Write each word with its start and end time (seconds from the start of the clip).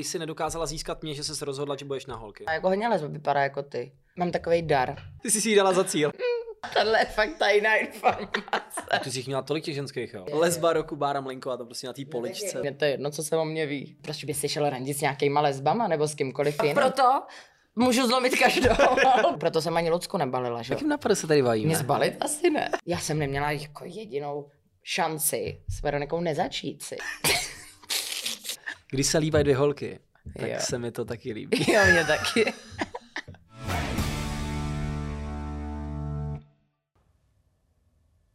Když 0.00 0.08
jsi 0.08 0.18
nedokázala 0.18 0.66
získat 0.66 1.02
mě, 1.02 1.14
že 1.14 1.24
jsi 1.24 1.36
se 1.36 1.44
rozhodla, 1.44 1.76
že 1.76 1.84
budeš 1.84 2.06
na 2.06 2.16
holky. 2.16 2.44
A 2.44 2.52
jako 2.52 2.68
hodně 2.68 2.88
lesb 2.88 3.04
vypadá 3.10 3.42
jako 3.42 3.62
ty. 3.62 3.92
Mám 4.16 4.30
takový 4.30 4.62
dar. 4.62 4.96
Ty 5.22 5.30
jsi 5.30 5.40
si 5.40 5.50
ji 5.50 5.56
dala 5.56 5.72
za 5.72 5.84
cíl. 5.84 6.10
Tohle 6.74 6.98
je 6.98 7.04
fakt 7.04 7.38
tajná 7.38 7.74
informace. 7.76 8.80
Ty 9.04 9.10
jsi 9.10 9.18
jich 9.18 9.26
měla 9.26 9.42
tolik 9.42 9.64
těch 9.64 9.74
ženských, 9.74 10.14
jo. 10.14 10.24
Lesba 10.32 10.72
roku 10.72 10.96
Bára 10.96 11.20
Mlinková, 11.20 11.56
to 11.56 11.64
prostě 11.64 11.86
na 11.86 11.92
té 11.92 12.02
poličce. 12.04 12.60
Mě 12.60 12.74
to 12.74 12.84
je 12.84 12.90
jedno, 12.90 13.10
co 13.10 13.22
se 13.22 13.36
o 13.36 13.44
mě 13.44 13.66
ví. 13.66 13.96
Proč 14.02 14.24
by 14.24 14.34
si 14.34 14.48
šel 14.48 14.70
randit 14.70 14.96
s 14.96 15.00
nějakýma 15.00 15.40
lesbama 15.40 15.88
nebo 15.88 16.08
s 16.08 16.14
kýmkoliv 16.14 16.56
jiným? 16.62 16.74
Proto 16.74 17.22
můžu 17.76 18.06
zlomit 18.06 18.38
každou. 18.38 18.74
Proto 19.40 19.62
jsem 19.62 19.76
ani 19.76 19.90
Lucku 19.90 20.16
nebalila, 20.16 20.62
že? 20.62 20.72
Jak 20.74 20.80
jim 20.80 20.88
napadne 20.90 21.16
se 21.16 21.26
tady 21.26 21.42
bavíme? 21.42 21.66
Mě 21.66 21.76
zbalit 21.76 22.16
asi 22.20 22.50
ne. 22.50 22.70
Já 22.86 22.98
jsem 22.98 23.18
neměla 23.18 23.50
jako 23.50 23.84
jedinou 23.84 24.48
šanci 24.82 25.62
s 25.68 25.82
Veronikou 25.82 26.20
nezačít 26.20 26.82
si. 26.82 26.96
Když 28.90 29.06
se 29.06 29.18
líbají 29.18 29.44
dvě 29.44 29.56
holky, 29.56 30.00
tak 30.38 30.48
Jo. 30.50 30.56
se 30.60 30.78
mi 30.78 30.90
to 30.92 31.04
taky 31.04 31.32
líbí. 31.32 31.58
Jo, 31.72 31.80
mě 31.92 32.04
taky. 32.04 32.52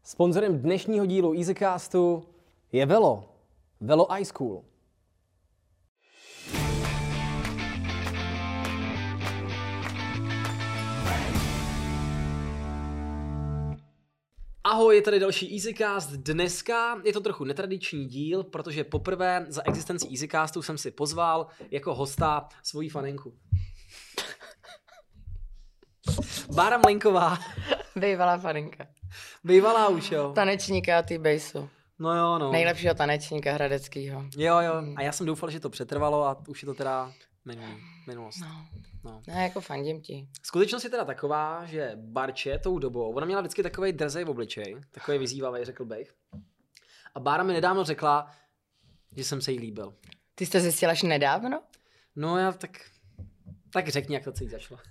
Sponzorem 0.03 0.59
dnešního 0.59 1.05
dílu 1.05 1.34
EasyCastu 1.38 2.23
je 2.71 2.85
Velo. 2.85 3.30
Velo 3.81 4.17
iSchool. 4.20 4.61
Ahoj, 14.73 14.95
je 14.95 15.02
tady 15.02 15.20
další 15.20 15.55
EasyCast. 15.55 16.12
Dneska 16.12 17.02
je 17.04 17.14
to 17.14 17.20
trochu 17.22 17.44
netradiční 17.44 18.05
díl, 18.05 18.44
protože 18.44 18.84
poprvé 18.84 19.45
za 19.50 19.62
existenci 19.66 20.08
EasyCastu 20.08 20.62
jsem 20.62 20.77
si 20.77 20.91
pozval 20.91 21.48
jako 21.72 21.95
hosta 21.95 22.50
svoji 22.64 22.90
fanenku. 22.90 23.34
Bára 26.56 26.78
Mlenková, 26.78 27.38
Bývalá 27.95 28.38
faninka. 28.38 28.88
bývalá 29.44 29.88
už, 29.88 30.12
jo. 30.12 30.31
Tanečníka 30.36 31.02
ty 31.02 31.17
bejsu. 31.17 31.69
No 32.00 32.16
jo, 32.17 32.40
no. 32.40 32.52
Nejlepšího 32.52 32.94
tanečníka 32.94 33.53
hradeckýho. 33.53 34.25
Jo, 34.38 34.59
jo. 34.59 34.73
A 34.95 35.02
já 35.02 35.12
jsem 35.12 35.25
doufal, 35.25 35.50
že 35.50 35.59
to 35.59 35.69
přetrvalo 35.69 36.25
a 36.28 36.44
už 36.47 36.62
je 36.62 36.66
to 36.66 36.73
teda 36.73 37.12
minulý, 37.45 37.83
minulost. 38.08 38.39
No. 38.41 38.67
No. 39.03 39.22
Ne, 39.27 39.44
jako 39.44 39.61
fandím 39.61 40.02
ti. 40.02 40.27
Skutečnost 40.44 40.83
je 40.83 40.89
teda 40.89 41.05
taková, 41.05 41.66
že 41.66 41.91
Barče 41.95 42.59
tou 42.59 42.80
dobou, 42.80 43.13
ona 43.13 43.25
měla 43.25 43.41
vždycky 43.41 43.63
takový 43.63 43.91
drzej 43.91 44.23
v 44.23 44.30
obličeji, 44.30 44.75
takový 44.91 45.17
vyzývavý, 45.17 45.66
řekl 45.66 45.85
bych. 45.85 46.13
A 47.16 47.19
Bára 47.19 47.44
mi 47.44 47.53
nedávno 47.53 47.83
řekla, 47.83 48.31
že 49.16 49.23
jsem 49.23 49.41
se 49.41 49.52
jí 49.52 49.59
líbil. 49.59 49.94
Ty 50.35 50.45
jsi 50.45 50.52
to 50.52 50.59
zjistil 50.59 50.89
až 50.89 51.03
nedávno? 51.03 51.63
No 52.16 52.38
já 52.38 52.52
tak, 52.52 52.72
tak 53.73 53.88
řekni, 53.88 54.16
jak 54.16 54.23
to 54.23 54.31
celý 54.31 54.50
začalo. 54.50 54.80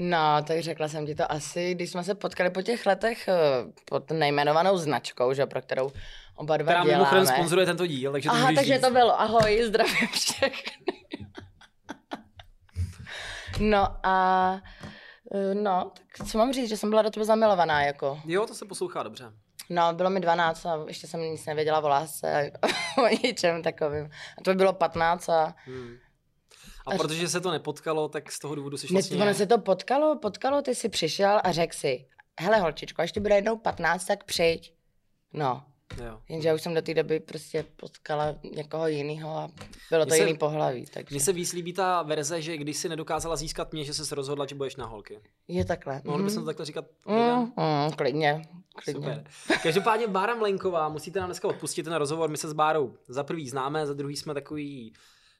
No, 0.00 0.42
tak 0.46 0.62
řekla 0.62 0.88
jsem 0.88 1.06
ti 1.06 1.14
to 1.14 1.32
asi, 1.32 1.74
když 1.74 1.90
jsme 1.90 2.04
se 2.04 2.14
potkali 2.14 2.50
po 2.50 2.62
těch 2.62 2.86
letech 2.86 3.28
eh, 3.28 3.34
pod 3.84 4.10
nejmenovanou 4.10 4.76
značkou, 4.76 5.32
že, 5.32 5.46
pro 5.46 5.62
kterou 5.62 5.90
oba 6.38 6.56
dva 6.56 6.64
Která 6.72 6.84
děláme. 6.84 6.92
mimochodem 6.98 7.26
sponzoruje 7.26 7.66
tento 7.66 7.86
díl, 7.86 8.12
takže 8.12 8.28
to 8.28 8.34
Aha, 8.34 8.50
takže 8.54 8.74
říct. 8.74 8.82
to 8.82 8.90
bylo. 8.90 9.20
Ahoj, 9.20 9.62
zdravím 9.66 10.08
všechny. 10.12 11.06
no 13.60 13.96
a 14.06 14.60
eh, 15.34 15.54
no, 15.54 15.92
tak 16.18 16.28
co 16.28 16.38
mám 16.38 16.52
říct, 16.52 16.68
že 16.68 16.76
jsem 16.76 16.90
byla 16.90 17.02
do 17.02 17.10
tebe 17.10 17.24
zamilovaná, 17.26 17.82
jako. 17.82 18.20
Jo, 18.26 18.46
to 18.46 18.54
se 18.54 18.64
poslouchá 18.64 19.02
dobře. 19.02 19.32
No, 19.70 19.92
bylo 19.94 20.10
mi 20.10 20.20
12 20.20 20.66
a 20.66 20.78
ještě 20.88 21.06
jsem 21.06 21.20
nic 21.20 21.46
nevěděla 21.46 21.80
o 21.84 21.88
lásce 21.88 22.52
o 22.98 23.08
ničem 23.26 23.62
takovým. 23.62 24.04
A 24.38 24.42
to 24.44 24.50
by 24.50 24.54
bylo 24.56 24.72
15 24.72 25.28
a 25.28 25.54
Hmm. 25.66 25.96
A 26.86 26.90
protože 26.96 27.28
se 27.28 27.40
to 27.40 27.50
nepotkalo, 27.50 28.08
tak 28.08 28.32
z 28.32 28.38
toho 28.38 28.54
důvodu 28.54 28.76
jsi 28.76 28.86
Ne, 28.86 28.92
vlastně... 28.92 29.16
ono 29.22 29.34
se 29.34 29.46
to 29.46 29.58
potkalo, 29.58 30.18
potkalo, 30.18 30.62
ty 30.62 30.74
jsi 30.74 30.88
přišel 30.88 31.40
a 31.44 31.52
řekl 31.52 31.76
si, 31.76 32.06
hele 32.40 32.58
holčičko, 32.58 33.02
až 33.02 33.12
ti 33.12 33.20
bude 33.20 33.34
jednou 33.34 33.56
15, 33.56 34.04
tak 34.04 34.24
přijď. 34.24 34.74
No, 35.32 35.62
Jo. 36.04 36.20
jenže 36.28 36.48
já 36.48 36.54
už 36.54 36.62
jsem 36.62 36.74
do 36.74 36.82
té 36.82 36.94
doby 36.94 37.20
prostě 37.20 37.64
potkala 37.76 38.34
někoho 38.54 38.86
jiného 38.88 39.30
a 39.36 39.50
bylo 39.90 40.04
to 40.06 40.08
Mně 40.10 40.16
se- 40.16 40.22
jiný 40.26 40.38
pohlaví, 40.38 40.86
takže 40.94 41.14
Mně 41.14 41.20
se 41.20 41.32
víc 41.32 41.52
líbí 41.52 41.72
ta 41.72 42.02
verze, 42.02 42.42
že 42.42 42.56
když 42.56 42.76
si 42.76 42.88
nedokázala 42.88 43.36
získat 43.36 43.72
mě, 43.72 43.84
že 43.84 43.94
se 43.94 44.14
rozhodla, 44.14 44.46
že 44.46 44.54
budeš 44.54 44.76
na 44.76 44.86
holky. 44.86 45.20
je 45.48 45.64
takhle. 45.64 46.00
Mohli 46.04 46.18
Mhm. 46.22 46.26
bychom 46.28 46.42
to 46.42 46.46
takhle 46.46 46.66
říkat? 46.66 46.84
Mm, 47.06 47.40
mm, 47.40 47.92
klidně, 47.96 48.42
klidně. 48.84 49.00
Super. 49.02 49.24
Každopádně 49.62 50.06
Bára 50.06 50.34
Mlenková, 50.34 50.88
musíte 50.88 51.20
nám 51.20 51.28
dneska 51.28 51.48
odpustit 51.48 51.82
ten 51.82 51.94
rozhovor, 51.94 52.30
my 52.30 52.36
se 52.36 52.48
s 52.48 52.52
Bárou 52.52 52.94
za 53.08 53.24
prvý 53.24 53.48
známe, 53.48 53.86
za 53.86 53.94
druhý 53.94 54.16
jsme 54.16 54.34
takový 54.34 54.92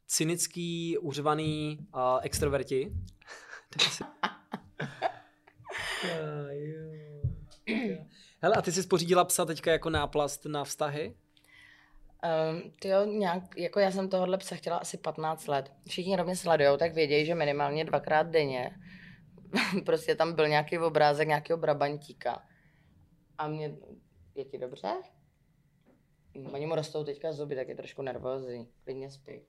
cynický, 0.07 0.99
uřvaný 0.99 1.79
uh, 1.95 2.01
extroverti. 2.23 2.93
Hele, 8.41 8.57
a 8.57 8.63
ty 8.63 8.73
jsi 8.73 8.87
pořídila 8.87 9.25
psa 9.25 9.45
teďka 9.45 9.73
jako 9.73 9.91
náplast 9.91 10.45
na 10.45 10.65
vztahy? 10.65 11.15
Um, 12.53 12.73
ty 12.81 12.89
jo, 12.89 13.05
nějak, 13.05 13.43
jako 13.57 13.81
já 13.81 13.91
jsem 13.91 14.09
tohohle 14.09 14.39
psa 14.39 14.57
chtěla 14.57 14.77
asi 14.77 14.99
15 14.99 15.47
let. 15.47 15.73
Všichni, 15.89 16.15
kdo 16.15 16.25
mě 16.25 16.37
sledujou, 16.37 16.77
tak 16.77 16.95
vědějí, 16.95 17.27
že 17.27 17.35
minimálně 17.35 17.85
dvakrát 17.85 18.23
denně 18.23 18.71
prostě 19.87 20.15
tam 20.15 20.33
byl 20.33 20.49
nějaký 20.49 20.79
obrázek 20.79 21.29
nějakého 21.29 21.59
brabantíka. 21.59 22.43
A 23.39 23.49
mě, 23.49 23.77
je 24.35 24.45
ti 24.45 24.59
dobře? 24.59 24.89
Oni 26.53 26.67
mu 26.67 26.75
rostou 26.75 27.05
teďka 27.05 27.33
zuby, 27.33 27.57
tak 27.57 27.69
je 27.69 27.75
trošku 27.75 28.03
nervózní. 28.03 28.69
Klidně 28.85 29.11
spí. 29.11 29.41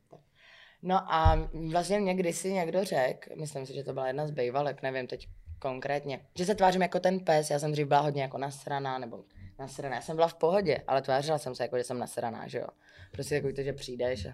No 0.82 1.14
a 1.14 1.50
vlastně 1.72 2.00
mě 2.00 2.16
kdysi 2.16 2.54
někdo 2.54 2.84
řekl, 2.84 3.30
myslím 3.36 3.66
si, 3.66 3.74
že 3.74 3.84
to 3.84 3.94
byla 3.94 4.08
jedna 4.08 4.28
z 4.28 4.32
bejvalek, 4.32 4.82
nevím 4.82 5.08
teď 5.08 5.28
konkrétně, 5.59 6.25
že 6.36 6.46
se 6.46 6.56
tvářím 6.56 6.81
jako 6.81 7.00
ten 7.00 7.20
pes, 7.20 7.50
já 7.50 7.59
jsem 7.59 7.72
dřív 7.72 7.88
byla 7.88 8.00
hodně 8.00 8.22
jako 8.22 8.38
nasraná, 8.38 8.97
nebo 8.97 9.24
nasraná, 9.59 9.96
já 9.96 10.02
jsem 10.02 10.16
byla 10.16 10.28
v 10.28 10.34
pohodě, 10.34 10.84
ale 10.88 11.02
tvářila 11.02 11.38
jsem 11.38 11.56
se 11.56 11.64
jako, 11.64 11.78
že 11.78 11.84
jsem 11.84 12.00
nasraná, 12.00 12.47
že 12.47 12.59
jo. 12.59 12.68
Prostě 13.12 13.36
takový 13.36 13.53
to, 13.53 13.64
že 13.64 13.74
přijdeš 13.74 14.25
a 14.25 14.34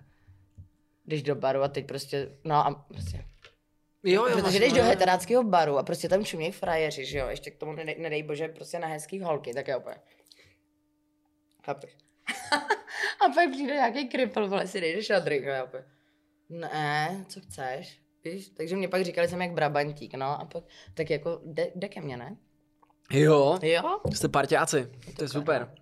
jdeš 1.06 1.24
do 1.24 1.36
baru 1.36 1.62
a 1.64 1.68
teď 1.68 1.88
prostě, 1.88 2.32
no 2.44 2.56
a 2.56 2.86
prostě, 2.88 3.26
Jo, 4.04 4.26
jo. 4.26 4.32
protože 4.32 4.42
máš- 4.44 4.54
jdeš 4.54 4.74
do 4.74 4.84
heteráckého 4.84 5.44
baru 5.44 5.78
a 5.78 5.84
prostě 5.84 6.10
tam 6.10 6.26
čumějí 6.26 6.52
frajeři, 6.52 7.06
že 7.06 7.18
jo, 7.18 7.28
ještě 7.28 7.52
k 7.52 7.56
tomu 7.58 7.74
nedej, 7.74 7.96
nedej 8.00 8.24
bože 8.24 8.48
prostě 8.48 8.80
na 8.80 8.88
hezký 8.88 9.20
holky, 9.20 9.54
tak 9.54 9.68
je 9.68 9.78
úplně. 9.78 9.96
Chápeš? 11.66 11.98
a 13.26 13.30
pak 13.36 13.50
přijde 13.52 13.74
nějaký 13.74 14.10
kripl, 14.10 14.48
vole, 14.48 14.68
si 14.68 14.82
jdeš 14.82 15.10
na 15.10 15.20
drink, 15.20 15.46
úplně. 15.68 15.84
Ne, 16.50 17.26
co 17.28 17.42
chceš? 17.42 18.00
Víš? 18.26 18.50
Takže 18.50 18.76
mě 18.76 18.88
pak 18.88 19.04
říkali, 19.04 19.28
jsem 19.28 19.42
jak 19.42 19.52
brabantík, 19.52 20.14
no 20.14 20.42
a 20.42 20.46
pak, 20.46 20.64
tak 20.94 21.10
jako, 21.10 21.42
jde, 21.46 21.72
jde 21.76 21.90
ke 21.90 22.02
mně, 22.02 22.18
ne? 22.18 22.38
Jo, 23.12 23.60
Jo? 23.62 24.00
jste 24.14 24.28
parťáci, 24.28 24.92
to 25.18 25.24
je 25.24 25.30
super. 25.30 25.76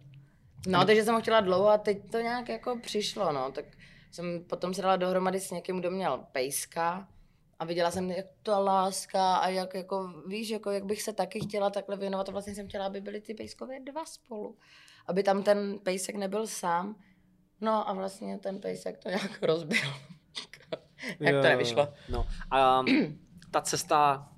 No, 0.68 0.86
takže 0.86 1.04
jsem 1.04 1.16
ho 1.16 1.22
chtěla 1.22 1.42
dlouho 1.42 1.70
a 1.70 1.78
teď 1.78 2.12
to 2.12 2.20
nějak 2.20 2.50
jako 2.50 2.80
přišlo, 2.81 3.31
no, 3.31 3.52
tak 3.52 3.66
jsem 4.12 4.44
potom 4.50 4.74
se 4.74 4.81
dala 4.81 4.96
dohromady 4.96 5.40
s 5.40 5.52
někým, 5.52 5.80
kdo 5.80 5.92
měl 5.92 6.26
pejska 6.31 7.08
a 7.59 7.66
viděla 7.66 7.92
jsem, 7.92 8.12
jak 8.12 8.26
ta 8.44 8.60
láska 8.60 9.36
a 9.36 9.50
jak 9.50 9.74
jako, 9.74 10.24
víš, 10.28 10.50
jako 10.50 10.72
jak 10.72 10.86
bych 10.86 11.02
se 11.02 11.14
taky 11.14 11.40
chtěla 11.40 11.70
takhle 11.70 11.98
věnovat 11.98 12.30
a 12.30 12.31
vlastně 12.31 12.56
jsem 12.56 12.68
chtěla, 12.68 12.86
aby 12.86 13.02
byly 13.02 13.22
ty 13.22 13.34
pejskové 13.34 13.80
dva 13.80 14.06
spolu, 14.06 14.58
aby 15.08 15.24
tam 15.24 15.44
ten 15.44 15.80
pejsek 15.84 16.16
nebyl 16.16 16.48
sám, 16.48 16.96
no 17.62 17.90
a 17.90 17.94
vlastně 17.94 18.38
ten 18.38 18.60
pejsek 18.60 18.98
to 18.98 19.10
nějak 19.10 19.31
rozbil. 19.42 19.80
jak 21.19 21.36
to 21.36 21.41
nevyšlo. 21.41 21.94
No 22.09 22.28
a 22.52 22.84
ta 23.52 23.62
cesta, 23.62 24.30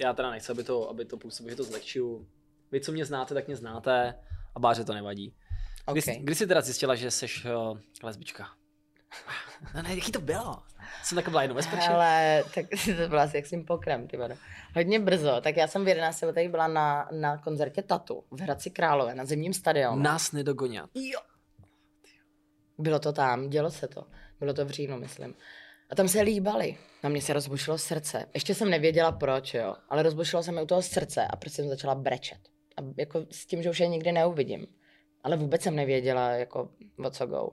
já 0.00 0.12
teda 0.12 0.30
nechci, 0.30 0.52
aby 0.52 0.64
to, 0.64 0.90
aby 0.90 1.04
to 1.04 1.16
působilo, 1.16 1.50
že 1.50 1.56
to 1.56 1.64
zlehčuju. 1.64 2.28
Vy, 2.72 2.80
co 2.80 2.92
mě 2.92 3.04
znáte, 3.04 3.34
tak 3.34 3.46
mě 3.46 3.56
znáte 3.56 4.14
a 4.54 4.60
báře 4.60 4.84
to 4.84 4.94
nevadí. 4.94 5.34
Kdy, 5.92 6.00
Okay. 6.02 6.18
kdy 6.22 6.34
jsi 6.34 6.46
teda 6.46 6.60
zjistila, 6.60 6.94
že 6.94 7.10
jsi 7.10 7.26
uh, 7.26 7.78
lesbička? 8.02 8.48
No 9.74 9.82
ne, 9.82 9.94
jaký 9.94 10.12
to 10.12 10.20
bylo? 10.20 10.62
Jsem 11.02 11.16
taková 11.16 11.42
jenom 11.42 11.56
bezpečná. 11.56 11.94
Ale 11.94 12.44
tak 12.54 12.66
to 13.02 13.08
bylo 13.08 13.20
asi 13.20 13.36
jak 13.36 13.46
jsem 13.46 13.64
pokrem, 13.64 14.08
ty 14.08 14.16
vado. 14.16 14.34
Hodně 14.74 15.00
brzo, 15.00 15.40
tak 15.40 15.56
já 15.56 15.66
jsem 15.66 15.84
v 15.84 15.88
11 15.88 16.22
letech 16.22 16.48
byla 16.48 16.68
na, 16.68 17.08
na 17.12 17.38
koncertě 17.38 17.82
Tatu 17.82 18.24
v 18.30 18.40
Hradci 18.40 18.70
Králové, 18.70 19.14
na 19.14 19.24
zimním 19.24 19.54
stadionu. 19.54 20.02
Nás 20.02 20.32
nedogonят. 20.32 20.90
Jo. 20.94 21.20
Bylo 22.78 22.98
to 22.98 23.12
tam, 23.12 23.50
dělo 23.50 23.70
se 23.70 23.88
to. 23.88 24.06
Bylo 24.40 24.54
to 24.54 24.64
v 24.64 24.70
říjnu, 24.70 24.98
myslím. 24.98 25.34
A 25.90 25.94
tam 25.94 26.08
se 26.08 26.20
líbali. 26.20 26.76
Na 27.04 27.10
mě 27.10 27.22
se 27.22 27.32
rozbušilo 27.32 27.78
srdce. 27.78 28.26
Ještě 28.34 28.54
jsem 28.54 28.70
nevěděla 28.70 29.12
proč, 29.12 29.54
jo. 29.54 29.76
Ale 29.88 30.02
rozbušilo 30.02 30.42
se 30.42 30.52
mi 30.52 30.62
u 30.62 30.66
toho 30.66 30.82
srdce 30.82 31.26
a 31.26 31.36
prostě 31.36 31.62
jsem 31.62 31.68
začala 31.68 31.94
brečet. 31.94 32.38
A 32.76 32.80
jako 32.98 33.26
s 33.30 33.46
tím, 33.46 33.62
že 33.62 33.70
už 33.70 33.80
je 33.80 33.88
nikdy 33.88 34.12
neuvidím. 34.12 34.66
Ale 35.24 35.36
vůbec 35.36 35.62
jsem 35.62 35.76
nevěděla, 35.76 36.30
jako 36.30 36.70
o 37.04 37.10
co 37.10 37.26
go. 37.26 37.50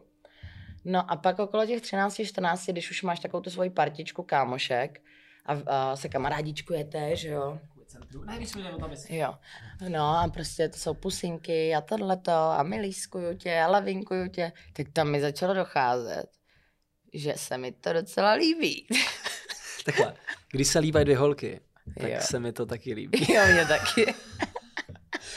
No 0.86 1.12
a 1.12 1.16
pak 1.16 1.40
okolo 1.40 1.66
těch 1.66 1.82
13, 1.82 2.22
14, 2.26 2.66
když 2.66 2.92
už 2.92 3.04
máš 3.04 3.20
takovou 3.20 3.42
tu 3.42 3.50
svoji 3.50 3.70
partičku 3.70 4.24
kámošek 4.24 5.02
a, 5.46 5.54
a 5.66 5.96
se 5.96 6.10
kamarádičkujete, 6.10 7.16
že 7.16 7.30
jo. 7.30 7.60
Ne, 8.26 8.40
tam 8.80 8.92
Jo. 9.10 9.34
No 9.90 10.18
a 10.18 10.28
prostě 10.34 10.70
to 10.70 10.78
jsou 10.78 10.94
pusinky 10.94 11.76
a 11.76 11.82
tohleto 11.82 12.32
a 12.32 12.64
milískuju 12.64 13.38
tě 13.38 13.60
a 13.60 13.68
lavinkuju 13.68 14.30
tě. 14.30 14.52
Tak 14.74 14.88
tam 14.94 15.12
mi 15.12 15.22
začalo 15.22 15.54
docházet, 15.54 16.26
že 17.14 17.34
se 17.38 17.58
mi 17.58 17.72
to 17.72 17.94
docela 17.94 18.32
líbí. 18.32 18.88
Takhle, 19.86 20.14
když 20.52 20.68
se 20.68 20.80
líbají 20.80 21.06
dvě 21.06 21.18
holky, 21.18 21.60
tak 22.00 22.10
Jo. 22.10 22.18
se 22.22 22.40
mi 22.40 22.54
to 22.54 22.66
taky 22.66 22.94
líbí. 22.94 23.34
jo, 23.34 23.42
mě 23.54 23.66
taky. 23.66 24.14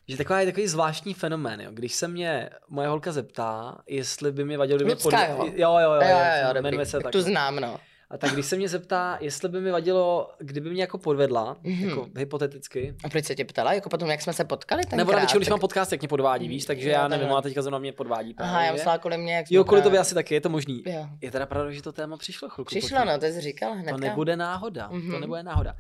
Že 0.08 0.16
taková 0.16 0.40
je 0.40 0.46
takový 0.46 0.66
zvláštní 0.66 1.14
fenomén, 1.14 1.60
jo. 1.60 1.70
Když 1.72 1.94
se 1.94 2.08
mě 2.08 2.50
moje 2.68 2.88
holka 2.88 3.12
zeptá, 3.12 3.78
jestli 3.86 4.32
by 4.32 4.44
mi 4.44 4.56
vadilo, 4.56 4.76
kdyby 4.76 4.88
mě 4.94 4.94
Lucka, 5.04 5.26
jo? 5.26 5.36
jo, 5.38 5.52
jo, 5.54 5.78
jo, 5.78 5.92
Jo, 5.92 6.08
jo, 6.08 6.48
jo, 6.48 6.54
jmenuje 6.54 6.72
dobrý. 6.72 6.86
se 6.86 7.00
tak. 7.00 7.12
Tu 7.12 7.20
znám, 7.22 7.56
no. 7.56 7.80
A 8.14 8.18
tak 8.18 8.30
když 8.32 8.46
se 8.46 8.56
mě 8.56 8.68
zeptá, 8.68 9.18
jestli 9.20 9.48
by 9.48 9.60
mi 9.60 9.70
vadilo, 9.70 10.30
kdyby 10.38 10.70
mě 10.70 10.82
jako 10.82 10.98
podvedla, 10.98 11.56
Mhm. 11.62 11.88
jako 11.88 12.08
hypoteticky, 12.16 12.94
A 13.04 13.08
proč 13.08 13.24
se 13.24 13.34
tě 13.34 13.44
ptala? 13.44 13.72
Jako 13.72 13.88
potom, 13.88 14.10
jak 14.10 14.22
jsme 14.22 14.32
se 14.32 14.44
potkali 14.44 14.82
tenkrát? 14.82 14.96
nebo 14.96 15.12
na 15.12 15.18
většinou, 15.18 15.38
když 15.38 15.46
tak- 15.46 15.50
mám 15.52 15.60
podcast, 15.60 15.92
jak 15.92 16.00
mě 16.00 16.08
podvádí, 16.08 16.48
víš, 16.48 16.64
takže 16.64 16.88
Jo, 16.88 16.92
já 16.94 17.08
nevím, 17.08 17.28
ale 17.32 17.42
teďka 17.42 17.62
zrovna 17.62 17.78
mě 17.78 17.92
podvádí. 17.92 18.34
Aha, 18.38 18.50
právě. 18.52 18.66
já 18.66 18.72
myslela 18.72 18.98
kvůli 18.98 19.18
mě, 19.18 19.34
jak 19.34 19.46
Jo, 19.50 19.64
kvůli 19.64 19.82
tobě 19.82 19.98
asi 19.98 20.14
taky, 20.14 20.34
je 20.34 20.40
to 20.40 20.48
možný. 20.48 20.82
Jo. 20.86 21.06
Je 21.20 21.30
teda 21.30 21.46
pravda, 21.46 21.70
že 21.70 21.82
to 21.82 21.92
téma 21.92 22.16
přišlo 22.16 22.48
chvilku. 22.48 22.68
Přišlo, 22.68 22.98
potím. 22.98 23.12
no, 23.12 23.18
to 23.18 23.26
jsi 23.26 23.40
říkal 23.40 23.72
hned. 23.74 23.92
To 23.92 23.98
nebude 23.98 24.36
náhoda, 24.36 24.88
to 24.88 24.94
Mhm. 24.94 25.20
nebude 25.20 25.42
náhoda. 25.42 25.74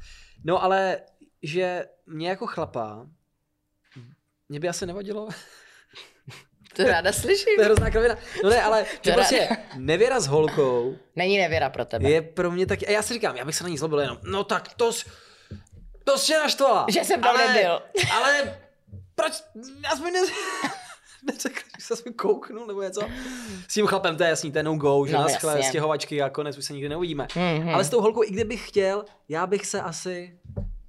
No 0.44 0.62
ale, 0.64 0.98
že 1.42 1.84
mě 2.06 2.28
jako 2.28 2.46
chlapa, 2.46 3.06
mě 4.48 4.60
by 4.60 4.68
asi 4.68 4.86
nevadilo, 4.86 5.28
To 6.76 6.84
ráda 6.84 7.12
slyším. 7.12 7.54
to 7.56 7.60
je 7.62 7.64
hrozná 7.64 7.90
kravina. 7.90 8.16
No 8.44 8.50
ne, 8.50 8.62
ale 8.62 8.82
To 8.82 8.88
že 9.02 9.10
ráda. 9.10 9.22
prostě 9.22 9.48
nevěra 9.76 10.20
s 10.20 10.26
holkou 10.26 10.96
Není 11.16 11.38
nevěra 11.38 11.70
pro 11.70 11.84
tebe. 11.84 12.10
je 12.10 12.22
pro 12.22 12.50
mě 12.50 12.66
taky, 12.66 12.86
a 12.86 12.90
já 12.90 13.02
si 13.02 13.14
říkám, 13.14 13.36
já 13.36 13.44
bych 13.44 13.54
se 13.56 13.64
na 13.64 13.70
ní 13.70 13.78
zlobil 13.78 14.00
jenom, 14.00 14.18
no 14.22 14.44
tak 14.44 14.74
to, 14.74 14.92
s- 14.92 15.06
to 16.04 16.18
jsi 16.18 16.32
naštvala. 16.32 16.86
Že 16.88 17.04
jsem 17.04 17.20
tam 17.20 17.30
ale, 17.36 17.52
nebyl. 17.54 17.82
Ale 18.12 18.58
proč, 19.14 19.32
aspoň 19.92 20.12
ne, 20.12 20.20
neřekl, 21.32 21.60
že 21.78 21.96
se 21.96 22.12
kouknul 22.12 22.66
nebo 22.66 22.82
něco. 22.82 23.00
S 23.68 23.74
tím 23.74 23.86
chlapem 23.86 24.16
to 24.16 24.22
je 24.22 24.28
jasný, 24.28 24.52
je 24.54 24.62
no 24.62 24.74
go, 24.76 25.06
že 25.06 25.12
No, 25.12 25.22
naschle, 25.22 25.52
jasně. 25.52 25.68
stěhovačky 25.68 26.22
a 26.22 26.30
konec, 26.30 26.58
už 26.58 26.64
se 26.64 26.72
nikdy 26.72 26.88
neuvidíme. 26.88 27.26
Mhm. 27.36 27.68
Ale 27.68 27.84
s 27.84 27.90
tou 27.90 28.00
holkou, 28.00 28.22
i 28.24 28.30
kdybych 28.30 28.68
chtěl, 28.68 29.04
já 29.28 29.46
bych 29.46 29.66
se 29.66 29.80
asi, 29.80 30.38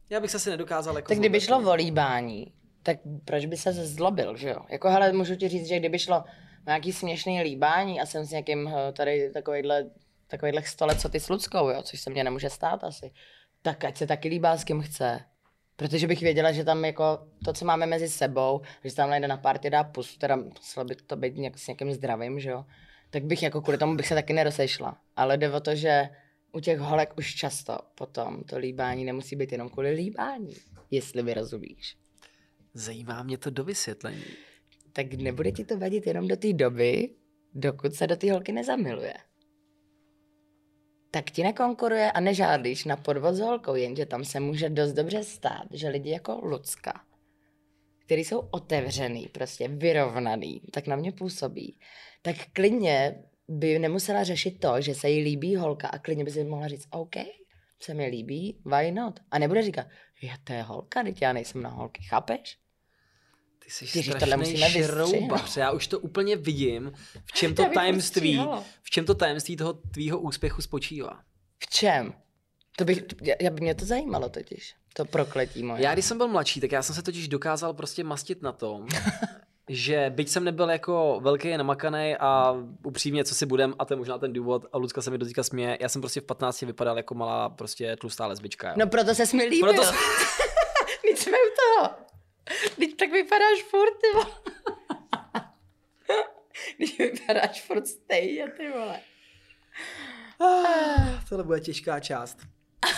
já 0.10 0.20
bych 0.20 0.32
se 0.32 0.38
asi 0.38 0.50
nedokázal 0.50 0.96
jako 0.96 1.08
Tak 1.08 1.18
kdyby 1.18 1.42
šlo 1.42 1.58
o 1.72 1.74
líbání, 1.74 2.54
tak 2.86 2.98
proč 3.26 3.46
by 3.46 3.58
se 3.58 3.74
zlobil, 3.74 4.38
že 4.38 4.50
jo? 4.50 4.60
Jako 4.70 4.90
hele, 4.90 5.12
můžu 5.12 5.36
ti 5.36 5.48
říct, 5.48 5.68
že 5.68 5.80
kdyby 5.80 6.00
šlo 6.00 6.18
o 6.18 6.24
nějaký 6.66 6.94
směšný 6.94 7.42
líbání 7.42 8.02
a 8.02 8.06
jsem 8.06 8.26
s 8.26 8.32
někým 8.32 8.68
eh, 8.68 8.92
tady 8.92 9.32
takovýhle, 9.34 9.90
takovýhle 10.28 10.64
stole, 10.64 10.96
co 10.96 11.10
ty 11.10 11.20
s 11.20 11.30
Luckou, 11.30 11.70
jo, 11.70 11.82
což 11.82 12.02
se 12.02 12.10
mně 12.10 12.24
nemůže 12.24 12.50
stát 12.50 12.84
asi, 12.84 13.12
tak 13.62 13.84
ať 13.84 13.98
se 13.98 14.08
taky 14.08 14.30
líbá 14.30 14.58
s 14.58 14.64
kým 14.64 14.82
chce. 14.82 15.20
Protože 15.76 16.08
bych 16.08 16.22
věděla, 16.22 16.52
že 16.52 16.64
tam 16.64 16.86
jako 16.86 17.28
to, 17.46 17.54
co 17.54 17.66
máme 17.66 17.86
mezi 17.86 18.10
sebou, 18.10 18.62
že 18.84 18.90
se 18.90 18.96
tam 18.96 19.10
najde 19.10 19.28
na 19.28 19.38
party 19.38 19.70
dá 19.70 19.84
pusu, 19.84 20.18
teda 20.20 20.36
muselo 20.36 20.86
by 20.86 20.96
to 20.96 21.16
být 21.16 21.36
nějak, 21.36 21.58
s 21.58 21.68
někým 21.68 21.94
zdravým, 21.94 22.40
že 22.40 22.50
jo, 22.50 22.66
tak 23.10 23.24
bych 23.24 23.44
jako 23.44 23.62
kvůli 23.62 23.78
tomu 23.78 23.96
bych 23.96 24.08
se 24.08 24.16
taky 24.16 24.34
nerozešla. 24.34 24.98
Ale 25.16 25.38
jde 25.38 25.52
o 25.52 25.60
to, 25.60 25.76
že 25.76 26.10
u 26.52 26.60
těch 26.60 26.80
holek 26.80 27.14
už 27.18 27.36
často 27.36 27.78
potom 27.96 28.44
to 28.44 28.58
líbání 28.58 29.06
nemusí 29.06 29.36
být 29.36 29.52
jenom 29.52 29.70
kvůli 29.70 29.92
líbání, 29.92 30.54
jestli 30.92 31.24
mi 31.24 31.34
rozumíš. 31.34 32.05
Zajímá 32.78 33.24
mě 33.24 33.38
to 33.38 33.50
do 33.50 33.64
vysvětlení. 33.64 34.24
Tak 34.94 35.14
nebude 35.14 35.52
ti 35.52 35.66
to 35.66 35.78
vadit 35.78 36.08
jenom 36.08 36.28
do 36.28 36.38
té 36.38 36.54
doby, 36.54 37.10
dokud 37.54 37.94
se 37.94 38.08
do 38.08 38.16
té 38.16 38.32
holky 38.32 38.52
nezamiluje. 38.52 39.14
Tak 41.12 41.32
ti 41.32 41.44
nekonkuruje 41.44 42.12
a 42.12 42.20
nežádlíš 42.20 42.86
na 42.86 42.98
podvod 42.98 43.36
s 43.36 43.40
holkou, 43.40 43.76
jenže 43.76 44.06
tam 44.06 44.26
se 44.26 44.40
může 44.40 44.70
dost 44.70 44.94
dobře 44.94 45.24
stát, 45.24 45.68
že 45.72 45.90
lidi 45.90 46.10
jako 46.10 46.40
Lucka, 46.44 47.06
který 48.00 48.24
jsou 48.24 48.40
otevřený, 48.40 49.28
prostě 49.28 49.68
vyrovnaný, 49.68 50.62
tak 50.72 50.88
na 50.88 50.96
mě 50.96 51.12
působí, 51.12 51.80
tak 52.22 52.36
klidně 52.54 53.24
by 53.48 53.80
nemusela 53.80 54.24
řešit 54.24 54.60
to, 54.60 54.82
že 54.82 54.96
se 54.96 55.10
jí 55.10 55.24
líbí 55.24 55.56
holka 55.56 55.88
a 55.88 56.00
klidně 56.00 56.24
by 56.24 56.32
si 56.32 56.44
mohla 56.44 56.68
říct, 56.68 56.88
OK, 56.92 57.16
se 57.80 57.94
mi 57.94 58.08
líbí, 58.08 58.62
why 58.66 58.92
not? 58.92 59.20
A 59.32 59.40
nebude 59.40 59.62
říkat, 59.62 59.88
je 60.22 60.34
to 60.44 60.54
je 60.54 60.62
holka, 60.62 61.04
teď 61.04 61.22
já 61.22 61.34
nejsem 61.34 61.62
na 61.62 61.70
holky, 61.70 62.04
chápeš? 62.04 62.65
Ty 63.66 63.72
jsi 63.72 64.04
tohle 64.04 64.20
strašný 64.20 64.38
musíme 64.38 64.84
šroubař. 64.84 65.58
Já 65.58 65.72
už 65.72 65.88
to 65.88 66.00
úplně 66.00 66.36
vidím, 66.36 66.92
v 67.26 67.32
čem 67.32 67.56
to 67.56 67.66
tajemství, 67.74 68.42
v 68.84 68.90
čem 68.90 69.06
to 69.06 69.16
tajemství 69.16 69.58
toho 69.58 69.74
tvýho 69.74 70.20
úspěchu 70.20 70.62
spočívá. 70.62 71.20
V 71.60 71.68
čem? 71.68 72.14
To 72.78 72.86
bych, 72.86 73.04
já, 73.22 73.36
já 73.42 73.50
by 73.50 73.62
mě 73.62 73.76
to 73.76 73.86
zajímalo 73.86 74.30
totiž. 74.30 74.76
To 74.94 75.06
prokletí 75.06 75.64
moje. 75.64 75.84
Já 75.84 75.94
když 75.94 76.06
jsem 76.06 76.18
byl 76.18 76.28
mladší, 76.28 76.62
tak 76.62 76.72
já 76.72 76.84
jsem 76.84 76.96
se 76.96 77.02
totiž 77.02 77.28
dokázal 77.28 77.74
prostě 77.74 78.04
mastit 78.04 78.42
na 78.42 78.52
tom, 78.52 78.88
že 79.70 80.12
byť 80.16 80.30
jsem 80.30 80.44
nebyl 80.44 80.70
jako 80.70 81.20
velký 81.24 81.58
namakaný 81.58 82.16
a 82.20 82.56
upřímně, 82.84 83.24
co 83.24 83.36
si 83.36 83.46
budem, 83.46 83.74
a 83.80 83.86
to 83.86 83.94
je 83.94 83.98
možná 83.98 84.18
ten 84.18 84.34
důvod, 84.34 84.66
a 84.74 84.78
Lucka 84.78 85.02
se 85.02 85.12
mi 85.12 85.18
dotýka 85.18 85.44
směje, 85.44 85.78
já 85.82 85.90
jsem 85.90 86.02
prostě 86.02 86.22
v 86.22 86.24
15 86.24 86.62
vypadal 86.62 86.98
jako 86.98 87.16
malá 87.16 87.50
prostě 87.50 87.96
tlustá 87.96 88.28
lesbička. 88.28 88.70
Jo. 88.70 88.76
No 88.78 88.88
proto 88.88 89.16
se 89.16 89.38
mi 89.38 89.44
líbil. 89.44 89.74
Proto 89.74 89.92
Teď 91.02 91.18
jsme 91.18 91.38
u 91.38 91.52
toho. 91.82 92.06
Teď 92.76 92.96
tak 92.98 93.12
vypadáš 93.12 93.64
furt, 93.64 93.92
ty 94.02 94.08
vole. 94.14 94.26
Když 96.78 96.98
vypadáš 96.98 97.62
furt 97.62 97.88
stejně, 97.88 98.48
ty 98.48 98.70
vole. 98.72 99.00
Ah, 100.42 101.24
tohle 101.30 101.44
bude 101.44 101.60
těžká 101.60 102.00
část. 102.00 102.38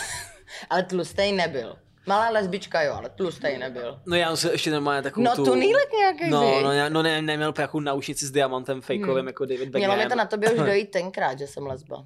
Ale 0.69 0.83
tlustej 0.83 1.31
nebyl. 1.31 1.79
Malá 2.05 2.29
lesbička 2.29 2.81
jo, 2.81 2.93
ale 2.93 3.09
tlustej 3.09 3.57
nebyl. 3.57 4.01
No 4.05 4.15
já 4.15 4.35
jsem 4.35 4.51
ještě 4.51 4.71
normálně 4.71 5.01
takovou 5.01 5.23
No 5.23 5.35
tu... 5.35 5.45
tu 5.45 5.55
nýlek 5.55 5.91
nějaký, 5.97 6.29
No, 6.29 6.61
no, 6.61 6.71
já- 6.71 6.89
no 6.89 7.03
ne, 7.03 7.21
neměl 7.21 7.53
nějakou 7.57 7.79
náušnici 7.79 8.25
s 8.25 8.31
diamantem 8.31 8.81
fakeovým 8.81 9.15
Hmm. 9.15 9.27
jako 9.27 9.45
David 9.45 9.69
Beckham. 9.69 9.79
Mělo 9.79 9.95
mi 10.03 10.09
to 10.09 10.15
na 10.15 10.25
tobě 10.25 10.51
už 10.51 10.57
dojít 10.65 10.91
tenkrát, 10.91 11.39
že 11.39 11.47
jsem 11.47 11.65
lesba. 11.67 12.05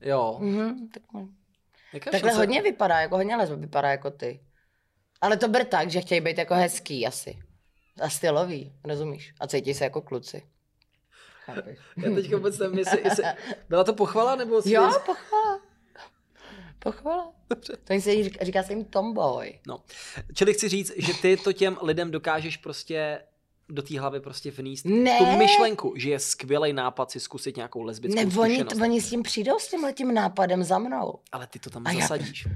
Jo. 0.00 0.36
Mhm, 0.40 0.88
tak 0.88 1.02
Jaká 1.92 2.10
Takhle 2.10 2.30
šance- 2.30 2.36
hodně 2.36 2.62
vypadá, 2.62 3.00
jako 3.00 3.16
hodně 3.16 3.36
lesba 3.36 3.56
vypadá 3.56 3.90
jako 3.90 4.10
ty. 4.10 4.40
Ale 5.22 5.36
to 5.36 5.48
ber 5.48 5.64
tak, 5.64 5.90
že 5.90 6.00
chtějí 6.00 6.20
být 6.20 6.38
jako 6.38 6.54
hezký 6.54 7.06
asi. 7.06 7.38
A 8.02 8.08
stylový, 8.10 8.72
rozumíš? 8.84 9.34
A 9.40 9.46
cítí 9.46 9.74
se 9.74 9.84
jako 9.84 10.00
kluci. 10.02 10.42
Chápeš? 11.44 11.78
Já 11.96 12.14
teď 12.14 12.34
vůbec 12.34 12.58
nevím, 12.58 12.78
jestli, 12.78 13.00
jestli... 13.04 13.24
Byla 13.68 13.84
to 13.84 13.92
pochvala, 13.94 14.36
nebo... 14.36 14.62
Jo, 14.64 14.90
pochvala. 15.06 15.60
Pochvala. 16.78 17.32
Dobře. 17.50 17.76
To 17.84 18.00
se 18.00 18.24
říká, 18.24 18.44
říká 18.44 18.62
se 18.62 18.72
jim 18.72 18.84
tomboy. 18.84 19.60
No. 19.66 19.82
Čili 20.34 20.54
chci 20.54 20.68
říct, 20.68 20.92
že 20.96 21.12
ty 21.14 21.36
to 21.36 21.52
těm 21.52 21.78
lidem 21.82 22.10
dokážeš 22.10 22.56
prostě 22.56 23.22
do 23.68 23.82
té 23.82 24.00
hlavy 24.00 24.20
prostě 24.20 24.50
vníst 24.50 24.84
Ne. 24.84 25.18
tu 25.18 25.24
myšlenku, 25.26 25.94
že 25.96 26.10
je 26.10 26.18
skvělý 26.18 26.72
nápad 26.72 27.10
si 27.10 27.20
zkusit 27.20 27.56
nějakou 27.56 27.82
lesbickou 27.82 28.16
Ne, 28.16 28.22
oni, 28.40 28.54
zkušenost. 28.56 28.82
oni 28.82 29.00
s 29.00 29.10
tím 29.10 29.22
přijdou 29.22 29.58
s 29.58 29.68
tím 29.68 29.84
letím 29.84 30.14
nápadem 30.14 30.64
za 30.64 30.78
mnou. 30.78 31.18
Ale 31.32 31.46
ty 31.46 31.58
to 31.58 31.70
tam 31.70 31.86
A 31.86 31.92
já- 31.92 32.00
zasadíš. 32.00 32.46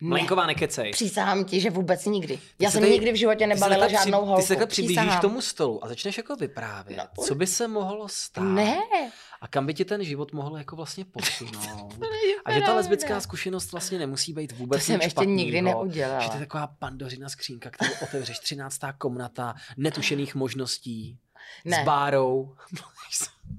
Ne. 0.00 0.08
Malinková 0.08 0.46
nekecej. 0.46 0.90
Přísahám 0.92 1.44
ti, 1.44 1.60
že 1.60 1.70
vůbec 1.70 2.04
nikdy. 2.06 2.38
Já 2.58 2.68
se 2.70 2.72
jsem 2.72 2.80
tady- 2.82 2.92
nikdy 2.92 3.12
v 3.12 3.16
životě 3.16 3.38
Ty 3.38 3.46
nebalila 3.46 3.80
takhle 3.80 3.98
žádnou 3.98 4.24
holku. 4.24 4.40
Ty 4.40 4.46
se 4.46 4.48
takhle 4.48 4.66
přiblížíš 4.66 4.96
Přísahám. 4.98 5.18
k 5.18 5.22
tomu 5.22 5.40
stolu 5.42 5.84
a 5.84 5.88
začneš 5.88 6.16
jako 6.16 6.36
vyprávět, 6.36 6.98
No. 6.98 7.24
co 7.24 7.34
by 7.34 7.46
se 7.46 7.68
mohlo 7.68 8.08
stát. 8.08 8.42
Ne, 8.44 8.78
A 9.40 9.48
kam 9.48 9.66
by 9.66 9.74
ti 9.74 9.84
ten 9.84 10.04
život 10.04 10.32
mohl 10.32 10.58
jako 10.58 10.76
vlastně 10.76 11.04
posunout. 11.04 11.98
A 12.44 12.52
že 12.52 12.60
ta 12.60 12.74
lesbická 12.74 13.20
zkušenost 13.20 13.72
vlastně 13.72 13.98
nemusí 13.98 14.32
být 14.32 14.52
vůbec 14.52 14.80
To 14.80 14.86
jsem 14.86 15.00
ještě 15.00 15.26
nikdy 15.26 15.58
špatnýho. 15.58 15.78
neudělala. 15.84 16.20
Že 16.22 16.28
to 16.28 16.34
je 16.34 16.40
taková 16.40 16.66
pandořina 16.66 17.28
skřínka, 17.28 17.70
kterou 17.70 17.90
otevřeš, 18.02 18.38
13. 18.38 18.78
komnata, 18.98 19.54
netušených 19.76 20.34
možností, 20.34 21.18
Ne. 21.64 21.82
s 21.82 21.84
bárou. 21.84 22.54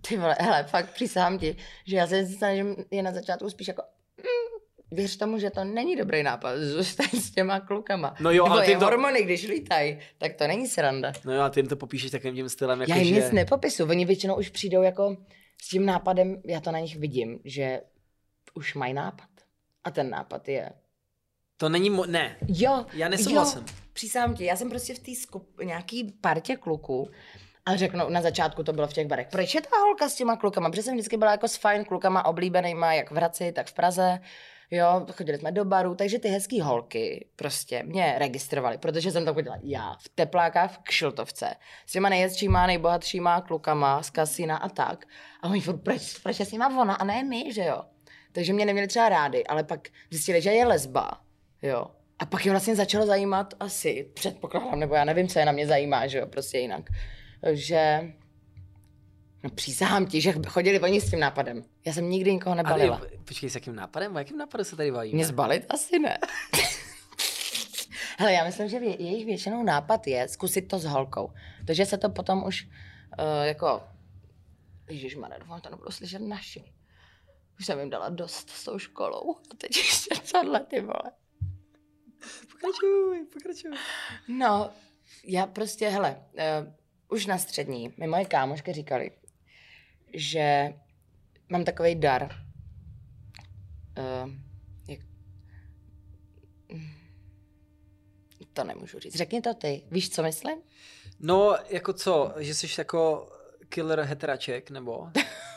Ty 0.08 0.18
vole, 0.18 0.36
hele, 0.40 0.64
fakt 0.64 0.94
přísahám 0.94 1.40
ti, 1.40 1.56
že 1.86 1.96
já 1.98 2.08
se 2.08 2.26
snažím 2.28 2.76
je 2.92 3.04
na 3.04 3.12
začátku 3.14 3.50
spíš 3.50 3.68
jako 3.68 3.82
věř 4.92 5.18
tomu, 5.18 5.38
že 5.38 5.50
to 5.50 5.64
není 5.64 5.96
dobrý 5.96 6.24
nápad, 6.24 6.58
zůstaň 6.58 7.08
s 7.08 7.32
těma 7.32 7.60
klukama. 7.60 8.16
No 8.20 8.32
jo, 8.32 8.44
Nebo 8.44 8.56
ale 8.56 8.66
ty 8.66 8.76
to- 8.76 8.86
hormony, 8.86 9.24
když 9.24 9.48
lítají, 9.48 10.00
tak 10.18 10.34
to 10.34 10.48
není 10.48 10.68
sranda. 10.68 11.12
No 11.26 11.34
jo, 11.34 11.42
a 11.42 11.50
ty 11.50 11.60
jim 11.60 11.68
to 11.68 11.76
popíšeš 11.76 12.12
takovým 12.12 12.36
tím 12.36 12.50
stylem, 12.50 12.82
jako 12.82 12.92
já 12.92 12.98
jim 12.98 13.16
že... 13.16 13.22
nic 13.22 13.32
nepopisu, 13.32 13.84
oni 13.90 14.06
většinou 14.06 14.36
už 14.36 14.50
přijdou 14.50 14.82
jako 14.82 15.18
s 15.62 15.70
tím 15.70 15.86
nápadem, 15.86 16.42
já 16.46 16.60
to 16.60 16.72
na 16.72 16.80
nich 16.80 16.96
vidím, 16.96 17.40
že 17.46 17.82
už 18.54 18.76
mají 18.76 18.94
nápad. 18.94 19.30
A 19.84 19.92
ten 19.92 20.10
nápad 20.10 20.48
je, 20.50 20.70
To 21.58 21.70
není 21.70 21.90
mo... 21.90 22.06
Ne, 22.06 22.38
jo, 22.48 22.86
já 22.94 23.10
nesouhlasím. 23.10 23.60
Jo, 23.60 23.74
přísahám 23.94 24.36
ti, 24.36 24.46
já 24.46 24.56
jsem 24.56 24.70
prostě 24.70 24.94
v 24.94 25.00
té 25.00 25.16
skup... 25.16 25.60
nějaký 25.64 26.14
partě 26.22 26.56
kluků 26.56 27.10
a 27.66 27.76
řeknu, 27.76 28.10
na 28.10 28.22
začátku 28.22 28.64
to 28.64 28.74
bylo 28.74 28.88
v 28.88 28.94
těch 28.94 29.08
barech, 29.08 29.28
proč 29.32 29.56
je 29.56 29.62
ta 29.62 29.78
holka 29.78 30.10
s 30.10 30.16
těma 30.16 30.36
klukama? 30.38 30.70
Protože 30.70 30.84
jsem 30.84 30.94
vždycky 30.94 31.18
byla 31.18 31.32
jako 31.32 31.48
s 31.48 31.56
fajn 31.56 31.86
klukama 31.86 32.26
oblíbenýma, 32.26 32.94
jak 32.94 33.12
v 33.12 33.16
Hradci, 33.16 33.52
tak 33.52 33.68
v 33.68 33.74
Praze. 33.74 34.20
Jo, 34.72 35.06
chodili 35.14 35.38
jsme 35.38 35.52
do 35.52 35.66
baru, 35.66 35.96
takže 35.96 36.20
ty 36.20 36.28
hezký 36.28 36.62
holky 36.62 37.28
prostě 37.36 37.84
mě 37.84 38.16
registrovali, 38.18 38.78
protože 38.78 39.12
jsem 39.12 39.26
to 39.26 39.34
chodila 39.34 39.58
já 39.64 39.96
v 40.00 40.10
teplákách 40.10 40.74
v 40.74 40.78
Kšiltovce 40.78 41.56
s 41.86 41.92
těma 41.92 42.10
nejhezčíma, 42.10 42.68
nejbohatšíma 42.68 43.42
klukama 43.42 44.04
z 44.04 44.10
kasína 44.10 44.58
a 44.58 44.70
tak. 44.70 45.06
A 45.42 45.50
oni 45.50 45.62
furt, 45.62 45.78
proč, 45.78 46.18
proč 46.18 46.40
je 46.40 46.46
s 46.46 46.52
nima 46.52 46.82
ona 46.82 46.94
a 46.94 47.04
ne 47.04 47.24
my, 47.24 47.54
že 47.54 47.66
jo? 47.66 47.84
Takže 48.32 48.54
mě 48.54 48.66
neměli 48.66 48.88
třeba 48.88 49.10
rádi, 49.10 49.44
ale 49.44 49.64
pak 49.64 49.88
zjistili, 50.12 50.42
že 50.42 50.52
je 50.52 50.66
lesba, 50.66 51.12
jo. 51.62 51.86
A 52.20 52.26
pak 52.26 52.46
je 52.46 52.52
vlastně 52.52 52.76
začalo 52.76 53.06
zajímat 53.06 53.54
asi, 53.60 54.12
předpokládám, 54.14 54.80
nebo 54.80 54.96
já 54.96 55.04
nevím, 55.04 55.28
co 55.28 55.40
je 55.40 55.46
na 55.46 55.52
mě 55.52 55.68
zajímá, 55.68 56.08
že 56.08 56.18
jo, 56.18 56.28
prostě 56.28 56.58
jinak. 56.58 56.84
Že 57.52 58.12
No 59.44 59.50
přísahám 59.50 60.06
ti, 60.06 60.22
že 60.22 60.34
chodili 60.48 60.80
oni 60.80 61.02
s 61.02 61.10
tím 61.10 61.20
nápadem. 61.20 61.64
Já 61.86 61.94
jsem 61.94 62.10
nikdy 62.10 62.34
nikoho 62.34 62.56
nebalila. 62.56 62.98
Ale 62.98 63.10
počkej, 63.26 63.50
s 63.50 63.56
jakým 63.56 63.76
nápadem? 63.76 64.16
O 64.16 64.20
jakým 64.20 64.38
nápadu 64.38 64.64
se 64.64 64.76
tady 64.76 64.92
bavíme? 64.92 65.16
Mě 65.16 65.26
zbalit? 65.26 65.66
Asi 65.70 66.00
ne. 66.00 66.18
Hele, 68.18 68.34
já 68.34 68.44
myslím, 68.44 68.70
že 68.70 68.78
jejich 68.78 69.26
většinou 69.26 69.64
nápad 69.64 70.08
je 70.08 70.28
zkusit 70.28 70.62
to 70.62 70.80
s 70.80 70.86
holkou. 70.86 71.34
Takže 71.68 71.86
se 71.86 71.98
to 71.98 72.10
potom 72.10 72.44
už 72.44 72.68
uh, 72.68 73.44
jako... 73.44 73.84
Ježišmarja, 74.90 75.38
doufám, 75.40 75.62
to 75.62 75.70
nebudou 75.70 75.92
slyšet 75.92 76.20
naši. 76.20 76.74
Už 77.60 77.66
jsem 77.66 77.80
jim 77.80 77.90
dala 77.90 78.10
dost 78.10 78.50
s 78.50 78.64
tou 78.64 78.80
školou. 78.80 79.36
A 79.36 79.56
teď 79.58 79.78
ještě 79.78 80.16
tohle, 80.32 80.60
ty 80.60 80.82
vole. 80.82 81.12
Pokračuj, 82.52 83.28
pokračuj. 83.34 83.72
No, 84.28 84.70
já 85.24 85.48
prostě, 85.48 85.90
hele, 85.90 86.26
uh, 86.34 86.74
už 87.10 87.26
na 87.26 87.38
střední 87.38 87.94
mi 87.98 88.08
moje 88.08 88.26
kámošky 88.26 88.74
říkali, 88.74 89.12
že 90.14 90.74
mám 91.50 91.64
takový 91.64 91.96
dar. 91.96 92.30
Uh, 93.98 94.32
jak... 94.88 95.00
To 98.54 98.64
nemůžu 98.64 99.00
říct. 99.00 99.16
Řekni 99.16 99.42
to 99.42 99.54
ty. 99.54 99.82
Víš, 99.92 100.10
co 100.10 100.24
myslím? 100.24 100.58
No, 101.20 101.56
jako 101.70 101.94
co, 101.94 102.34
že 102.38 102.56
jsi 102.56 102.68
jako 102.78 103.32
killer 103.70 104.02
heteraček, 104.02 104.70
nebo? 104.72 105.08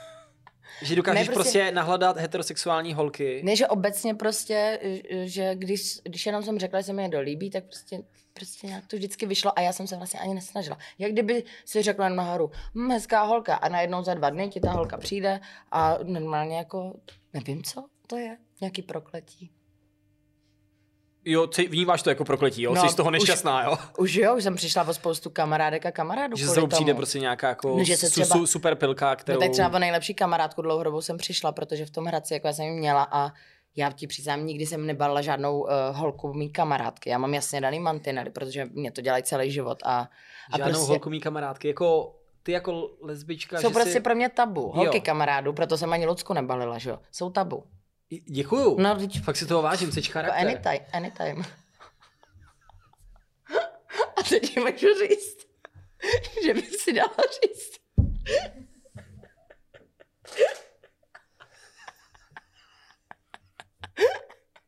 že 0.83 0.97
dokážeš 0.97 1.29
Ne, 1.29 1.35
prostě... 1.35 1.59
prostě- 1.59 1.73
nahledat 1.73 2.17
heterosexuální 2.17 2.95
holky. 2.95 3.41
Ne, 3.45 3.57
že 3.57 3.67
obecně 3.67 4.15
prostě, 4.15 4.81
že 5.25 5.55
když, 5.55 5.99
když 6.05 6.27
jenom 6.27 6.43
jsem 6.43 6.59
řekla, 6.59 6.81
že 6.81 6.85
se 6.85 6.93
mi 6.93 7.03
je 7.03 7.09
dolíbí, 7.09 7.51
tak 7.51 7.65
prostě, 7.65 8.03
prostě 8.33 8.67
nějak 8.67 8.87
to 8.87 8.97
vždycky 8.97 9.27
vyšlo 9.27 9.59
a 9.59 9.61
já 9.63 9.73
jsem 9.73 9.87
se 9.87 9.97
vlastně 9.97 10.21
ani 10.21 10.35
nesnažila. 10.35 10.79
Jak 10.99 11.13
kdyby 11.13 11.45
si 11.65 11.83
řekla 11.83 12.09
na 12.09 12.15
nahoru, 12.15 12.51
hm, 12.75 12.91
hezká 12.91 13.23
holka 13.23 13.55
a 13.55 13.69
najednou 13.69 14.03
za 14.03 14.15
dva 14.15 14.31
dny 14.31 14.49
ti 14.49 14.61
ta 14.61 14.71
holka 14.73 14.97
přijde 14.99 15.41
a 15.71 15.99
normálně 16.03 16.57
jako, 16.57 16.95
nevím 17.33 17.63
co 17.63 17.85
to 18.07 18.17
je, 18.17 18.37
nějaký 18.61 18.83
prokletí. 18.83 19.51
Jo, 21.25 21.47
ty 21.47 21.69
vnímáš 21.69 22.03
to 22.03 22.11
jako 22.11 22.25
prokletí, 22.25 22.63
jo? 22.63 22.75
No, 22.75 22.83
Jsi 22.83 22.89
z 22.89 22.95
toho 22.95 23.09
už- 23.09 23.13
nešťastná, 23.13 23.65
jo? 23.65 23.77
Už 23.99 24.15
jo, 24.15 24.37
už 24.37 24.43
jsem 24.43 24.57
přišla 24.57 24.89
o 24.89 24.95
spoustu 24.95 25.31
kamarádek 25.31 25.87
a 25.87 25.91
kamarádů 25.93 26.37
Že 26.37 26.49
se 26.49 26.67
přijde 26.67 26.95
prostě 26.95 27.19
nějaká 27.21 27.49
jako 27.49 27.77
No, 27.79 27.85
že 27.85 27.97
se 27.97 28.11
třeba- 28.11 28.27
su, 28.27 28.47
super 28.47 28.75
pilka, 28.75 29.17
kterou... 29.17 29.41
No 29.41 29.47
tak 29.47 29.53
třeba 29.53 29.69
o 29.69 29.79
nejlepší 29.79 30.15
kamarádku 30.15 30.63
dlouhodobou 30.63 31.01
jsem 31.01 31.17
přišla, 31.19 31.53
protože 31.53 31.87
v 31.87 31.91
tom 31.91 32.05
Hradci, 32.05 32.35
jako 32.35 32.47
já 32.47 32.53
jsem 32.53 32.65
ji 32.65 32.71
měla 32.73 33.09
a 33.13 33.33
já 33.77 33.91
ti 33.93 34.07
přiznám, 34.07 34.47
nikdy 34.47 34.67
jsem 34.67 34.87
nebalila 34.87 35.23
žádnou 35.23 35.61
uh, 35.61 35.69
holku 35.93 36.33
mý 36.33 36.51
kamarádky. 36.51 37.11
Já 37.11 37.19
mám 37.19 37.35
jasně 37.35 37.61
daný 37.61 37.81
mantinely, 37.81 38.31
protože 38.31 38.65
mě 38.73 38.93
to 38.93 39.01
dělají 39.01 39.23
celý 39.23 39.51
život 39.51 39.79
a, 39.85 40.09
a 40.51 40.59
Žádnou 40.59 40.73
prostě 40.73 40.89
holku 40.89 41.11
mý 41.11 41.21
kamarádky, 41.21 41.69
jako 41.69 42.15
ty 42.43 42.53
jako 42.53 42.91
lesbička, 43.03 43.61
jsou 43.61 43.69
že 43.69 43.75
prostě 43.75 43.93
si... 43.93 44.01
pro 44.01 44.15
mě 44.15 44.29
tabu. 44.29 44.73
Holky 44.73 44.97
Jo. 44.97 45.03
kamarádů, 45.05 45.53
proto 45.53 45.79
jsem 45.79 45.93
ani 45.93 46.07
Lucku 46.07 46.33
nebalila, 46.33 46.79
že 46.79 46.91
jo. 46.91 46.99
Jsou 47.13 47.31
tabu. 47.31 47.65
Děkuju. 48.21 48.81
No, 48.81 48.97
teď 48.97 49.21
Fakt 49.23 49.37
si 49.37 49.47
toho 49.47 49.63
vážím, 49.63 49.93
jsi 49.93 50.01
jako 50.01 50.13
charakter. 50.13 50.49
anytime, 50.49 50.87
anytime. 50.93 51.45
a 54.17 54.23
teď 54.29 54.57
můžu 54.57 54.95
říct, 55.09 55.39
že 56.45 56.55
by 56.55 56.63
si 56.63 56.93
dala 56.93 57.17
říct. 57.43 57.73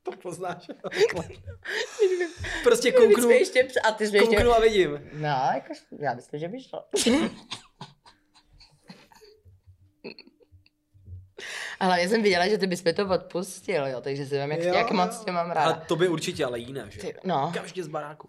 To 0.02 0.12
poznáš. 0.12 0.66
prostě 2.62 2.92
Kouknu, 2.92 3.14
kouknu, 3.14 3.30
ještě, 3.30 3.68
a 3.84 3.92
ty 3.92 4.06
jsi 4.06 4.16
ještě... 4.16 4.36
kouknu 4.36 4.52
a 4.52 4.60
vidím. 4.60 5.10
No, 5.12 5.28
jako, 5.54 5.72
já 5.98 6.14
myslím, 6.14 6.40
že 6.40 6.48
by 6.48 6.62
šlo. 6.62 6.84
A 11.84 11.86
hlavně 11.86 12.08
jsem 12.08 12.22
viděla, 12.22 12.48
že 12.48 12.58
ty 12.58 12.66
bys 12.66 12.84
mi 12.84 12.92
to 12.92 13.08
odpustil, 13.08 13.86
jo, 13.86 14.00
takže 14.00 14.26
si 14.26 14.40
vím, 14.40 14.52
jak, 14.52 14.60
jak 14.60 14.90
moc 14.90 15.24
tě 15.24 15.32
mám 15.32 15.50
ráda. 15.50 15.60
Ale 15.60 15.82
to 15.88 15.96
by 15.96 16.08
určitě, 16.08 16.44
ale 16.44 16.58
jiné, 16.58 16.86
že? 16.90 17.00
Ty, 17.00 17.14
no, 17.24 17.48
Okamžitě 17.48 17.84
z 17.84 17.88
baráku. 17.88 18.28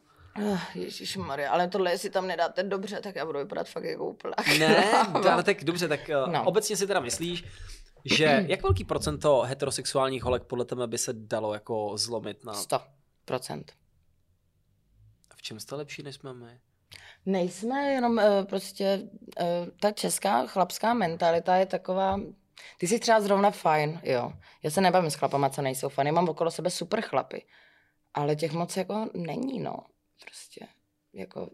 oh, 0.51 0.59
Ježíš 0.75 1.17
Maria, 1.17 1.51
ale 1.51 1.67
tohle, 1.67 1.91
jestli 1.91 2.09
tam 2.09 2.27
nedáte 2.27 2.63
dobře, 2.63 3.01
tak 3.01 3.15
já 3.15 3.25
budu 3.25 3.39
vypadat 3.39 3.69
fakt 3.69 3.83
jako 3.83 4.05
úplná. 4.05 4.35
Ne, 4.59 4.91
ale 5.31 5.43
tak 5.43 5.63
dobře, 5.63 5.87
tak 5.87 6.09
no. 6.09 6.27
No. 6.27 6.43
obecně 6.43 6.77
si 6.77 6.87
teda 6.87 6.99
myslíš, 6.99 7.43
že 8.05 8.25
jak 8.47 8.63
velký 8.63 8.83
procento 8.83 9.41
heterosexuálních 9.41 10.23
holek 10.23 10.43
podle 10.43 10.65
tebe 10.65 10.87
by 10.87 10.97
se 10.97 11.13
dalo 11.13 11.53
jako 11.53 11.91
zlomit 11.97 12.43
na... 12.43 12.53
100%. 12.53 13.63
V 15.35 15.41
čem 15.41 15.59
jste 15.59 15.75
lepší, 15.75 16.03
než 16.03 16.15
jsme 16.15 16.33
my? 16.33 16.59
Nejsme 17.25 17.91
jenom 17.91 18.17
uh, 18.17 18.23
prostě, 18.45 19.01
uh, 19.41 19.45
ta 19.79 19.91
česká 19.91 20.47
chlapská 20.47 20.93
mentalita 20.93 21.55
je 21.55 21.65
taková, 21.65 22.19
ty 22.77 22.87
jsi 22.87 22.99
třeba 22.99 23.21
zrovna 23.21 23.51
fajn, 23.51 23.99
jo. 24.03 24.33
Já 24.63 24.71
se 24.71 24.81
nebavím 24.81 25.11
s 25.11 25.15
chlapama, 25.15 25.49
co 25.49 25.61
nejsou 25.61 25.89
fajn, 25.89 26.07
já 26.07 26.13
mám 26.13 26.29
okolo 26.29 26.51
sebe 26.51 26.69
super 26.69 27.01
chlapy, 27.01 27.45
ale 28.13 28.35
těch 28.35 28.51
moc 28.51 28.77
jako 28.77 29.09
není, 29.13 29.59
no. 29.59 29.77
Prostě, 30.25 30.67
jako, 31.13 31.49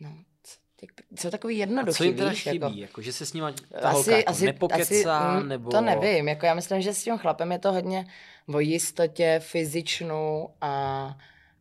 no, 0.00 0.10
c- 0.42 0.58
těch, 0.76 0.90
jsou 1.20 1.30
takový 1.30 1.54
A 1.54 1.58
jednoduchý, 1.58 1.96
co 1.96 2.04
jim 2.04 2.16
teda 2.16 2.30
víš, 2.30 2.42
chybí? 2.42 2.56
jako. 2.58 2.74
Jako... 2.74 3.02
že 3.02 3.12
se 3.12 3.26
s 3.26 3.32
nima 3.32 3.52
ta 3.80 3.90
holka 3.90 4.16
jako 4.16 4.32
nepokecá, 4.40 5.40
mm, 5.40 5.48
nebo... 5.48 5.70
To 5.70 5.80
nevím, 5.80 6.28
jako 6.28 6.46
já 6.46 6.54
myslím, 6.54 6.82
že 6.82 6.94
s 6.94 7.04
tím 7.04 7.18
chlapem 7.18 7.52
je 7.52 7.58
to 7.58 7.72
hodně 7.72 8.06
o 8.54 8.60
jistotě, 8.60 9.40
fyzičnu 9.44 10.48
a, 10.60 11.06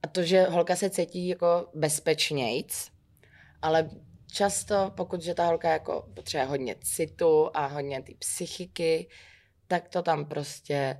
a 0.03 0.07
to, 0.07 0.23
že 0.23 0.43
holka 0.43 0.75
se 0.75 0.89
cítí 0.89 1.27
jako 1.27 1.69
bezpečnějc, 1.73 2.91
ale 3.61 3.89
často, 4.33 4.91
pokud 4.97 5.21
že 5.21 5.33
ta 5.33 5.45
holka 5.45 5.69
jako 5.69 6.09
potřebuje 6.13 6.45
hodně 6.45 6.75
citu 6.81 7.49
a 7.53 7.65
hodně 7.65 8.01
ty 8.01 8.15
psychiky, 8.15 9.07
tak 9.67 9.89
to 9.89 10.01
tam 10.01 10.25
prostě 10.25 10.97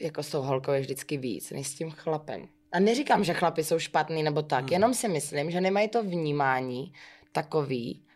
jako 0.00 0.22
s 0.22 0.30
tou 0.30 0.42
holkou 0.42 0.72
je 0.72 0.80
vždycky 0.80 1.16
víc, 1.16 1.50
než 1.50 1.68
s 1.68 1.74
tím 1.74 1.90
chlapem. 1.90 2.48
A 2.72 2.80
neříkám, 2.80 3.24
že 3.24 3.34
chlapi 3.34 3.64
jsou 3.64 3.78
špatný 3.78 4.22
nebo 4.22 4.42
tak, 4.42 4.64
Hmm. 4.64 4.72
jenom 4.72 4.94
si 4.94 5.08
myslím, 5.08 5.50
že 5.50 5.60
nemají 5.60 5.88
to 5.88 6.02
vnímání 6.02 6.92
takový, 7.32 8.06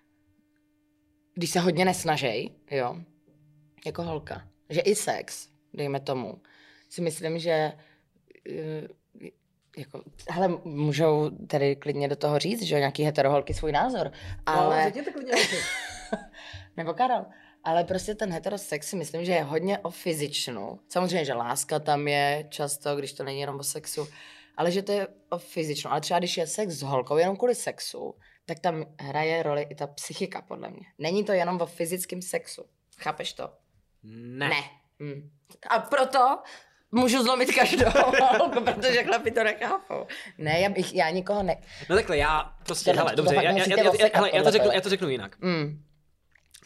když 1.35 1.50
se 1.50 1.61
hodně 1.61 1.85
nesnažej, 1.85 2.50
jo, 2.71 2.97
jako 3.87 4.02
holka. 4.02 4.49
Že 4.71 4.80
i 4.80 4.95
sex, 4.95 5.49
dejme 5.75 6.00
tomu, 6.00 6.42
si 6.88 7.00
myslím, 7.00 7.38
že 7.38 7.73
eh, 8.50 8.88
jako, 9.77 10.03
hele, 10.29 10.49
můžou 10.65 11.31
tady 11.47 11.77
klidně 11.77 12.09
do 12.09 12.17
toho 12.17 12.39
říct, 12.39 12.62
že 12.62 12.75
jo, 12.75 12.79
nějaký 12.79 13.03
heteroholky 13.03 13.55
svůj 13.55 13.73
názor, 13.73 14.12
ale... 14.47 14.77
No, 14.77 14.85
řekněte 14.85 15.11
klidně. 15.11 15.33
Nebo 16.77 16.95
Karel. 16.95 17.27
Ale 17.65 17.85
prostě 17.85 18.15
ten 18.15 18.33
heterosex 18.33 18.89
si 18.89 18.97
myslím, 18.97 19.25
že 19.25 19.33
je 19.33 19.43
hodně 19.43 19.79
o 19.79 19.91
fyzičnu. 19.91 20.81
Samozřejmě, 20.89 21.25
že 21.25 21.35
láska 21.35 21.79
tam 21.79 22.09
je 22.09 22.47
často, 22.49 22.97
když 22.97 23.12
to 23.12 23.25
není 23.25 23.41
jenom 23.41 23.61
o 23.61 23.62
sexu, 23.62 24.09
ale 24.57 24.71
že 24.71 24.83
to 24.83 24.93
je 24.93 25.09
o 25.29 25.39
fyzičnu. 25.39 25.91
Ale 25.91 26.00
třeba 26.00 26.19
když 26.19 26.37
je 26.37 26.47
sex 26.47 26.75
s 26.75 26.83
holkou 26.83 27.17
jenom 27.17 27.37
kvůli 27.37 27.55
sexu, 27.55 28.15
tak 28.47 28.59
tam 28.59 28.85
hraje 29.00 29.43
roli 29.43 29.62
i 29.62 29.75
ta 29.75 29.87
psychika, 29.87 30.43
podle 30.43 30.71
mě. 30.71 30.87
Není 30.99 31.25
to 31.25 31.33
jenom 31.33 31.61
o 31.61 31.67
fyzickém 31.67 32.23
sexu. 32.23 32.65
Chápeš 32.99 33.33
to? 33.33 33.50
Ne. 34.03 34.49
Ne. 34.49 34.62
Hm. 35.03 35.31
A 35.69 35.79
proto 35.79 36.39
můžu 36.92 37.23
zlomit 37.23 37.54
každou 37.54 37.87
holku, 38.38 38.61
protože 38.64 39.02
chlapi 39.04 39.30
to 39.30 39.44
nechápou. 39.44 40.06
Ne, 40.38 40.61
já, 40.61 40.68
bych, 40.68 40.94
já 40.94 41.11
nikoho 41.11 41.42
ne... 41.42 41.56
No 41.88 41.97
takhle, 41.97 42.16
já 42.16 42.52
prostě, 42.66 42.90
To- 42.92 42.97
hele, 42.99 43.11
to 43.11 43.16
dobře, 43.16 43.35
já, 43.35 43.42
já, 43.42 43.50
já, 43.50 43.59
hele, 44.14 44.30
já, 44.32 44.42
to 44.42 44.50
řeknu, 44.50 44.70
já 44.73 44.80
to 44.80 44.88
řeknu 44.88 45.09
jinak. 45.09 45.37
Mm. 45.40 45.82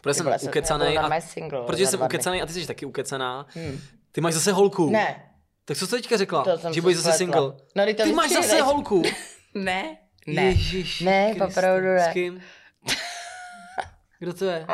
Protože 0.01 0.13
Ty 0.13 0.23
jsem 0.23 0.27
já 0.31 0.37
ukecanej 0.49 0.97
a 0.97 1.21
single 1.21 1.61
protože 1.65 1.87
jsem 1.87 2.01
ukecanej 2.01 2.41
a 2.41 2.45
ty 2.45 2.53
jsi 2.53 2.67
taky 2.67 2.85
ukecaná. 2.85 3.45
Hmm. 3.49 3.79
Ty 4.11 4.21
máš 4.21 4.33
zase 4.33 4.51
holku. 4.51 4.89
Ne, 4.89 5.23
Tak 5.65 5.77
co 5.77 5.87
jsi 5.87 5.91
teďka 5.95 6.17
řekla? 6.17 6.43
to 6.43 6.73
že 6.73 6.81
budeš 6.81 6.97
zase 6.97 7.17
single. 7.17 7.53
No, 7.75 7.85
to 7.85 8.03
Ty 8.03 8.11
máš 8.13 8.29
zase 8.31 8.55
než- 8.55 8.61
holku. 8.63 9.03
Ne, 9.53 9.97
ne. 10.27 10.41
Ježiš, 10.43 11.01
Ne, 11.01 11.25
Kriste. 11.29 11.47
opravdu 11.47 11.85
ne. 11.87 12.09
S 12.09 12.13
kým? 12.13 12.41
Kdo 14.19 14.33
to 14.33 14.45
je? 14.45 14.65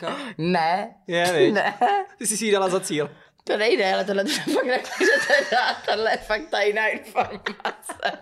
To? 0.00 0.06
Ne, 0.38 0.94
Je, 1.06 1.50
ne, 1.52 1.74
Ty 2.18 2.26
jsi 2.26 2.36
si 2.36 2.46
ji 2.46 2.52
dala 2.52 2.68
za 2.68 2.80
cíl. 2.80 3.10
To 3.44 3.56
nejde, 3.56 3.94
ale 3.94 4.04
tohle 4.04 4.24
to 4.24 4.30
fakt 4.52 4.64
nemůžete 4.66 5.46
dát, 5.52 5.76
tohle 5.86 6.10
je 6.10 6.16
fakt 6.16 6.50
tajná 6.50 6.86
informace. 6.88 8.12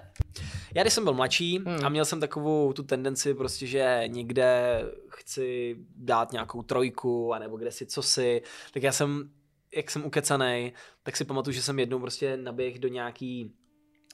Já 0.74 0.82
když 0.82 0.92
jsem 0.94 1.04
byl 1.04 1.14
mladší 1.14 1.58
Hmm. 1.58 1.84
a 1.84 1.88
měl 1.88 2.04
jsem 2.04 2.20
takovou 2.20 2.72
tu 2.72 2.82
tendenci 2.82 3.34
prostě, 3.34 3.66
že 3.66 4.02
někde 4.06 4.80
chci 5.08 5.76
dát 5.96 6.32
nějakou 6.32 6.62
trojku, 6.62 7.34
anebo 7.34 7.56
kde 7.56 7.70
si 7.72 7.86
co 7.86 8.02
si, 8.02 8.42
tak 8.72 8.82
já 8.82 8.92
jsem, 8.92 9.30
jak 9.76 9.90
jsem 9.90 10.04
ukecanej, 10.06 10.72
tak 11.02 11.16
si 11.16 11.24
pamatuju, 11.24 11.54
že 11.54 11.62
jsem 11.62 11.78
jednou 11.78 11.98
prostě 11.98 12.36
naběh 12.36 12.78
do 12.78 12.88
nějaký 12.88 13.52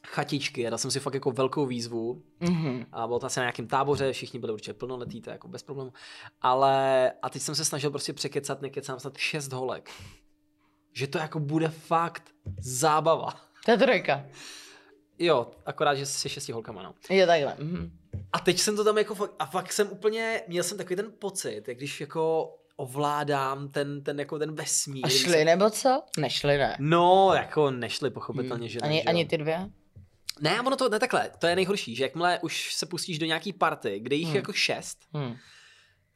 chatičky 0.07 0.67
a 0.67 0.71
dal 0.71 0.79
jsem 0.79 0.91
si 0.91 1.01
fakt 1.01 1.15
jako 1.15 1.31
velkou 1.33 1.67
výzvu 1.67 2.23
Mhm. 2.41 2.87
a 2.93 3.07
bylo 3.07 3.19
to 3.19 3.27
asi 3.27 3.41
na 3.41 3.45
nějakém 3.45 3.67
táboře, 3.67 4.13
všichni 4.13 4.39
byli 4.41 4.53
určitě 4.53 4.73
plnoletí, 4.75 5.21
to 5.23 5.31
je 5.31 5.33
jako 5.33 5.49
bez 5.49 5.63
problémů, 5.63 5.93
ale 6.41 7.13
a 7.23 7.31
teď 7.31 7.43
jsem 7.43 7.55
se 7.55 7.65
snažil 7.65 7.91
prostě 7.91 8.13
překecat, 8.13 8.63
nekecám 8.63 9.01
snad 9.01 9.17
šest 9.17 9.53
holek. 9.53 9.91
Že 10.99 11.07
to 11.07 11.19
jako 11.19 11.41
bude 11.41 11.69
fakt 11.69 12.23
zábava. 12.61 13.29
To 13.65 13.71
je 13.71 13.79
trojka. 13.79 14.25
Jo, 15.19 15.51
akorát, 15.67 15.95
že 15.95 16.07
se 16.07 16.29
šesti 16.29 16.53
holkama, 16.53 16.83
no. 16.83 16.95
Je 17.11 17.27
takhle. 17.27 17.55
Mhm. 17.59 17.91
A 18.33 18.39
teď 18.41 18.59
jsem 18.59 18.77
to 18.77 18.85
tam 18.85 18.99
jako 18.99 19.15
fakt, 19.15 19.31
a 19.39 19.47
fakt 19.47 19.73
jsem 19.73 19.89
úplně, 19.91 20.43
měl 20.49 20.65
jsem 20.65 20.79
takový 20.79 20.97
ten 20.97 21.13
pocit, 21.19 21.69
jak 21.69 21.77
když 21.77 22.01
jako 22.01 22.55
ovládám 22.77 23.69
ten, 23.69 24.03
ten, 24.05 24.19
jako 24.21 24.39
ten 24.39 24.55
vesmír. 24.55 25.07
A 25.07 25.09
šli 25.09 25.45
nebo 25.45 25.71
co? 25.71 26.03
Nešli, 26.19 26.59
ne. 26.59 26.77
No, 26.81 27.31
jako 27.35 27.71
nešli 27.71 28.11
pochopitelně, 28.11 28.69
že 28.69 28.79
ne, 28.83 28.87
Hmm. 28.89 28.93
Ani, 28.93 28.99
že 29.01 29.05
jo. 29.05 29.09
ani 29.11 29.25
ty 29.27 29.39
dvě? 29.39 29.71
Ne, 30.41 30.61
ono 30.61 30.77
to 30.77 30.89
ne 30.89 30.99
takhle, 30.99 31.31
to 31.39 31.47
je 31.47 31.57
nejhorší, 31.57 31.97
že 31.97 32.03
jakmile 32.05 32.39
už 32.43 32.75
se 32.75 32.87
pustíš 32.87 33.19
do 33.19 33.27
nějaký 33.27 33.53
party, 33.53 34.01
kde 34.01 34.17
jich 34.17 34.27
Hmm. 34.27 34.35
je 34.35 34.39
jako 34.39 34.53
šest, 34.53 34.99
Hm. 35.17 35.37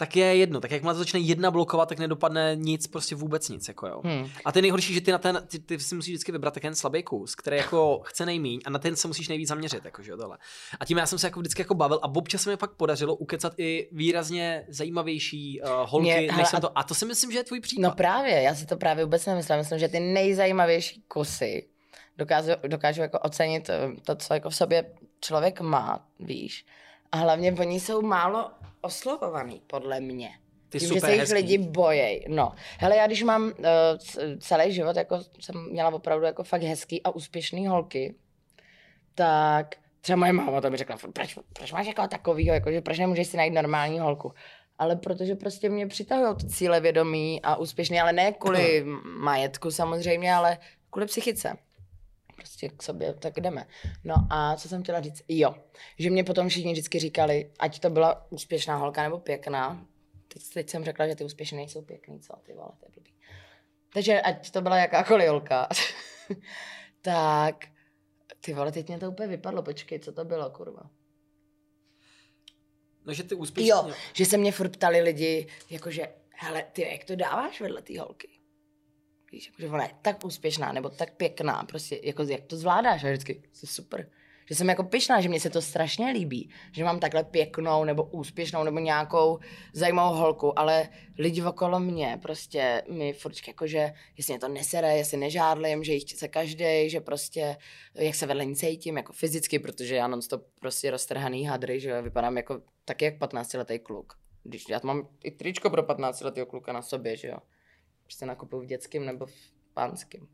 Tak 0.03 0.17
je 0.17 0.37
jedno, 0.37 0.61
tak 0.61 0.71
jakmile 0.71 0.95
to 0.95 0.99
začne 0.99 1.21
jedna 1.21 1.51
blokovat, 1.51 1.89
tak 1.89 1.99
nedopadne 1.99 2.57
nic, 2.57 2.87
prostě 2.87 3.15
vůbec 3.15 3.49
nic, 3.49 3.69
jako 3.69 3.87
jo. 3.87 4.01
Hm. 4.05 4.29
A 4.45 4.53
ty 4.53 4.63
nejhorší, 4.63 4.95
že 4.95 5.01
ty 5.01 5.13
na 5.13 5.19
ten, 5.19 5.43
ty, 5.47 5.59
ty 5.59 5.79
si 5.79 5.95
musíš 5.95 6.13
vždycky 6.13 6.33
vybrat 6.33 6.55
ten 6.61 6.75
slabý 6.75 7.03
kus, 7.03 7.35
který 7.35 7.57
jako 7.57 8.01
chce 8.05 8.27
nejmíň 8.27 8.61
a 8.65 8.71
na 8.71 8.79
ten 8.79 8.97
se 8.97 9.09
musíš 9.09 9.29
nejvíc 9.29 9.49
zaměřit, 9.49 9.85
jako, 9.85 10.03
že 10.03 10.11
jo, 10.11 10.17
tohle. 10.17 10.39
A 10.81 10.85
tím 10.85 10.99
já 10.99 11.07
jsem 11.07 11.19
se 11.19 11.27
jako 11.27 11.41
vždycky 11.41 11.63
jako 11.63 11.75
bavil 11.75 12.01
a 12.03 12.09
občas 12.15 12.43
se 12.43 12.51
mi 12.51 12.57
fakt 12.57 12.73
podařilo 12.77 13.15
ukecat 13.15 13.53
i 13.59 13.89
výrazně 13.93 14.65
zajímavější 14.69 15.61
uh, 15.61 15.69
holky, 15.91 16.07
Mě- 16.07 16.33
než 16.37 16.49
jsem 16.49 16.57
a- 16.57 16.61
to. 16.61 16.79
A 16.79 16.83
to 16.83 16.95
si 16.95 17.07
myslím, 17.07 17.33
že 17.33 17.39
je 17.39 17.45
tvůj 17.45 17.61
případ. 17.61 17.83
No 17.83 17.91
právě, 17.91 18.43
já 18.43 18.55
si 18.55 18.67
to 18.67 18.77
právě 18.77 19.05
vůbec 19.05 19.27
nemyslím. 19.27 19.59
Myslím, 19.59 19.79
že 19.79 19.89
ty 19.89 20.01
nejzajímavější 20.01 21.03
kusy 21.09 21.67
dokážu, 22.19 22.51
dokážu 22.69 23.01
jako 23.01 23.19
ocenit 23.19 23.71
eh, 23.71 23.91
to, 24.05 24.17
co 24.17 24.35
jako 24.35 24.51
v 24.51 24.57
sobě 24.57 24.95
člověk 25.21 25.61
má, 25.61 26.07
víš. 26.21 26.67
A 27.13 27.17
hlavně 27.17 27.53
oni 27.53 27.81
jsou 27.81 28.03
málo 28.03 28.51
oslovovaný, 28.81 29.63
podle 29.67 30.01
mě. 30.01 30.31
ty 30.69 30.79
Tím, 30.79 30.89
super 30.89 31.01
že 31.01 31.07
se 31.07 31.11
jich 31.13 31.21
hezký. 31.21 31.35
lidi 31.35 31.59
bojejí. 31.59 32.25
No, 32.29 32.53
hele, 32.79 32.97
já 32.97 33.07
když 33.07 33.23
mám 33.23 33.43
uh, 33.45 33.53
celý 34.39 34.73
život, 34.73 34.97
jako 34.97 35.19
jsem 35.41 35.71
měla 35.71 35.95
opravdu 35.95 36.27
jako 36.27 36.43
fakt 36.45 36.63
hezký 36.63 37.03
a 37.03 37.11
úspěšný 37.11 37.67
holky, 37.67 38.15
tak 39.15 39.75
třeba 40.01 40.17
moje 40.17 40.33
máma 40.33 40.61
to 40.61 40.71
mi 40.71 40.77
řekla, 40.77 40.97
"Furt, 40.97 41.13
proč, 41.13 41.39
proč 41.53 41.73
máš 41.73 41.87
jako 41.87 42.09
takovýho, 42.09 42.55
jako, 42.55 42.73
že 42.73 42.81
proč 42.81 42.99
nemůžeš 42.99 43.27
si 43.27 43.37
najít 43.37 43.55
normální 43.55 44.01
holku. 44.01 44.33
Ale 44.79 44.97
protože 44.97 45.35
prostě 45.35 45.69
mě 45.69 45.87
přitahují 45.87 46.37
cíle 46.49 46.81
vědomí 46.81 47.41
a 47.43 47.57
úspěšný, 47.57 48.01
ale 48.01 48.13
ne 48.13 48.33
kvůli 48.33 48.85
majetku 49.05 49.71
samozřejmě, 49.71 50.35
ale 50.35 50.59
kvůli 50.91 51.07
psychice. 51.07 51.57
Prostě 52.43 52.69
k 52.69 52.83
sobě, 52.83 53.15
tak 53.15 53.41
jdeme. 53.41 53.67
No 54.05 54.15
a 54.31 54.57
co 54.57 54.69
jsem 54.69 54.83
chtěla 54.83 55.01
říct? 55.01 55.23
Jo, 55.29 55.55
že 55.99 56.11
mě 56.11 56.25
potom 56.25 56.49
všichni 56.49 56.73
vždycky 56.73 56.99
říkali, 56.99 57.51
ať 57.59 57.81
to 57.81 57.91
byla 57.91 58.33
úspěšná 58.33 58.77
holka 58.77 59.03
nebo 59.03 59.19
pěkná. 59.19 59.87
Teď, 60.29 60.43
teď 60.55 60.71
jsem 60.71 60.85
řekla, 60.85 61.09
že 61.09 61.15
ty 61.15 61.25
úspěšné 61.25 61.57
nejsou 61.57 61.83
pěkný, 61.83 62.21
co 62.21 62.33
ty 62.43 62.53
vole, 62.53 62.71
to 62.81 62.87
je 62.87 62.91
blbý. 62.95 63.15
Takže 63.93 64.21
ať 64.21 64.51
to 64.51 64.61
byla 64.61 64.77
jakákoliv 64.77 65.29
holka, 65.29 65.69
tak 67.01 67.67
ty 68.41 68.55
vole, 68.55 68.73
teď 68.73 68.89
mě 68.89 68.99
to 68.99 69.11
úplně 69.11 69.29
vypadlo, 69.29 69.63
počkej, 69.63 69.99
co 69.99 70.13
to 70.13 70.25
bylo, 70.25 70.51
kurva. 70.51 70.91
No, 73.05 73.13
že 73.13 73.23
ty 73.23 73.35
úspěšný. 73.35 73.69
Jo, 73.69 73.91
že 74.13 74.27
se 74.27 74.37
mě 74.37 74.53
furt 74.53 74.77
ptali 74.77 75.01
lidi, 75.01 75.47
jakože, 75.71 76.09
hele, 76.31 76.65
ty, 76.73 76.83
jak 76.93 77.05
to 77.05 77.17
dáváš 77.17 77.61
vedle 77.61 77.83
té 77.83 78.01
holky? 78.01 78.42
Víš, 79.33 79.47
jakože 79.47 79.69
ona 79.69 79.85
je 79.85 79.91
tak 80.03 80.25
úspěšná, 80.25 80.73
nebo 80.73 80.89
tak 80.89 81.17
pěkná, 81.17 81.65
prostě, 81.65 82.01
jako, 82.03 82.23
jak 82.23 82.45
to 82.45 82.57
zvládáš? 82.57 83.05
A 83.05 83.09
vždycky, 83.09 83.43
jsi 83.53 83.67
super. 83.67 84.09
Že 84.49 84.55
jsem 84.55 84.69
jako 84.69 84.85
pyšná, 84.85 85.21
že 85.21 85.29
mě 85.29 85.41
se 85.41 85.51
to 85.51 85.63
strašně 85.63 86.07
líbí, 86.07 86.51
že 86.73 86.85
mám 86.85 87.01
takhle 87.01 87.25
pěknou, 87.25 87.85
nebo 87.85 88.05
úspěšnou, 88.05 88.65
nebo 88.65 88.79
nějakou 88.79 89.39
zajímavou 89.73 90.17
holku, 90.17 90.59
ale 90.59 90.89
lidi 91.19 91.43
okolo 91.43 91.81
mě 91.81 92.19
prostě 92.23 92.83
mi 92.91 93.13
furt 93.13 93.35
jakože, 93.47 93.93
jestli 94.17 94.33
mě 94.33 94.41
to 94.41 94.49
nesere, 94.49 94.97
jestli 94.97 95.17
nežádlím, 95.17 95.85
že 95.85 95.93
jich 95.93 96.03
chce 96.03 96.29
každý, 96.29 96.91
že 96.91 97.01
prostě, 97.01 97.57
jak 97.95 98.15
se 98.15 98.27
vedle 98.27 98.45
ní 98.45 98.57
cítím, 98.57 98.97
jako 98.97 99.13
fyzicky, 99.13 99.59
protože 99.59 99.95
já 99.95 100.09
non-stop 100.09 100.47
prostě 100.61 100.91
roztrhaný 100.91 101.45
hadry, 101.45 101.81
že 101.81 102.03
vypadám 102.03 102.37
jako 102.37 102.63
taky 102.85 103.05
jak 103.05 103.19
15-letý 103.19 103.79
kluk. 103.79 104.13
Když 104.43 104.65
já 104.69 104.81
mám 104.83 105.09
i 105.25 105.31
tričko 105.31 105.71
pro 105.71 105.83
15-letého 105.83 106.47
kluka 106.47 106.73
na 106.73 106.83
sobě, 106.83 107.17
že 107.17 107.29
jo. 107.29 107.39
Prostě 108.13 108.27
nakupuju 108.27 108.63
v 108.63 108.67
dětském 108.67 109.07
nebo 109.07 109.27
v 109.27 109.33
pánském. 109.75 110.29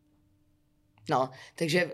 No, 1.11 1.31
takže 1.55 1.91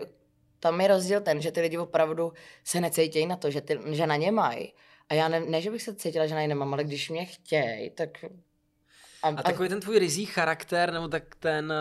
tam 0.59 0.81
je 0.81 0.87
rozdíl 0.87 1.21
ten, 1.21 1.41
že 1.41 1.51
ty 1.51 1.61
lidi 1.61 1.77
opravdu 1.77 2.33
se 2.63 2.81
necítějí 2.81 3.25
na 3.25 3.35
to, 3.35 3.51
že, 3.51 3.61
ty, 3.61 3.79
že 3.91 4.07
na 4.07 4.15
ně 4.15 4.31
mají. 4.31 4.73
A 5.09 5.13
já 5.13 5.27
ne, 5.27 5.39
ne, 5.39 5.61
že 5.61 5.71
bych 5.71 5.81
se 5.81 5.95
cítila, 5.95 6.27
že 6.27 6.35
na 6.35 6.41
ně 6.41 6.47
nemám, 6.47 6.73
ale 6.73 6.83
když 6.83 7.09
mě 7.09 7.25
chtějí, 7.25 7.89
tak... 7.89 8.25
A, 9.23 9.27
A 9.27 9.43
takový 9.43 9.69
ten 9.69 9.79
tvůj 9.79 9.99
rizí 9.99 10.25
charakter, 10.25 10.93
nebo 10.93 11.07
tak 11.07 11.35
ten, 11.35 11.73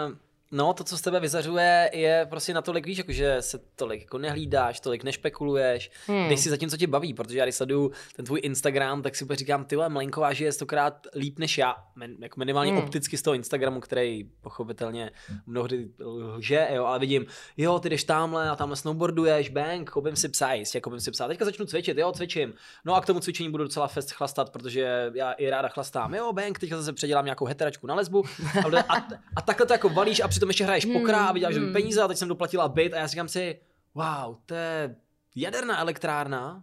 no 0.53 0.73
to, 0.75 0.85
co 0.85 0.99
z 0.99 1.01
tebe 1.01 1.21
vyzařuje, 1.21 1.91
je 1.95 2.27
prostě 2.31 2.55
natolik, 2.55 2.87
víš, 2.87 2.99
jako, 2.99 3.13
že 3.13 3.37
se 3.41 3.59
tolik 3.77 4.01
jako 4.01 4.19
nehlídáš, 4.19 4.81
tolik 4.81 5.05
nešpekuluješ, 5.05 5.91
Hmm. 6.07 6.29
jdeš 6.29 6.41
si 6.41 6.51
za 6.51 6.57
tím, 6.57 6.71
co 6.71 6.77
tě 6.77 6.87
baví, 6.87 7.15
protože 7.15 7.39
já 7.39 7.45
když 7.45 7.55
sleduju 7.55 7.91
ten 8.17 8.25
tvůj 8.25 8.41
Instagram, 8.43 9.03
tak 9.03 9.17
si 9.17 9.25
úplně 9.25 9.37
říkám, 9.37 9.65
ty 9.65 9.77
Mlenková 9.89 10.33
žije 10.33 10.53
stokrát 10.53 11.07
líp 11.17 11.39
než 11.39 11.59
já, 11.59 11.77
Men, 11.97 12.17
jako 12.21 12.41
minimálně 12.41 12.73
Hmm. 12.73 12.83
opticky 12.83 13.17
z 13.17 13.23
toho 13.23 13.35
Instagramu, 13.35 13.81
který 13.81 14.25
pochopitelně 14.41 15.11
mnohdy 15.47 15.89
lže, 16.01 16.69
jo, 16.75 16.85
ale 16.85 16.99
vidím, 16.99 17.27
jo, 17.57 17.79
ty 17.79 17.89
jdeš 17.91 18.05
tamhle 18.05 18.51
a 18.51 18.57
tamhle 18.57 18.77
snowboarduješ, 18.77 19.49
bang, 19.49 19.91
koupím 19.91 20.17
si 20.17 20.29
psa, 20.29 20.53
jistě, 20.53 20.81
koupím 20.81 21.01
si 21.01 21.11
psa, 21.11 21.29
teďka 21.29 21.45
začnu 21.45 21.67
cvičit, 21.67 21.99
jo, 21.99 22.13
cvičím, 22.13 22.55
no 22.85 22.95
a 22.95 23.01
k 23.01 23.07
tomu 23.07 23.21
cvičení 23.21 23.51
budu 23.51 23.65
docela 23.65 23.89
fest 23.89 24.11
chlastat, 24.13 24.51
protože 24.51 25.11
já 25.15 25.33
i 25.33 25.51
ráda 25.51 25.69
chlastám, 25.69 26.15
jo, 26.15 26.33
bang, 26.33 26.59
teďka 26.59 26.77
zase 26.77 26.93
předělám 26.93 27.25
nějakou 27.25 27.45
heteračku 27.45 27.87
na 27.87 27.95
lesbu. 27.95 28.25
A, 28.65 28.97
a, 28.99 29.07
a 29.37 29.43
takhle 29.43 29.67
to 29.67 29.73
jako 29.73 29.89
valíš 29.89 30.21
a 30.21 30.29
přitom 30.35 30.49
ještě 30.51 30.65
hraješ 30.65 30.85
pokra 30.85 31.27
a 31.27 31.33
vyděláš 31.33 31.55
Hmm. 31.57 31.73
peníze 31.73 32.03
a 32.03 32.09
teď 32.09 32.17
jsem 32.17 32.29
doplatila 32.29 32.69
byt 32.69 32.95
a 32.95 32.97
já 32.97 33.09
si 33.09 33.11
říkám 33.11 33.29
si, 33.29 33.61
wow, 33.95 34.37
to 34.47 34.55
je 34.55 34.97
jaderná 35.37 35.81
elektrárna, 35.81 36.63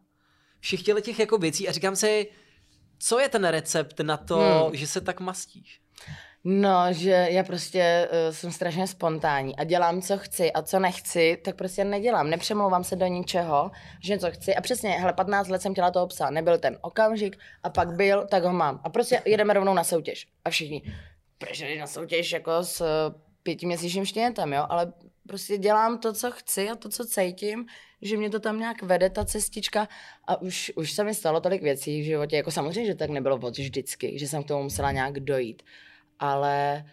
všech 0.59 0.83
těch 0.83 1.19
jako 1.19 1.37
věcí 1.37 1.67
a 1.69 1.71
říkám 1.71 1.95
si, 1.95 2.27
co 2.99 3.19
je 3.19 3.29
ten 3.29 3.45
recept 3.47 3.99
na 3.99 4.17
to, 4.17 4.37
Hmm. 4.37 4.75
že 4.75 4.87
se 4.87 5.01
tak 5.01 5.19
mastíš? 5.19 5.81
No, 6.43 6.85
že 6.89 7.27
já 7.29 7.43
prostě 7.43 8.09
uh, 8.11 8.33
jsem 8.33 8.51
strašně 8.51 8.87
spontánní 8.87 9.55
a 9.55 9.63
dělám, 9.63 10.01
co 10.01 10.17
chci 10.17 10.51
a 10.51 10.61
co 10.61 10.79
nechci, 10.79 11.37
tak 11.45 11.55
prostě 11.55 11.83
nedělám. 11.83 12.29
Nepřemlouvám 12.29 12.83
se 12.83 12.95
do 12.95 13.05
ničeho, 13.05 13.71
že 14.03 14.17
co 14.17 14.31
chci. 14.31 14.55
A 14.55 14.61
přesně, 14.61 14.89
hele, 14.89 15.13
15 15.13 15.47
let 15.49 15.61
jsem 15.61 15.71
chtěla 15.73 15.91
toho 15.91 16.07
psa, 16.07 16.29
nebyl 16.29 16.57
ten 16.57 16.77
okamžik 16.81 17.37
a 17.63 17.69
pak 17.69 17.91
byl, 17.91 18.27
tak 18.27 18.43
ho 18.43 18.53
mám. 18.53 18.81
A 18.83 18.89
prostě 18.89 19.21
jedeme 19.25 19.53
rovnou 19.53 19.73
na 19.73 19.83
soutěž. 19.83 20.27
A 20.45 20.49
všichni, 20.49 20.81
proč 21.37 21.63
na 21.79 21.87
soutěž 21.87 22.31
jako 22.31 22.63
s 22.63 22.83
pětiměsíčním 23.43 24.05
štěnětem, 24.05 24.53
jo? 24.53 24.65
Ale 24.69 24.93
prostě 25.27 25.57
dělám 25.57 25.97
to, 25.97 26.13
co 26.13 26.31
chci 26.31 26.69
a 26.69 26.75
to, 26.75 26.89
co 26.89 27.05
cítím, 27.05 27.65
že 28.01 28.17
mě 28.17 28.29
to 28.29 28.39
tam 28.39 28.59
nějak 28.59 28.81
vede, 28.81 29.09
ta 29.09 29.25
cestička. 29.25 29.87
A 30.27 30.41
už, 30.41 30.71
už 30.75 30.91
se 30.91 31.03
mi 31.03 31.15
stalo 31.15 31.41
tolik 31.41 31.61
věcí 31.61 32.01
v 32.01 32.05
životě, 32.05 32.35
jako 32.35 32.51
samozřejmě, 32.51 32.85
že 32.85 32.95
tak 32.95 33.09
nebylo 33.09 33.39
od 33.43 33.57
vždycky, 33.57 34.19
že 34.19 34.27
jsem 34.27 34.43
k 34.43 34.47
tomu 34.47 34.63
musela 34.63 34.91
nějak 34.91 35.19
dojít 35.19 35.63
ale 36.21 36.85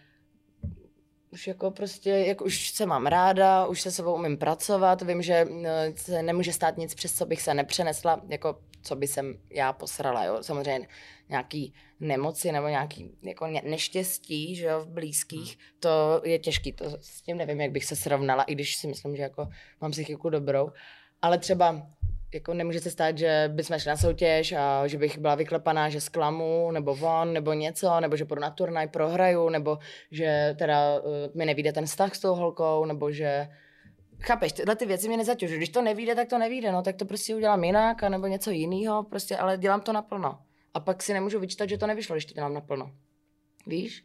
už 1.31 1.47
jako 1.47 1.71
prostě, 1.71 2.11
jak 2.11 2.41
už 2.41 2.71
se 2.71 2.87
mám 2.87 3.07
ráda, 3.07 3.67
už 3.67 3.81
se 3.81 3.91
sebou 3.91 4.15
umím 4.15 4.39
pracovat, 4.39 5.03
vím, 5.03 5.23
že 5.23 5.47
eh, 5.65 5.93
se 5.97 6.23
nemůže 6.23 6.53
stát 6.53 6.77
nic, 6.77 6.95
přes 6.95 7.15
co 7.15 7.27
bych 7.27 7.43
se 7.43 7.55
nepřenesla, 7.55 8.21
jako 8.29 8.59
co 8.83 8.97
by 8.97 9.07
jsem 9.07 9.39
já 9.51 9.73
posrala, 9.73 10.25
jo, 10.25 10.43
samozřejmě 10.43 10.89
nějaký 11.29 11.75
nemoci 12.01 12.53
nebo 12.53 12.69
nějaký 12.69 13.11
jako 13.23 13.47
ne- 13.47 13.63
neštěstí, 13.65 14.57
že 14.57 14.67
jo, 14.67 14.81
v 14.81 14.89
blízkých, 14.89 15.59
to 15.81 16.23
je 16.25 16.39
těžký, 16.39 16.73
to 16.73 16.85
s 17.01 17.23
tím 17.23 17.37
nevím, 17.37 17.61
jak 17.61 17.71
bych 17.71 17.85
se 17.85 17.97
srovnala, 17.97 18.43
i 18.43 18.55
když 18.55 18.77
si 18.77 18.87
myslím, 18.87 19.17
že 19.17 19.23
jako 19.23 19.49
mám 19.81 19.91
psychiku 19.91 20.31
dobrou, 20.31 20.71
ale 21.23 21.39
třeba 21.39 21.87
jako 22.35 22.55
nemůže 22.55 22.81
se 22.81 22.91
stát, 22.91 23.19
že 23.19 23.51
bychom 23.55 23.79
šli 23.79 23.89
na 23.89 23.97
soutěž 23.97 24.53
a 24.53 24.87
že 24.87 24.99
bych 24.99 25.19
byla 25.19 25.35
vyklepaná, 25.35 25.89
že 25.89 26.01
zklamu, 26.01 26.71
nebo 26.71 26.95
von, 26.95 27.33
nebo 27.33 27.53
něco, 27.53 28.01
nebo 28.01 28.17
že 28.17 28.25
půjdu 28.25 28.43
na 28.43 28.51
turnaj, 28.51 28.89
prohraju, 28.89 29.49
nebo 29.49 29.79
že 30.11 30.55
teda 30.59 31.01
uh, 31.01 31.11
mi 31.35 31.47
nevíde 31.47 31.73
ten 31.73 31.87
vztah 31.87 32.15
s 32.15 32.21
tou 32.21 32.35
holkou, 32.35 32.85
nebo 32.85 33.13
že 33.13 33.49
Chápeš, 34.21 34.53
tyhle 34.53 34.77
ty 34.77 34.87
věci 34.87 35.09
mě 35.09 35.17
nezaťužují. 35.17 35.59
Když 35.59 35.69
to 35.69 35.83
nevíde, 35.83 36.15
tak 36.15 36.29
to 36.29 36.39
nevíde, 36.39 36.73
no, 36.73 36.83
tak 36.83 36.97
to 36.97 37.05
prostě 37.05 37.35
udělám 37.35 37.65
jinak, 37.65 38.03
nebo 38.03 38.27
něco 38.27 38.51
jiného, 38.51 39.03
prostě, 39.03 39.37
ale 39.37 39.59
dělám 39.59 39.81
to 39.81 39.93
naplno. 39.93 40.39
A 40.75 40.81
pak 40.81 41.03
si 41.03 41.13
nemůžu 41.13 41.39
vyčítat, 41.41 41.69
že 41.69 41.79
to 41.79 41.87
nevyšlo, 41.87 42.15
když 42.15 42.25
to 42.25 42.35
dělám 42.35 42.55
naplno. 42.55 42.93
Víš? 43.67 44.05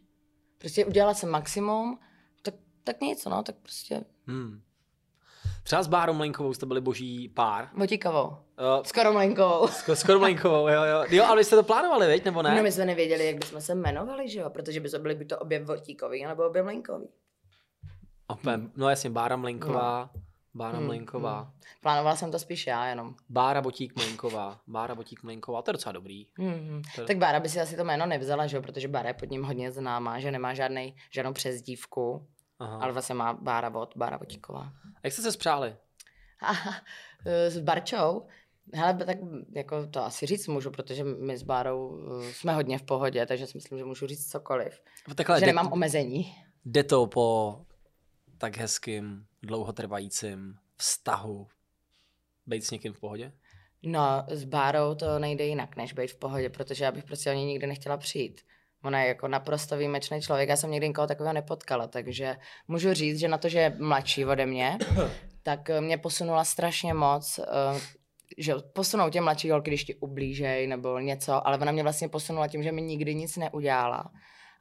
Prostě 0.58 0.86
udělala 0.86 1.14
jsem 1.14 1.30
maximum, 1.30 2.00
tak, 2.42 2.54
tak 2.84 3.02
nic, 3.02 3.26
no, 3.26 3.44
tak 3.44 3.56
prostě 3.56 4.04
Hmm. 4.28 4.62
Třeba 5.64 5.84
s 5.84 5.88
Bárou 5.88 6.14
Mlenkovou 6.14 6.54
jste 6.54 6.66
byli 6.66 6.82
boží 6.82 7.30
pár. 7.30 7.70
votíkovou. 7.78 8.28
Uh, 8.28 8.84
Skoro 8.84 9.14
mlenkovou. 9.14 9.68
s, 9.68 9.90
s 9.90 10.04
Kormlenkovou, 10.04 10.68
jo, 10.68 10.84
jo. 10.84 11.04
Jo, 11.10 11.24
ale 11.26 11.38
vy 11.38 11.44
jste 11.44 11.56
to 11.56 11.64
plánovali, 11.64 12.08
veď, 12.08 12.26
nebo 12.26 12.42
ne? 12.42 12.56
No 12.56 12.64
my 12.64 12.72
jsme 12.72 12.86
nevěděli, 12.86 13.26
jak 13.26 13.36
bychom 13.38 13.62
se 13.62 13.72
jmenovali, 13.72 14.30
že 14.30 14.40
jo, 14.40 14.50
protože 14.50 14.80
by 14.80 14.90
to 14.90 15.00
byly 15.00 15.16
by 15.16 15.26
to 15.26 15.40
obě 15.40 15.64
votíkový, 15.64 16.26
nebo 16.26 16.48
obě 16.48 16.64
mlenkový. 16.64 17.08
Opět, 18.28 18.62
no 18.78 18.90
jasně, 18.90 19.10
Bára 19.10 19.36
Mlenková, 19.36 20.10
Bára 20.56 20.78
Hmm, 20.78 20.88
Mlenková, 20.88 21.42
hmm. 21.42 21.52
Plánovala 21.82 22.16
jsem 22.16 22.32
to 22.32 22.40
spíš 22.40 22.68
já 22.68 22.88
jenom. 22.88 23.16
Bára 23.30 23.62
Botík 23.62 23.96
Mlenková, 23.96 24.60
Bára 24.68 24.96
Botík 24.96 25.24
Mlenková, 25.24 25.62
to 25.62 25.72
je 25.72 25.74
docela 25.74 25.92
dobrý. 25.94 26.28
Hmm. 26.38 26.82
To- 26.96 27.06
Tak 27.06 27.18
Bára 27.18 27.40
by 27.40 27.50
si 27.50 27.60
asi 27.62 27.76
to 27.76 27.84
jméno 27.84 28.06
nevzala, 28.06 28.48
že 28.48 28.58
jo, 28.58 28.62
protože 28.64 28.88
Bára 28.88 29.08
je 29.08 29.14
pod 29.14 29.32
ním 29.32 29.44
hodně 29.44 29.72
známá, 29.72 30.20
že 30.20 30.32
nemá 30.32 30.54
žádnej, 30.54 30.96
žádnou 31.12 31.34
přezdívku, 31.34 32.28
Aha. 32.60 32.78
ale 32.82 32.92
vlastně 32.94 33.16
má 33.16 33.34
Bára 33.34 33.70
Vod, 33.70 33.94
Bára 33.98 34.18
Votíková. 34.18 34.62
A 34.96 35.00
jak 35.04 35.14
jste 35.14 35.22
se 35.22 35.32
spřáli? 35.32 35.76
A 36.42 36.54
s 37.26 37.60
Barčou, 37.60 38.26
Hele, 38.74 38.94
tak 38.94 39.18
jako 39.56 39.88
to 39.88 40.04
asi 40.04 40.26
říct 40.26 40.48
můžu, 40.48 40.72
protože 40.72 41.04
my 41.04 41.38
s 41.38 41.44
Bárou 41.44 41.88
uh, 41.88 42.24
jsme 42.26 42.54
hodně 42.54 42.78
v 42.78 42.84
pohodě, 42.84 43.26
takže 43.26 43.48
si 43.48 43.58
myslím, 43.58 43.78
že 43.78 43.86
můžu 43.86 44.08
říct 44.08 44.32
cokoliv. 44.32 44.82
Takhle, 45.16 45.40
že 45.40 45.46
nemám 45.46 45.74
omezení. 45.74 46.36
jde 46.66 46.84
to 46.84 47.08
po 47.08 47.56
tak 48.38 48.58
hezkým, 48.58 49.26
dlouhotrvajícím 49.44 50.56
vztahu 50.78 51.48
být 52.46 52.66
s 52.66 52.72
někým 52.72 52.94
v 52.94 53.00
pohodě? 53.00 53.32
No, 53.84 54.26
s 54.28 54.44
Bárou 54.44 54.96
to 54.96 55.20
nejde 55.20 55.46
jinak, 55.46 55.76
než 55.76 55.94
být 55.94 56.12
v 56.12 56.16
pohodě, 56.16 56.50
protože 56.50 56.84
já 56.84 56.92
bych 56.92 57.04
prostě 57.04 57.32
o 57.32 57.34
ní 57.34 57.46
nikdy 57.46 57.68
nechtěla 57.68 57.98
přijít. 57.98 58.42
Ona 58.84 59.02
je 59.02 59.08
jako 59.08 59.28
naprosto 59.28 59.78
výjimečný 59.78 60.22
člověk, 60.22 60.50
já 60.50 60.56
jsem 60.56 60.72
nikdy 60.72 60.88
nikoho 60.88 61.08
takového 61.08 61.34
nepotkala, 61.34 61.88
takže 61.88 62.36
můžu 62.68 62.94
říct, 62.94 63.20
že 63.20 63.28
na 63.28 63.38
to, 63.38 63.50
že 63.50 63.60
je 63.60 63.76
mladší 63.80 64.26
ode 64.26 64.46
mě, 64.46 64.78
tak 65.44 65.70
eh, 65.70 65.82
mě 65.82 65.98
posunula 65.98 66.44
strašně 66.44 66.94
moc, 66.94 67.40
eh, 67.40 67.80
že 68.38 68.54
posunou 68.74 69.10
tě 69.10 69.22
mladší 69.22 69.50
holky, 69.50 69.70
když 69.70 69.84
ti 69.84 69.96
ublížej 69.96 70.68
nebo 70.68 71.00
něco, 71.00 71.48
ale 71.48 71.58
ona 71.58 71.72
mě 71.72 71.84
vlastně 71.84 72.10
posunula 72.10 72.48
tím, 72.48 72.64
že 72.64 72.72
mi 72.72 72.82
nikdy 72.82 73.16
nic 73.16 73.38
neudělala. 73.38 74.12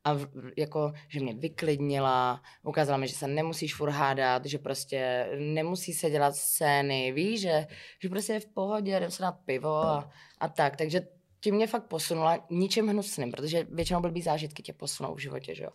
A 0.04 0.12
v, 0.12 0.28
jako, 0.56 0.92
že 1.08 1.20
mě 1.20 1.34
vyklidnila, 1.34 2.42
ukázala 2.62 2.98
mi, 2.98 3.08
že 3.08 3.14
se 3.14 3.26
nemusíš 3.28 3.74
furt 3.74 3.90
hádat, 3.90 4.46
že 4.46 4.58
prostě 4.58 5.28
nemusí 5.38 5.92
se 5.92 6.10
dělat 6.10 6.36
scény, 6.36 7.12
víš, 7.12 7.40
že, 7.40 7.66
že 8.02 8.08
prostě 8.08 8.32
je 8.32 8.40
v 8.40 8.46
pohodě, 8.46 8.96
jdem 8.96 9.10
se 9.10 9.22
dát 9.22 9.36
pivo 9.44 9.74
a, 9.74 10.10
a 10.38 10.48
tak. 10.48 10.76
Takže 10.76 11.00
tím 11.40 11.54
mě 11.54 11.66
fakt 11.66 11.84
posunula 11.86 12.46
ničím 12.50 12.88
hnusným, 12.88 13.32
protože 13.32 13.66
většinou 13.70 14.00
blbý 14.00 14.22
zážitky 14.22 14.62
tě 14.62 14.72
posunou 14.72 15.14
v 15.14 15.18
životě, 15.18 15.54
že 15.54 15.64
jo. 15.64 15.70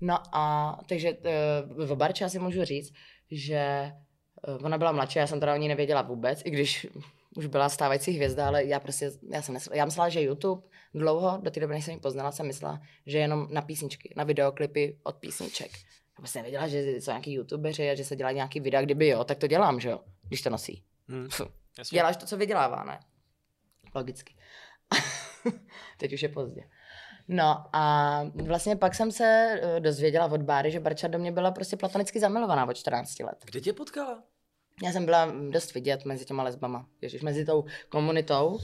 No 0.00 0.18
a 0.32 0.76
takže 0.86 1.16
v 1.68 1.96
Barče 1.96 2.24
asi 2.24 2.38
můžu 2.38 2.64
říct, 2.64 2.92
že 3.30 3.92
uh, 4.48 4.66
ona 4.66 4.78
byla 4.78 4.92
mladší, 4.92 5.18
já 5.18 5.26
jsem 5.26 5.40
teda 5.40 5.54
o 5.54 5.56
ní 5.56 5.68
nevěděla 5.68 6.02
vůbec, 6.02 6.42
i 6.44 6.50
když 6.50 6.86
už 7.36 7.46
byla 7.46 7.68
stávající 7.68 8.12
hvězda, 8.12 8.46
ale 8.46 8.64
já 8.64 8.80
prostě, 8.80 9.10
já 9.30 9.42
jsem 9.42 9.52
myslela, 9.52 9.76
já 9.76 9.84
myslela, 9.84 10.08
že 10.08 10.20
YouTube 10.20 10.62
dlouho, 10.94 11.38
do 11.42 11.50
té 11.50 11.60
doby, 11.60 11.74
než 11.74 11.84
jsem 11.84 11.94
ji 11.94 12.00
poznala, 12.00 12.32
jsem 12.32 12.46
myslela, 12.46 12.80
že 13.06 13.18
jenom 13.18 13.48
na 13.50 13.62
písničky, 13.62 14.14
na 14.16 14.24
videoklipy 14.24 14.98
od 15.02 15.16
písniček. 15.16 15.70
Já 15.72 16.16
prostě 16.16 16.38
nevěděla, 16.38 16.68
že 16.68 16.82
jsou 16.82 17.10
nějaký 17.10 17.32
youtubeři 17.32 17.90
a 17.90 17.94
že 17.94 18.04
se 18.04 18.16
dělají 18.16 18.36
nějaký 18.36 18.60
videa, 18.60 18.82
kdyby 18.82 19.08
jo, 19.08 19.24
tak 19.24 19.38
to 19.38 19.46
dělám, 19.46 19.80
že 19.80 19.88
jo, 19.88 20.00
když 20.28 20.42
to 20.42 20.50
nosí. 20.50 20.84
Hmm. 21.08 21.28
Jasně. 21.78 21.96
Děláš 21.96 22.16
to, 22.16 22.26
co 22.26 22.36
vydělává, 22.36 22.84
ne? 22.84 23.00
Logicky. 23.94 24.34
Teď 25.98 26.12
už 26.12 26.22
je 26.22 26.28
pozdě. 26.28 26.64
No 27.28 27.66
a 27.72 28.24
vlastně 28.44 28.76
pak 28.76 28.94
jsem 28.94 29.12
se 29.12 29.24
eh, 29.62 29.80
dozvěděla 29.80 30.26
od 30.26 30.42
Báry, 30.42 30.70
že 30.70 30.80
Barča 30.80 31.08
do 31.08 31.18
mě 31.18 31.32
byla 31.32 31.50
prostě 31.50 31.76
platonicky 31.76 32.20
zamilovaná 32.20 32.68
od 32.68 32.74
14 32.74 33.20
let. 33.20 33.44
Kde 33.44 33.60
tě 33.60 33.72
potkala? 33.72 34.22
Já 34.82 34.92
jsem 34.92 35.04
byla 35.04 35.32
dost 35.50 35.74
vidět 35.74 36.04
mezi 36.04 36.24
těma 36.24 36.42
lesbama, 36.42 36.86
ježiš, 37.00 37.22
mezi 37.22 37.44
tou 37.44 37.64
komunitou. 37.88 38.58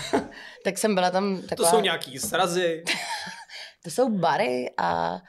tak 0.64 0.78
jsem 0.78 0.94
byla 0.94 1.10
tam 1.10 1.42
taková... 1.42 1.70
To 1.70 1.76
jsou 1.76 1.82
nějaký 1.82 2.18
srazy. 2.18 2.84
to 3.84 3.90
jsou 3.90 4.18
bary 4.18 4.70
a, 4.76 5.20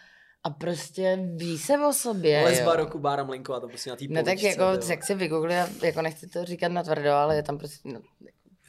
a 0.43 0.49
prostě 0.49 1.19
ví 1.35 1.57
se 1.57 1.77
o 1.77 1.93
sobě. 1.93 2.43
Lesba 2.43 2.71
jo. 2.71 2.77
roku 2.77 2.99
Bára 2.99 3.23
Mlinková, 3.23 3.59
to 3.59 3.67
prostě 3.67 3.89
na 3.89 3.95
té 3.95 4.05
No 4.09 4.23
tak 4.23 4.43
jako, 4.43 4.63
jo. 4.63 4.77
tak 4.87 5.03
si 5.03 5.15
vygoogli, 5.15 5.55
jako 5.83 6.01
nechci 6.01 6.27
to 6.27 6.45
říkat 6.45 6.71
na 6.71 6.83
tvrdo, 6.83 7.11
ale 7.11 7.35
je 7.35 7.43
tam 7.43 7.57
prostě, 7.57 7.89
no, 7.89 8.01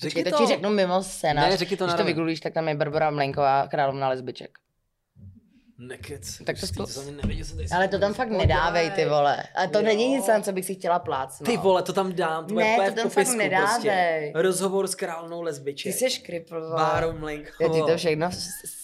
Řekni 0.00 0.24
to 0.24 0.30
to. 0.30 0.36
ti 0.36 0.46
řeknu 0.46 0.70
mimo 0.70 1.02
scénář. 1.02 1.50
Ne, 1.50 1.56
řekni 1.56 1.76
to 1.76 1.84
Když 1.84 1.96
to 1.96 2.04
vygooglíš, 2.04 2.40
tak 2.40 2.54
tam 2.54 2.68
je 2.68 2.74
Barbara 2.74 3.10
Mlenková, 3.10 3.68
královna 3.68 4.08
lesbiček. 4.08 4.58
Nekec. 5.78 6.38
Tak 6.44 6.56
to 6.76 6.86
to 6.86 7.02
nevěděl, 7.10 7.46
tady 7.56 7.68
Ale 7.74 7.88
to 7.88 7.98
tam 7.98 8.14
fakt 8.14 8.28
nedávej, 8.30 8.90
ty 8.90 9.04
vole. 9.04 9.42
A 9.54 9.66
to 9.66 9.78
Jo. 9.78 9.84
není 9.84 10.08
nic, 10.08 10.26
na 10.26 10.40
co 10.40 10.52
bych 10.52 10.64
si 10.64 10.74
chtěla 10.74 10.98
plácnout. 10.98 11.46
Ty 11.50 11.56
vole, 11.56 11.82
to 11.82 11.92
tam 11.92 12.12
dám, 12.12 12.46
to 12.46 12.54
Ne, 12.54 12.76
to 12.76 12.82
tam 12.82 12.94
fakt 12.94 13.12
popisku 13.14 13.36
nedávej. 13.36 14.30
Prostě. 14.32 14.32
Rozhovor 14.34 14.86
s 14.86 14.94
královnou 14.94 15.38
Ty 15.38 15.44
lesbiček. 15.44 15.94
jsi 15.94 16.20
kripl, 16.20 16.60
vole. 16.60 16.76
Bárou 16.82 17.08
Já 17.08 17.14
Mlinkovou. 17.14 17.86
ty 17.86 17.92
to 17.92 17.96
všechno 17.98 18.30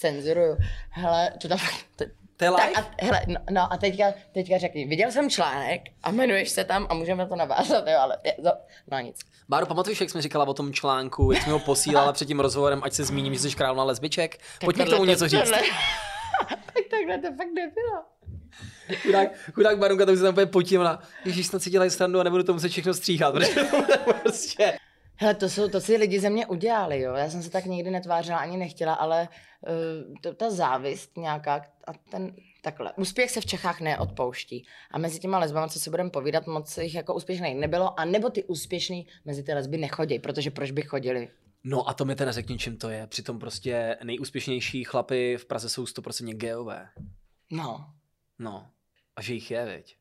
cenzuruju. 0.00 0.56
Hele, 0.90 1.32
to 1.42 1.48
tam 1.48 1.58
fakt... 1.58 1.74
To, 1.96 2.04
To 2.36 2.44
je 2.44 2.50
tak 2.50 2.78
a, 2.78 2.90
hele, 3.02 3.20
no, 3.26 3.36
no, 3.50 3.72
a 3.72 3.76
teďka, 3.76 4.04
teďka 4.32 4.58
řekni, 4.58 4.86
viděl 4.86 5.10
jsem 5.12 5.30
článek 5.30 5.80
a 6.02 6.10
jmenuješ 6.10 6.50
se 6.50 6.64
tam 6.64 6.86
a 6.90 6.94
můžeme 6.94 7.26
to 7.26 7.36
navázat, 7.36 7.84
jo, 7.86 7.98
ale 8.00 8.18
je, 8.24 8.34
no, 8.44 8.52
no 8.90 8.98
nic. 9.00 9.20
Báro, 9.48 9.66
pamatuješ, 9.66 10.00
jak 10.00 10.10
jsi 10.10 10.18
mi 10.18 10.22
říkala 10.22 10.48
o 10.48 10.54
tom 10.54 10.72
článku, 10.72 11.32
jak 11.32 11.42
jsi 11.42 11.48
mi 11.48 11.52
ho 11.52 11.58
posílala 11.58 12.12
před 12.16 12.24
tím 12.26 12.40
rozhovorem, 12.40 12.80
ať 12.84 12.92
se 12.92 13.04
zmíním, 13.04 13.34
že 13.34 13.40
jsi 13.40 13.50
královna 13.56 13.84
lesbiček? 13.84 14.38
Pojď 14.64 14.76
mi 14.76 14.84
k 14.84 14.88
tomu 14.88 14.98
to- 14.98 15.04
něco 15.04 15.28
říct. 15.28 15.52
tak 16.48 16.84
takhle 16.90 17.18
to 17.18 17.36
fakt 17.36 17.52
nebylo. 17.54 18.02
Chudák, 19.02 19.28
chudák 19.52 19.78
Barunka, 19.78 20.06
to 20.06 20.16
se 20.16 20.22
tam 20.22 20.32
úplně 20.32 20.46
potímla. 20.46 21.02
Ježíš, 21.24 21.46
snad 21.46 21.62
si 21.62 21.70
dělají 21.70 21.90
srandu 21.90 22.20
a 22.20 22.22
nebudu 22.22 22.42
to 22.42 22.52
muset 22.52 22.68
všechno 22.68 22.94
stříhat, 22.94 23.34
protože 23.34 23.54
to 23.54 24.12
prostě... 24.22 24.78
Hele, 25.16 25.34
to, 25.34 25.48
jsou, 25.48 25.68
to 25.68 25.80
si 25.80 25.96
lidi 25.96 26.20
ze 26.20 26.30
mě 26.30 26.46
udělali, 26.46 27.00
jo. 27.00 27.14
Já 27.14 27.30
jsem 27.30 27.42
se 27.42 27.50
tak 27.50 27.64
nikdy 27.64 27.90
netvářila, 27.90 28.38
ani 28.38 28.56
nechtěla, 28.56 28.94
ale 28.94 29.28
uh, 30.08 30.14
to, 30.20 30.34
ta 30.34 30.50
závist 30.50 31.16
nějaká 31.16 31.54
a 31.86 31.92
ten, 32.10 32.34
takhle. 32.62 32.92
Úspěch 32.96 33.30
se 33.30 33.40
v 33.40 33.46
Čechách 33.46 33.80
neodpouští. 33.80 34.66
A 34.90 34.98
mezi 34.98 35.18
těma 35.18 35.38
lesbama, 35.38 35.68
co 35.68 35.80
si 35.80 35.90
budeme 35.90 36.10
povídat, 36.10 36.46
moc 36.46 36.78
jich 36.78 36.94
jako 36.94 37.14
úspěšných 37.14 37.56
nebylo, 37.56 38.00
a 38.00 38.04
nebo 38.04 38.30
ty 38.30 38.44
úspěšný 38.44 39.06
mezi 39.24 39.42
ty 39.42 39.54
lesby 39.54 39.78
nechodí, 39.78 40.18
protože 40.18 40.50
proč 40.50 40.70
by 40.70 40.82
chodili? 40.82 41.28
No 41.64 41.88
a 41.88 41.94
to 41.94 42.04
mi 42.04 42.14
teda 42.14 42.32
řekni, 42.32 42.58
čím 42.58 42.76
to 42.76 42.88
je. 42.90 43.06
Přitom 43.06 43.38
prostě 43.38 43.96
nejúspěšnější 44.04 44.84
chlapy 44.84 45.36
v 45.36 45.44
Praze 45.46 45.68
jsou 45.68 45.84
100% 45.84 46.34
geové. 46.34 46.88
No, 47.52 47.86
No. 48.38 48.66
A 49.16 49.22
že 49.22 49.34
jich 49.34 49.50
je, 49.50 49.64
veď. 49.64 49.96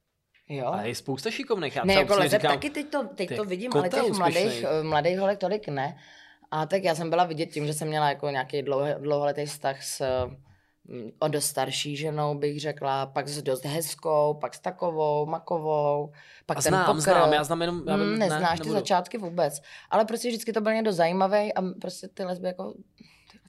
jo. 0.49 0.67
A 0.67 0.81
je 0.81 0.95
spousta 0.95 1.31
šikovných. 1.31 1.75
Já 1.75 1.85
Ne, 1.85 1.93
jako 1.93 2.15
leseb 2.15 2.41
říkám, 2.41 2.53
taky 2.55 2.69
teď 2.69 2.89
to, 2.89 3.07
teď 3.15 3.35
to 3.35 3.45
vidím, 3.45 3.71
ale 3.73 3.89
těch 3.89 4.11
mladých, 4.11 4.45
úspěšnej. 4.45 4.65
eh, 4.79 4.83
mladých 4.83 5.19
holek 5.19 5.39
tolik 5.39 5.67
ne. 5.67 5.97
A 6.51 6.65
tak 6.65 6.83
já 6.83 6.95
jsem 6.95 7.09
byla 7.09 7.23
vidět 7.23 7.45
tím, 7.45 7.67
že 7.67 7.73
jsem 7.73 7.87
měla 7.87 8.09
jako 8.09 8.29
nějaký 8.29 8.61
dlouho, 8.61 8.87
dlouholetý 8.99 9.45
vztah 9.45 9.83
s 9.83 10.01
o 11.19 11.27
dost 11.27 11.45
starší 11.45 11.95
ženou, 11.97 12.35
bych 12.37 12.59
řekla, 12.61 13.05
pak 13.05 13.27
s 13.27 13.41
dost 13.41 13.65
hezkou, 13.65 14.33
pak 14.41 14.53
s 14.55 14.59
takovou, 14.59 15.25
makovou, 15.25 16.11
pak 16.45 16.57
a 16.57 16.61
ten 16.61 16.69
znám, 16.69 16.85
pokr. 16.85 16.99
znám, 17.01 17.33
já 17.33 17.43
znám 17.43 17.61
jenom... 17.61 17.83
Já 17.87 17.95
Mm, 17.97 18.09
vím, 18.09 18.19
neznáš 18.19 18.41
ne, 18.41 18.47
ty 18.57 18.59
nebudu. 18.59 18.73
začátky 18.73 19.17
vůbec. 19.17 19.61
Ale 19.89 20.05
prostě 20.05 20.27
vždycky 20.27 20.53
to 20.53 20.61
byl 20.61 20.73
někdo 20.73 20.91
zajímavý 20.93 21.53
a 21.53 21.61
prostě 21.81 22.07
ty 22.07 22.23
lesby 22.23 22.47
jako 22.47 22.73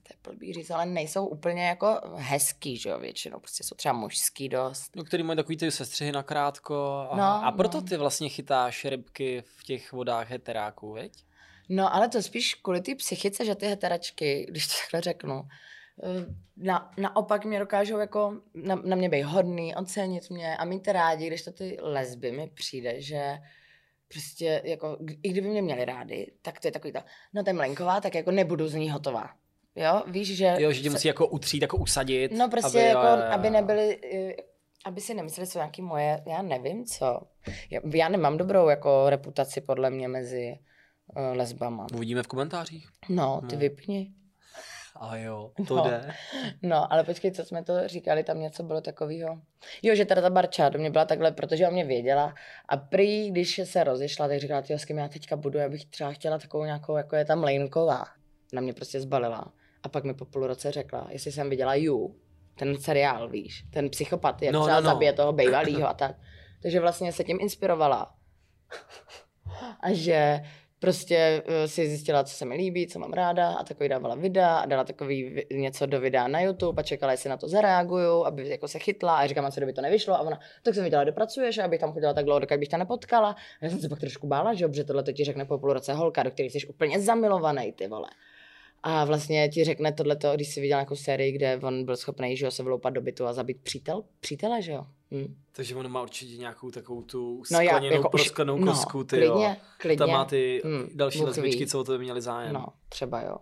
to 0.07 0.13
je 0.13 0.33
blbý 0.33 0.53
říct, 0.53 0.69
ale 0.71 0.85
nejsou 0.85 1.25
úplně 1.25 1.67
jako 1.67 1.99
hezký, 2.15 2.77
že 2.77 2.89
jo, 2.89 2.99
většinou. 2.99 3.39
Prostě 3.39 3.63
jsou 3.63 3.75
třeba 3.75 3.93
mužský 3.93 4.49
dost. 4.49 4.95
No, 4.95 5.03
který 5.03 5.23
mají 5.23 5.37
takový 5.37 5.57
ty 5.57 5.71
sestřihy 5.71 6.11
na 6.11 6.23
krátko. 6.23 7.07
A, 7.11 7.17
No, 7.17 7.23
a 7.45 7.51
proto 7.51 7.77
no. 7.81 7.87
ty 7.87 7.97
vlastně 7.97 8.29
chytáš 8.29 8.85
rybky 8.85 9.43
v 9.57 9.63
těch 9.63 9.91
vodách 9.93 10.29
heteráků, 10.29 10.91
veď? 10.93 11.11
No, 11.69 11.95
ale 11.95 12.09
to 12.09 12.21
spíš 12.21 12.53
kvůli 12.53 12.81
té 12.81 12.95
psychice, 12.95 13.45
že 13.45 13.55
ty 13.55 13.65
heteračky, 13.67 14.45
když 14.49 14.67
to 14.67 14.73
takhle 14.81 15.01
řeknu, 15.01 15.47
na, 16.57 16.91
naopak 16.97 17.45
mě 17.45 17.59
dokážou 17.59 17.97
jako 17.97 18.33
na, 18.53 18.75
na 18.75 18.95
mě 18.95 19.09
být 19.09 19.21
hodný, 19.21 19.75
ocenit 19.75 20.29
mě 20.29 20.57
a 20.57 20.65
mít 20.65 20.87
rádi, 20.87 21.27
když 21.27 21.43
to 21.43 21.51
ty 21.51 21.77
lesby 21.81 22.31
mi 22.31 22.47
přijde, 22.53 23.01
že 23.01 23.37
prostě 24.07 24.61
jako, 24.65 24.97
i 25.23 25.29
kdyby 25.29 25.47
mě 25.47 25.61
měli 25.61 25.85
rádi, 25.85 26.31
tak 26.41 26.59
to 26.59 26.67
je 26.67 26.71
takový 26.71 26.93
to, 26.93 26.99
no 27.33 27.43
to 27.43 27.49
je 27.49 27.53
mlenková, 27.53 28.01
tak 28.01 28.15
jako 28.15 28.31
nebudu 28.31 28.67
z 28.67 28.73
ní 28.73 28.89
hotová. 28.89 29.29
Jo, 29.75 30.03
víš, 30.07 30.37
že... 30.37 30.55
Jo, 30.59 30.71
že 30.71 30.81
tě 30.81 30.89
se- 30.89 30.93
musí 30.93 31.07
jako 31.07 31.27
utřít, 31.27 31.61
jako 31.61 31.77
usadit. 31.77 32.31
No 32.31 32.49
prostě 32.49 32.79
aby, 32.79 32.87
jako, 32.87 33.01
jo, 33.01 33.07
jo, 33.13 33.17
jo. 33.17 33.31
aby 33.31 33.49
nebyly, 33.49 33.99
eh, 34.13 34.35
aby 34.85 35.01
si 35.01 35.13
nemysleli, 35.13 35.47
jsou 35.47 35.59
nějaký 35.59 35.81
moje, 35.81 36.23
já 36.27 36.41
nevím 36.41 36.85
co. 36.85 37.21
Já, 37.69 37.79
já 37.93 38.09
nemám 38.09 38.37
dobrou 38.37 38.67
jako 38.69 39.09
reputaci 39.09 39.61
podle 39.61 39.89
mě 39.89 40.07
mezi 40.07 40.59
uh, 41.15 41.37
lesbama. 41.37 41.87
Uvidíme 41.95 42.23
v 42.23 42.27
komentářích. 42.27 42.87
No, 43.09 43.41
ty 43.49 43.55
No. 43.55 43.59
vypni. 43.59 44.13
A 44.95 45.17
jo, 45.17 45.51
to 45.67 45.75
No. 45.75 45.83
jde. 45.83 46.13
No, 46.61 46.93
ale 46.93 47.03
počkej, 47.03 47.31
co 47.31 47.45
jsme 47.45 47.63
to 47.63 47.87
říkali, 47.87 48.23
tam 48.23 48.39
něco 48.39 48.63
bylo 48.63 48.81
takového. 48.81 49.41
Jo, 49.83 49.95
že 49.95 50.05
teda 50.05 50.21
ta 50.21 50.29
Barča 50.29 50.69
do 50.69 50.79
mě 50.79 50.89
byla 50.89 51.05
takhle, 51.05 51.31
protože 51.31 51.67
o 51.67 51.71
mě 51.71 51.83
věděla. 51.85 52.33
A 52.69 52.77
prý, 52.77 53.31
když 53.31 53.61
se 53.63 53.83
rozešla, 53.83 54.27
tak 54.27 54.39
říkala, 54.39 54.61
tyjo, 54.61 54.79
s 54.79 54.85
kým 54.85 54.97
já 54.97 55.07
teďka 55.07 55.35
budu, 55.35 55.59
já 55.59 55.69
bych 55.69 55.85
třeba 55.85 56.11
chtěla 56.11 56.37
takovou 56.37 56.65
nějakou, 56.65 56.95
jako 56.97 57.15
je 57.15 57.25
tam 57.25 57.43
Lejnková. 57.43 58.03
Na 58.53 58.61
mě 58.61 58.73
prostě 58.73 58.99
zbalila. 59.01 59.53
A 59.83 59.89
pak 59.89 60.03
mi 60.03 60.13
po 60.13 60.25
půl 60.25 60.47
roce 60.47 60.71
řekla, 60.71 61.07
jestli 61.09 61.31
jsem 61.31 61.49
viděla 61.49 61.75
You, 61.75 62.15
ten 62.59 62.77
seriál, 62.77 63.29
víš, 63.29 63.63
ten 63.73 63.89
psychopat, 63.89 64.41
jak 64.41 64.53
No, 64.53 64.63
třeba 64.63 64.79
no, 64.79 64.83
no. 64.87 64.89
zabije 64.93 65.13
toho 65.13 65.33
bejvalýho 65.33 65.87
a 65.89 65.93
tak. 65.93 66.15
Takže 66.61 66.79
vlastně 66.79 67.11
se 67.11 67.23
tím 67.23 67.37
inspirovala. 67.41 68.13
a 69.79 69.93
že 69.93 70.41
prostě 70.85 71.43
uh, 71.47 71.53
si 71.65 71.87
zjistila, 71.87 72.23
co 72.23 72.35
se 72.35 72.45
mi 72.45 72.55
líbí, 72.55 72.87
co 72.87 72.99
mám 72.99 73.13
ráda 73.13 73.49
a 73.49 73.63
takový 73.63 73.89
dávala 73.89 74.15
videa 74.15 74.57
a 74.57 74.65
dala 74.65 74.83
takový 74.83 75.45
něco 75.51 75.85
do 75.85 75.99
videa 75.99 76.27
na 76.27 76.39
YouTube 76.39 76.79
a 76.79 76.83
čekala, 76.83 77.11
jestli 77.11 77.29
na 77.29 77.37
to 77.37 77.47
zareaguju, 77.47 78.25
aby 78.25 78.49
jako 78.49 78.67
se 78.67 78.79
chytla 78.79 79.17
a 79.17 79.27
říkám, 79.27 79.51
co 79.51 79.59
kdyby 79.59 79.73
to 79.73 79.81
nevyšlo 79.81 80.13
a 80.13 80.19
ona, 80.19 80.39
tak 80.63 80.75
jsem 80.75 80.83
viděla, 80.83 81.03
kde 81.03 81.11
pracuješ, 81.11 81.57
abych 81.57 81.79
tam 81.79 81.93
chodila 81.93 82.13
tak 82.13 82.25
dlouho, 82.25 82.39
dokud 82.39 82.57
bych 82.57 82.67
tě 82.67 82.77
nepotkala. 82.77 83.29
A 83.31 83.65
já 83.65 83.69
jsem 83.69 83.79
se 83.79 83.89
pak 83.89 83.99
trošku 83.99 84.27
bála, 84.27 84.53
že 84.53 84.67
protože 84.67 84.83
tohle 84.83 85.03
to 85.03 85.11
ti 85.11 85.23
řekne 85.23 85.45
po 85.45 85.57
půl 85.57 85.73
roce 85.73 85.93
holka, 85.93 86.23
do 86.23 86.31
který 86.31 86.49
jsi 86.49 86.67
úplně 86.67 86.99
zamilovaný, 86.99 87.71
ty 87.71 87.87
vole. 87.87 88.07
A 88.83 89.05
vlastně 89.05 89.49
ti 89.49 89.63
řekne 89.63 89.91
tohleto, 89.93 90.31
když 90.35 90.47
jsi 90.53 90.61
viděl 90.61 90.77
nějakou 90.77 90.95
sérii, 90.95 91.31
kde 91.31 91.57
on 91.63 91.85
byl 91.85 91.97
schopný, 91.97 92.37
že 92.37 92.45
jo, 92.45 92.51
se 92.51 92.63
vloupat 92.63 92.93
do 92.93 93.01
bytu 93.01 93.25
a 93.25 93.33
zabít 93.33 93.61
přítel, 93.63 94.03
přítele, 94.19 94.61
že 94.61 94.71
jo? 94.71 94.87
Hm. 95.11 95.35
Takže 95.51 95.75
on 95.75 95.89
má 95.89 96.01
určitě 96.01 96.37
nějakou 96.37 96.71
takovou 96.71 97.01
tu 97.01 97.43
No 97.51 97.59
já, 97.61 97.69
skleněnou, 97.69 97.95
jako 97.95 98.07
už- 98.07 98.11
prosklenou 98.11 98.57
no, 98.57 98.71
kosku, 98.71 99.03
ty 99.03 99.17
klidně, 99.17 99.45
jo. 99.45 99.55
klidně. 99.77 99.97
Tam 99.97 100.09
má 100.09 100.25
ty 100.25 100.61
Hm, 100.65 100.89
další 100.95 101.21
lesbičky, 101.23 101.67
co 101.67 101.79
o 101.79 101.83
to 101.83 101.91
by 101.91 101.97
měli 102.03 102.21
zájem. 102.21 102.53
No, 102.53 102.65
třeba 102.89 103.21
jo. 103.21 103.37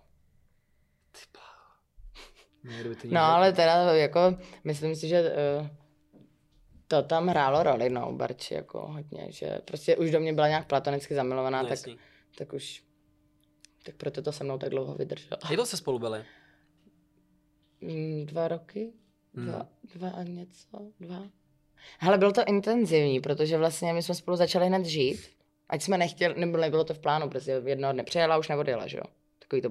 Ty 1.11 1.19
bláho. 1.33 2.89
No, 3.03 3.11
No 3.11 3.21
ale 3.21 3.53
teda 3.53 3.93
jako, 3.93 4.19
myslím 4.63 4.95
si, 4.95 5.07
že 5.07 5.21
uh, 5.59 5.67
to 6.87 7.03
tam 7.03 7.27
hrálo 7.27 7.63
roli, 7.63 7.89
no, 7.89 8.13
Barči, 8.13 8.53
jako 8.53 8.87
hodně, 8.87 9.27
že 9.29 9.59
prostě 9.65 9.95
už 9.97 10.11
do 10.11 10.19
mě 10.19 10.33
byla 10.33 10.47
nějak 10.47 10.67
platonicky 10.67 11.15
zamilovaná, 11.15 11.61
No, 11.61 11.67
tak, 11.67 11.71
jasný. 11.77 11.97
tak 12.37 12.53
už, 12.53 12.83
tak 13.83 13.95
proto 13.95 14.21
to 14.21 14.31
se 14.31 14.43
mnou 14.43 14.57
tak 14.57 14.69
dlouho 14.69 14.95
vydrželo. 14.95 15.37
Jak 15.49 15.59
to 15.59 15.65
se 15.65 15.77
spolu 15.77 15.99
byli? 15.99 16.25
Mm, 17.81 18.25
dva 18.25 18.47
roky? 18.47 18.93
Dva, 19.33 19.57
Hmm. 19.57 19.67
dva 19.95 20.09
a 20.09 20.23
něco? 20.23 20.91
Dva? 20.99 21.23
Hele, 21.99 22.17
bylo 22.17 22.31
to 22.31 22.41
intenzivní, 22.47 23.19
protože 23.19 23.57
vlastně 23.57 23.93
my 23.93 24.03
jsme 24.03 24.15
spolu 24.15 24.37
začali 24.37 24.67
hned 24.67 24.85
žít, 24.85 25.29
ať 25.69 25.81
jsme 25.81 25.97
nechtěli, 25.97 26.39
nebo 26.39 26.57
nebylo 26.57 26.83
to 26.83 26.93
v 26.93 26.99
plánu, 26.99 27.29
protože 27.29 27.61
jednoho 27.65 27.93
dne 27.93 28.03
přijela, 28.03 28.37
už 28.37 28.47
neodjela, 28.49 28.87
že 28.87 28.97
jo? 28.97 29.03
Takový 29.39 29.61
to 29.61 29.69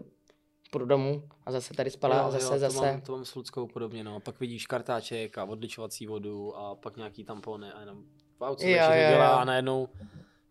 půjdu 0.70 0.86
domů 0.86 1.28
a 1.46 1.52
zase 1.52 1.74
tady 1.74 1.90
spala 1.90 2.16
Jo, 2.16 2.22
a 2.24 2.30
zase, 2.30 2.54
jo, 2.54 2.58
zase. 2.58 2.76
To 2.78 2.82
mám, 2.84 3.00
to 3.00 3.12
mám 3.12 3.24
s 3.24 3.34
Ludskou 3.34 3.66
podobně, 3.66 4.04
no. 4.04 4.20
Pak 4.20 4.40
vidíš 4.40 4.66
kartáček 4.66 5.38
a 5.38 5.44
odličovací 5.44 6.06
vodu 6.06 6.56
a 6.56 6.74
pak 6.74 6.96
nějaký 6.96 7.24
tampony 7.24 7.72
a 7.72 7.80
jenom 7.80 8.04
wow, 8.40 8.56
co 8.56 8.66
Jo, 8.66 8.70
jo, 8.72 8.84
jo, 8.84 9.08
dělá 9.10 9.30
jo. 9.30 9.36
a 9.38 9.44
najednou, 9.44 9.88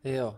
jo. 0.04 0.36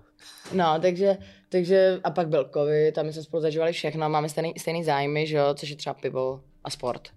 No, 0.53 0.79
takže, 0.81 1.17
takže, 1.49 1.99
a 2.03 2.11
pak 2.11 2.27
byl 2.27 2.49
covid, 2.53 2.97
a 2.97 3.03
my 3.03 3.13
jsme 3.13 3.23
spolu 3.23 3.41
zažívali 3.41 3.73
všechno, 3.73 4.09
máme 4.09 4.29
stejný, 4.29 4.53
stejný 4.57 4.83
zájmy, 4.83 5.27
že 5.27 5.37
jo, 5.37 5.53
což 5.53 5.69
je 5.69 5.75
třeba 5.75 5.93
pivo 5.93 6.43
a 6.63 6.69
sport. 6.69 7.09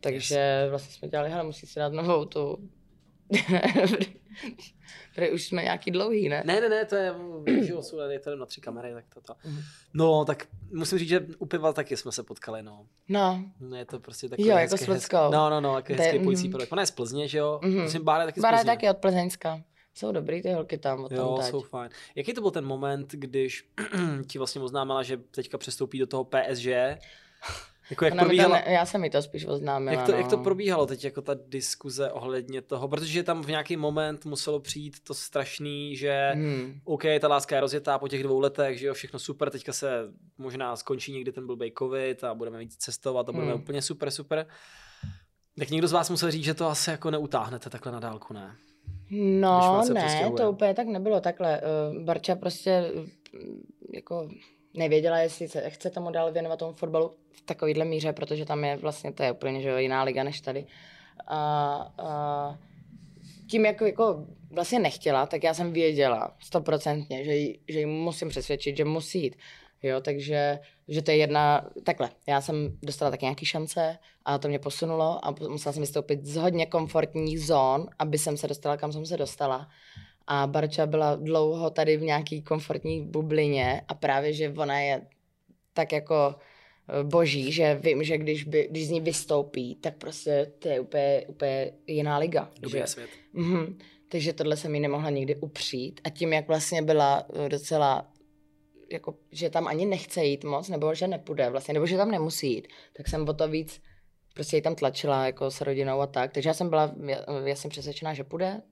Takže 0.00 0.66
vlastně 0.70 0.92
jsme 0.94 1.08
dělali, 1.08 1.30
hele, 1.30 1.42
musí 1.42 1.66
si 1.66 1.78
dát 1.78 1.92
novou 1.92 2.24
tu, 2.24 2.68
Protože 5.14 5.30
už 5.30 5.46
jsme 5.46 5.62
nějaký 5.62 5.90
dlouhý, 5.90 6.28
ne? 6.28 6.42
Ne, 6.46 6.60
ne, 6.60 6.68
ne, 6.68 6.84
to 6.84 6.96
je, 6.96 7.14
že 7.62 7.74
osud, 7.74 8.00
je 8.10 8.18
to 8.18 8.36
na 8.36 8.46
tři 8.46 8.60
kamery, 8.60 8.94
tak 8.94 9.04
to, 9.14 9.20
to. 9.20 9.34
Mhm. 9.44 9.60
No, 9.94 10.24
tak 10.24 10.46
musím 10.72 10.98
říct, 10.98 11.08
že 11.08 11.26
u 11.38 11.46
piva 11.46 11.72
taky 11.72 11.96
jsme 11.96 12.12
se 12.12 12.22
potkali, 12.22 12.62
no. 12.62 12.86
No, 13.08 13.44
No, 13.60 13.76
je 13.76 13.84
to 13.84 14.00
prostě 14.00 14.28
takový 14.28 14.48
Jo, 14.48 14.56
jako 14.56 14.76
s 14.76 14.86
Ludskou. 14.86 15.30
No, 15.32 15.50
no, 15.50 15.60
no, 15.60 15.82
je- 15.88 15.96
hezký 15.96 16.18
pojící 16.18 16.42
mhm. 16.42 16.52
produkt. 16.52 16.72
Ona 16.72 16.82
je 16.82 16.86
z 16.86 16.90
Plzně, 16.90 17.28
že 17.28 17.38
jo? 17.38 17.60
Mhm. 17.62 17.82
Myslím, 17.82 18.04
Bára 18.04 18.22
je 18.22 18.26
taky 18.26 18.40
z 18.40 18.42
Bara 18.42 18.58
je 18.58 18.64
taky 18.64 18.90
od 18.90 18.98
Plzeňska. 18.98 19.62
Jsou 19.94 20.12
dobrý 20.12 20.42
ty 20.42 20.52
holky 20.52 20.78
tam, 20.78 21.04
od 21.04 21.12
Jo, 21.12 21.36
tam 21.36 21.50
jsou 21.50 21.60
fajn. 21.60 21.90
Jaký 22.14 22.32
to 22.34 22.40
byl 22.40 22.50
ten 22.50 22.64
moment, 22.64 23.12
když 23.12 23.68
ti 24.26 24.38
vlastně 24.38 24.60
oznámila, 24.60 25.02
že 25.02 25.16
teďka 25.16 25.58
přestoupí 25.58 25.98
do 25.98 26.06
toho 26.06 26.24
PSG? 26.24 26.66
Jako 27.90 28.04
jak 28.04 28.14
probíhala, 28.18 28.56
ne, 28.56 28.64
já 28.66 28.86
jsem 28.86 29.00
mi 29.00 29.10
to 29.10 29.22
spíš 29.22 29.46
oznámila, 29.46 29.92
jak 29.92 30.06
to, 30.06 30.12
no. 30.12 30.18
jak 30.18 30.28
to 30.28 30.38
probíhalo 30.38 30.86
teď, 30.86 31.04
jako 31.04 31.22
ta 31.22 31.34
diskuze 31.48 32.12
ohledně 32.12 32.62
toho, 32.62 32.88
protože 32.88 33.22
tam 33.22 33.42
v 33.42 33.48
nějaký 33.48 33.76
moment 33.76 34.24
muselo 34.24 34.60
přijít 34.60 34.96
to 35.04 35.14
strašný, 35.14 35.96
že 35.96 36.30
Hmm. 36.34 36.80
OK, 36.84 37.02
ta 37.20 37.28
láska 37.28 37.54
je 37.54 37.60
rozjetá 37.60 37.98
po 37.98 38.08
těch 38.08 38.22
dvou 38.22 38.40
letech, 38.40 38.78
že 38.78 38.86
jo, 38.86 38.94
všechno 38.94 39.18
super, 39.18 39.50
teďka 39.50 39.72
se 39.72 40.08
možná 40.38 40.76
skončí 40.76 41.12
někdy 41.12 41.32
ten 41.32 41.46
blbej 41.46 41.72
covid 41.78 42.24
a 42.24 42.34
budeme 42.34 42.58
víc 42.58 42.76
cestovat 42.76 43.28
a 43.28 43.32
budeme 43.32 43.52
Hmm. 43.52 43.62
úplně 43.62 43.82
super, 43.82 44.10
super. 44.10 44.46
Tak 45.58 45.70
někdo 45.70 45.88
z 45.88 45.92
vás 45.92 46.10
musel 46.10 46.30
říct, 46.30 46.44
že 46.44 46.54
to 46.54 46.66
asi 46.68 46.90
jako 46.90 47.10
neutáhnete 47.10 47.70
takhle 47.70 47.92
na 47.92 48.00
dálku, 48.00 48.34
ne? 48.34 48.56
No, 49.10 49.82
ne, 49.94 50.04
přestěhuje. 50.04 50.36
to 50.36 50.50
úplně 50.50 50.74
tak 50.74 50.86
nebylo 50.86 51.20
takhle. 51.20 51.60
Uh, 51.60 52.02
Barča 52.02 52.34
prostě 52.34 52.90
uh, 52.94 53.06
jako 53.94 54.28
nevěděla, 54.74 55.18
jestli 55.18 55.48
se 55.48 55.70
chce 55.70 55.90
tomu 55.90 56.10
dál 56.10 56.32
věnovat 56.32 56.58
tomu 56.58 56.72
fotbalu 56.72 57.10
v 57.32 57.40
takovýhle 57.40 57.84
míře, 57.84 58.12
protože 58.12 58.44
tam 58.44 58.64
je 58.64 58.76
vlastně, 58.76 59.12
to 59.12 59.22
je 59.22 59.32
úplně 59.32 59.62
že 59.62 59.68
jo, 59.68 59.76
jiná 59.76 60.02
liga 60.02 60.24
než 60.24 60.40
tady. 60.40 60.66
A, 61.26 61.74
a 61.98 62.58
tím, 63.50 63.64
jako, 63.64 63.84
jako 63.86 64.26
vlastně 64.50 64.78
nechtěla, 64.78 65.26
tak 65.26 65.44
já 65.44 65.54
jsem 65.54 65.72
věděla 65.72 66.36
stoprocentně, 66.38 67.24
že, 67.24 67.34
jí- 67.34 67.58
že 67.68 67.78
ji 67.78 67.86
musím 67.86 68.28
přesvědčit, 68.28 68.76
že 68.76 68.84
musí 68.84 69.22
jít. 69.22 69.36
Jo, 69.82 70.00
takže 70.00 70.58
že 70.88 71.02
to 71.02 71.10
je 71.10 71.16
jedna, 71.16 71.70
takhle, 71.84 72.10
já 72.28 72.40
jsem 72.40 72.78
dostala 72.82 73.10
taky 73.10 73.24
nějaký 73.24 73.46
šance 73.46 73.98
a 74.24 74.38
to 74.38 74.48
mě 74.48 74.58
posunulo 74.58 75.26
a 75.26 75.34
musela 75.48 75.72
jsem 75.72 75.80
vystoupit 75.80 76.24
z 76.24 76.36
hodně 76.36 76.66
komfortních 76.66 77.40
zón, 77.40 77.86
aby 77.98 78.18
jsem 78.18 78.36
se 78.36 78.48
dostala, 78.48 78.76
kam 78.76 78.92
jsem 78.92 79.06
se 79.06 79.16
dostala. 79.16 79.68
A 80.26 80.46
Barča 80.46 80.86
byla 80.86 81.16
dlouho 81.16 81.70
tady 81.70 81.96
v 81.96 82.02
nějaký 82.02 82.42
komfortní 82.42 83.06
bublině 83.06 83.82
a 83.88 83.94
právě, 83.94 84.32
že 84.32 84.54
ona 84.56 84.80
je 84.80 85.02
tak 85.72 85.92
jako 85.92 86.34
eh, 86.88 87.04
boží, 87.04 87.52
že 87.52 87.80
vím, 87.82 88.04
že 88.04 88.18
když, 88.18 88.44
by, 88.44 88.68
když 88.70 88.86
z 88.86 88.90
ní 88.90 89.00
vystoupí, 89.00 89.74
tak 89.74 89.96
prostě 89.96 90.52
to 90.58 90.68
je 90.68 90.80
úplně, 90.80 91.24
úplně 91.28 91.72
jiná 91.86 92.18
liga. 92.18 92.50
Dobrý 92.60 92.80
že? 92.80 92.86
svět. 92.86 93.10
Mhm. 93.32 93.78
Takže 94.08 94.32
tohle 94.32 94.56
jsem 94.56 94.74
jí 94.74 94.80
nemohla 94.80 95.10
nikdy 95.10 95.36
upřít. 95.36 96.00
A 96.04 96.10
tím, 96.10 96.32
jak 96.32 96.48
vlastně 96.48 96.82
byla 96.82 97.24
docela, 97.48 98.11
jako, 98.92 99.14
že 99.32 99.50
tam 99.50 99.66
ani 99.66 99.86
nechce 99.86 100.24
jít 100.24 100.44
moc, 100.44 100.68
nebo 100.68 100.94
že 100.94 101.08
nepůjde 101.08 101.50
vlastně, 101.50 101.74
nebo 101.74 101.86
že 101.86 101.96
tam 101.96 102.10
nemusí 102.10 102.54
jít, 102.54 102.68
tak 102.92 103.08
jsem 103.08 103.28
o 103.28 103.32
to 103.32 103.48
víc 103.48 103.80
prostě 104.34 104.56
ji 104.56 104.62
tam 104.62 104.74
tlačila 104.74 105.26
jako 105.26 105.50
s 105.50 105.60
rodinou 105.60 106.00
a 106.00 106.06
tak. 106.06 106.32
Takže 106.32 106.48
já 106.48 106.54
jsem 106.54 106.70
byla 106.70 106.88
ja- 106.88 107.46
jasně 107.46 107.70
přesvědčená, 107.70 108.14
že 108.14 108.24
půjde. 108.24 108.62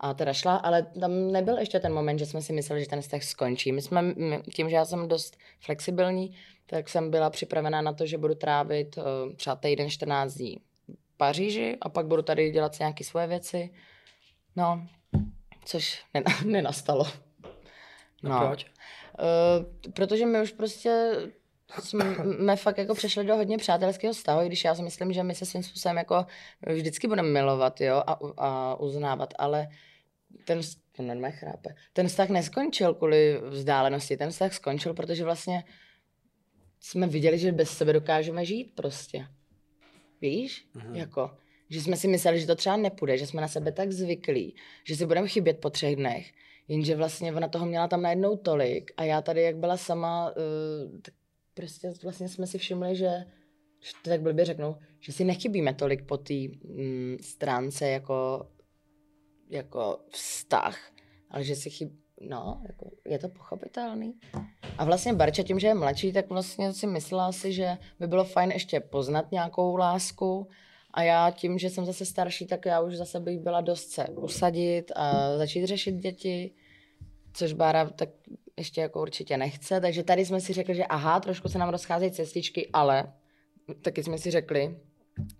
A 0.00 0.14
teda 0.14 0.32
šla, 0.32 0.56
ale 0.56 0.82
tam 0.82 1.32
nebyl 1.32 1.58
ještě 1.58 1.80
ten 1.80 1.94
moment, 1.94 2.18
že 2.18 2.26
jsme 2.26 2.42
si 2.42 2.52
mysleli, 2.52 2.82
že 2.82 2.88
ten 2.88 3.00
vztah 3.00 3.22
skončí. 3.22 3.72
My 3.72 3.82
jsme, 3.82 4.02
my, 4.02 4.42
tím, 4.54 4.70
že 4.70 4.76
já 4.76 4.84
jsem 4.84 5.08
dost 5.08 5.36
flexibilní, 5.60 6.36
tak 6.66 6.88
jsem 6.88 7.10
byla 7.10 7.30
připravená 7.30 7.82
na 7.82 7.92
to, 7.92 8.06
že 8.06 8.18
budu 8.18 8.34
trávit 8.34 8.96
uh, 8.96 9.04
třeba 9.36 9.56
týden 9.56 9.90
14 9.90 10.34
dní 10.34 10.56
v 11.14 11.16
Paříži 11.16 11.76
a 11.80 11.88
pak 11.88 12.06
budu 12.06 12.22
tady 12.22 12.50
dělat 12.50 12.74
si 12.74 12.82
nějaké 12.82 13.04
svoje 13.04 13.26
věci. 13.26 13.70
No, 14.56 14.86
což 15.64 16.04
nena- 16.14 16.46
nenastalo. 16.46 17.06
No. 18.22 18.46
Proč? 18.46 18.66
Uh, 19.18 19.92
protože 19.92 20.26
my 20.26 20.42
už 20.42 20.52
prostě 20.52 21.12
jsme 21.82 22.56
fakt 22.56 22.78
jako 22.78 22.94
přešli 22.94 23.24
do 23.24 23.36
hodně 23.36 23.58
přátelského 23.58 24.12
vztahu, 24.12 24.42
i 24.42 24.46
když 24.46 24.64
já 24.64 24.74
si 24.74 24.82
myslím, 24.82 25.12
že 25.12 25.22
my 25.22 25.34
se 25.34 25.46
svým 25.46 25.62
způsobem 25.62 25.96
jako 25.96 26.26
vždycky 26.66 27.08
budeme 27.08 27.28
milovat, 27.28 27.80
jo, 27.80 28.02
a, 28.06 28.18
a 28.36 28.80
uznávat, 28.80 29.34
ale 29.38 29.68
ten, 30.44 30.60
ten 30.92 31.06
normálně 31.06 31.36
chrápe. 31.36 31.74
Ten 31.92 32.08
vztah 32.08 32.28
neskončil 32.28 32.94
kvůli 32.94 33.40
vzdálenosti, 33.48 34.16
ten 34.16 34.30
vztah 34.30 34.52
skončil, 34.52 34.94
protože 34.94 35.24
vlastně 35.24 35.64
jsme 36.80 37.06
viděli, 37.06 37.38
že 37.38 37.52
bez 37.52 37.70
sebe 37.70 37.92
dokážeme 37.92 38.44
žít 38.44 38.72
prostě. 38.74 39.26
Víš? 40.20 40.68
Mhm. 40.74 40.96
Jako, 40.96 41.30
že 41.70 41.80
jsme 41.80 41.96
si 41.96 42.08
mysleli, 42.08 42.40
že 42.40 42.46
to 42.46 42.54
třeba 42.54 42.76
nepůjde, 42.76 43.18
že 43.18 43.26
jsme 43.26 43.40
na 43.40 43.48
sebe 43.48 43.72
tak 43.72 43.92
zvyklí, 43.92 44.56
že 44.84 44.96
si 44.96 45.06
budeme 45.06 45.28
chybět 45.28 45.60
po 45.60 45.70
třech 45.70 45.96
dnech, 45.96 46.32
jenže 46.68 46.96
vlastně 46.96 47.32
ona 47.32 47.48
toho 47.48 47.66
měla 47.66 47.88
tam 47.88 48.02
najednou 48.02 48.36
tolik 48.36 48.90
a 48.96 49.04
já 49.04 49.22
tady, 49.22 49.42
jak 49.42 49.56
byla 49.56 49.76
sama, 49.76 50.30
uh, 50.30 51.00
tak 51.02 51.14
prostě 51.54 51.92
vlastně 52.02 52.28
jsme 52.28 52.46
si 52.46 52.58
všimli, 52.58 52.96
že, 52.96 53.10
že 53.80 53.92
to 54.02 54.10
tak 54.10 54.22
blbě 54.22 54.44
řeknu, 54.44 54.76
že 55.00 55.12
si 55.12 55.24
nechybíme 55.24 55.74
tolik 55.74 56.06
po 56.06 56.16
té 56.16 56.34
mm, 56.34 57.16
stránce 57.20 57.88
jako, 57.88 58.46
jako 59.50 59.98
vztah, 60.10 60.78
ale 61.30 61.44
že 61.44 61.56
si 61.56 61.70
chyb... 61.70 61.88
No, 62.20 62.62
jako, 62.68 62.90
je 63.06 63.18
to 63.18 63.28
pochopitelný. 63.28 64.14
A 64.78 64.84
vlastně 64.84 65.12
Barča 65.12 65.42
tím, 65.42 65.58
že 65.58 65.66
je 65.66 65.74
mladší, 65.74 66.12
tak 66.12 66.30
vlastně 66.30 66.72
si 66.72 66.86
myslela 66.86 67.32
si, 67.32 67.52
že 67.52 67.78
by 68.00 68.06
bylo 68.06 68.24
fajn 68.24 68.50
ještě 68.50 68.80
poznat 68.80 69.32
nějakou 69.32 69.76
lásku 69.76 70.48
a 70.94 71.02
já 71.02 71.30
tím, 71.30 71.58
že 71.58 71.70
jsem 71.70 71.84
zase 71.84 72.04
starší, 72.04 72.46
tak 72.46 72.66
já 72.66 72.80
už 72.80 72.96
zase 72.96 73.20
bych 73.20 73.38
byla 73.38 73.60
dost 73.60 73.90
se 73.90 74.06
usadit 74.06 74.92
a 74.96 75.36
začít 75.36 75.66
řešit 75.66 75.94
děti, 75.94 76.54
což 77.38 77.52
Bára 77.52 77.90
tak 77.90 78.08
ještě 78.56 78.80
jako 78.80 79.02
určitě 79.02 79.36
nechce, 79.36 79.80
takže 79.80 80.02
tady 80.02 80.26
jsme 80.26 80.40
si 80.40 80.52
řekli, 80.52 80.74
že 80.74 80.84
aha, 80.84 81.20
trošku 81.20 81.48
se 81.48 81.58
nám 81.58 81.68
rozcházejí 81.68 82.10
cestičky, 82.10 82.68
ale 82.72 83.12
taky 83.82 84.02
jsme 84.02 84.18
si 84.18 84.30
řekli, 84.30 84.78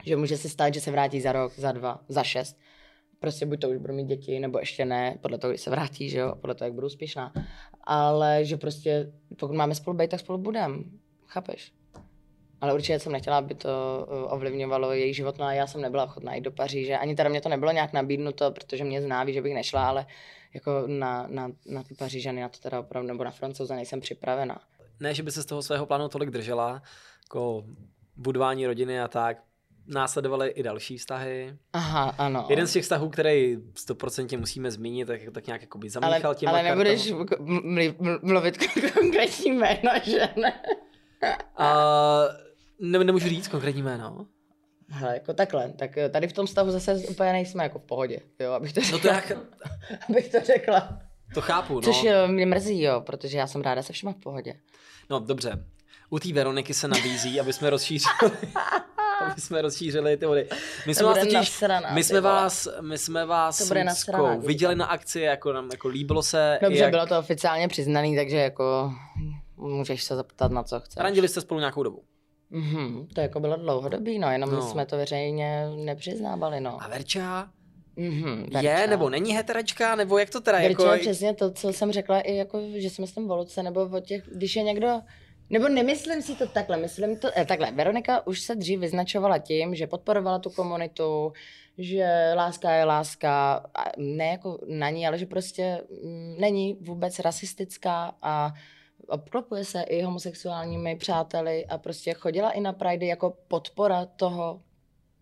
že 0.04 0.16
může 0.16 0.36
se 0.36 0.48
stát, 0.48 0.74
že 0.74 0.80
se 0.80 0.90
vrátí 0.90 1.20
za 1.20 1.32
rok, 1.32 1.52
za 1.56 1.72
dva, 1.72 2.04
za 2.08 2.22
šest. 2.22 2.56
Prostě 3.18 3.46
buď 3.46 3.60
to 3.60 3.70
už 3.70 3.76
budu 3.76 3.94
mít 3.94 4.06
děti, 4.06 4.40
nebo 4.40 4.58
ještě 4.58 4.84
ne, 4.84 5.18
podle 5.20 5.38
toho, 5.38 5.50
kdy 5.50 5.58
se 5.58 5.70
vrátí, 5.70 6.10
že 6.10 6.18
jo, 6.18 6.34
podle 6.40 6.54
toho, 6.54 6.66
jak 6.66 6.74
budu 6.74 6.86
úspěšná. 6.86 7.32
Ale 7.84 8.44
že 8.44 8.56
prostě, 8.56 9.12
pokud 9.38 9.56
máme 9.56 9.74
spolu 9.74 9.96
být, 9.96 10.10
tak 10.10 10.20
spolu 10.20 10.38
budem. 10.38 10.84
Chápeš? 11.26 11.72
Ale 12.60 12.74
určitě 12.74 12.98
jsem 12.98 13.12
nechtěla, 13.12 13.38
aby 13.38 13.54
to 13.54 14.06
uh, 14.10 14.32
ovlivňovalo 14.32 14.92
její 14.92 15.14
život, 15.14 15.38
no 15.38 15.44
a 15.44 15.52
já 15.52 15.66
jsem 15.66 15.80
nebyla 15.80 16.04
ochotná 16.04 16.34
jít 16.34 16.40
do 16.40 16.50
Paříže. 16.50 16.96
Ani 16.96 17.14
teda 17.14 17.28
mě 17.28 17.40
to 17.40 17.48
nebylo 17.48 17.72
nějak 17.72 17.92
nabídnuto, 17.92 18.50
protože 18.50 18.84
mě 18.84 19.02
zná, 19.02 19.24
ví, 19.24 19.32
že 19.32 19.42
bych 19.42 19.54
nešla, 19.54 19.88
ale 19.88 20.06
jako 20.54 20.84
na, 20.86 21.26
na, 21.28 21.50
na 21.66 21.82
ty 21.82 21.94
Pařížany, 21.94 22.40
na 22.40 22.48
to 22.48 22.58
teda 22.58 22.80
opravdu, 22.80 23.08
nebo 23.08 23.24
na 23.24 23.30
Francouze 23.30 23.74
nejsem 23.74 24.00
připravená. 24.00 24.60
Ne, 25.00 25.14
že 25.14 25.22
by 25.22 25.32
se 25.32 25.42
z 25.42 25.46
toho 25.46 25.62
svého 25.62 25.86
plánu 25.86 26.08
tolik 26.08 26.30
držela, 26.30 26.82
jako 27.24 27.64
budování 28.16 28.66
rodiny 28.66 29.00
a 29.00 29.08
tak. 29.08 29.38
Následovaly 29.86 30.48
i 30.48 30.62
další 30.62 30.98
vztahy. 30.98 31.56
Aha, 31.72 32.14
ano. 32.18 32.46
Jeden 32.48 32.66
z 32.66 32.72
těch 32.72 32.82
vztahů, 32.82 33.08
který 33.08 33.56
100% 33.56 34.38
musíme 34.38 34.70
zmínit, 34.70 35.06
tak, 35.06 35.20
tak 35.32 35.46
nějak 35.46 35.60
jako 35.60 35.78
by 35.78 35.86
ale, 35.86 36.10
zamíchal 36.10 36.34
těma 36.34 36.52
ale 36.52 36.62
nebudeš 36.62 37.12
mluvit 38.22 38.58
konkrétní 38.94 39.50
jméno, 39.50 39.90
že 40.04 40.28
ne? 40.36 40.62
Uh, 41.60 42.47
ne, 42.80 42.98
nemůžu 43.04 43.28
říct 43.28 43.48
konkrétní 43.48 43.82
jméno. 43.82 44.26
Hele, 44.90 45.14
jako 45.14 45.34
takhle, 45.34 45.72
tak 45.78 45.98
eh, 45.98 46.08
tady 46.08 46.28
v 46.28 46.32
tom 46.32 46.46
stavu 46.46 46.70
zase 46.70 46.94
úplně 46.94 47.32
nejsme 47.32 47.62
jako 47.62 47.78
v 47.78 47.82
pohodě, 47.82 48.18
jo, 48.38 48.52
abych 48.52 48.72
to 48.72 48.80
řekla. 48.80 48.98
No 48.98 49.02
to 49.02 49.08
jak, 49.08 49.32
abych 50.10 50.28
to 50.28 50.38
řekla. 50.44 50.98
to 51.34 51.40
chápu, 51.40 51.74
no. 51.74 51.80
Což 51.80 52.04
eh, 52.04 52.28
mě 52.28 52.46
mrzí, 52.46 52.82
jo, 52.82 53.00
protože 53.00 53.38
já 53.38 53.46
jsem 53.46 53.60
ráda 53.62 53.82
se 53.82 53.92
všema 53.92 54.12
v 54.12 54.16
pohodě. 54.16 54.54
No 55.10 55.20
dobře. 55.20 55.64
U 56.10 56.18
té 56.18 56.32
Veroniky 56.32 56.74
se 56.74 56.88
nabízí, 56.88 57.40
aby 57.40 57.52
jsme 57.52 57.70
rozšířili, 57.70 58.14
aby 59.20 59.40
jsme 59.40 59.62
rozšířili 59.62 60.16
ty 60.16 60.26
vody. 60.26 60.48
My 60.86 60.94
jsme 60.94 61.02
To 61.02 61.08
vás 61.08 61.18
totiž, 61.18 61.34
nasraná, 61.34 61.90
my 61.94 62.04
jsme 62.04 62.20
vás, 62.20 62.68
my 62.80 62.98
jsme 62.98 63.26
vás 63.26 63.58
To 63.58 63.64
bude 63.64 63.82
s 63.82 63.84
nasraná, 63.84 64.34
děti. 64.34 64.46
viděli 64.46 64.76
na 64.76 64.86
akci, 64.86 65.20
jako 65.20 65.52
nám 65.52 65.68
jako 65.72 65.88
líbilo 65.88 66.22
se. 66.22 66.58
Dobře, 66.62 66.78
jak... 66.78 66.90
bylo 66.90 67.06
to 67.06 67.18
oficiálně 67.18 67.68
přiznaný, 67.68 68.16
takže 68.16 68.36
jako 68.36 68.92
můžeš 69.56 70.04
se 70.04 70.16
zeptat 70.16 70.52
na 70.52 70.62
co 70.62 70.80
chceš. 70.80 70.96
Randili 70.96 71.28
jste 71.28 71.40
spolu 71.40 71.60
nějakou 71.60 71.82
dobu. 71.82 72.02
Mhm, 72.50 73.06
to 73.14 73.20
jako 73.20 73.40
bylo 73.40 73.56
dlouhodobý, 73.56 74.18
no, 74.18 74.30
jenom 74.30 74.50
No. 74.50 74.62
jsme 74.62 74.86
to 74.86 74.96
veřejně 74.96 75.64
nepřiznávali, 75.76 76.60
no. 76.60 76.82
A 76.82 76.88
Verča 76.88 77.50
Mhm, 77.96 78.44
je 78.60 78.62
Verča. 78.62 78.86
nebo 78.86 79.10
není 79.10 79.32
heteračka, 79.32 79.94
nebo 79.96 80.18
jak 80.18 80.30
to 80.30 80.40
teda 80.40 80.58
Verča 80.58 80.68
jako... 80.82 80.92
je 80.92 80.98
přesně 80.98 81.34
to, 81.34 81.50
co 81.50 81.72
jsem 81.72 81.92
řekla, 81.92 82.20
i 82.20 82.34
jako, 82.36 82.60
že 82.76 82.90
si 82.90 83.00
myslím 83.00 83.30
o 83.30 83.36
Luce, 83.36 83.62
nebo 83.62 83.88
o 83.92 84.00
těch, 84.00 84.22
když 84.34 84.56
je 84.56 84.62
někdo, 84.62 85.00
nebo 85.50 85.68
nemyslím 85.68 86.22
si 86.22 86.34
to 86.34 86.46
takhle, 86.46 86.76
myslím 86.76 87.16
to, 87.16 87.28
eh, 87.36 87.44
takhle, 87.44 87.70
Veronika 87.72 88.26
už 88.26 88.40
se 88.40 88.54
dřív 88.54 88.80
vyznačovala 88.80 89.38
tím, 89.38 89.74
že 89.74 89.86
podporovala 89.86 90.38
tu 90.38 90.50
komunitu, 90.50 91.32
že 91.78 92.32
láska 92.36 92.70
je 92.72 92.84
láska, 92.84 93.54
a 93.74 93.84
ne 93.96 94.26
jako 94.26 94.58
na 94.68 94.90
ní, 94.90 95.06
ale 95.06 95.18
že 95.18 95.26
prostě 95.26 95.80
mm, 96.04 96.36
není 96.40 96.78
vůbec 96.80 97.18
rasistická 97.18 98.14
a 98.22 98.52
obklopuje 99.08 99.64
se 99.64 99.82
i 99.82 100.02
homosexuálními 100.02 100.96
přáteli 100.96 101.66
a 101.66 101.78
prostě 101.78 102.14
chodila 102.14 102.50
i 102.50 102.60
na 102.60 102.72
Pride 102.72 103.06
jako 103.06 103.36
podpora 103.48 104.06
toho, 104.06 104.62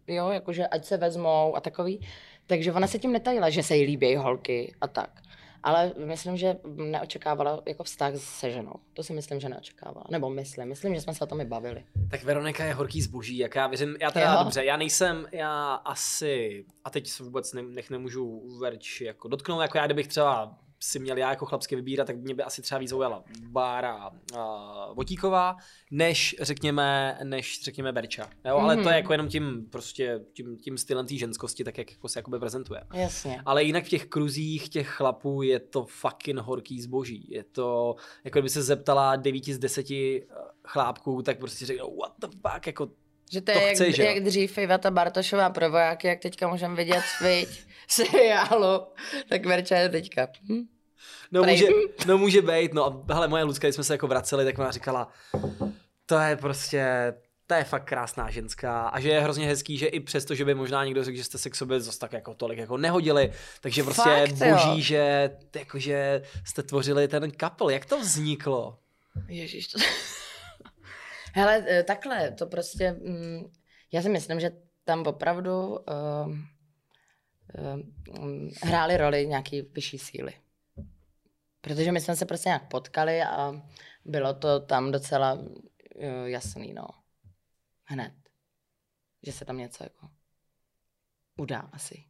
jo, 0.06 0.28
jakože 0.28 0.66
ať 0.66 0.84
se 0.84 0.96
vezmou 0.96 1.56
a 1.56 1.60
takový. 1.60 2.00
Takže 2.46 2.72
ona 2.72 2.86
se 2.86 2.98
tím 2.98 3.12
netajila, 3.12 3.50
že 3.50 3.62
se 3.62 3.76
jí 3.76 3.84
líbí 3.84 4.16
holky 4.16 4.74
a 4.80 4.86
tak. 4.88 5.22
Ale 5.62 5.92
myslím, 6.06 6.36
že 6.36 6.56
neočekávala 6.76 7.62
jako 7.66 7.84
vztah 7.84 8.12
se 8.16 8.50
ženou. 8.50 8.74
To 8.92 9.02
si 9.02 9.12
myslím, 9.12 9.40
že 9.40 9.48
neočekávala. 9.48 10.06
Nebo 10.10 10.30
myslím, 10.30 10.68
myslím, 10.68 10.94
že 10.94 11.00
jsme 11.00 11.14
se 11.14 11.24
o 11.24 11.26
tom 11.26 11.40
i 11.40 11.44
bavili. 11.44 11.84
Tak 12.10 12.22
Veronika 12.24 12.64
je 12.64 12.74
horký 12.74 13.02
zboží, 13.02 13.38
jak 13.38 13.54
já 13.54 13.66
věřím, 13.66 13.96
já 14.00 14.10
teda 14.10 14.32
Jo. 14.32 14.38
dobře, 14.38 14.64
já 14.64 14.76
nejsem, 14.76 15.26
já 15.32 15.74
asi, 15.74 16.64
a 16.84 16.90
teď 16.90 17.06
se 17.08 17.24
vůbec 17.24 17.52
ne, 17.52 17.62
nech 17.62 17.90
nemůžu 17.90 18.58
Verč 18.60 19.00
jako 19.00 19.28
dotknout, 19.28 19.62
jako 19.62 19.78
já 19.78 19.86
kdybych 19.86 20.06
třeba 20.08 20.58
si 20.80 20.98
měl 20.98 21.16
já 21.16 21.30
jako 21.30 21.46
chlapsky 21.46 21.76
vybírat, 21.76 22.04
tak 22.04 22.16
mě 22.16 22.34
by 22.34 22.42
asi 22.42 22.62
třeba 22.62 22.78
víc 22.78 22.90
zaujala 22.90 23.24
Bára 23.48 24.08
uh, 24.08 24.94
Votíková, 24.94 25.56
než 25.90 26.36
řekněme, 26.40 27.18
než 27.24 27.62
řekněme 27.62 27.92
Berča. 27.92 28.30
Jo, 28.44 28.56
ale 28.56 28.74
to 28.74 28.80
je 28.80 28.86
Mhm. 28.86 28.94
jako 28.94 29.12
jenom 29.12 29.28
tím 29.28 29.66
prostě, 29.70 30.20
tím, 30.32 30.56
tím 30.58 30.78
stylem 30.78 31.06
té 31.06 31.14
ženskosti, 31.16 31.64
tak 31.64 31.78
jak 31.78 31.90
jako 31.90 32.08
se 32.08 32.18
jakoby 32.18 32.38
prezentuje. 32.38 32.80
Jasně. 32.94 33.42
Ale 33.46 33.62
jinak 33.64 33.84
v 33.84 33.88
těch 33.88 34.06
kruzích 34.06 34.68
těch 34.68 34.88
chlapů 34.88 35.42
je 35.42 35.60
to 35.60 35.84
fucking 35.84 36.38
horký 36.38 36.80
zboží. 36.82 37.26
Je 37.30 37.44
to, 37.44 37.94
jako 38.24 38.38
kdyby 38.38 38.48
se 38.48 38.62
zeptala 38.62 39.16
9 39.16 39.44
z 39.44 39.58
10 39.58 39.86
chlápků, 40.64 41.22
tak 41.22 41.38
prostě 41.38 41.66
řeknou, 41.66 41.96
what 41.96 42.12
the 42.18 42.26
fuck, 42.26 42.66
jako 42.66 42.88
Že 43.32 43.40
to, 43.40 43.52
To 43.52 43.58
je 43.58 43.74
chce, 43.74 43.86
jak, 43.86 43.94
že 43.94 44.02
jak 44.04 44.20
dřív 44.24 44.58
Iveta 44.58 44.90
Bartošová 44.90 45.50
pro 45.50 45.70
vojáky, 45.70 46.06
jak 46.06 46.20
teďka 46.20 46.48
můžeme 46.48 46.74
vidět 46.76 47.02
viď, 47.22 47.65
seriálu, 47.88 48.86
tak 49.28 49.46
Verča 49.46 49.76
je 49.76 49.88
teďka. 49.88 50.28
Hm? 50.48 50.66
No 51.32 51.42
Prej. 51.42 51.54
může, 51.54 51.66
no 52.06 52.18
může 52.18 52.42
být, 52.42 52.74
no 52.74 52.86
a 52.86 53.14
hele, 53.14 53.28
moje 53.28 53.42
Lucka, 53.42 53.66
když 53.66 53.74
jsme 53.74 53.84
se 53.84 53.94
jako 53.94 54.06
vraceli, 54.06 54.44
tak 54.44 54.58
ona 54.58 54.70
říkala, 54.70 55.08
to 56.06 56.18
je 56.18 56.36
prostě, 56.36 57.14
to 57.46 57.54
je 57.54 57.64
fakt 57.64 57.84
krásná 57.84 58.30
ženská 58.30 58.88
a 58.88 59.00
že 59.00 59.08
je 59.08 59.20
hrozně 59.20 59.46
hezký, 59.46 59.78
že 59.78 59.86
i 59.86 60.00
přesto, 60.00 60.34
že 60.34 60.44
by 60.44 60.54
možná 60.54 60.84
někdo 60.84 61.04
řekl, 61.04 61.16
že 61.16 61.24
jste 61.24 61.38
se 61.38 61.50
k 61.50 61.54
sobě 61.54 61.80
zase 61.80 61.98
tak 61.98 62.12
jako 62.12 62.34
tolik 62.34 62.58
jako 62.58 62.76
nehodili, 62.76 63.32
takže 63.60 63.82
prostě 63.82 64.10
Fakt, 64.10 64.32
boží, 64.32 64.68
jo. 64.68 64.80
že 64.80 65.30
jakože 65.56 66.22
jste 66.44 66.62
tvořili 66.62 67.08
ten 67.08 67.32
couple, 67.40 67.72
jak 67.72 67.86
to 67.86 68.00
vzniklo? 68.00 68.78
Ježíš, 69.28 69.68
to... 69.68 69.78
Hele, 71.34 71.64
eh, 71.68 71.82
takhle, 71.82 72.30
to 72.30 72.46
prostě, 72.46 72.92
mm, 72.92 73.52
já 73.92 74.02
si 74.02 74.08
myslím, 74.08 74.40
že 74.40 74.50
tam 74.84 75.02
opravdu 75.06 75.68
uh, 75.68 76.36
hrály 78.62 78.96
roli 78.96 79.26
nějaký 79.26 79.62
vyšší 79.62 79.98
síly. 79.98 80.32
Protože 81.60 81.92
my 81.92 82.00
jsme 82.00 82.16
se 82.16 82.26
prostě 82.26 82.48
nějak 82.48 82.68
potkali 82.68 83.22
a 83.22 83.62
bylo 84.04 84.34
to 84.34 84.60
tam 84.60 84.92
docela 84.92 85.32
uh, 85.32 86.24
jasný, 86.24 86.72
no. 86.72 86.86
Hned. 87.84 88.12
Že 89.22 89.32
se 89.32 89.44
tam 89.44 89.58
něco 89.58 89.84
jako 89.84 90.08
udá 91.36 91.58
asi. 91.72 92.04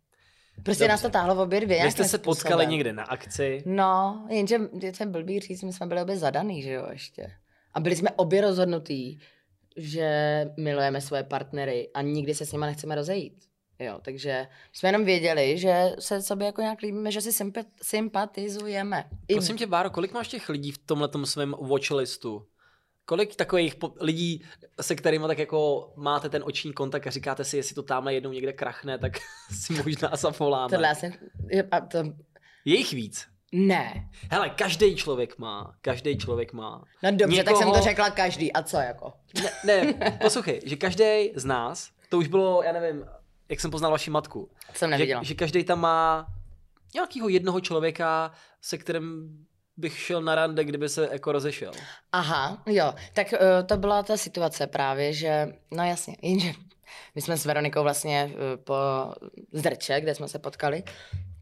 Prostě 0.63 0.85
Dobře. 0.85 0.89
nás 0.89 1.03
to 1.03 1.11
táhlo 1.11 1.35
v 1.35 1.39
obě 1.39 1.61
dvě. 1.61 1.85
Vy 1.85 1.91
jste 1.91 2.05
se 2.05 2.19
potkali 2.19 2.53
způsobem. 2.53 2.71
někde 2.71 2.93
na 2.93 3.05
akci, 3.05 3.63
No, 3.67 4.27
jenže 4.31 4.59
je 4.81 4.93
to 4.93 5.07
blbý 5.07 5.41
říct, 5.41 5.63
my 5.63 5.73
jsme 5.73 5.87
byli 5.87 6.03
obě 6.03 6.17
zadaný, 6.17 6.63
že 6.63 6.71
jo, 6.71 6.87
ještě. 6.91 7.33
A 7.73 7.81
byli 7.81 7.97
jsme 7.97 8.11
obě 8.11 8.41
rozhodnutí, 8.41 9.21
že 9.77 10.45
milujeme 10.57 11.01
svoje 11.01 11.23
partnery 11.23 11.91
a 11.95 12.03
nikdy 12.03 12.35
se 12.35 12.47
s 12.47 12.53
nimi 12.53 12.67
nechceme 12.67 12.95
rozejít. 12.95 13.45
Jo, 13.79 13.99
takže 14.03 14.47
jsme 14.73 14.89
jenom 14.89 15.05
věděli, 15.05 15.59
že 15.59 15.91
se 15.99 16.23
sobě 16.23 16.47
jako 16.47 16.61
nějak 16.61 16.81
líbíme, 16.83 17.11
že 17.13 17.21
si 17.21 17.31
sympa- 17.31 17.65
sympatizujeme. 17.83 19.05
I 19.29 19.35
Prosím 19.35 19.57
tě, 19.57 19.67
Báro, 19.67 19.91
kolik 19.91 20.13
máš 20.13 20.29
těch 20.29 20.49
lidí 20.49 20.73
v 20.73 20.79
tomhle 20.79 21.09
svém 21.25 21.55
watchlistu? 21.61 22.47
Kolik 23.05 23.37
takových 23.37 23.75
lidí, 24.01 24.45
se 24.81 24.95
kterými 24.95 25.27
tak 25.27 25.39
jako 25.39 25.93
máte 25.97 26.29
ten 26.29 26.43
oční 26.47 26.73
kontakt 26.73 27.07
a 27.07 27.11
říkáte 27.11 27.45
si, 27.45 27.57
jestli 27.57 27.75
to 27.75 27.83
tamhle 27.83 28.15
jednou 28.15 28.33
někde 28.33 28.53
krachne, 28.53 28.99
tak 28.99 29.13
si 29.53 29.73
možná 29.73 30.11
zavoláme. 30.17 30.71
tohle 30.71 30.91
asi, 30.91 31.13
to, 31.91 31.99
Je 32.65 32.77
jich 32.77 32.93
víc. 32.93 33.27
ne. 33.53 34.09
Hele, 34.31 34.51
každý 34.51 34.97
člověk 34.97 35.39
má, 35.39 35.75
každý 35.81 36.19
člověk 36.19 36.53
má. 36.53 36.85
No 37.03 37.11
dobře, 37.13 37.45
tak 37.45 37.57
jsem 37.57 37.67
Někoho- 37.67 37.79
to 37.83 37.89
řekla 37.89 38.11
každý. 38.11 38.53
A 38.53 38.63
co 38.63 38.77
jako? 38.77 39.13
Ne, 39.65 39.85
ne 39.99 40.19
poslouchej, 40.23 40.61
že 40.67 40.77
každý 40.77 41.31
z 41.35 41.45
nás, 41.45 41.91
to 42.09 42.19
už 42.19 42.27
bylo, 42.29 42.63
já 42.63 42.73
nevím, 42.73 43.05
jak 43.49 43.61
jsem 43.61 43.71
poznal 43.71 43.91
vaši 43.91 44.11
matku, 44.11 44.51
Jsem 44.75 44.89
že, 44.89 44.91
neviděla. 44.91 45.23
že 45.23 45.35
každý 45.35 45.65
tam 45.65 45.81
má 45.81 46.27
nějakého 46.95 47.29
jednoho 47.29 47.61
člověka, 47.61 48.33
se 48.61 48.79
kterým 48.79 49.29
bych 49.77 49.99
šel 49.99 50.23
na 50.23 50.35
rande, 50.35 50.65
kdyby 50.65 50.89
se 50.89 51.09
jako 51.13 51.33
rozešel. 51.33 51.73
Aha, 52.13 52.63
jo, 52.67 52.95
tak 53.13 53.33
uh, 53.33 53.39
to 53.67 53.77
byla 53.77 54.03
ta 54.03 54.17
situace 54.17 54.67
právě, 54.67 55.13
že, 55.13 55.49
no 55.71 55.85
jasně, 55.85 56.17
jenže 56.23 56.53
my 57.15 57.23
jsme 57.23 57.37
s 57.37 57.45
Veronikou 57.47 57.83
vlastně 57.83 58.31
uh, 58.33 58.65
po 58.65 58.75
Zdrče, 59.53 60.01
kde 60.01 60.15
jsme 60.15 60.29
se 60.29 60.39
potkali, 60.39 60.83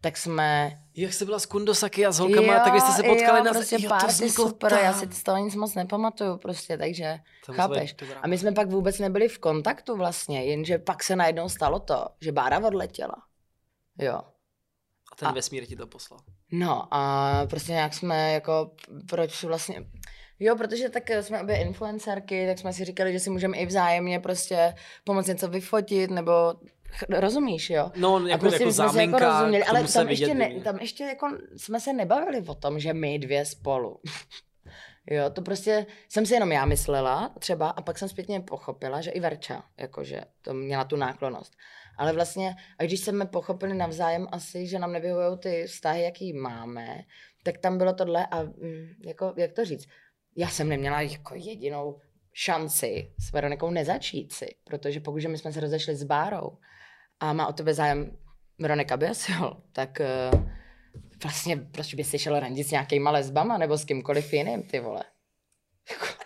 tak 0.05 0.17
jsme... 0.17 0.79
Jak 0.95 1.13
jste 1.13 1.25
byla 1.25 1.39
s 1.39 1.47
Kundosaky 1.47 2.07
a 2.07 2.13
s 2.13 2.19
holkama, 2.19 2.61
tak 2.61 2.73
vy 2.73 2.81
jste 2.81 2.93
se 2.93 3.03
potkali 3.03 3.39
jo, 3.39 3.45
na... 3.45 3.53
prostě 3.53 3.77
jo, 3.81 3.89
party 3.89 4.07
vzniklo 4.07 4.49
super, 4.49 4.71
tam. 4.71 4.85
já 4.85 4.93
si 4.93 5.09
z 5.13 5.23
toho 5.23 5.39
nic 5.39 5.55
moc 5.55 5.75
nepamatuju 5.75 6.37
prostě, 6.37 6.79
takže 6.79 7.19
To 7.47 7.53
chápeš. 7.53 7.95
A 8.23 8.27
my 8.27 8.39
jsme 8.39 8.53
pak 8.53 8.69
vůbec 8.69 8.99
nebyli 8.99 9.29
v 9.29 9.39
kontaktu 9.39 9.97
vlastně, 9.97 10.45
jenže 10.45 10.79
pak 10.79 11.03
se 11.03 11.17
najednou 11.17 11.49
stalo 11.49 11.81
to, 11.81 12.07
že 12.21 12.33
Bára 12.33 12.67
odletěla. 12.67 13.15
Jo. 13.99 14.15
A 15.13 15.17
ten 15.17 15.29
a- 15.29 15.33
vesmír 15.33 15.67
ti 15.67 15.77
to 15.77 15.87
poslal. 15.87 16.21
No 16.53 16.95
a 16.95 17.47
prostě 17.51 17.73
nějak 17.73 17.95
jsme 17.95 18.33
jako, 18.33 18.71
proč 19.09 19.45
vlastně, 19.45 19.87
jo, 20.39 20.57
protože 20.57 20.89
tak 20.89 21.11
jsme 21.11 21.43
obě 21.43 21.57
influencerky, 21.57 22.47
tak 22.47 22.59
jsme 22.59 22.73
si 22.73 22.85
říkali, 22.85 23.13
že 23.13 23.21
si 23.21 23.31
můžeme 23.31 23.57
i 23.57 23.67
vzájemně 23.67 24.21
prostě 24.21 24.75
pomoct 25.05 25.27
něco 25.27 25.49
vyfotit, 25.49 26.11
nebo 26.11 26.55
rozumíš, 27.09 27.71
jo? 27.71 27.91
No, 27.97 28.17
a 28.17 28.29
jako, 28.29 28.41
prostě 28.41 28.63
jako 28.63 28.73
záminka, 28.73 29.19
jako 29.19 29.35
rozuměli, 29.37 29.65
ale 29.65 29.85
tam 29.85 30.09
ještě, 30.09 30.35
ne, 30.35 30.61
tam 30.61 30.79
ještě 30.79 31.05
jako 31.05 31.27
jsme 31.57 31.81
se 31.81 31.93
nebavili 31.93 32.45
o 32.47 32.55
tom, 32.55 32.81
že 32.81 32.95
my 32.95 33.19
dvě 33.19 33.45
spolu. 33.45 34.01
jo, 35.11 35.31
to 35.31 35.43
prostě 35.43 35.87
jsem 36.09 36.27
si 36.27 36.35
jenom 36.35 36.53
já 36.53 36.65
myslela 36.65 37.35
třeba 37.39 37.69
a 37.69 37.83
pak 37.83 37.99
jsem 37.99 38.09
zpětně 38.09 38.41
pochopila, 38.41 39.01
že 39.01 39.11
i 39.11 39.21
Verča, 39.21 39.65
jakože 39.79 40.21
to 40.43 40.55
měla 40.55 40.85
tu 40.85 40.97
náklonost. 40.97 41.53
Ale 41.99 42.13
vlastně, 42.13 42.57
a 42.79 42.85
když 42.85 43.01
jsme 43.01 43.27
pochopili 43.27 43.75
navzájem 43.75 44.27
asi, 44.33 44.67
že 44.67 44.79
nám 44.79 44.93
nevyhovují 44.93 45.39
ty 45.39 45.65
vztahy, 45.67 46.03
jaký 46.03 46.33
máme, 46.33 47.01
tak 47.43 47.59
tam 47.59 47.79
bylo 47.79 47.93
tohle 47.93 48.27
a 48.27 48.43
mm, 48.43 48.89
jako, 49.07 49.35
jak 49.37 49.53
to 49.53 49.65
říct, 49.65 49.89
já 50.37 50.49
jsem 50.49 50.69
neměla 50.69 51.01
jako 51.01 51.35
jedinou 51.35 52.01
šanci 52.33 53.13
s 53.19 53.33
Veronikou 53.33 53.71
nezačít 53.71 54.33
si, 54.33 54.47
protože 54.65 55.01
pokud 55.01 55.25
my 55.25 55.39
jsme 55.39 55.53
se 55.53 55.61
rozešli 55.61 55.97
s 55.97 56.05
Bárou 56.05 56.59
má 57.33 57.47
o 57.47 57.53
tebe 57.53 57.75
zájem 57.75 58.17
Veronika 58.59 58.97
Biasil, 58.97 59.57
tak 59.73 60.01
uh, 60.33 60.41
vlastně 61.23 61.57
proč 61.57 61.95
by 61.95 62.05
si 62.05 62.19
šel 62.19 62.41
randit 62.41 62.67
s 62.67 62.71
nějakýma 62.71 63.11
lesbama 63.11 63.59
nebo 63.59 63.79
s 63.79 63.85
kýmkoliv 63.85 64.33
jiným, 64.33 64.63
ty 64.63 64.81
vole. 64.81 65.05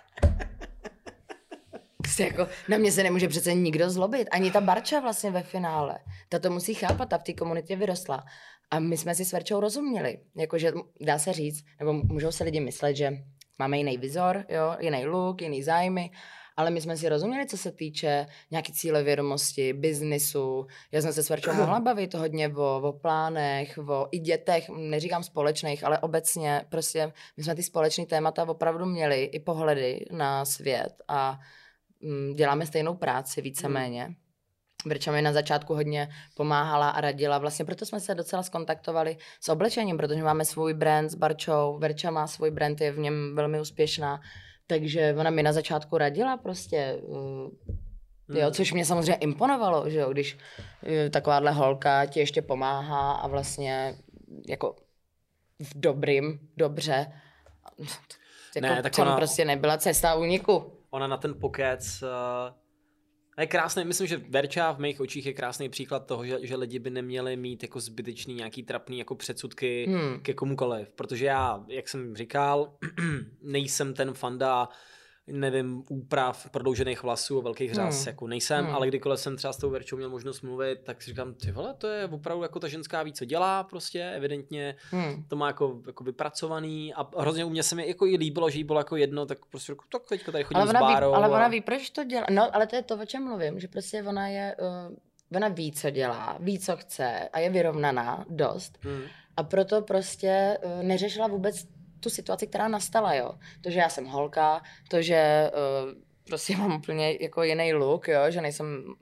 Jako, 2.18 2.48
na 2.68 2.78
mě 2.78 2.92
se 2.92 3.02
nemůže 3.02 3.28
přece 3.28 3.54
nikdo 3.54 3.90
zlobit. 3.90 4.28
Ani 4.30 4.50
ta 4.50 4.60
Barča 4.60 5.00
vlastně 5.00 5.30
ve 5.30 5.42
finále. 5.42 5.98
Ta 6.28 6.38
to 6.38 6.50
musí 6.50 6.74
chápat, 6.74 7.08
ta 7.08 7.18
v 7.18 7.22
té 7.22 7.32
komunitě 7.32 7.76
vyrostla. 7.76 8.24
A 8.70 8.78
my 8.78 8.96
jsme 8.96 9.14
si 9.14 9.24
s 9.24 9.32
Verčou 9.32 9.60
rozuměli. 9.60 10.18
Jakože 10.36 10.72
dá 11.00 11.18
se 11.18 11.32
říct, 11.32 11.64
nebo 11.78 11.92
můžou 11.92 12.32
se 12.32 12.44
lidi 12.44 12.60
myslet, 12.60 12.96
že 12.96 13.12
máme 13.58 13.78
jiný 13.78 13.98
vizor, 13.98 14.44
jo, 14.48 14.76
jiný 14.80 15.06
look, 15.06 15.42
jiný 15.42 15.62
zájmy, 15.62 16.10
ale 16.58 16.70
my 16.70 16.80
jsme 16.80 16.96
si 16.96 17.08
rozuměli, 17.08 17.46
co 17.46 17.56
se 17.56 17.72
týče 17.72 18.26
nějaký 18.50 18.72
cíle 18.72 19.02
vědomosti, 19.02 19.72
biznisu. 19.72 20.66
Já 20.92 21.02
jsem 21.02 21.12
se 21.12 21.22
s 21.22 21.28
Verčou 21.28 21.52
mohla 21.52 21.80
bavit 21.84 22.14
hodně 22.14 22.48
o, 22.48 22.80
o 22.82 22.92
plánech, 22.92 23.78
o 23.88 24.08
i 24.10 24.18
dětech, 24.18 24.68
neříkám 24.68 25.22
společných, 25.22 25.84
ale 25.84 25.98
obecně 25.98 26.64
prostě 26.68 27.12
my 27.36 27.42
jsme 27.42 27.54
ty 27.54 27.62
společné 27.62 28.06
témata 28.06 28.48
opravdu 28.48 28.86
měli, 28.86 29.24
i 29.24 29.40
pohledy 29.40 30.06
na 30.12 30.44
svět 30.44 30.92
a 31.08 31.40
mm, 32.00 32.34
děláme 32.34 32.66
stejnou 32.66 32.94
práci 32.94 33.42
víceméně. 33.42 34.04
Hmm. 34.04 34.14
Verča 34.86 35.12
mi 35.12 35.22
na 35.22 35.32
začátku 35.32 35.74
hodně 35.74 36.08
pomáhala 36.34 36.90
a 36.90 37.00
radila. 37.00 37.38
Vlastně 37.38 37.64
proto 37.64 37.86
jsme 37.86 38.00
se 38.00 38.14
docela 38.14 38.42
skontaktovali 38.42 39.16
s 39.40 39.48
oblečením, 39.48 39.96
protože 39.96 40.22
máme 40.22 40.44
svůj 40.44 40.74
brand 40.74 41.10
s 41.10 41.14
Barčou. 41.14 41.78
Verča 41.78 42.10
má 42.10 42.26
svůj 42.26 42.50
brand, 42.50 42.80
je 42.80 42.92
v 42.92 42.98
něm 42.98 43.34
velmi 43.34 43.60
úspěšná. 43.60 44.20
Takže 44.68 45.14
ona 45.18 45.30
mi 45.30 45.42
na 45.42 45.52
začátku 45.52 45.98
radila 45.98 46.36
prostě, 46.36 46.98
uh, 47.02 47.50
jo, 48.28 48.44
hmm. 48.44 48.52
což 48.52 48.72
mě 48.72 48.84
samozřejmě 48.84 49.14
imponovalo, 49.14 49.90
že 49.90 49.98
jo, 49.98 50.10
když 50.10 50.34
uh, 50.34 51.10
takováhle 51.10 51.52
holka 51.52 52.06
ti 52.06 52.20
ještě 52.20 52.42
pomáhá 52.42 53.12
a 53.12 53.26
vlastně 53.26 53.98
jako 54.48 54.76
v 55.62 55.80
dobrým, 55.80 56.38
dobře. 56.56 57.12
Jako 58.56 58.66
ne, 58.66 58.82
tak 58.82 58.98
ona, 58.98 59.16
prostě 59.16 59.44
nebyla 59.44 59.78
cesta 59.78 60.14
úniku. 60.14 60.72
Ona 60.90 61.06
na 61.06 61.16
ten 61.16 61.34
pokec 61.40 62.02
uh 62.02 62.67
a 63.38 63.40
je 63.40 63.46
krásný, 63.46 63.84
myslím, 63.84 64.06
že 64.06 64.22
Verča 64.28 64.72
v 64.72 64.78
mých 64.78 65.00
očích 65.00 65.26
je 65.26 65.32
krásný 65.32 65.68
příklad 65.68 66.06
toho, 66.06 66.26
že, 66.26 66.38
že 66.42 66.56
lidi 66.56 66.78
by 66.78 66.90
neměli 66.90 67.36
mít 67.36 67.62
jako 67.62 67.80
zbytečný 67.80 68.34
nějaký 68.34 68.62
trapný 68.62 68.98
jako 68.98 69.14
předsudky 69.14 69.86
hmm. 69.88 70.20
ke 70.20 70.34
komukoliv, 70.34 70.88
protože 70.90 71.26
já, 71.26 71.64
jak 71.68 71.88
jsem 71.88 72.16
říkal, 72.16 72.72
nejsem 73.42 73.94
ten 73.94 74.14
fanda 74.14 74.68
nevím, 75.32 75.84
úprav 75.88 76.50
prodloužených 76.50 77.02
vlasů 77.02 77.38
a 77.38 77.42
velkých 77.42 77.74
řas, 77.74 77.96
hmm. 77.98 78.06
jako 78.06 78.26
nejsem, 78.26 78.64
hmm. 78.64 78.74
ale 78.74 78.88
kdykoliv 78.88 79.20
jsem 79.20 79.36
třeba 79.36 79.52
s 79.52 79.56
tou 79.56 79.70
Verčou 79.70 79.96
měl 79.96 80.10
možnost 80.10 80.42
mluvit, 80.42 80.80
tak 80.84 81.02
si 81.02 81.10
říkám, 81.10 81.34
ty 81.34 81.50
vole, 81.50 81.74
to 81.74 81.86
je 81.86 82.06
opravdu 82.06 82.42
jako 82.42 82.60
ta 82.60 82.68
ženská 82.68 83.02
ví, 83.02 83.12
co 83.12 83.24
dělá 83.24 83.64
prostě, 83.64 84.10
evidentně 84.16 84.76
hmm. 84.90 85.24
to 85.28 85.36
má 85.36 85.46
jako, 85.46 85.80
jako 85.86 86.04
vypracovaný 86.04 86.94
a 86.94 87.20
hrozně 87.20 87.44
u 87.44 87.50
mě 87.50 87.62
se 87.62 87.74
mi 87.74 87.88
jako 87.88 88.06
i 88.06 88.16
líbilo, 88.16 88.50
že 88.50 88.58
jí 88.58 88.64
bylo 88.64 88.80
jako 88.80 88.96
jedno, 88.96 89.26
tak 89.26 89.38
prostě 89.50 89.72
jako, 89.72 89.84
tak 89.92 90.02
teďka 90.08 90.32
tady 90.32 90.44
chodím 90.44 90.62
ale 90.62 90.70
s 90.70 90.72
Bárou. 90.72 91.10
Ví, 91.10 91.16
ale 91.16 91.26
a... 91.26 91.30
ona 91.30 91.48
ví, 91.48 91.60
proč 91.60 91.90
to 91.90 92.04
dělá, 92.04 92.26
no 92.30 92.54
ale 92.56 92.66
to 92.66 92.76
je 92.76 92.82
to, 92.82 92.94
o 92.96 93.04
čem 93.06 93.24
mluvím, 93.24 93.60
že 93.60 93.68
prostě 93.68 94.02
ona 94.02 94.28
je, 94.28 94.56
uh, 94.90 95.36
ona 95.36 95.48
ví, 95.48 95.72
co 95.72 95.90
dělá, 95.90 96.36
ví, 96.40 96.58
co 96.58 96.76
chce 96.76 97.28
a 97.32 97.38
je 97.38 97.50
vyrovnaná 97.50 98.24
dost. 98.28 98.78
Hmm. 98.80 99.02
A 99.36 99.42
proto 99.42 99.82
prostě 99.82 100.58
uh, 100.62 100.82
neřešila 100.82 101.26
vůbec 101.26 101.77
tu 102.00 102.10
situaci, 102.10 102.46
která 102.46 102.68
nastala, 102.68 103.14
jo. 103.14 103.32
To, 103.60 103.70
že 103.70 103.78
já 103.78 103.88
jsem 103.88 104.04
holka, 104.04 104.62
to, 104.88 105.02
že 105.02 105.50
uh, 105.52 106.02
prostě 106.24 106.56
mám 106.56 106.76
úplně 106.76 107.18
jako 107.20 107.42
jiný 107.42 107.72
look, 107.72 108.08
jo, 108.08 108.20
že 108.28 108.40
nejsem 108.40 108.94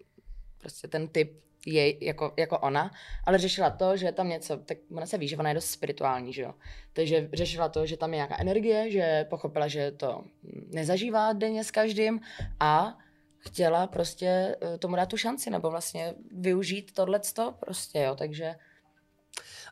prostě 0.59 0.89
ten 0.89 1.09
typ 1.09 1.47
jej, 1.67 1.99
jako, 2.01 2.33
jako 2.37 2.59
ona, 2.59 2.91
ale 3.25 3.39
řešila 3.39 3.71
to, 3.71 3.97
že 3.97 4.13
tam 4.13 4.29
něco, 4.29 4.57
tak 4.57 4.79
ona 4.91 5.07
se 5.07 5.19
ví, 5.19 5.29
že 5.29 5.37
ona 5.37 5.49
je 5.49 5.55
dost 5.55 5.71
spirituální, 5.71 6.33
že 6.33 6.43
jo. 6.43 6.55
Takže 6.93 7.29
řešila 7.33 7.69
to, 7.69 7.87
že 7.87 7.97
tam 7.97 8.13
je 8.13 8.17
nějaká 8.17 8.37
energie, 8.39 8.91
že 8.91 9.27
pochopila, 9.31 9.69
že 9.69 9.91
to 9.91 10.25
nezažívá 10.73 11.33
denně 11.33 11.65
s 11.65 11.71
každým 11.71 12.21
a 12.61 12.99
chtěla 13.39 13.87
prostě 13.87 14.57
eh, 14.61 14.79
tomu 14.79 14.97
dát 14.97 15.09
tu 15.09 15.17
šanci, 15.17 15.51
nebo 15.51 15.71
vlastně 15.71 16.15
využít 16.31 16.95
tohleto 16.95 17.55
prostě, 17.61 17.99
jo, 17.99 18.15
takže 18.15 18.55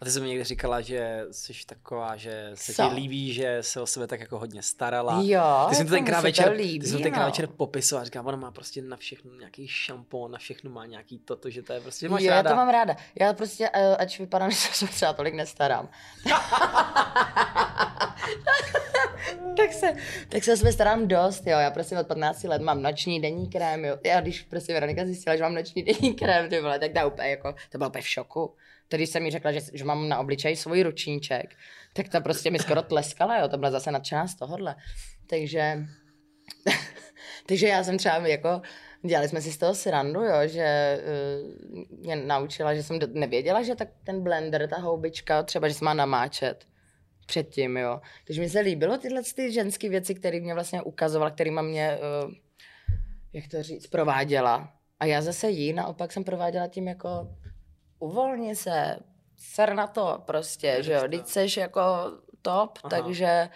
a 0.01 0.05
ty 0.05 0.11
jsi 0.11 0.21
mi 0.21 0.29
někdy 0.29 0.45
říkala, 0.45 0.81
že 0.81 1.25
jsi 1.31 1.53
taková, 1.67 2.17
že 2.17 2.51
se 2.55 2.73
Co? 2.75 2.89
ti 2.89 2.95
líbí, 2.95 3.33
že 3.33 3.59
se 3.61 3.81
o 3.81 3.87
sebe 3.87 4.07
tak 4.07 4.21
jako 4.21 4.39
hodně 4.39 4.63
starala. 4.63 5.21
Jo, 5.25 5.67
ty 5.69 5.75
jsi 5.75 5.85
to 5.85 5.91
tenkrát 5.91 6.21
večer, 6.21 6.49
to 6.49 6.53
líbí, 6.53 6.81
ty 6.81 6.87
jsi 6.87 6.99
tenkrát 6.99 7.23
no. 7.23 7.29
večer 7.29 7.47
popisoval, 7.47 8.05
říká, 8.05 8.23
ona 8.23 8.37
má 8.37 8.51
prostě 8.51 8.83
na 8.83 8.97
všechno 8.97 9.35
nějaký 9.35 9.69
šampon, 9.69 10.31
na 10.31 10.39
všechno 10.39 10.71
má 10.71 10.87
nějaký 10.87 11.19
toto, 11.19 11.51
že 11.51 11.63
to 11.63 11.73
je 11.73 11.81
prostě 11.81 12.09
máš 12.09 12.23
jo, 12.23 12.31
ráda. 12.31 12.51
já 12.51 12.55
to 12.55 12.57
mám 12.57 12.69
ráda. 12.69 12.97
Já 13.21 13.33
prostě, 13.33 13.71
eh, 13.73 13.97
ať 13.97 14.19
vypadám, 14.19 14.51
že 14.51 14.57
se 14.57 14.87
třeba 14.87 15.13
tolik 15.13 15.35
nestarám. 15.35 15.89
tak 19.57 19.73
se, 19.73 19.93
tak 20.29 20.45
se 20.45 20.57
sebe 20.57 20.73
starám 20.73 21.09
dost, 21.09 21.47
jo. 21.47 21.59
Já 21.59 21.71
prostě 21.71 21.99
od 21.99 22.07
15 22.07 22.43
let 22.43 22.63
mám 22.63 22.83
noční 22.83 23.21
denní 23.21 23.51
krém, 23.51 23.85
jo. 23.85 23.99
Já 24.05 24.21
když 24.21 24.43
prostě 24.43 24.73
Veronika 24.73 25.05
zjistila, 25.05 25.37
že 25.37 25.43
mám 25.43 25.55
noční 25.55 25.83
denní 25.83 26.15
krém, 26.15 26.49
ty 26.49 26.61
vole, 26.61 26.79
tak 26.79 26.93
to 26.93 27.07
úplně 27.07 27.31
jako, 27.31 27.55
to 27.71 27.79
bylo 27.79 27.91
úplně 27.91 28.03
v 28.03 28.09
šoku. 28.09 28.55
Tedy 28.89 29.07
jsem 29.07 29.23
mi 29.23 29.31
řekla, 29.31 29.53
že, 29.53 29.61
že 29.73 29.85
mám 29.85 30.09
na 30.09 30.19
obličeji 30.19 30.57
svůj 30.57 30.83
ručníček, 30.83 31.57
tak 31.93 32.09
ta 32.09 32.21
prostě 32.21 32.51
mi 32.51 32.59
skoro 32.59 32.83
tleskala, 32.83 33.39
jo. 33.39 33.49
To 33.49 33.59
byla 33.59 33.71
zase 33.71 33.91
nadšená 33.91 34.27
z 34.27 34.35
tohohle. 34.35 34.77
Takže, 35.27 35.87
takže 37.47 37.69
já 37.69 37.85
jsem 37.85 37.99
třeba 37.99 38.17
jako, 38.29 38.63
dělali 39.07 39.29
jsme 39.29 39.41
si 39.41 39.53
z 39.53 39.59
toho 39.59 39.75
srandu, 39.75 40.21
jo, 40.21 40.37
že 40.45 40.99
uh, 41.73 41.99
mě 41.99 42.17
naučila, 42.17 42.75
že 42.75 42.83
jsem 42.83 42.99
nevěděla, 43.13 43.63
že 43.63 43.75
tak 43.75 43.89
ten 44.05 44.23
blender, 44.23 44.69
ta 44.69 44.79
houbička, 44.79 45.43
třeba, 45.43 45.69
že 45.69 45.75
se 45.75 45.85
má 45.85 45.95
namáčet 45.95 46.67
předtím, 47.27 47.77
jo. 47.77 48.01
Takže 48.27 48.41
mi 48.41 48.49
se 48.49 48.61
líbilo 48.61 48.99
tyhle 48.99 49.23
ty 49.35 49.53
ženské 49.53 49.89
věci, 49.89 50.15
které 50.15 50.41
mě 50.41 50.55
vlastně 50.55 50.83
ukazovala, 50.83 51.31
kterýma 51.31 51.63
mě, 51.63 51.99
uh, 52.25 52.33
jak 53.33 53.49
to 53.49 53.63
říct, 53.63 53.87
prováděla. 53.87 54.73
A 55.01 55.05
já 55.05 55.23
zase 55.23 55.51
jí 55.51 55.73
naopak 55.73 56.13
jsem 56.13 56.25
prováděla 56.25 56.67
tím 56.67 56.89
jako 56.89 57.29
uvolni 58.05 58.57
se, 58.57 58.99
ser 59.37 59.75
na 59.75 59.87
to 59.87 60.23
prostě, 60.25 60.77
že 60.81 60.93
jo, 60.93 61.03
teď 61.11 61.27
seš 61.27 61.57
jako 61.57 61.83
top, 62.43 62.79
Aha. 62.83 62.91
takže 62.91 63.49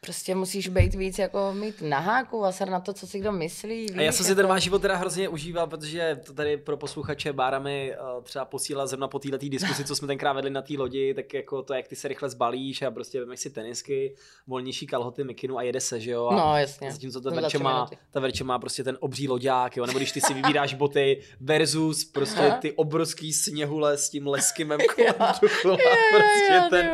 prostě 0.00 0.34
musíš 0.34 0.68
být 0.68 0.94
víc 0.94 1.18
jako 1.18 1.52
mít 1.52 1.82
na 1.82 1.98
háku 1.98 2.44
a 2.44 2.52
ser 2.52 2.70
na 2.70 2.80
to, 2.80 2.92
co 2.92 3.06
si 3.06 3.18
kdo 3.18 3.32
myslí. 3.32 3.80
Víš, 3.80 3.96
a 3.96 4.02
já 4.02 4.12
jsem 4.12 4.24
si 4.24 4.30
jako... 4.30 4.40
ten 4.40 4.46
váš 4.48 4.62
život 4.62 4.82
teda 4.82 4.96
hrozně 4.96 5.28
užíval, 5.28 5.66
protože 5.66 6.20
to 6.26 6.34
tady 6.34 6.56
pro 6.56 6.76
posluchače 6.76 7.32
Bárami 7.32 7.94
uh, 8.16 8.22
třeba 8.22 8.44
posílá 8.44 8.86
zrovna 8.86 9.08
po 9.08 9.18
této 9.18 9.38
diskusi, 9.48 9.84
co 9.84 9.96
jsme 9.96 10.06
tenkrát 10.06 10.32
vedli 10.32 10.50
na 10.50 10.62
té 10.62 10.74
lodi, 10.78 11.14
tak 11.14 11.34
jako 11.34 11.62
to, 11.62 11.74
jak 11.74 11.88
ty 11.88 11.96
se 11.96 12.08
rychle 12.08 12.28
zbalíš 12.30 12.82
a 12.82 12.90
prostě 12.90 13.20
vemeš 13.20 13.40
si 13.40 13.50
tenisky, 13.50 14.14
volnější 14.46 14.86
kalhoty, 14.86 15.24
mikinu 15.24 15.58
a 15.58 15.62
jede 15.62 15.80
se, 15.80 16.00
že 16.00 16.10
jo. 16.10 16.26
A 16.26 16.36
no 16.36 16.56
jasně. 16.56 16.92
Zatímco 16.92 17.20
ta 17.20 17.30
verče, 17.30 17.58
má, 17.58 17.90
ta 18.10 18.20
verče 18.20 18.44
má 18.44 18.58
prostě 18.58 18.84
ten 18.84 18.96
obří 19.00 19.28
loďák, 19.28 19.76
jo, 19.76 19.86
nebo 19.86 19.98
když 19.98 20.12
ty 20.12 20.20
si 20.20 20.34
vybíráš 20.34 20.74
boty 20.74 21.20
versus 21.40 22.04
prostě 22.04 22.54
ty 22.60 22.72
obrovský 22.72 23.32
sněhule 23.32 23.98
s 23.98 24.10
tím 24.10 24.26
leskymem 24.26 24.80
kolem 24.94 25.78
prostě 26.12 26.62
ten, 26.70 26.90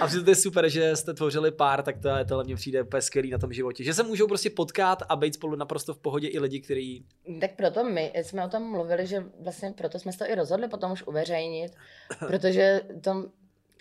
a 0.00 0.08
že 0.08 0.20
to 0.20 0.30
je 0.30 0.36
super, 0.36 0.68
že 0.68 0.96
jste 0.96 1.14
tvořili 1.14 1.50
pár, 1.50 1.82
tak 1.82 1.98
to, 1.98 2.08
to 2.28 2.34
hlavně 2.34 2.56
přijde 2.56 2.82
úplně 2.82 3.02
skvělý 3.02 3.30
na 3.30 3.38
tom 3.38 3.52
životě. 3.52 3.84
Že 3.84 3.94
se 3.94 4.02
můžou 4.02 4.26
prostě 4.26 4.50
potkat 4.50 5.02
a 5.08 5.16
být 5.16 5.34
spolu 5.34 5.56
naprosto 5.56 5.94
v 5.94 5.98
pohodě 5.98 6.28
i 6.28 6.38
lidi, 6.38 6.60
kteří. 6.60 7.04
Tak 7.40 7.56
proto 7.56 7.84
my 7.84 8.12
jsme 8.14 8.44
o 8.44 8.48
tom 8.48 8.62
mluvili, 8.70 9.06
že 9.06 9.24
vlastně 9.40 9.70
proto 9.70 9.98
jsme 9.98 10.12
se 10.12 10.18
to 10.18 10.24
i 10.24 10.34
rozhodli 10.34 10.68
potom 10.68 10.92
už 10.92 11.02
uveřejnit, 11.02 11.72
protože 12.26 12.80
to 13.00 13.30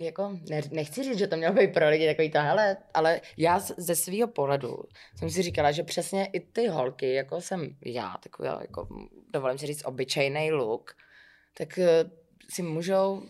jako, 0.01 0.37
ne, 0.49 0.61
nechci 0.71 1.03
říct, 1.03 1.17
že 1.17 1.27
to 1.27 1.37
mělo 1.37 1.53
být 1.53 1.73
pro 1.73 1.89
lidi 1.89 2.07
takový 2.07 2.31
to, 2.31 2.39
hele, 2.39 2.77
ale 2.93 3.21
já 3.37 3.59
ze 3.59 3.95
svého 3.95 4.27
pohledu 4.27 4.83
jsem 5.15 5.29
si 5.29 5.41
říkala, 5.41 5.71
že 5.71 5.83
přesně 5.83 6.25
i 6.25 6.39
ty 6.39 6.67
holky, 6.67 7.13
jako 7.13 7.41
jsem 7.41 7.75
já, 7.85 8.15
takový, 8.23 8.49
jako, 8.61 8.87
dovolím 9.33 9.57
si 9.57 9.67
říct, 9.67 9.85
obyčejný 9.85 10.51
look, 10.51 10.95
tak 11.53 11.77
eh, 11.77 12.09
si 12.49 12.61
můžou 12.61 13.23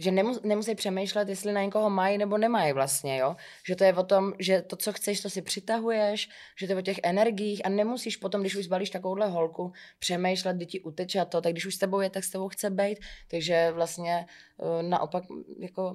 že 0.00 0.10
nemus, 0.10 0.40
nemusí 0.42 0.74
přemýšlet, 0.74 1.28
jestli 1.28 1.52
na 1.52 1.62
někoho 1.62 1.90
mají 1.90 2.18
nebo 2.18 2.38
nemají 2.38 2.72
vlastně, 2.72 3.18
jo. 3.18 3.36
Že 3.66 3.76
to 3.76 3.84
je 3.84 3.94
o 3.94 4.02
tom, 4.02 4.32
že 4.38 4.62
to, 4.62 4.76
co 4.76 4.92
chceš, 4.92 5.20
to 5.20 5.30
si 5.30 5.42
přitahuješ, 5.42 6.28
že 6.58 6.66
to 6.66 6.72
je 6.72 6.78
o 6.78 6.82
těch 6.82 7.00
energiích 7.02 7.66
a 7.66 7.68
nemusíš 7.68 8.16
potom, 8.16 8.40
když 8.40 8.56
už 8.56 8.64
zbalíš 8.64 8.90
takovouhle 8.90 9.26
holku, 9.26 9.72
přemýšlet, 9.98 10.56
kdy 10.56 10.66
ti 10.66 10.80
uteče 10.80 11.20
a 11.20 11.24
to, 11.24 11.40
tak 11.40 11.52
když 11.52 11.66
už 11.66 11.74
s 11.74 11.78
tebou 11.78 12.00
je, 12.00 12.10
tak 12.10 12.24
s 12.24 12.30
tebou 12.30 12.48
chce 12.48 12.70
být, 12.70 12.98
takže 13.30 13.70
vlastně 13.74 14.26
uh, 14.56 14.82
naopak 14.82 15.24
jako, 15.58 15.94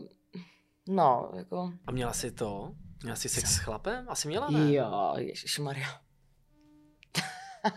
no, 0.88 1.32
jako... 1.36 1.74
A 1.88 1.92
měla 1.92 2.14
jsi 2.14 2.32
to? 2.32 2.72
Měla 3.04 3.16
jsi 3.16 3.30
sex 3.30 3.56
s 3.56 3.58
chlapem? 3.58 4.06
Asi 4.10 4.28
měla, 4.28 4.50
ne? 4.50 4.74
Jo, 4.74 5.14
ježišmarja. 5.18 5.88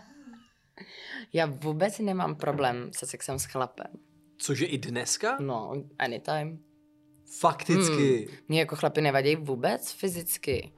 Já 1.33 1.45
vůbec 1.45 1.99
nemám 1.99 2.35
problém 2.35 2.91
se 2.93 3.05
sexem 3.05 3.39
s 3.39 3.45
chlapem. 3.45 4.12
Cože 4.37 4.65
i 4.65 4.77
dneska? 4.77 5.37
No, 5.39 5.73
anytime. 5.99 6.57
Fakticky. 7.39 8.27
Hmm. 8.29 8.37
Mě 8.47 8.59
jako 8.59 8.75
chlapi 8.75 9.01
nevadí 9.01 9.35
vůbec 9.35 9.91
fyzicky. 9.91 10.73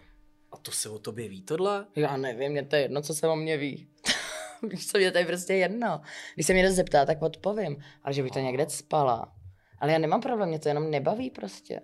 A 0.52 0.58
to 0.58 0.72
se 0.72 0.90
o 0.90 1.00
tobě 1.00 1.30
ví 1.30 1.42
tohle? 1.42 1.86
Já 1.96 2.18
nevím, 2.18 2.52
mě 2.52 2.66
to 2.66 2.76
je 2.76 2.82
jedno, 2.82 3.02
co 3.02 3.14
se 3.14 3.28
o 3.28 3.36
mě 3.36 3.58
ví. 3.58 3.88
Víš 4.70 4.88
co, 4.88 4.98
mě 4.98 5.12
to 5.12 5.18
je 5.18 5.26
prostě 5.26 5.54
jedno. 5.54 6.02
Když 6.36 6.48
se 6.48 6.54
mě 6.54 6.68
to 6.68 6.74
zeptá, 6.74 7.06
tak 7.06 7.22
odpovím. 7.22 7.78
Ale 8.04 8.14
že 8.14 8.24
by 8.24 8.30
to 8.30 8.40
někde 8.40 8.70
spala. 8.70 9.34
Ale 9.80 9.92
já 9.92 9.98
nemám 9.98 10.22
problém, 10.22 10.50
mě 10.50 10.60
to 10.60 10.70
jenom 10.70 10.92
nebaví 10.92 11.30
prostě. 11.30 11.82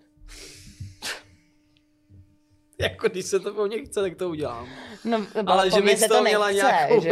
jako 2.80 3.08
když 3.08 3.26
se 3.26 3.40
to 3.40 3.54
po 3.54 3.66
mně 3.68 3.86
chce, 3.86 4.02
tak 4.02 4.16
to 4.16 4.30
udělám. 4.30 4.70
No, 5.06 5.28
ale 5.46 5.72
že 5.72 5.82
bys 5.82 6.00
to, 6.00 6.08
to 6.08 6.22
měla 6.24 6.52
nějakou 6.52 7.02
že? 7.02 7.10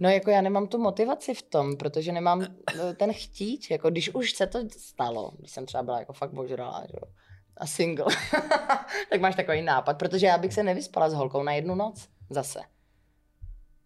No 0.00 0.08
jako 0.08 0.30
já 0.30 0.40
nemám 0.40 0.66
tu 0.66 0.78
motivaci 0.78 1.34
v 1.34 1.42
tom, 1.42 1.76
protože 1.76 2.12
nemám 2.12 2.42
eh, 2.42 2.94
ten 2.94 3.12
chtíč, 3.12 3.70
jako 3.70 3.90
když 3.90 4.14
už 4.14 4.32
se 4.32 4.46
to 4.46 4.58
stalo, 4.78 5.32
když 5.38 5.50
jsem 5.50 5.66
třeba 5.66 5.82
byla 5.82 5.98
jako 5.98 6.12
fakt 6.12 6.32
božrala, 6.32 6.84
že 6.86 6.96
jo, 7.02 7.12
a 7.56 7.66
single, 7.66 8.16
tak 9.10 9.20
máš 9.20 9.36
takový 9.36 9.62
nápad, 9.62 9.98
protože 9.98 10.26
já 10.26 10.38
bych 10.38 10.54
se 10.54 10.62
nevyspala 10.62 11.10
s 11.10 11.14
holkou 11.14 11.42
na 11.42 11.52
jednu 11.52 11.74
noc 11.74 12.08
zase. 12.30 12.60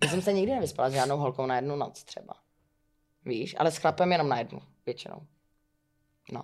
Já 0.04 0.10
jsem 0.10 0.22
se 0.22 0.32
nikdy 0.32 0.52
nevyspala 0.52 0.90
s 0.90 0.92
žádnou 0.92 1.16
holkou 1.16 1.46
na 1.46 1.56
jednu 1.56 1.76
noc 1.76 2.04
třeba. 2.04 2.34
Víš, 3.24 3.56
ale 3.58 3.70
s 3.70 3.76
chlapem 3.76 4.12
jenom 4.12 4.28
na 4.28 4.38
jednu, 4.38 4.60
většinou. 4.86 5.26
No. 6.32 6.42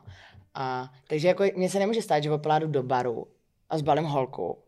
A, 0.54 0.92
takže 1.08 1.28
jako 1.28 1.44
mně 1.56 1.70
se 1.70 1.78
nemůže 1.78 2.02
stát, 2.02 2.22
že 2.22 2.30
opládu 2.30 2.66
do 2.66 2.82
baru 2.82 3.26
a 3.70 3.78
zbalím 3.78 4.04
holku 4.04 4.64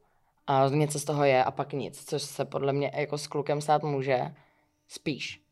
a 0.47 0.69
něco 0.69 0.99
z 0.99 1.05
toho 1.05 1.25
je 1.25 1.45
a 1.45 1.51
pak 1.51 1.73
nic, 1.73 2.05
což 2.05 2.23
se 2.23 2.45
podle 2.45 2.73
mě 2.73 2.93
jako 2.95 3.19
s 3.19 3.27
klukem 3.27 3.61
stát 3.61 3.83
může, 3.83 4.35
spíš. 4.93 5.43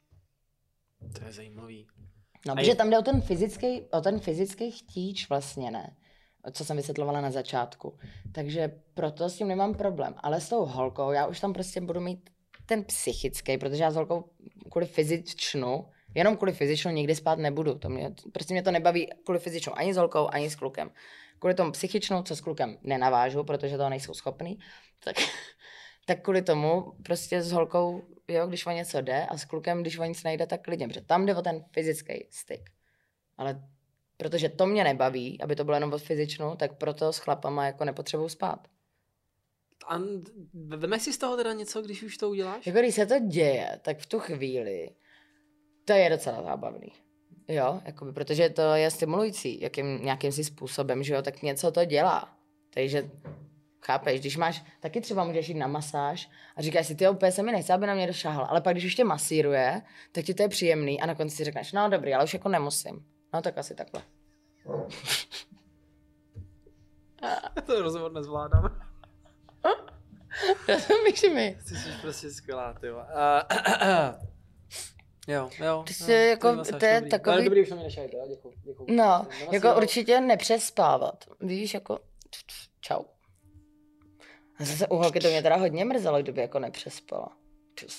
To 1.18 1.24
je 1.24 1.32
zajímavý. 1.32 1.86
No, 2.46 2.52
A 2.52 2.56
protože 2.56 2.70
je- 2.70 2.74
tam 2.76 2.90
jde 2.90 2.98
o 2.98 3.02
ten 3.02 3.20
fyzický, 3.20 3.80
o 3.92 4.00
ten 4.00 4.20
fyzický 4.20 4.70
chtíč 4.70 5.28
vlastně, 5.28 5.70
ne? 5.70 5.96
Co 6.52 6.64
jsem 6.64 6.76
vysvětlovala 6.76 7.20
na 7.20 7.30
začátku. 7.30 7.98
Takže 8.32 8.80
proto 8.94 9.28
s 9.28 9.36
tím 9.36 9.48
nemám 9.48 9.74
problém. 9.74 10.14
Ale 10.18 10.40
s 10.40 10.48
tou 10.48 10.64
holkou, 10.64 11.10
já 11.12 11.26
už 11.26 11.40
tam 11.40 11.52
prostě 11.52 11.80
budu 11.80 12.00
mít 12.00 12.30
ten 12.66 12.84
psychický, 12.84 13.58
protože 13.58 13.82
já 13.82 13.90
s 13.90 13.94
holkou 13.96 14.30
kvůli 14.70 14.86
fyzičnu, 14.86 15.86
jenom 16.14 16.36
kvůli 16.36 16.52
fyzičnu 16.52 16.90
nikdy 16.90 17.14
spát 17.14 17.38
nebudu. 17.38 17.74
To 17.78 17.88
mě, 17.88 18.14
prostě 18.32 18.54
mě 18.54 18.62
to 18.62 18.70
nebaví 18.70 19.08
kvůli 19.24 19.38
fyzičnu 19.38 19.78
ani 19.78 19.94
s 19.94 19.96
holkou, 19.96 20.28
ani 20.32 20.50
s 20.50 20.54
klukem. 20.56 20.90
Kvůli 21.38 21.54
tomu 21.54 21.72
psychičnu, 21.72 22.22
co 22.22 22.36
s 22.36 22.40
klukem 22.40 22.78
nenavážu, 22.82 23.44
protože 23.44 23.76
toho 23.76 23.90
nejsou 23.90 24.14
schopný, 24.14 24.58
tak, 25.04 25.16
tak 26.10 26.22
kvůli 26.22 26.42
tomu 26.42 26.92
prostě 27.02 27.42
s 27.42 27.52
holkou, 27.52 28.02
jo, 28.28 28.46
když 28.46 28.66
o 28.66 28.70
něco 28.70 29.00
jde 29.00 29.26
a 29.26 29.38
s 29.38 29.44
klukem, 29.44 29.80
když 29.80 29.98
o 29.98 30.04
nic 30.04 30.22
nejde, 30.22 30.46
tak 30.46 30.62
klidně, 30.62 30.88
protože 30.88 31.00
tam 31.00 31.26
jde 31.26 31.34
o 31.34 31.42
ten 31.42 31.64
fyzický 31.72 32.26
styk. 32.30 32.70
Ale 33.36 33.62
protože 34.16 34.48
to 34.48 34.66
mě 34.66 34.84
nebaví, 34.84 35.40
aby 35.40 35.56
to 35.56 35.64
bylo 35.64 35.76
jenom 35.76 35.92
od 35.92 36.02
fyzičnu, 36.02 36.56
tak 36.56 36.78
proto 36.78 37.12
s 37.12 37.18
chlapama 37.18 37.66
jako 37.66 37.84
nepotřebuju 37.84 38.28
spát. 38.28 38.68
A 39.88 39.98
vemeš 40.76 41.02
si 41.02 41.12
z 41.12 41.18
toho 41.18 41.36
teda 41.36 41.52
něco, 41.52 41.82
když 41.82 42.02
už 42.02 42.16
to 42.16 42.30
uděláš? 42.30 42.66
Jako 42.66 42.78
když 42.78 42.94
se 42.94 43.06
to 43.06 43.18
děje, 43.18 43.80
tak 43.82 43.98
v 43.98 44.06
tu 44.06 44.18
chvíli 44.18 44.90
to 45.84 45.92
je 45.92 46.10
docela 46.10 46.42
zábavný. 46.42 46.92
Jo, 47.48 47.80
jakoby, 47.84 48.12
protože 48.12 48.48
to 48.48 48.74
je 48.74 48.90
stimulující 48.90 49.60
jakým, 49.60 50.04
nějakým 50.04 50.32
si 50.32 50.44
způsobem, 50.44 51.02
že 51.02 51.14
jo, 51.14 51.22
tak 51.22 51.42
něco 51.42 51.72
to 51.72 51.84
dělá. 51.84 52.36
Takže 52.74 53.10
chápeš, 53.86 54.20
když 54.20 54.36
máš, 54.36 54.64
taky 54.80 55.00
třeba 55.00 55.24
můžeš 55.24 55.48
jít 55.48 55.54
na 55.54 55.66
masáž 55.66 56.30
a 56.56 56.62
říkáš 56.62 56.86
si, 56.86 56.94
ty 56.94 57.08
úplně 57.08 57.32
se 57.32 57.42
mi 57.42 57.52
nechce, 57.52 57.72
aby 57.72 57.86
na 57.86 57.94
mě 57.94 58.06
došáhl, 58.06 58.46
ale 58.48 58.60
pak 58.60 58.74
když 58.74 58.84
už 58.84 58.94
tě 58.94 59.04
masíruje, 59.04 59.82
tak 60.12 60.24
ti 60.24 60.34
to 60.34 60.42
je 60.42 60.48
příjemný 60.48 61.00
a 61.00 61.06
na 61.06 61.14
konci 61.14 61.36
si 61.36 61.44
řekneš, 61.44 61.72
no 61.72 61.88
dobrý, 61.90 62.14
ale 62.14 62.24
už 62.24 62.34
jako 62.34 62.48
nemusím. 62.48 63.06
No 63.34 63.42
tak 63.42 63.58
asi 63.58 63.74
takhle. 63.74 64.02
to 67.66 67.82
rozhovor 67.82 68.12
nezvládám. 68.12 68.80
Rozumíš 70.68 71.22
mi? 71.22 71.58
Ty 71.68 71.74
jsi 71.76 71.88
prostě 72.02 72.30
skvělá, 72.30 72.74
ty. 72.80 72.90
Uh, 72.90 72.98
jo, 75.28 75.50
jo. 75.58 75.82
Ty 75.86 75.92
jo, 75.92 76.06
jsi 76.06 76.12
jako- 76.12 76.52
masáž, 76.52 76.80
to 76.80 76.86
je 76.86 76.94
dobrý. 76.94 77.10
takový- 77.10 77.34
Ale 77.34 77.44
dobrý, 77.44 77.62
už 77.62 77.70
na 77.70 77.76
mě 77.76 77.84
nešajte, 77.84 78.16
jo, 78.16 78.24
děkuju, 78.28 78.54
děkuju. 78.64 78.96
No, 78.96 79.26
Jsem 79.38 79.54
jako 79.54 79.76
určitě 79.76 80.20
nepřespávat. 80.20 81.24
Víš, 81.40 81.74
jako 81.74 81.98
čau. 82.80 83.02
A 84.60 84.64
zase 84.64 84.86
u 84.86 84.96
holky 84.96 85.20
to 85.20 85.28
mě 85.28 85.42
teda 85.42 85.56
hodně 85.56 85.84
mrzelo, 85.84 86.22
kdyby 86.22 86.40
jako 86.40 86.58
nepřespala. 86.58 87.28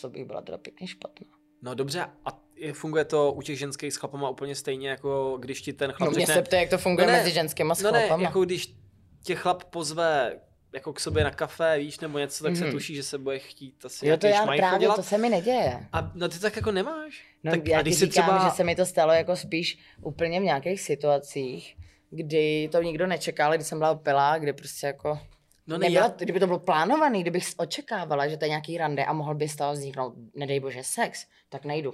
To 0.02 0.10
bych 0.10 0.26
byla 0.26 0.42
teda 0.42 0.58
pěkně 0.58 0.88
špatná. 0.88 1.28
No 1.62 1.76
dobře, 1.76 2.06
a 2.26 2.40
je- 2.56 2.74
funguje 2.74 3.06
to 3.06 3.32
u 3.34 3.42
těch 3.42 3.60
ženských 3.60 3.94
s 3.94 3.96
chlapama 3.98 4.30
úplně 4.30 4.56
stejně, 4.56 4.90
jako 4.90 5.38
když 5.42 5.62
ti 5.62 5.74
ten 5.74 5.92
chlap 5.92 6.10
No 6.10 6.12
mě 6.16 6.20
řekne... 6.26 6.34
se 6.34 6.42
ptá, 6.42 6.58
jak 6.58 6.70
to 6.70 6.78
funguje 6.78 7.08
No 7.08 7.14
ne, 7.14 7.20
mezi 7.20 7.32
ženskýma 7.32 7.76
s 7.76 7.82
No 7.82 7.92
ne, 7.92 8.08
jako 8.20 8.42
když 8.46 8.76
tě 9.24 9.36
chlap 9.36 9.64
pozve 9.64 10.40
jako 10.74 10.94
k 10.94 11.00
sobě 11.00 11.24
na 11.24 11.32
kafe, 11.32 11.78
víš, 11.80 12.00
nebo 12.00 12.18
něco, 12.20 12.44
tak 12.44 12.56
se 12.56 12.64
Mhm. 12.64 12.72
tuší, 12.72 12.96
že 12.96 13.04
se 13.04 13.18
bude 13.18 13.40
chtít 13.40 13.86
asi 13.86 14.08
Jo, 14.08 14.18
to 14.18 14.28
já 14.28 14.46
právě, 14.46 14.80
dělat. 14.80 14.96
to 14.96 15.04
se 15.04 15.18
mi 15.18 15.30
neděje. 15.30 15.88
A 15.94 16.12
no 16.16 16.30
ty 16.30 16.40
tak 16.40 16.56
jako 16.56 16.72
nemáš. 16.72 17.24
No, 17.44 17.52
tak, 17.52 17.68
já 17.68 17.78
a 17.80 17.82
ti 17.82 17.90
když 17.90 18.00
si 18.00 18.06
říkám, 18.06 18.24
třeba... 18.26 18.50
že 18.50 18.56
se 18.56 18.64
mi 18.64 18.76
to 18.76 18.86
stalo 18.86 19.14
jako 19.14 19.36
spíš 19.36 19.78
úplně 20.02 20.40
v 20.40 20.44
nějakých 20.44 20.82
situacích, 20.82 21.78
kdy 22.10 22.70
to 22.72 22.82
nikdo 22.82 23.08
nečekal, 23.08 23.54
kdy 23.56 23.64
jsem 23.64 23.78
byla 23.78 23.92
opilá, 23.92 24.38
kdy 24.38 24.54
prostě 24.54 24.88
jako... 24.88 25.20
No 25.68 25.78
ne, 25.78 25.86
nebyla, 25.90 26.06
já, 26.06 26.14
Kdyby 26.18 26.40
to 26.40 26.48
bylo 26.48 26.60
plánovaný, 26.60 27.22
kdybych 27.22 27.46
očekávala, 27.58 28.28
že 28.28 28.38
to 28.38 28.46
je 28.46 28.50
nějaký 28.50 28.78
rande 28.78 29.06
a 29.06 29.14
mohl 29.14 29.36
by 29.36 29.50
z 29.50 29.56
toho 29.56 29.74
vzniknout, 29.74 30.14
nedej 30.36 30.60
bože, 30.60 30.84
sex, 30.84 31.26
tak 31.50 31.66
nejdu. 31.66 31.94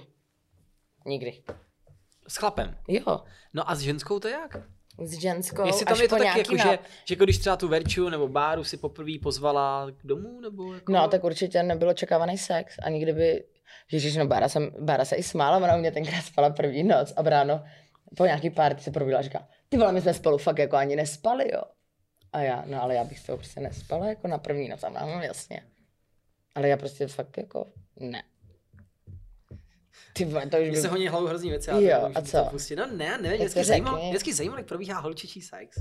Nikdy. 1.06 1.42
s 2.28 2.36
chlapem. 2.36 2.76
Jo, 2.88 3.20
No 3.54 3.70
a 3.70 3.74
s 3.74 3.80
ženskou 3.80 4.18
to 4.18 4.28
jak? 4.28 4.56
s 5.04 5.18
ženskou, 5.18 5.66
Jestli 5.66 5.84
tam 5.84 5.94
až 5.94 6.00
je 6.00 6.08
to 6.08 6.16
po 6.16 6.18
tak, 6.18 6.24
nějaký 6.24 6.38
jako, 6.56 6.68
náp- 6.68 6.70
že, 6.70 6.78
že 7.04 7.14
jako 7.14 7.24
když 7.24 7.38
třeba 7.38 7.56
tu 7.56 7.68
Verču 7.68 8.08
nebo 8.08 8.28
Báru 8.28 8.64
si 8.64 8.76
poprvé 8.76 9.12
pozvala 9.22 9.86
k 9.90 10.06
domů, 10.06 10.40
nebo 10.40 10.74
jako... 10.74 10.92
No, 10.92 11.08
tak 11.08 11.24
určitě 11.24 11.62
nebyl 11.62 11.88
očekávaný 11.88 12.38
sex. 12.38 12.74
Ani 12.82 13.00
kdyby... 13.00 13.44
Ježíš, 13.92 14.16
no 14.16 14.26
Bára, 14.26 14.48
jsem, 14.48 14.70
Bára 14.80 15.04
se 15.04 15.16
i 15.16 15.22
smála, 15.22 15.56
ona 15.56 15.76
u 15.76 15.78
mě 15.78 15.92
tenkrát 15.92 16.22
spala 16.22 16.50
první 16.50 16.82
noc 16.82 17.12
a 17.16 17.22
ráno 17.22 17.64
po 18.16 18.24
nějaký 18.24 18.50
party 18.50 18.82
se 18.82 18.90
probudila 18.90 19.18
a 19.18 19.22
říká, 19.22 19.48
ty 19.68 19.76
vole, 19.78 19.92
my 19.92 20.00
jsme 20.00 20.14
spolu 20.14 20.38
fakt 20.38 20.58
jako 20.58 20.76
ani 20.76 20.96
nespali, 20.96 21.50
jo. 21.52 21.62
A 22.32 22.40
já, 22.40 22.64
no 22.66 22.82
ale 22.82 22.94
já 22.94 23.04
bych 23.04 23.26
toho 23.26 23.38
prostě 23.38 23.60
nespala 23.60 24.06
jako 24.06 24.28
na 24.28 24.38
první 24.38 24.68
noc. 24.68 24.84
A 24.84 24.88
no 24.88 25.22
jasně. 25.22 25.62
Ale 26.54 26.68
já 26.68 26.76
prostě 26.76 27.06
fakt 27.06 27.38
jako, 27.38 27.66
ne. 27.96 28.22
Ty 30.12 30.24
vole, 30.24 30.46
to 30.46 30.56
už 30.56 30.62
Mně 30.62 30.70
by... 30.70 30.76
se 30.76 30.88
honí 30.88 31.08
hlavou 31.08 31.26
hrozný 31.26 31.50
věci. 31.50 31.70
Jo, 31.70 31.80
já 31.80 32.00
to 32.00 32.18
a 32.18 32.22
co? 32.22 32.38
to 32.38 32.50
Pustit. 32.50 32.76
No 32.76 32.86
ne, 32.86 33.18
nevím, 33.18 33.22
Tak 33.22 33.34
vždycky 33.38 33.60
to 33.60 33.64
zajímalo, 33.64 34.08
vždycky 34.08 34.34
zajímalo, 34.34 34.58
jak 34.58 34.66
probíhá 34.66 35.00
holčičí 35.00 35.42
sex. 35.42 35.76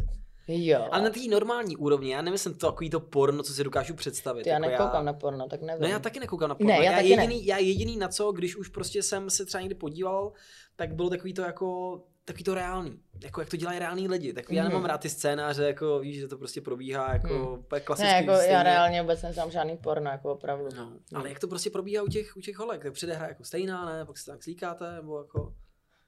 Jo. 0.47 0.87
Ale 0.91 1.03
na 1.03 1.09
té 1.09 1.19
normální 1.29 1.77
úrovni, 1.77 2.11
já 2.11 2.21
nemyslím 2.21 2.53
to 2.53 2.71
takový 2.71 2.89
to 2.89 2.99
porno, 2.99 3.43
co 3.43 3.53
si 3.53 3.63
dokážu 3.63 3.93
představit. 3.93 4.43
Ty 4.43 4.49
já 4.49 4.55
jako 4.55 4.69
nekoukám 4.69 5.05
na 5.05 5.13
porno, 5.13 5.47
tak 5.47 5.61
nevím. 5.61 5.81
No 5.81 5.87
já 5.87 5.99
taky 5.99 6.19
nekoukám 6.19 6.49
na 6.49 6.55
porno. 6.55 6.73
Ne, 6.73 6.77
já 6.77 6.83
já, 6.83 6.97
taky 6.97 7.09
jediný, 7.09 7.45
já 7.45 7.57
jediný 7.57 7.97
na 7.97 8.07
co, 8.07 8.31
když 8.31 8.55
už 8.55 8.69
prostě 8.69 9.03
jsem 9.03 9.29
se 9.29 9.45
třeba 9.45 9.61
někdy 9.61 9.75
podíval, 9.75 10.31
tak 10.75 10.95
bylo 10.95 11.09
takový 11.09 11.33
to 11.33 11.41
jako 11.41 12.01
takový 12.27 12.43
to 12.43 12.53
reálný. 12.53 12.99
Jako 13.23 13.41
jak 13.41 13.49
to 13.49 13.57
dělají 13.57 13.79
reální 13.79 14.07
lidi. 14.07 14.33
Tak 14.33 14.51
já 14.51 14.63
Mhm. 14.63 14.71
nemám 14.71 14.85
rád 14.85 15.01
ty 15.01 15.09
scénáře, 15.09 15.63
jako 15.67 15.99
víš, 15.99 16.19
že 16.19 16.27
to 16.27 16.37
prostě 16.37 16.61
probíhá 16.61 17.13
jako 17.13 17.55
úplně 17.57 17.81
klasický. 17.81 18.11
Ne, 18.11 18.17
jako 18.17 18.31
já 18.31 18.37
stejně. 18.37 18.63
reálně 18.63 19.01
vůbec 19.01 19.21
neznám 19.21 19.51
žádný 19.51 19.77
porno, 19.77 20.11
jako 20.11 20.31
opravdu. 20.33 20.69
No, 20.77 20.93
ale 21.15 21.29
jak 21.29 21.39
to 21.39 21.47
prostě 21.47 21.69
probíhá 21.69 22.03
u 22.03 22.07
těch, 22.07 22.37
u 22.37 22.41
těch 22.41 22.57
holek? 22.57 22.83
Tak 22.83 22.93
přijde 22.93 23.13
hra 23.13 23.27
jako 23.27 23.43
stejná, 23.43 23.85
ne? 23.85 24.05
Pak 24.05 24.17
se 24.17 24.31
tak 24.31 24.43
slíkáte, 24.43 24.91
nebo 24.91 25.17
jako... 25.19 25.53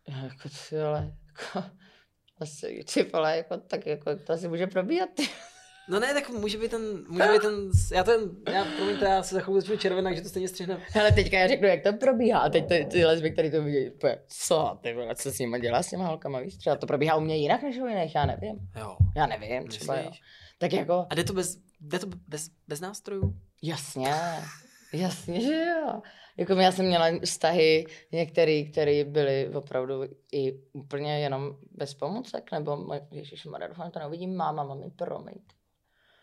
Jako 0.08 0.50
ty 0.70 0.80
ale, 0.82 1.14
jako, 1.28 1.70
asi, 2.42 2.84
ty 2.94 3.04
vole, 3.04 3.38
jako, 3.38 3.58
tak 3.58 3.86
jako, 3.88 4.16
to 4.16 4.34
asi 4.34 4.48
může 4.48 4.68
probíhat, 4.68 5.10
ty. 5.16 5.24
No 5.90 6.00
ne, 6.00 6.14
tak 6.14 6.30
může 6.30 6.58
být 6.58 6.72
ten, 6.72 6.82
může 7.08 7.24
být 7.24 7.42
ten, 7.42 7.54
já 7.94 8.04
ten, 8.04 8.22
já, 8.54 8.66
promiňte, 8.78 9.06
já 9.06 9.24
se 9.24 9.36
za 9.36 9.42
chvíli 9.42 9.62
začnu 9.62 9.78
červenak, 9.78 10.16
že 10.16 10.22
to 10.22 10.30
stejně 10.30 10.48
střihne. 10.48 10.82
Hele, 10.90 11.12
teďka 11.12 11.38
já 11.40 11.48
řeknu, 11.48 11.68
jak 11.68 11.84
to 11.84 11.94
probíhá, 11.94 12.40
a 12.40 12.50
teď 12.50 12.68
ty, 12.68 12.88
ty 12.92 13.06
lesby, 13.06 13.32
který 13.32 13.52
to 13.52 13.64
vidí, 13.64 13.92
co, 14.28 14.78
ty 14.82 14.94
vole, 14.94 15.16
co 15.16 15.32
s 15.32 15.40
nimi 15.40 15.60
dělá 15.60 15.84
s 15.84 15.90
těma 15.90 16.08
holkama, 16.08 16.40
víš, 16.40 16.58
třeba 16.58 16.76
to 16.76 16.88
probíhá 16.88 17.16
u 17.16 17.20
mě 17.22 17.38
jinak 17.38 17.64
než 17.64 17.78
u 17.78 17.86
jiných, 17.88 18.16
já 18.16 18.26
nevím, 18.26 18.56
Jo. 18.80 18.98
já 19.16 19.28
nevím, 19.28 19.68
třeba 19.68 19.98
jo. 20.00 20.12
Tak 20.58 20.74
jako, 20.74 21.06
A 21.10 21.16
jde 21.16 21.24
to 21.24 21.34
bez, 21.34 21.58
jde 21.82 22.00
to 22.00 22.08
bez, 22.28 22.50
bez 22.68 22.82
nástrojů? 22.82 23.36
jasně, 23.64 24.14
jasně, 24.94 25.42
že 25.42 25.54
jo. 25.56 26.02
Jako 26.38 26.54
já 26.54 26.72
jsem 26.72 26.86
měla 26.86 27.06
vztahy 27.26 27.86
některý, 28.12 28.72
které 28.72 29.04
byly 29.04 29.50
opravdu 29.54 30.04
i 30.32 30.54
úplně 30.74 31.20
jenom 31.20 31.56
bez 31.72 31.94
pomůcek, 31.94 32.52
nebo, 32.52 32.78
ježiš, 33.12 33.48
doufám, 33.68 33.92
to 33.92 34.00
neuvidím, 34.00 34.36
máma, 34.36 34.64
mami, 34.64 34.92
promiň. 34.96 35.36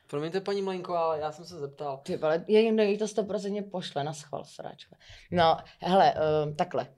Promiňte, 0.06 0.40
paní 0.40 0.62
Mlenko, 0.62 0.94
ale 0.94 1.20
já 1.20 1.32
jsem 1.32 1.44
se 1.44 1.58
zeptal. 1.58 2.00
Ty 2.04 2.16
vole, 2.16 2.44
je 2.48 2.60
jim 2.60 2.78
jí 2.78 2.98
to 2.98 3.08
stoprocentně 3.08 3.62
pošle 3.62 4.04
na 4.04 4.12
schval, 4.12 4.44
sráčové. 4.44 4.96
No, 5.30 5.56
hele, 5.80 6.14
uh, 6.14 6.54
takhle. 6.54 6.88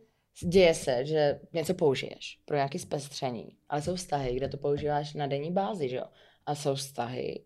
Děje 0.42 0.74
se, 0.74 1.04
že 1.04 1.40
něco 1.52 1.74
použiješ 1.74 2.40
pro 2.44 2.56
nějaké 2.56 2.78
zpestření, 2.78 3.56
ale 3.68 3.82
jsou 3.82 3.94
vztahy, 3.94 4.34
kde 4.34 4.48
to 4.48 4.56
používáš 4.56 5.14
na 5.14 5.26
denní 5.26 5.52
bázi, 5.52 5.88
že 5.88 5.96
jo? 5.96 6.04
A 6.46 6.54
jsou 6.54 6.74
vztahy, 6.74 7.44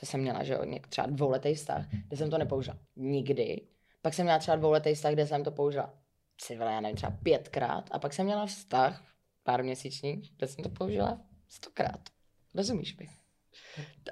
to 0.00 0.06
jsem 0.06 0.20
měla, 0.20 0.44
že 0.44 0.52
jo, 0.52 0.64
třeba 0.88 1.06
dvouletý 1.06 1.54
vztah, 1.54 1.86
kde 2.08 2.16
jsem 2.16 2.30
to 2.30 2.38
nepoužila 2.38 2.78
nikdy. 2.96 3.66
Pak 4.02 4.14
jsem 4.14 4.24
měla 4.24 4.38
třeba 4.38 4.56
dvouletý 4.56 4.94
vztah, 4.94 5.12
kde 5.12 5.26
jsem 5.26 5.44
to 5.44 5.50
použila, 5.50 5.94
si 6.42 6.56
vole, 6.56 6.72
já 6.72 6.80
nevím, 6.80 6.96
třeba 6.96 7.16
pětkrát. 7.22 7.88
A 7.90 7.98
pak 7.98 8.12
jsem 8.12 8.26
měla 8.26 8.46
vztah, 8.46 9.04
pár 9.42 9.64
měsíční, 9.64 10.22
kde 10.36 10.46
jsem 10.46 10.64
to 10.64 10.70
použila 10.70 11.20
stokrát. 11.48 12.00
Rozumíš 12.54 12.96
mi? 12.96 13.19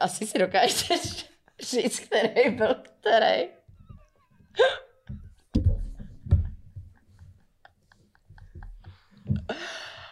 Asi 0.01 0.27
si 0.27 0.39
dokážeš 0.39 1.31
říct, 1.61 2.01
který 2.01 2.51
byl 2.51 2.75
který. 2.75 3.49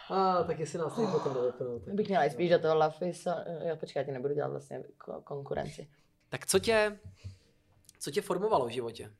A, 0.09 0.43
tak 0.43 0.59
jestli 0.59 0.79
nás 0.79 0.95
tady 0.95 1.07
potom. 1.07 1.33
Tak. 1.85 1.93
Bych 1.93 2.07
měla 2.07 2.23
jít 2.23 2.31
spíš 2.31 2.49
do 2.49 2.59
toho 2.59 2.75
Lafisa. 2.75 3.43
Jo, 3.67 3.75
počkej, 3.75 3.99
já 3.99 4.05
ti 4.05 4.11
nebudu 4.11 4.33
dělat 4.33 4.47
vlastně 4.47 4.83
ko- 4.97 5.23
konkurenci. 5.23 5.87
tak 6.29 6.45
co 6.47 6.59
tě, 6.59 6.99
co 7.99 8.11
tě 8.11 8.21
formovalo 8.21 8.65
v 8.65 8.69
životě? 8.69 9.11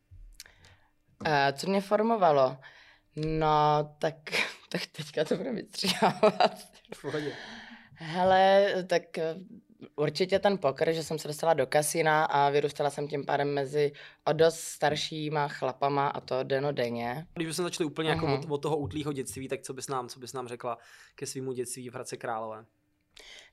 A 1.26 1.52
co 1.52 1.68
mě 1.68 1.82
formovalo? 1.82 2.58
No, 3.16 3.96
tak, 4.00 4.16
tak 4.70 4.82
teďka 4.86 5.26
to 5.26 5.38
budeme 5.38 5.62
vystříhávat. 5.62 6.60
V 6.96 7.02
pohodě. 7.02 7.34
Hele, 7.94 8.74
tak 8.88 9.18
eh, 9.18 9.36
určitě 9.96 10.40
ten 10.40 10.58
poker, 10.58 10.94
že 10.94 11.04
jsem 11.04 11.20
se 11.20 11.28
dostala 11.28 11.54
do 11.54 11.68
kasína 11.68 12.26
a 12.26 12.50
vyrůstala 12.50 12.90
jsem 12.90 13.08
tím 13.08 13.26
pádem 13.26 13.54
mezi 13.54 13.92
o 14.26 14.34
dost 14.34 14.60
staršíma 14.60 15.48
chlapama 15.48 16.08
a 16.08 16.20
to 16.20 16.44
denodenně. 16.44 17.26
Když 17.34 17.56
jsme 17.56 17.64
začali 17.64 17.86
úplně 17.88 18.10
uh-huh. 18.10 18.24
jako 18.24 18.48
od, 18.48 18.52
od 18.52 18.62
toho 18.62 18.78
útlýho 18.78 19.14
dětství, 19.14 19.48
tak 19.48 19.62
co 19.62 19.74
bys 19.74 19.88
nám, 19.88 20.10
co 20.10 20.20
bys 20.20 20.34
nám 20.34 20.48
řekla 20.48 20.78
ke 21.16 21.26
svýmu 21.26 21.54
dětství 21.54 21.90
v 21.90 21.94
Hradce 21.94 22.18
Králové? 22.18 22.66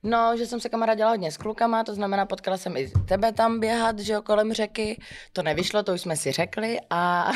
No, 0.03 0.37
že 0.37 0.47
jsem 0.47 0.61
se 0.61 0.69
kamarádila 0.69 1.11
hodně 1.11 1.33
s 1.33 1.37
klukama, 1.37 1.85
to 1.85 1.95
znamená, 1.95 2.27
potkala 2.27 2.57
jsem 2.57 2.77
i 2.77 2.91
tebe 3.09 3.33
tam 3.33 3.61
běhat, 3.61 3.99
že 3.99 4.13
jo, 4.13 4.23
kolem 4.23 4.53
řeky. 4.53 5.01
To 5.33 5.43
nevyšlo, 5.43 5.83
to 5.83 5.95
už 5.95 6.01
jsme 6.01 6.17
si 6.17 6.33
řekli 6.33 6.79
a 6.91 7.33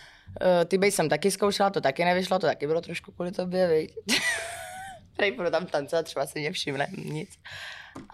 ty 0.68 0.78
bej 0.78 0.90
jsem 0.90 1.08
taky 1.08 1.30
zkoušela, 1.30 1.70
to 1.70 1.80
taky 1.80 2.04
nevyšlo, 2.04 2.38
to 2.38 2.46
taky 2.46 2.66
bylo 2.66 2.80
trošku 2.80 3.12
kvůli 3.12 3.32
tobě, 3.32 3.68
viď? 3.68 3.94
Tady 5.16 5.32
budu 5.32 5.50
tam 5.50 5.66
tancovat, 5.66 6.04
třeba 6.04 6.26
si 6.26 6.40
mě 6.40 6.52
všimne, 6.52 6.88
nic. 7.04 7.30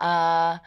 A 0.00 0.60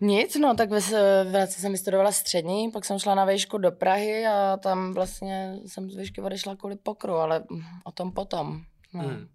nic, 0.00 0.36
no, 0.36 0.54
tak 0.54 0.70
v 0.70 1.30
Hradci 1.30 1.60
jsem 1.60 1.72
vystudovala 1.72 2.12
střední, 2.12 2.70
pak 2.70 2.84
jsem 2.84 2.98
šla 2.98 3.14
na 3.14 3.24
výšku 3.24 3.58
do 3.58 3.72
Prahy 3.72 4.26
a 4.26 4.56
tam 4.56 4.94
vlastně 4.94 5.58
jsem 5.66 5.90
z 5.90 5.96
výšky 5.96 6.20
odešla 6.20 6.56
kvůli 6.56 6.76
pokru, 6.76 7.14
ale 7.14 7.44
o 7.84 7.92
tom 7.92 8.12
potom. 8.12 8.60
No. 8.92 9.02
Hmm. 9.02 9.28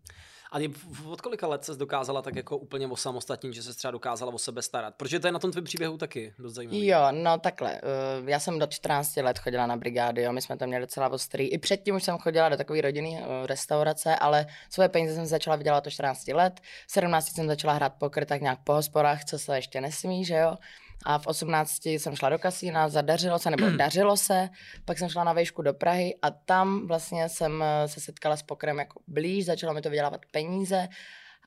A 0.51 0.57
od 1.05 1.21
kolika 1.21 1.47
let 1.47 1.65
se 1.65 1.75
dokázala 1.75 2.21
tak 2.21 2.35
jako 2.35 2.57
úplně 2.57 2.87
osamostatnit, 2.87 3.53
že 3.53 3.63
se 3.63 3.73
třeba 3.73 3.91
dokázala 3.91 4.33
o 4.33 4.37
sebe 4.37 4.61
starat? 4.61 4.95
Protože 4.95 5.19
to 5.19 5.27
je 5.27 5.31
na 5.31 5.39
tom 5.39 5.51
tvém 5.51 5.63
příběhu 5.63 5.97
taky 5.97 6.33
dost 6.39 6.53
zajímavé. 6.53 6.85
Jo, 6.85 6.99
no 7.11 7.37
takhle. 7.37 7.81
Uh, 8.21 8.29
já 8.29 8.39
jsem 8.39 8.59
do 8.59 8.67
14 8.67 9.17
let 9.17 9.39
chodila 9.39 9.67
na 9.67 9.77
brigády, 9.77 10.21
jo. 10.21 10.33
my 10.33 10.41
jsme 10.41 10.57
tam 10.57 10.67
měli 10.67 10.81
docela 10.81 11.09
ostrý. 11.09 11.47
I 11.47 11.57
předtím 11.57 11.95
už 11.95 12.03
jsem 12.03 12.17
chodila 12.17 12.49
do 12.49 12.57
takové 12.57 12.81
rodinné 12.81 13.09
uh, 13.09 13.45
restaurace, 13.45 14.15
ale 14.15 14.45
svoje 14.69 14.89
peníze 14.89 15.15
jsem 15.15 15.25
začala 15.25 15.55
vydělat 15.55 15.83
do 15.83 15.91
14 15.91 16.27
let. 16.27 16.61
V 16.87 16.91
17 16.91 17.35
jsem 17.35 17.47
začala 17.47 17.73
hrát 17.73 17.93
poker 17.93 18.25
tak 18.25 18.41
nějak 18.41 18.59
po 18.63 18.73
hospodách, 18.73 19.25
co 19.25 19.39
se 19.39 19.55
ještě 19.55 19.81
nesmí, 19.81 20.25
že 20.25 20.35
jo. 20.35 20.57
A 21.05 21.17
v 21.17 21.27
18 21.27 21.85
jsem 21.85 22.15
šla 22.15 22.29
do 22.29 22.39
kasína, 22.39 22.89
zadařilo 22.89 23.39
se, 23.39 23.49
nebo 23.49 23.69
dařilo 23.69 24.17
se, 24.17 24.49
pak 24.85 24.97
jsem 24.97 25.09
šla 25.09 25.23
na 25.23 25.33
vejšku 25.33 25.61
do 25.61 25.73
Prahy 25.73 26.15
a 26.21 26.31
tam 26.31 26.87
vlastně 26.87 27.29
jsem 27.29 27.63
eh, 27.63 27.87
se 27.87 28.01
setkala 28.01 28.37
s 28.37 28.43
pokrem 28.43 28.79
jako 28.79 28.99
blíž, 29.07 29.45
začalo 29.45 29.73
mi 29.73 29.81
to 29.81 29.89
vydělávat 29.89 30.21
peníze 30.31 30.87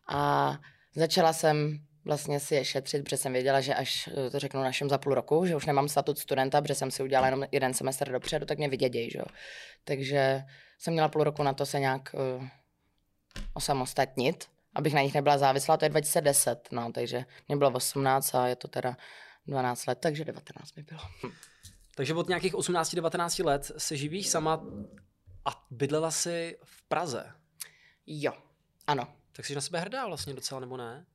a 0.08 0.54
začala 0.94 1.32
jsem 1.32 1.78
vlastně 2.04 2.40
si 2.40 2.54
je 2.54 2.64
šetřit, 2.64 3.04
protože 3.04 3.16
jsem 3.16 3.32
věděla, 3.32 3.60
že 3.60 3.74
až 3.74 4.08
eh, 4.26 4.30
to 4.30 4.38
řeknu 4.38 4.62
našem 4.62 4.88
za 4.88 4.98
půl 4.98 5.14
roku, 5.14 5.46
že 5.46 5.56
už 5.56 5.66
nemám 5.66 5.88
statut 5.88 6.18
studenta, 6.18 6.62
protože 6.62 6.74
jsem 6.74 6.90
si 6.90 7.02
udělala 7.02 7.26
jenom 7.26 7.44
jeden 7.52 7.74
semestr 7.74 8.12
dopředu, 8.12 8.46
tak 8.46 8.58
mě 8.58 8.68
vyděděj, 8.68 9.10
že 9.10 9.18
jo. 9.18 9.24
Takže 9.84 10.42
jsem 10.78 10.92
měla 10.92 11.08
půl 11.08 11.24
roku 11.24 11.42
na 11.42 11.52
to 11.52 11.66
se 11.66 11.80
nějak 11.80 12.14
uh, 12.14 12.44
osamostatnit, 13.54 14.44
abych 14.74 14.94
na 14.94 15.02
nich 15.02 15.14
nebyla 15.14 15.38
závislá, 15.38 15.76
to 15.76 15.84
je 15.84 15.88
2010, 15.88 16.68
no, 16.72 16.92
takže 16.92 17.24
mě 17.48 17.56
bylo 17.56 17.70
18 17.70 18.34
a 18.34 18.46
je 18.46 18.56
to 18.56 18.68
teda 18.68 18.96
12 19.46 19.86
let, 19.86 19.98
takže 20.02 20.24
19 20.24 20.76
mi 20.76 20.82
bylo. 20.82 21.00
Takže 21.94 22.14
od 22.14 22.28
nějakých 22.28 22.54
18-19 22.54 23.44
let 23.44 23.72
se 23.78 23.96
živíš 23.96 24.28
sama 24.28 24.64
a 25.44 25.66
bydlela 25.70 26.10
si 26.10 26.58
v 26.64 26.82
Praze. 26.88 27.32
Jo, 28.06 28.32
ano. 28.86 29.08
Tak 29.36 29.46
jsi 29.46 29.54
na 29.54 29.60
sebe 29.60 29.80
hrdá 29.80 30.06
vlastně 30.06 30.34
docela, 30.34 30.60
nebo 30.60 30.76
ne? 30.76 31.06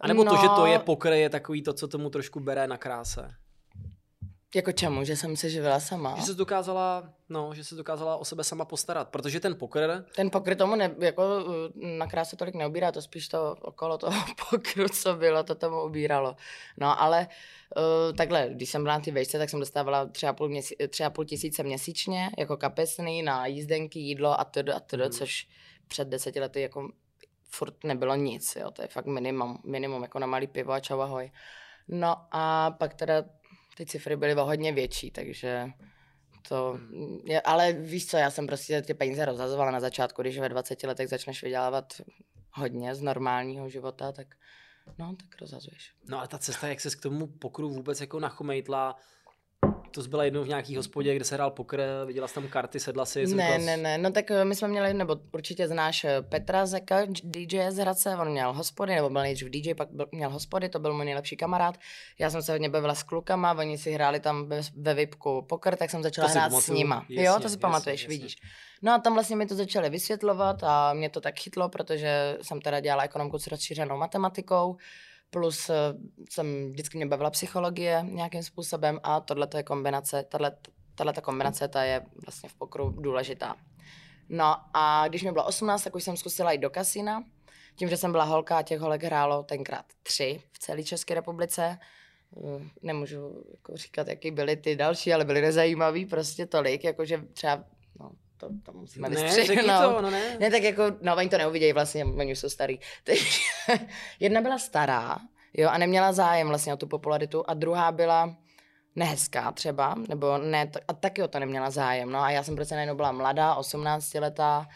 A 0.00 0.08
nebo 0.08 0.24
no, 0.24 0.36
to, 0.36 0.42
že 0.42 0.48
to 0.48 0.66
je 0.66 0.78
pokr, 0.78 1.12
je 1.12 1.30
takový 1.30 1.62
to, 1.62 1.72
co 1.72 1.88
tomu 1.88 2.10
trošku 2.10 2.40
bere 2.40 2.66
na 2.66 2.76
kráse? 2.76 3.34
Jako 4.54 4.72
čemu? 4.72 5.04
Že 5.04 5.16
jsem 5.16 5.36
se 5.36 5.50
živila 5.50 5.80
sama? 5.80 6.16
Že 6.16 6.22
se 6.22 6.34
dokázala, 6.34 7.12
no, 7.28 7.54
že 7.54 7.64
se 7.64 7.74
dokázala 7.74 8.16
o 8.16 8.24
sebe 8.24 8.44
sama 8.44 8.64
postarat, 8.64 9.08
protože 9.08 9.40
ten 9.40 9.56
poker... 9.56 10.04
Ten 10.16 10.30
poker 10.30 10.56
tomu 10.56 10.76
ne, 10.76 10.94
jako 10.98 11.22
na 11.74 12.06
kráse 12.06 12.36
tolik 12.36 12.54
neubírá, 12.54 12.92
to 12.92 13.02
spíš 13.02 13.28
to 13.28 13.56
okolo 13.60 13.98
toho 13.98 14.24
pokru, 14.50 14.88
co 14.88 15.14
bylo, 15.14 15.42
to 15.42 15.54
tomu 15.54 15.82
ubíralo. 15.82 16.36
No 16.76 17.02
ale 17.02 17.28
uh, 17.76 18.16
takhle, 18.16 18.48
když 18.50 18.70
jsem 18.70 18.82
byla 18.82 18.94
na 18.94 19.00
ty 19.00 19.10
vejce, 19.10 19.38
tak 19.38 19.50
jsem 19.50 19.60
dostávala 19.60 20.06
tři 20.06 20.26
a 20.26 20.32
půl, 20.32 20.48
měsí, 20.48 20.76
tři 20.88 21.04
a 21.04 21.10
půl 21.10 21.24
tisíce 21.24 21.62
měsíčně, 21.62 22.30
jako 22.38 22.56
kapesný 22.56 23.22
na 23.22 23.46
jízdenky, 23.46 23.98
jídlo 23.98 24.40
a 24.40 24.44
to 24.44 24.60
a 24.76 24.80
to, 24.80 24.96
mm. 24.96 25.10
což 25.10 25.48
před 25.88 26.08
deseti 26.08 26.40
lety 26.40 26.60
jako 26.60 26.88
furt 27.50 27.84
nebylo 27.84 28.14
nic, 28.14 28.56
jo, 28.56 28.70
to 28.70 28.82
je 28.82 28.88
fakt 28.88 29.06
minimum, 29.06 29.58
minimum 29.64 30.02
jako 30.02 30.18
na 30.18 30.26
malý 30.26 30.46
pivo 30.46 30.72
a 30.72 30.80
čau 30.80 31.00
ahoj. 31.00 31.30
No 31.88 32.16
a 32.30 32.70
pak 32.70 32.94
teda 32.94 33.24
ty 33.76 33.86
cifry 33.86 34.16
byly 34.16 34.34
o 34.34 34.44
hodně 34.44 34.72
větší, 34.72 35.10
takže 35.10 35.70
to, 36.48 36.78
je, 37.24 37.40
ale 37.40 37.72
víš 37.72 38.06
co, 38.06 38.16
já 38.16 38.30
jsem 38.30 38.46
prostě 38.46 38.82
ty 38.82 38.94
peníze 38.94 39.24
rozhazovala 39.24 39.70
na 39.70 39.80
začátku, 39.80 40.22
když 40.22 40.38
ve 40.38 40.48
20 40.48 40.82
letech 40.82 41.08
začneš 41.08 41.42
vydělávat 41.42 42.00
hodně 42.50 42.94
z 42.94 43.02
normálního 43.02 43.68
života, 43.68 44.12
tak 44.12 44.34
no, 44.98 45.16
tak 45.16 45.40
rozhazuješ. 45.40 45.92
No 46.08 46.20
a 46.20 46.26
ta 46.26 46.38
cesta, 46.38 46.68
jak 46.68 46.80
se 46.80 46.90
k 46.90 47.00
tomu 47.00 47.26
pokru 47.26 47.70
vůbec 47.70 48.00
jako 48.00 48.20
nachomejtla, 48.20 48.96
to 49.94 50.08
byla 50.08 50.24
jednou 50.24 50.44
v 50.44 50.48
nějaký 50.48 50.76
hospodě, 50.76 51.14
kde 51.14 51.24
se 51.24 51.34
hrál 51.34 51.50
poker, 51.50 51.82
viděla 52.06 52.28
jsi 52.28 52.34
tam 52.34 52.48
karty, 52.48 52.80
sedla 52.80 53.04
si. 53.04 53.26
Ne, 53.26 53.58
ne, 53.58 53.76
ne, 53.76 53.98
no 53.98 54.10
tak 54.10 54.30
eh, 54.30 54.44
my 54.44 54.54
jsme 54.54 54.68
měli, 54.68 54.94
nebo 54.94 55.16
určitě 55.32 55.68
znáš 55.68 56.04
eh, 56.04 56.22
Petra 56.22 56.66
Zeka, 56.66 57.00
DJ 57.24 57.70
z 57.70 57.76
Hradce, 57.76 58.16
on 58.16 58.30
měl 58.30 58.52
hospody, 58.52 58.94
nebo 58.94 59.10
byl 59.10 59.22
nejdřív 59.22 59.50
DJ, 59.50 59.74
pak 59.74 59.88
byl, 59.90 60.06
měl 60.12 60.30
hospody, 60.30 60.68
to 60.68 60.78
byl 60.78 60.94
můj 60.94 61.04
nejlepší 61.04 61.36
kamarád. 61.36 61.78
Já 62.18 62.30
jsem 62.30 62.42
se 62.42 62.52
hodně 62.52 62.68
bavila 62.68 62.94
s 62.94 63.02
klukama, 63.02 63.52
oni 63.58 63.78
si 63.78 63.92
hráli 63.92 64.20
tam 64.20 64.46
ve, 64.46 64.60
ve 64.76 64.94
VIPku 64.94 65.42
poker, 65.42 65.76
tak 65.76 65.90
jsem 65.90 66.02
začala 66.02 66.28
hrát 66.28 66.52
s 66.52 66.68
nima. 66.68 67.06
Jasně, 67.08 67.24
jo, 67.24 67.38
to 67.42 67.48
si 67.48 67.56
pamatuješ, 67.56 68.02
jasně. 68.02 68.16
vidíš. 68.16 68.36
No 68.82 68.92
a 68.92 68.98
tam 68.98 69.14
vlastně 69.14 69.36
mi 69.36 69.46
to 69.46 69.54
začali 69.54 69.90
vysvětlovat 69.90 70.62
a 70.62 70.94
mě 70.94 71.10
to 71.10 71.20
tak 71.20 71.38
chytlo, 71.38 71.68
protože 71.68 72.38
jsem 72.42 72.60
teda 72.60 72.80
dělala 72.80 73.02
ekonomku 73.02 73.38
s 73.38 73.46
rozšířenou 73.46 73.96
matematikou 73.96 74.76
plus 75.34 75.70
eh, 75.70 75.74
jsem 76.30 76.70
vždycky 76.70 76.96
mě 76.96 77.06
bavila 77.06 77.30
psychologie 77.30 78.04
nějakým 78.08 78.42
způsobem 78.42 79.00
a 79.02 79.20
tohle 79.20 79.48
je 79.56 79.62
kombinace, 79.62 80.24
tahle 80.94 81.12
ta 81.12 81.20
kombinace 81.20 81.68
ta 81.68 81.82
je 81.82 82.02
vlastně 82.24 82.48
v 82.48 82.54
pokru 82.54 82.90
důležitá. 82.90 83.56
No 84.28 84.56
a 84.74 85.08
když 85.08 85.22
mi 85.22 85.32
bylo 85.32 85.46
18, 85.46 85.82
tak 85.82 85.94
už 85.94 86.04
jsem 86.04 86.16
zkusila 86.16 86.52
jít 86.52 86.58
do 86.58 86.70
kasína. 86.70 87.24
Tím, 87.76 87.88
že 87.88 87.96
jsem 87.96 88.12
byla 88.12 88.24
holka 88.24 88.58
a 88.58 88.62
těch 88.62 88.80
holek 88.80 89.02
hrálo 89.02 89.42
tenkrát 89.42 89.84
tři 90.02 90.42
v 90.52 90.58
celé 90.58 90.82
České 90.82 91.14
republice. 91.14 91.78
Eh, 92.36 92.64
nemůžu 92.82 93.44
jako 93.50 93.76
říkat, 93.76 94.08
jaký 94.08 94.30
byly 94.30 94.56
ty 94.56 94.76
další, 94.76 95.12
ale 95.12 95.24
byly 95.24 95.40
nezajímavý 95.40 96.06
prostě 96.06 96.46
tolik, 96.46 96.84
jakože 96.84 97.18
třeba 97.32 97.64
no, 98.00 98.10
to, 98.36 98.48
to 98.62 98.72
musíme 98.72 99.08
ne, 99.08 99.22
vystřihnout. 99.22 99.96
To, 99.96 100.02
no 100.02 100.10
ne. 100.10 100.36
ne. 100.40 100.50
tak 100.50 100.62
jako, 100.62 100.82
no 101.02 101.16
oni 101.16 101.28
to 101.28 101.38
neuvidějí 101.38 101.72
vlastně, 101.72 102.04
oni 102.04 102.32
už 102.32 102.38
jsou 102.38 102.48
starý. 102.48 102.78
jedna 104.20 104.40
byla 104.40 104.58
stará, 104.58 105.18
jo, 105.54 105.68
a 105.68 105.78
neměla 105.78 106.12
zájem 106.12 106.48
vlastně 106.48 106.74
o 106.74 106.76
tu 106.76 106.86
popularitu 106.86 107.44
a 107.46 107.54
druhá 107.54 107.92
byla 107.92 108.36
nehezká 108.96 109.52
třeba, 109.52 109.94
nebo 110.08 110.38
ne, 110.38 110.70
a 110.88 110.92
taky 110.92 111.22
o 111.22 111.28
to 111.28 111.38
neměla 111.38 111.70
zájem, 111.70 112.10
no 112.10 112.18
a 112.18 112.30
já 112.30 112.42
jsem 112.42 112.54
prostě 112.54 112.74
najednou 112.74 112.94
byla 112.94 113.12
mladá, 113.12 113.54
18 113.54 114.14
letá, 114.14 114.66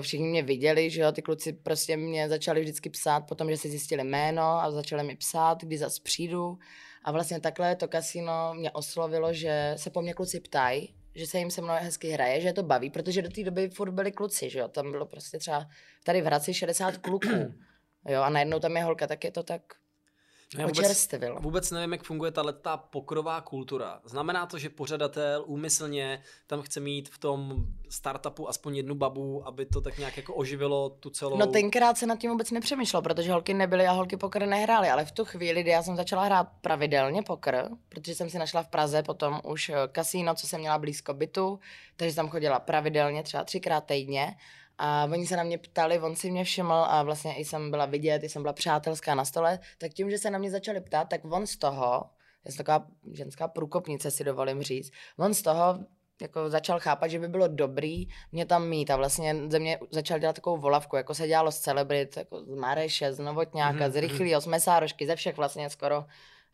všichni 0.00 0.28
mě 0.28 0.42
viděli, 0.42 0.90
že 0.90 1.02
jo, 1.02 1.12
ty 1.12 1.22
kluci 1.22 1.52
prostě 1.52 1.96
mě 1.96 2.28
začali 2.28 2.60
vždycky 2.60 2.90
psát, 2.90 3.20
potom, 3.20 3.50
že 3.50 3.56
si 3.56 3.68
zjistili 3.68 4.04
jméno 4.04 4.42
a 4.42 4.70
začali 4.70 5.04
mi 5.04 5.16
psát, 5.16 5.62
kdy 5.62 5.78
zase 5.78 6.00
přijdu. 6.02 6.58
A 7.04 7.12
vlastně 7.12 7.40
takhle 7.40 7.76
to 7.76 7.88
kasino 7.88 8.54
mě 8.54 8.70
oslovilo, 8.70 9.32
že 9.32 9.74
se 9.76 9.90
po 9.90 10.02
mně 10.02 10.14
kluci 10.14 10.40
ptají, 10.40 10.94
že 11.14 11.26
se 11.26 11.38
jim 11.38 11.50
se 11.50 11.60
mnou 11.60 11.74
hezky 11.74 12.08
hraje, 12.08 12.40
že 12.40 12.48
je 12.48 12.52
to 12.52 12.62
baví, 12.62 12.90
protože 12.90 13.22
do 13.22 13.28
té 13.28 13.44
doby 13.44 13.68
furt 13.68 13.90
byli 13.90 14.12
kluci, 14.12 14.50
že 14.50 14.58
jo, 14.58 14.68
tam 14.68 14.90
bylo 14.90 15.06
prostě 15.06 15.38
třeba 15.38 15.68
tady 16.04 16.22
v 16.22 16.24
Hradci 16.24 16.54
60 16.54 16.96
kluků, 16.96 17.54
jo, 18.08 18.20
a 18.22 18.30
najednou 18.30 18.58
tam 18.58 18.76
je 18.76 18.84
holka, 18.84 19.06
tak 19.06 19.24
je 19.24 19.30
to 19.30 19.42
tak 19.42 19.62
já 20.58 20.66
vůbec, 20.66 21.08
vůbec 21.40 21.70
nevím, 21.70 21.92
jak 21.92 22.02
funguje 22.02 22.30
ta 22.30 22.42
letá 22.42 22.76
pokrová 22.76 23.40
kultura. 23.40 24.00
Znamená 24.04 24.46
to, 24.46 24.58
že 24.58 24.70
pořadatel 24.70 25.44
úmyslně 25.46 26.22
tam 26.46 26.62
chce 26.62 26.80
mít 26.80 27.08
v 27.08 27.18
tom 27.18 27.66
startupu 27.88 28.48
aspoň 28.48 28.76
jednu 28.76 28.94
babu, 28.94 29.46
aby 29.46 29.66
to 29.66 29.80
tak 29.80 29.98
nějak 29.98 30.16
jako 30.16 30.34
oživilo 30.34 30.90
tu 30.90 31.10
celou... 31.10 31.36
No 31.36 31.46
tenkrát 31.46 31.98
se 31.98 32.06
nad 32.06 32.18
tím 32.18 32.30
vůbec 32.30 32.50
nepřemýšlelo, 32.50 33.02
protože 33.02 33.32
holky 33.32 33.54
nebyly 33.54 33.86
a 33.86 33.92
holky 33.92 34.16
pokr 34.16 34.46
nehrály, 34.46 34.88
ale 34.88 35.04
v 35.04 35.12
tu 35.12 35.24
chvíli, 35.24 35.62
kdy 35.62 35.70
já 35.70 35.82
jsem 35.82 35.96
začala 35.96 36.24
hrát 36.24 36.48
pravidelně 36.60 37.22
pokr, 37.22 37.68
protože 37.88 38.14
jsem 38.14 38.30
si 38.30 38.38
našla 38.38 38.62
v 38.62 38.68
Praze 38.68 39.02
potom 39.02 39.40
už 39.44 39.68
eh, 39.68 39.74
kasíno, 39.92 40.34
co 40.34 40.46
jsem 40.46 40.60
měla 40.60 40.78
blízko 40.78 41.14
bytu, 41.14 41.60
takže 41.96 42.14
jsem 42.14 42.28
chodila 42.28 42.60
pravidelně, 42.60 43.22
třeba 43.22 43.44
třikrát 43.44 43.84
týdně 43.84 44.36
a 44.84 45.08
oni 45.12 45.26
se 45.26 45.36
na 45.36 45.42
mě 45.42 45.58
ptali, 45.58 46.00
on 46.00 46.16
si 46.16 46.30
mě 46.30 46.44
všiml 46.44 46.72
a 46.72 47.02
vlastně 47.02 47.34
i 47.34 47.44
jsem 47.44 47.70
byla 47.70 47.86
vidět, 47.86 48.22
i 48.22 48.28
jsem 48.28 48.42
byla 48.42 48.52
přátelská 48.52 49.14
na 49.14 49.24
stole, 49.24 49.58
tak 49.78 49.92
tím, 49.92 50.10
že 50.10 50.18
se 50.18 50.30
na 50.30 50.38
mě 50.38 50.50
začali 50.50 50.80
ptát, 50.80 51.08
tak 51.08 51.20
on 51.24 51.46
z 51.46 51.56
toho, 51.56 52.04
je 52.44 52.54
taková 52.54 52.86
ženská 53.12 53.48
průkopnice, 53.48 54.10
si 54.10 54.24
dovolím 54.24 54.62
říct, 54.62 54.92
on 55.18 55.34
z 55.34 55.42
toho 55.42 55.78
jako 56.22 56.50
začal 56.50 56.80
chápat, 56.80 57.08
že 57.08 57.18
by 57.18 57.28
bylo 57.28 57.48
dobrý 57.48 58.08
mě 58.32 58.46
tam 58.46 58.68
mít 58.68 58.90
a 58.90 58.96
vlastně 58.96 59.36
ze 59.48 59.58
mě 59.58 59.78
začal 59.90 60.18
dělat 60.18 60.36
takovou 60.36 60.56
volavku, 60.56 60.96
jako 60.96 61.14
se 61.14 61.26
dělalo 61.26 61.52
z 61.52 61.58
celebrit, 61.58 62.16
jako 62.16 62.44
z 62.44 62.54
Mareše, 62.54 63.12
z 63.12 63.18
Novotňáka, 63.18 63.78
mm-hmm. 63.78 63.90
z 63.90 63.94
mhm. 63.94 64.00
Rychlýho, 64.00 64.40
z 64.40 64.46
Mesárošky, 64.46 65.06
ze 65.06 65.16
všech 65.16 65.36
vlastně 65.36 65.70
skoro 65.70 66.04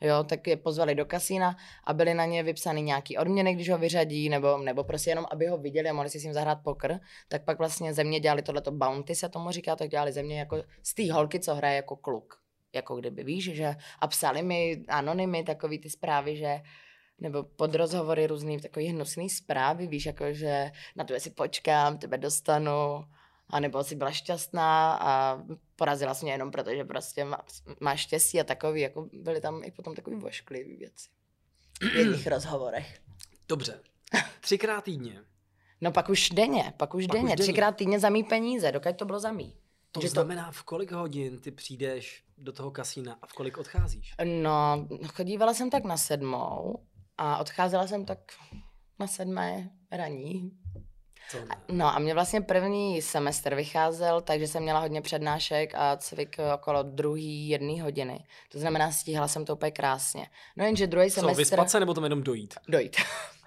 jo, 0.00 0.24
tak 0.24 0.46
je 0.46 0.56
pozvali 0.56 0.94
do 0.94 1.04
kasína 1.06 1.56
a 1.84 1.92
byly 1.92 2.14
na 2.14 2.24
ně 2.24 2.42
vypsány 2.42 2.82
nějaký 2.82 3.18
odměny, 3.18 3.54
když 3.54 3.70
ho 3.70 3.78
vyřadí, 3.78 4.28
nebo, 4.28 4.58
nebo 4.58 4.84
prostě 4.84 5.10
jenom, 5.10 5.26
aby 5.30 5.46
ho 5.46 5.58
viděli 5.58 5.88
a 5.88 5.92
mohli 5.92 6.10
si 6.10 6.20
s 6.20 6.24
ním 6.24 6.32
zahrát 6.32 6.58
pokr, 6.64 6.98
tak 7.28 7.44
pak 7.44 7.58
vlastně 7.58 7.94
země 7.94 8.20
dělali 8.20 8.42
tohleto 8.42 8.70
bounty, 8.70 9.14
se 9.14 9.28
tomu 9.28 9.50
říká, 9.50 9.76
tak 9.76 9.88
dělali 9.90 10.12
země 10.12 10.38
jako 10.38 10.62
z 10.82 10.94
té 10.94 11.12
holky, 11.12 11.40
co 11.40 11.54
hraje 11.54 11.76
jako 11.76 11.96
kluk. 11.96 12.40
jako 12.74 12.96
kdyby 12.96 13.24
víš, 13.24 13.54
že? 13.54 13.76
A 13.98 14.06
psali 14.06 14.42
mi 14.42 14.82
anonymy 14.88 15.44
takový 15.44 15.78
ty 15.78 15.90
zprávy, 15.90 16.36
že 16.36 16.60
nebo 17.20 17.42
pod 17.42 17.74
rozhovory 17.74 18.26
různý 18.26 18.60
takový 18.60 18.86
hnusný 18.86 19.30
zprávy, 19.30 19.86
víš, 19.86 20.06
jako 20.06 20.32
že 20.32 20.70
na 20.96 21.04
tebe 21.04 21.20
si 21.20 21.30
počkám, 21.30 21.98
tebe 21.98 22.18
dostanu, 22.18 23.04
a 23.50 23.60
nebo 23.60 23.84
si 23.84 23.94
byla 23.96 24.10
šťastná 24.10 24.94
a 25.00 25.42
porazila 25.76 26.14
jsi 26.14 26.24
mě 26.24 26.32
jenom 26.32 26.50
proto, 26.50 26.74
že 26.74 26.84
prostě 26.84 27.24
má, 27.24 27.38
máš 27.80 28.00
štěstí 28.00 28.40
a 28.40 28.44
takový, 28.44 28.80
jako 28.80 29.08
byly 29.12 29.40
tam 29.40 29.64
i 29.64 29.70
potom 29.70 29.94
takový 29.94 30.16
vošklivý 30.16 30.76
věci 30.76 31.08
v 31.80 31.94
jedných 31.96 32.26
rozhovorech. 32.36 33.00
Dobře. 33.48 33.80
Třikrát 34.40 34.84
týdně. 34.84 35.20
No 35.80 35.92
pak 35.92 36.08
už 36.08 36.30
denně, 36.30 36.72
pak 36.76 36.94
už 36.94 37.06
Pak 37.06 37.12
denně, 37.16 37.24
už 37.24 37.30
denně. 37.38 37.42
třikrát 37.42 37.72
týdně 37.76 38.00
za 38.00 38.08
mý 38.08 38.24
peníze, 38.24 38.72
dokud 38.72 38.96
to 38.96 39.04
bylo 39.04 39.20
za 39.20 39.32
mý. 39.32 39.56
To 39.92 40.00
Že 40.00 40.06
to- 40.08 40.12
znamená, 40.12 40.50
v 40.52 40.62
kolik 40.62 40.92
hodin 40.92 41.40
ty 41.40 41.50
přijdeš 41.50 42.24
do 42.38 42.52
toho 42.52 42.70
kasína 42.70 43.18
a 43.22 43.26
v 43.26 43.32
kolik 43.32 43.58
odcházíš? 43.58 44.14
No, 44.42 44.88
chodívala 45.14 45.54
jsem 45.54 45.70
tak 45.70 45.84
na 45.84 45.96
sedmou 45.96 46.84
a 47.18 47.38
odcházela 47.38 47.86
jsem 47.86 48.04
tak 48.04 48.18
na 48.98 49.06
sedmé 49.06 49.70
raní. 49.92 50.50
To. 51.32 51.38
No 51.68 51.86
a 51.86 51.98
mě 51.98 52.14
vlastně 52.14 52.40
první 52.40 53.02
semestr 53.02 53.54
vycházel, 53.54 54.20
takže 54.20 54.46
jsem 54.46 54.62
měla 54.62 54.80
hodně 54.80 55.02
přednášek 55.02 55.74
a 55.74 55.96
cvik 55.96 56.36
okolo 56.54 56.82
druhý 56.82 57.48
jedné 57.48 57.82
hodiny. 57.82 58.24
To 58.52 58.58
znamená, 58.58 58.92
stíhala 58.92 59.28
jsem 59.28 59.44
to 59.44 59.54
úplně 59.54 59.70
krásně. 59.70 60.26
No 60.56 60.64
jenže 60.64 60.86
druhý 60.86 61.10
Co, 61.10 61.20
semestr... 61.20 61.38
vyspat 61.38 61.70
se 61.70 61.80
nebo 61.80 61.94
tam 61.94 62.04
jenom 62.04 62.22
dojít? 62.22 62.54
Dojít. 62.68 62.96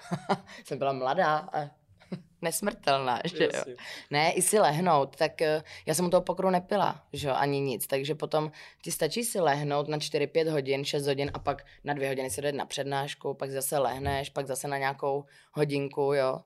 jsem 0.65 0.77
byla 0.77 0.93
mladá 0.93 1.37
a 1.53 1.69
nesmrtelná, 2.41 3.21
že 3.23 3.43
jo. 3.43 3.75
Ne, 4.11 4.31
i 4.31 4.41
si 4.41 4.59
lehnout, 4.59 5.15
tak 5.15 5.41
eh, 5.41 5.63
já 5.85 5.93
jsem 5.93 6.05
u 6.05 6.09
toho 6.09 6.21
pokru 6.21 6.49
nepila, 6.49 7.03
že 7.13 7.27
jo, 7.27 7.33
ani 7.37 7.59
nic, 7.59 7.87
takže 7.87 8.15
potom 8.15 8.51
ti 8.81 8.91
stačí 8.91 9.23
si 9.23 9.39
lehnout 9.39 9.87
na 9.87 9.97
4-5 9.97 10.51
hodin, 10.51 10.85
6 10.85 11.07
hodin 11.07 11.31
a 11.33 11.39
pak 11.39 11.65
na 11.83 11.93
dvě 11.93 12.07
hodiny 12.07 12.29
si 12.29 12.41
jde 12.41 12.51
na 12.51 12.65
přednášku, 12.65 13.33
pak 13.33 13.51
zase 13.51 13.77
lehneš, 13.77 14.29
pak 14.29 14.47
zase 14.47 14.67
na 14.67 14.77
nějakou 14.77 15.25
hodinku, 15.51 16.13
jo. 16.13 16.39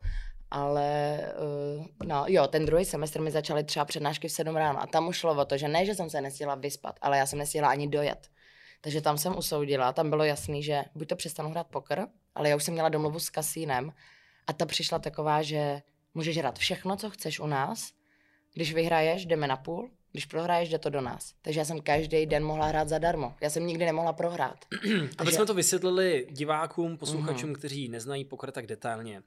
Ale, 0.51 1.19
uh, 1.79 1.85
no 2.07 2.25
jo, 2.27 2.47
ten 2.47 2.65
druhý 2.65 2.85
semestr 2.85 3.21
mi 3.21 3.31
začaly 3.31 3.63
třeba 3.63 3.85
přednášky 3.85 4.27
v 4.27 4.31
7 4.31 4.55
ráno 4.55 4.81
a 4.81 4.87
tam 4.87 5.07
už 5.07 5.17
šlo 5.17 5.41
o 5.41 5.45
to, 5.45 5.57
že 5.57 5.67
ne, 5.67 5.85
že 5.85 5.95
jsem 5.95 6.09
se 6.09 6.21
nestihla 6.21 6.55
vyspat, 6.55 6.95
ale 7.01 7.17
já 7.17 7.25
jsem 7.25 7.39
nestihla 7.39 7.69
ani 7.69 7.87
dojet. 7.87 8.27
Takže 8.81 9.01
tam 9.01 9.17
jsem 9.17 9.37
usoudila, 9.37 9.93
tam 9.93 10.09
bylo 10.09 10.23
jasný, 10.23 10.63
že 10.63 10.83
buď 10.95 11.07
to 11.07 11.15
přestanu 11.15 11.49
hrát 11.49 11.67
poker, 11.67 12.07
ale 12.35 12.49
já 12.49 12.55
už 12.55 12.63
jsem 12.63 12.73
měla 12.73 12.89
domluvu 12.89 13.19
s 13.19 13.29
kasínem 13.29 13.91
a 14.47 14.53
ta 14.53 14.65
přišla 14.65 14.99
taková, 14.99 15.41
že 15.41 15.81
můžeš 16.13 16.37
hrát 16.37 16.59
všechno, 16.59 16.95
co 16.95 17.09
chceš 17.09 17.39
u 17.39 17.47
nás, 17.47 17.91
když 18.53 18.73
vyhraješ, 18.73 19.25
jdeme 19.25 19.47
na 19.47 19.57
půl, 19.57 19.89
když 20.11 20.25
prohraješ, 20.25 20.69
jde 20.69 20.79
to 20.79 20.89
do 20.89 21.01
nás. 21.01 21.33
Takže 21.41 21.59
já 21.59 21.65
jsem 21.65 21.81
každý 21.81 22.25
den 22.25 22.43
mohla 22.43 22.65
hrát 22.65 22.89
zadarmo. 22.89 23.33
Já 23.41 23.49
jsem 23.49 23.67
nikdy 23.67 23.85
nemohla 23.85 24.13
prohrát. 24.13 24.65
Aby 24.71 25.09
Takže- 25.15 25.31
jsme 25.33 25.45
to 25.45 25.53
vysvětlili 25.53 26.27
divákům, 26.31 26.97
posluchačům, 26.97 27.49
Mhm. 27.49 27.59
kteří 27.59 27.89
neznají 27.89 28.25
poker 28.25 28.51
tak 28.51 28.67
detailně. 28.67 29.21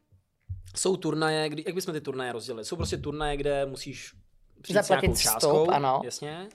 Jsou 0.77 0.97
turnaje, 0.97 1.49
kdy, 1.49 1.65
jak 1.67 1.75
bychom 1.75 1.95
ty 1.95 2.01
turnaje 2.01 2.33
rozdělili? 2.33 2.65
Jsou 2.65 2.77
prostě 2.77 2.97
turnaje, 2.97 3.37
kde 3.37 3.67
musíš 3.67 4.15
přijít 4.63 4.77
s 4.77 4.81
Zaplatit 4.81 5.07
nějakou 5.07 5.17
vstup, 5.17 5.33
částkou, 5.33 5.71
ano. 5.71 6.01
jasně. 6.05 6.49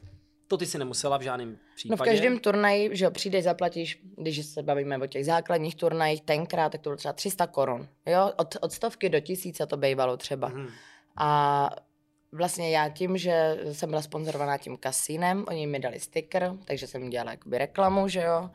To 0.47 0.57
ty 0.57 0.65
si 0.65 0.77
nemusela 0.77 1.17
v 1.17 1.21
žádném 1.21 1.57
případě. 1.75 1.99
No 1.99 2.05
v 2.05 2.07
každém 2.07 2.39
turnaji, 2.39 2.89
že 2.95 3.05
jo, 3.05 3.11
přijdeš, 3.11 3.43
zaplatíš, 3.43 4.01
když 4.17 4.45
se 4.45 4.63
bavíme 4.63 4.97
o 4.97 5.07
těch 5.07 5.25
základních 5.25 5.75
turnajích, 5.75 6.21
tenkrát, 6.21 6.71
tak 6.71 6.81
to 6.81 6.89
bylo 6.89 6.97
třeba 6.97 7.13
300 7.13 7.47
korun. 7.47 7.87
Jo, 8.05 8.31
od, 8.37 8.55
od 8.61 8.71
stovky 8.71 9.09
do 9.09 9.19
tisíce 9.19 9.65
to 9.65 9.77
bývalo 9.77 10.17
třeba. 10.17 10.47
Mhm. 10.47 10.67
A 11.17 11.69
vlastně 12.31 12.71
já 12.71 12.89
tím, 12.89 13.17
že 13.17 13.59
jsem 13.71 13.89
byla 13.89 14.01
sponzorovaná 14.01 14.57
tím 14.57 14.77
kasínem, 14.77 15.45
oni 15.47 15.67
mi 15.67 15.79
dali 15.79 15.99
sticker, 15.99 16.53
takže 16.65 16.87
jsem 16.87 17.09
dělala 17.09 17.31
jakoby 17.31 17.57
reklamu, 17.57 18.07
že 18.07 18.21
jo, 18.21 18.49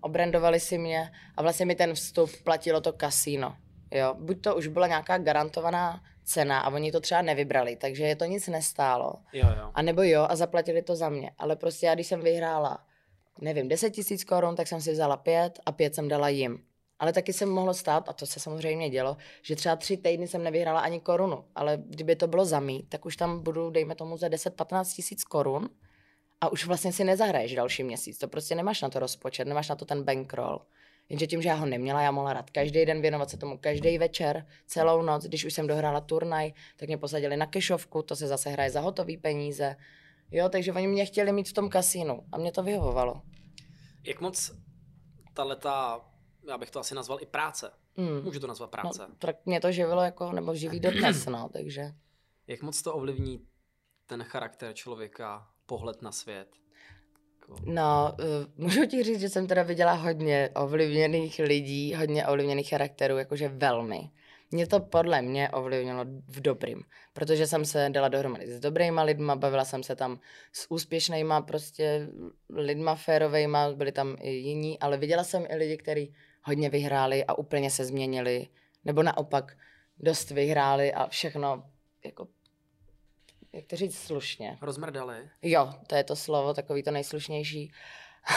obrandovali 0.00 0.60
si 0.60 0.78
mě 0.78 1.12
a 1.36 1.42
vlastně 1.42 1.66
mi 1.66 1.74
ten 1.74 1.94
vstup 1.94 2.30
platilo 2.44 2.80
to 2.80 2.92
kasíno. 2.92 3.56
Jo, 3.90 4.14
buď 4.18 4.42
to 4.42 4.56
už 4.56 4.66
byla 4.66 4.86
nějaká 4.86 5.18
garantovaná 5.18 6.02
cena 6.24 6.60
a 6.60 6.70
oni 6.70 6.92
to 6.92 7.00
třeba 7.00 7.22
nevybrali, 7.22 7.76
takže 7.76 8.04
je 8.04 8.16
to 8.16 8.24
nic 8.24 8.48
nestálo. 8.48 9.12
Jo, 9.32 9.46
jo. 9.58 9.70
A 9.74 9.82
nebo 9.82 10.02
jo, 10.02 10.26
a 10.28 10.36
zaplatili 10.36 10.82
to 10.82 10.96
za 10.96 11.08
mě. 11.08 11.30
Ale 11.38 11.56
prostě 11.56 11.86
já, 11.86 11.94
když 11.94 12.06
jsem 12.06 12.20
vyhrála, 12.20 12.78
nevím, 13.40 13.68
10 13.68 13.90
tisíc 13.90 14.24
korun, 14.24 14.56
tak 14.56 14.68
jsem 14.68 14.80
si 14.80 14.92
vzala 14.92 15.16
pět 15.16 15.60
a 15.66 15.72
pět 15.72 15.94
jsem 15.94 16.08
dala 16.08 16.28
jim. 16.28 16.64
Ale 16.98 17.12
taky 17.12 17.32
se 17.32 17.46
mohlo 17.46 17.74
stát, 17.74 18.08
a 18.08 18.12
to 18.12 18.26
se 18.26 18.40
samozřejmě 18.40 18.90
dělo, 18.90 19.16
že 19.42 19.56
třeba 19.56 19.76
tři 19.76 19.96
týdny 19.96 20.28
jsem 20.28 20.44
nevyhrála 20.44 20.80
ani 20.80 21.00
korunu. 21.00 21.44
Ale 21.54 21.78
kdyby 21.86 22.16
to 22.16 22.26
bylo 22.26 22.44
za 22.44 22.60
mý, 22.60 22.82
tak 22.88 23.06
už 23.06 23.16
tam 23.16 23.42
budu, 23.42 23.70
dejme 23.70 23.94
tomu, 23.94 24.16
za 24.16 24.28
10-15 24.28 24.94
tisíc 24.94 25.24
korun 25.24 25.70
a 26.40 26.48
už 26.48 26.66
vlastně 26.66 26.92
si 26.92 27.04
nezahraješ 27.04 27.54
další 27.54 27.82
měsíc. 27.82 28.18
To 28.18 28.28
prostě 28.28 28.54
nemáš 28.54 28.82
na 28.82 28.88
to 28.88 28.98
rozpočet, 28.98 29.48
nemáš 29.48 29.68
na 29.68 29.76
to 29.76 29.84
ten 29.84 30.02
bankroll. 30.02 30.60
Jenže 31.10 31.26
tím, 31.26 31.42
že 31.42 31.48
já 31.48 31.54
ho 31.54 31.66
neměla, 31.66 32.02
já 32.02 32.10
mohla 32.10 32.30
hrát 32.30 32.50
každý 32.50 32.86
den, 32.86 33.02
věnovat 33.02 33.30
se 33.30 33.36
tomu 33.36 33.58
každý 33.58 33.98
večer, 33.98 34.46
celou 34.66 35.02
noc. 35.02 35.24
Když 35.24 35.44
už 35.44 35.54
jsem 35.54 35.66
dohrála 35.66 36.00
turnaj, 36.00 36.52
tak 36.76 36.88
mě 36.88 36.98
posadili 36.98 37.36
na 37.36 37.46
kešovku, 37.46 38.02
to 38.02 38.16
se 38.16 38.26
zase 38.26 38.50
hraje 38.50 38.70
za 38.70 38.80
hotový 38.80 39.16
peníze. 39.16 39.76
Jo, 40.30 40.48
takže 40.48 40.72
oni 40.72 40.86
mě 40.86 41.06
chtěli 41.06 41.32
mít 41.32 41.48
v 41.48 41.52
tom 41.52 41.68
kasínu 41.68 42.24
a 42.32 42.38
mě 42.38 42.52
to 42.52 42.62
vyhovovalo. 42.62 43.22
Jak 44.04 44.20
moc 44.20 44.52
ta 45.34 45.44
leta, 45.44 46.00
já 46.48 46.58
bych 46.58 46.70
to 46.70 46.80
asi 46.80 46.94
nazval 46.94 47.18
i 47.20 47.26
práce. 47.26 47.70
Hmm. 47.96 48.22
Můžu 48.24 48.40
to 48.40 48.46
nazvat 48.46 48.70
No, 48.76 48.80
práce. 48.82 49.06
tak 49.18 49.36
mě 49.46 49.60
to 49.60 49.72
živilo 49.72 50.02
jako, 50.02 50.32
nebo 50.32 50.54
živí 50.54 50.80
dodnes, 50.90 51.26
no, 51.26 51.48
takže. 51.52 51.92
Jak 52.46 52.62
moc 52.62 52.82
to 52.82 52.94
ovlivní 52.94 53.46
ten 54.06 54.22
charakter 54.24 54.74
člověka, 54.74 55.48
pohled 55.66 56.02
na 56.02 56.12
svět? 56.12 56.48
Jako- 57.50 57.70
No, 57.70 58.16
uh, 58.20 58.26
můžu 58.64 58.86
ti 58.86 59.02
říct, 59.02 59.20
že 59.20 59.28
jsem 59.28 59.46
teda 59.46 59.62
viděla 59.62 59.92
hodně 59.92 60.50
ovlivněných 60.54 61.38
lidí, 61.38 61.94
hodně 61.94 62.26
ovlivněných 62.26 62.68
charakterů, 62.68 63.18
jakože 63.18 63.48
velmi. 63.48 64.10
Mě 64.50 64.66
to 64.66 64.80
podle 64.80 65.22
mě 65.22 65.50
ovlivnilo 65.50 66.04
v 66.28 66.40
dobrým, 66.40 66.82
protože 67.12 67.46
jsem 67.46 67.64
se 67.64 67.88
dala 67.90 68.08
dohromady 68.08 68.46
s 68.52 68.60
dobrýma 68.60 69.02
lidma, 69.02 69.36
bavila 69.36 69.64
jsem 69.64 69.82
se 69.82 69.96
tam 69.96 70.20
s 70.52 70.70
úspěšnýma 70.70 71.40
prostě 71.40 72.08
lidma 72.48 72.94
férovejma, 72.94 73.72
byli 73.72 73.92
tam 73.92 74.16
i 74.20 74.30
jiní, 74.30 74.78
ale 74.78 74.96
viděla 74.96 75.24
jsem 75.24 75.46
i 75.48 75.56
lidi, 75.56 75.76
kteří 75.76 76.14
hodně 76.42 76.70
vyhráli 76.70 77.24
a 77.24 77.34
úplně 77.34 77.70
se 77.70 77.84
změnili, 77.84 78.48
nebo 78.84 79.02
naopak 79.02 79.56
dost 79.98 80.30
vyhráli 80.30 80.92
a 80.92 81.06
všechno 81.08 81.64
jako, 82.04 82.28
jak 83.52 83.66
to 83.66 83.76
říct 83.76 83.98
slušně. 83.98 84.58
Rozmrdali? 84.62 85.30
Jo, 85.42 85.72
to 85.86 85.94
je 85.94 86.04
to 86.04 86.16
slovo, 86.16 86.54
takový 86.54 86.82
to 86.82 86.90
nejslušnější. 86.90 87.72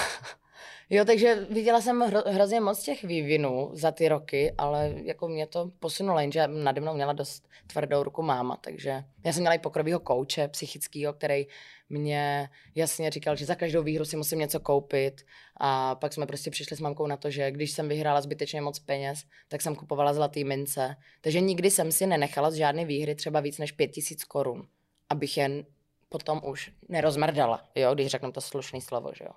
jo, 0.89 1.05
takže 1.05 1.47
viděla 1.49 1.82
jsem 1.82 1.99
hro, 1.99 2.22
hrozně 2.26 2.61
moc 2.61 2.84
těch 2.84 3.03
vývinů 3.03 3.70
za 3.74 3.91
ty 3.91 4.07
roky, 4.07 4.53
ale 4.57 4.93
jako 5.03 5.28
mě 5.28 5.47
to 5.47 5.72
posunulo, 5.80 6.20
jenže 6.20 6.47
nade 6.47 6.82
mnou 6.82 6.93
měla 6.93 7.14
dost 7.14 7.47
tvrdou 7.68 8.03
ruku 8.03 8.22
máma, 8.22 8.57
takže 8.57 9.03
já 9.26 9.34
jsem 9.34 9.41
měla 9.41 9.55
i 9.55 9.59
pokrovýho 9.59 9.99
kouče 9.99 10.47
psychického, 10.47 11.14
který 11.14 11.47
mě 11.89 12.49
jasně 12.76 13.11
říkal, 13.11 13.36
že 13.36 13.45
za 13.45 13.55
každou 13.55 13.84
výhru 13.84 14.05
si 14.05 14.18
musím 14.18 14.39
něco 14.39 14.59
koupit 14.59 15.26
a 15.57 15.95
pak 15.95 16.14
jsme 16.14 16.26
prostě 16.26 16.51
přišli 16.51 16.78
s 16.78 16.80
mamkou 16.80 17.07
na 17.07 17.18
to, 17.18 17.30
že 17.32 17.51
když 17.51 17.72
jsem 17.72 17.89
vyhrála 17.89 18.22
zbytečně 18.22 18.61
moc 18.61 18.80
peněz, 18.80 19.24
tak 19.47 19.61
jsem 19.61 19.76
kupovala 19.76 20.14
zlatý 20.14 20.43
mince, 20.43 20.95
takže 21.22 21.41
nikdy 21.41 21.72
jsem 21.72 21.91
si 21.91 22.07
nenechala 22.07 22.51
z 22.51 22.55
žádné 22.55 22.86
výhry 22.86 23.16
třeba 23.16 23.39
víc 23.39 23.57
než 23.57 23.72
pět 23.72 23.88
tisíc 23.88 24.24
korun, 24.24 24.68
abych 25.10 25.38
jen 25.38 25.66
potom 26.10 26.41
už 26.45 26.72
nerozmrdala, 26.89 27.70
jo, 27.76 27.93
když 27.93 28.08
řeknu 28.08 28.32
to 28.32 28.41
slušný 28.41 28.82
slovo, 28.82 29.12
že 29.16 29.24
jo. 29.24 29.32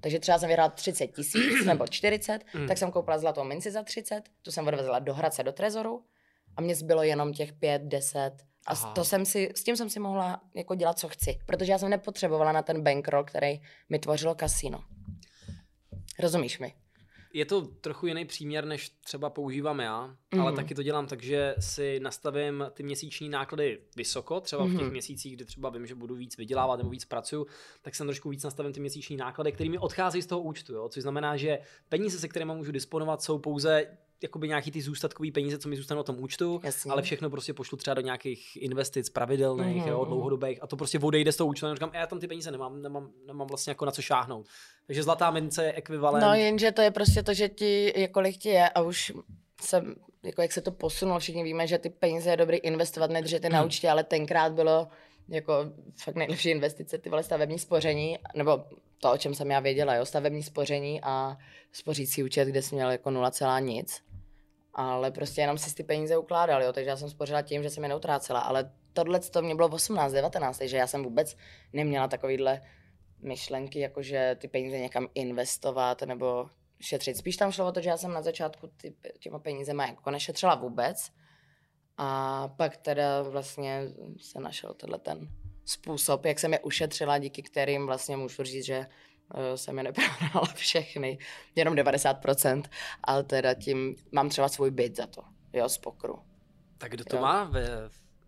Takže 0.00 0.18
třeba 0.20 0.38
jsem 0.38 0.46
vyhrála 0.48 0.70
30 0.70 1.06
tisíc 1.06 1.64
nebo 1.66 1.86
40, 1.86 2.40
Mm. 2.54 2.68
tak 2.68 2.78
jsem 2.78 2.90
koupila 2.92 3.18
zlatou 3.18 3.44
minci 3.44 3.70
za 3.70 3.82
30, 3.82 4.22
tu 4.42 4.50
jsem 4.52 4.66
odvezla 4.68 4.98
do 4.98 5.14
Hradce 5.14 5.42
do 5.42 5.52
Trezoru 5.52 6.04
a 6.56 6.60
mně 6.60 6.74
zbylo 6.74 7.02
jenom 7.02 7.32
těch 7.32 7.52
5, 7.52 7.82
10 7.82 8.18
a 8.66 8.72
Aha. 8.72 8.92
to 8.92 9.04
jsem 9.04 9.24
si, 9.26 9.50
s 9.56 9.64
tím 9.64 9.76
jsem 9.76 9.90
si 9.90 10.00
mohla 10.00 10.40
jako 10.54 10.74
dělat, 10.74 10.98
co 10.98 11.08
chci, 11.08 11.38
protože 11.46 11.72
já 11.72 11.78
jsem 11.78 11.90
nepotřebovala 11.90 12.52
na 12.52 12.62
ten 12.62 12.82
bankroll, 12.82 13.24
který 13.24 13.60
mi 13.88 13.98
tvořilo 13.98 14.34
kasíno. 14.34 14.84
Rozumíš 16.18 16.58
mi? 16.58 16.74
Je 17.32 17.44
to 17.44 17.62
trochu 17.66 18.06
jiný 18.06 18.24
příměr, 18.24 18.64
než 18.66 18.88
třeba 18.88 19.30
používám 19.30 19.80
já, 19.80 20.06
mm-hmm. 20.32 20.40
ale 20.40 20.50
Mhm. 20.52 20.56
taky 20.56 20.74
to 20.74 20.82
dělám 20.82 21.06
tak, 21.06 21.22
že 21.22 21.54
si 21.58 22.00
nastavím 22.00 22.64
ty 22.72 22.82
měsíční 22.82 23.28
náklady 23.28 23.78
vysoko, 23.96 24.40
třeba 24.40 24.64
v 24.64 24.70
těch 24.70 24.80
Mhm. 24.80 24.90
měsících, 24.90 25.36
kdy 25.36 25.44
třeba 25.44 25.70
vím, 25.70 25.86
že 25.86 25.94
budu 25.94 26.14
víc 26.14 26.36
vydělávat 26.36 26.76
nebo 26.76 26.90
víc 26.90 27.04
pracuju, 27.04 27.46
tak 27.82 27.94
jsem 27.94 28.06
trošku 28.06 28.28
víc 28.28 28.44
nastavím 28.44 28.72
ty 28.72 28.80
měsíční 28.80 29.16
náklady, 29.16 29.52
které 29.52 29.70
mi 29.70 29.78
odcházejí 29.78 30.22
z 30.22 30.26
toho 30.26 30.40
účtu, 30.40 30.74
jo? 30.74 30.88
což 30.88 31.02
znamená, 31.02 31.36
že 31.36 31.58
peníze, 31.88 32.18
se 32.18 32.28
kterými 32.28 32.52
můžu 32.54 32.72
disponovat, 32.72 33.22
jsou 33.22 33.38
pouze 33.38 33.96
jakoby 34.22 34.48
nějaký 34.48 34.70
ty 34.70 34.82
zůstatkový 34.82 35.32
peníze, 35.32 35.58
co 35.58 35.68
mi 35.68 35.76
zůstanou 35.76 35.98
na 35.98 36.02
tom 36.02 36.20
účtu, 36.20 36.60
Jasně. 36.64 36.92
ale 36.92 37.02
všechno 37.02 37.30
prostě 37.30 37.54
pošlu 37.54 37.78
třeba 37.78 37.94
do 37.94 38.00
nějakých 38.00 38.56
investic 38.62 39.10
pravidelných, 39.10 39.76
Mhm, 39.76 39.88
jo, 39.88 40.04
dlouhodobých 40.04 40.62
a 40.62 40.66
to 40.66 40.76
prostě 40.76 40.98
odejde 40.98 41.32
z 41.32 41.36
toho 41.36 41.48
účtu. 41.48 41.66
A 41.66 41.74
říkám, 41.74 41.90
já 41.94 42.06
tam 42.06 42.20
ty 42.20 42.28
peníze 42.28 42.50
nemám, 42.50 42.82
nemám, 42.82 43.10
nemám 43.26 43.46
vlastně 43.48 43.70
jako 43.70 43.84
na 43.84 43.92
co 43.92 44.02
šáhnout. 44.02 44.46
Takže 44.86 45.02
zlatá 45.02 45.30
mince 45.30 45.64
je 45.64 45.72
ekvivalent. 45.72 46.24
No 46.26 46.34
jenže 46.34 46.72
to 46.72 46.82
je 46.82 46.90
prostě 46.90 47.22
to, 47.22 47.34
že 47.34 47.48
ti, 47.48 47.92
je, 48.00 48.08
kolik 48.08 48.36
ti 48.36 48.48
je 48.48 48.68
a 48.68 48.80
už 48.80 49.12
jsem, 49.62 49.94
jako 50.22 50.42
jak 50.42 50.52
se 50.52 50.60
to 50.60 50.70
posunulo, 50.70 51.18
všichni 51.18 51.44
víme, 51.44 51.66
že 51.66 51.78
ty 51.78 51.90
peníze 51.90 52.30
je 52.30 52.36
dobrý 52.36 52.56
investovat, 52.56 53.10
nedržet 53.10 53.44
je 53.44 53.50
na 53.50 53.64
účtě, 53.64 53.90
ale 53.90 54.04
tenkrát 54.04 54.52
bylo 54.52 54.88
jako 55.28 55.54
fakt 56.04 56.14
nejlepší 56.14 56.50
investice, 56.50 56.98
ty 56.98 57.10
vole 57.10 57.22
stavební 57.22 57.58
spoření, 57.58 58.18
nebo 58.34 58.64
to, 58.98 59.12
o 59.12 59.18
čem 59.18 59.34
jsem 59.34 59.50
já 59.50 59.60
věděla, 59.60 59.94
jo, 59.94 60.04
stavební 60.06 60.42
spoření 60.42 61.00
a 61.02 61.36
spořící 61.72 62.22
účet, 62.24 62.48
kde 62.48 62.62
jsem 62.62 62.76
měl 62.76 62.90
jako 62.90 63.10
nula 63.10 63.30
celá 63.30 63.60
nic. 63.60 64.02
Ale 64.80 65.10
prostě 65.10 65.40
jenom 65.40 65.58
si 65.58 65.74
ty 65.74 65.82
peníze 65.82 66.16
ukládal, 66.16 66.62
jo, 66.62 66.72
takže 66.72 66.90
já 66.90 66.96
jsem 66.96 67.10
spořila 67.10 67.42
tím, 67.42 67.62
že 67.62 67.70
jsem 67.70 67.82
je 67.82 67.88
neutrácela, 67.88 68.40
ale 68.40 68.72
tohle 68.92 69.20
to 69.20 69.42
mě 69.42 69.54
bylo 69.54 69.68
18, 69.68 70.12
19, 70.12 70.58
takže 70.58 70.76
já 70.76 70.86
jsem 70.86 71.02
vůbec 71.02 71.36
neměla 71.72 72.08
takovýhle 72.08 72.60
myšlenky, 73.22 73.80
jakože 73.80 74.36
ty 74.40 74.48
peníze 74.48 74.78
někam 74.78 75.08
investovat 75.14 76.02
nebo 76.02 76.50
šetřit. 76.80 77.16
Spíš 77.16 77.36
tam 77.36 77.52
šlo 77.52 77.66
o 77.66 77.72
to, 77.72 77.80
že 77.80 77.90
já 77.90 77.96
jsem 77.96 78.12
na 78.12 78.22
začátku 78.22 78.70
ty, 78.76 78.94
těma 79.18 79.38
penízema 79.38 79.86
jako 79.86 80.10
nešetřila 80.10 80.54
vůbec. 80.54 81.10
A 81.96 82.48
pak 82.48 82.76
teda 82.76 83.22
vlastně 83.22 83.82
se 84.20 84.40
našel 84.40 84.74
tenhle 84.74 84.98
ten 84.98 85.28
způsob, 85.64 86.24
jak 86.24 86.38
jsem 86.38 86.52
je 86.52 86.60
ušetřila, 86.60 87.18
díky 87.18 87.42
kterým 87.42 87.86
vlastně 87.86 88.16
můžu 88.16 88.42
říct, 88.42 88.64
že 88.64 88.86
jsem 89.54 89.78
je 89.78 89.84
neprohrala 89.84 90.46
všechny, 90.54 91.18
jenom 91.54 91.74
90%, 91.74 92.62
ale 93.04 93.22
teda 93.22 93.54
tím 93.54 93.96
mám 94.12 94.28
třeba 94.28 94.48
svůj 94.48 94.70
byt 94.70 94.96
za 94.96 95.06
to, 95.06 95.22
jo, 95.52 95.68
z 95.68 95.78
pokru. 95.78 96.18
Tak 96.78 96.90
kdo 96.90 97.04
to 97.04 97.16
Jo. 97.16 97.22
má 97.22 97.44
ve, 97.44 97.66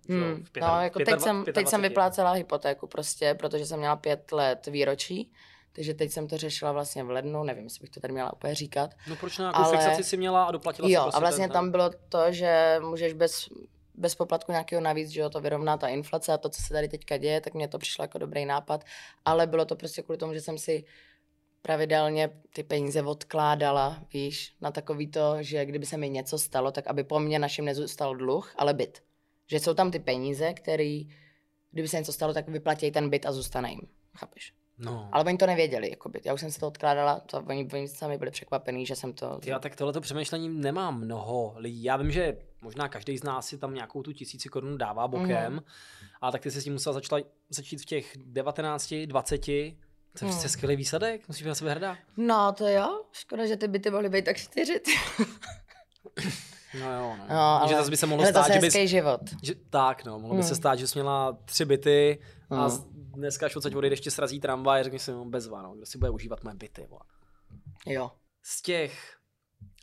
Hmm, 0.09 0.45
v 0.45 0.51
pěta- 0.53 0.75
no, 0.77 0.83
jako 0.83 0.99
teď, 0.99 1.09
pětadva- 1.09 1.21
jsem, 1.23 1.45
teď 1.45 1.55
jsem 1.55 1.81
25? 1.81 1.89
vyplácela 1.89 2.33
hypotéku 2.33 2.87
prostě, 2.87 3.35
protože 3.35 3.67
jsem 3.67 3.79
měla 3.79 3.97
pět 3.97 4.33
let 4.33 4.67
výročí, 4.67 5.33
takže 5.73 5.95
teď 5.95 6.11
jsem 6.13 6.29
to 6.29 6.37
řešila 6.39 6.73
vlastně 6.73 7.05
v 7.05 7.11
lednu, 7.11 7.45
nevím, 7.45 7.65
jestli 7.65 7.81
bych 7.81 7.91
to 7.91 8.01
tady 8.01 8.13
měla 8.13 8.33
úplně 8.33 8.55
říkat. 8.55 8.91
No 9.09 9.17
proč 9.17 9.39
na 9.39 9.43
nějakou 9.43 9.59
Ale- 9.63 9.77
fixaci 9.77 10.05
si 10.05 10.17
měla 10.17 10.45
a 10.45 10.51
doplatila 10.51 10.89
si 10.89 10.93
Jo, 10.93 11.03
prostě 11.03 11.17
a 11.17 11.21
vlastně 11.21 11.45
ten, 11.45 11.53
tam 11.53 11.71
bylo 11.71 11.91
to, 12.09 12.33
že 12.33 12.77
můžeš 12.83 13.13
bez, 13.13 13.49
bez 13.95 14.15
poplatku 14.15 14.53
nějakého 14.53 14.83
navíc, 14.83 15.09
že 15.09 15.21
jo, 15.21 15.31
to 15.31 15.41
vyrovná 15.41 15.77
ta 15.77 15.89
inflace 15.89 16.33
a 16.33 16.39
to, 16.39 16.49
co 16.49 16.63
se 16.63 16.75
tady 16.75 16.89
teďka 16.89 17.17
děje, 17.17 17.41
tak 17.41 17.55
mně 17.55 17.69
to 17.69 17.79
přišlo 17.79 18.05
jako 18.05 18.19
dobrý 18.19 18.45
nápad, 18.45 18.85
ale 19.25 19.47
bylo 19.47 19.65
to 19.65 19.77
prostě 19.77 20.03
kvůli 20.03 20.19
tomu, 20.19 20.35
že 20.35 20.41
jsem 20.41 20.59
si 20.59 20.85
pravidelně 21.63 22.31
ty 22.53 22.63
peníze 22.63 23.03
odkládala, 23.03 24.05
víš, 24.13 24.57
na 24.61 24.71
takový 24.71 25.07
to, 25.07 25.37
že 25.41 25.67
kdyby 25.67 25.87
se 25.87 25.97
mi 25.97 26.11
něco 26.11 26.39
stalo, 26.39 26.73
tak 26.73 26.87
aby 26.87 27.05
po 27.05 27.21
mně 27.21 27.39
našim 27.39 27.65
nezůstal 27.65 28.17
dluh, 28.17 28.53
ale 28.57 28.75
byt. 28.75 29.03
Že 29.47 29.61
jsou 29.61 29.75
tam 29.75 29.91
ty 29.91 29.99
peníze, 29.99 30.55
který, 30.55 31.09
kdyby 31.71 31.89
se 31.89 31.97
něco 31.97 32.13
stalo, 32.13 32.35
tak 32.35 32.49
vyplatí 32.49 32.91
ten 32.91 33.11
byt 33.11 33.27
a 33.27 33.33
zůstane 33.33 33.71
jim. 33.71 33.89
Chápeš? 34.17 34.62
No. 34.79 35.09
Ale 35.13 35.25
oni 35.25 35.39
to 35.39 35.47
nevěděli, 35.47 35.91
jako 35.91 36.09
byt. 36.09 36.27
Já 36.27 36.35
už 36.35 36.41
jsem 36.41 36.51
si 36.51 36.61
to 36.61 36.67
odkládala, 36.67 37.21
to 37.21 37.39
oni, 37.49 37.69
oni 37.73 37.89
sami 37.89 38.19
byli 38.19 38.31
překvapení, 38.31 38.87
že 38.87 38.97
jsem 38.97 39.13
to... 39.13 39.41
Já 39.45 39.59
tak 39.59 39.77
tohleto 39.77 40.01
přemýšlení 40.01 40.49
nemám 40.49 41.01
mnoho 41.01 41.55
lidí. 41.57 41.83
Já 41.85 41.97
vím, 41.97 42.11
že 42.11 42.37
možná 42.63 42.89
každý 42.89 43.19
z 43.19 43.23
nás 43.25 43.47
si 43.47 43.59
tam 43.59 43.75
nějakou 43.75 44.03
tu 44.03 44.13
tisíci 44.13 44.49
korun 44.49 44.79
dává 44.79 45.09
bokem, 45.09 45.53
Mhm. 45.53 45.63
a 46.21 46.31
tak 46.33 46.41
ty 46.43 46.51
se 46.51 46.61
s 46.61 46.65
tím 46.65 46.73
musela 46.73 46.93
začala, 46.93 47.23
začít 47.51 47.81
v 47.81 47.85
těch 47.85 48.17
19, 48.27 48.95
20. 49.07 49.39
To 50.19 50.25
je 50.25 50.31
Hmm. 50.33 50.41
skvělý 50.49 50.77
výsledek, 50.77 51.29
musíš 51.29 51.43
být 51.43 51.49
na 51.49 51.55
sebe 51.55 51.71
hrdá. 51.71 51.97
No, 52.17 52.53
to 52.53 52.69
jo. 52.69 53.03
Škoda, 53.13 53.47
že 53.47 53.57
ty 53.57 53.69
byty 53.69 53.91
mohly 53.91 54.09
být 54.09 54.25
tak 54.25 54.37
čtyři. 54.37 54.81
ty. 54.81 54.91
No 56.81 56.93
jo, 56.93 57.17
no. 57.19 57.25
No, 57.31 57.41
ale... 57.41 57.69
že 57.69 57.75
zase 57.75 57.91
by 57.91 57.97
se 57.97 58.07
mohlo 58.07 58.27
stát, 58.27 58.53
že 58.53 58.59
bys, 58.59 58.75
život. 58.75 59.21
že, 59.43 59.55
tak 59.71 60.05
no, 60.05 60.19
mohlo 60.19 60.37
by 60.37 60.43
se 60.43 60.49
Hmm. 60.49 60.57
stát, 60.57 60.79
že 60.79 60.87
jsi 60.87 60.99
měla 60.99 61.39
tři 61.45 61.65
byty 61.65 62.19
a 62.51 62.67
Hmm. 62.67 63.02
Dneska, 63.13 63.47
až 63.47 63.57
odsaď 63.57 63.75
odejdeš, 63.75 64.01
tě 64.01 64.11
srazí 64.11 64.41
tramvaj 64.41 64.81
a 64.81 64.83
řekneš 64.83 65.03
si, 65.03 65.11
no 65.13 65.25
bezva, 65.25 65.63
no, 65.63 65.75
kdo 65.75 65.87
si 65.87 65.99
bude 65.99 66.11
užívat 66.11 66.45
moje 66.45 66.57
byty, 66.57 66.87
vole. 66.91 67.03
Jo. 67.87 68.11
Z 68.43 68.63
těch 68.63 69.17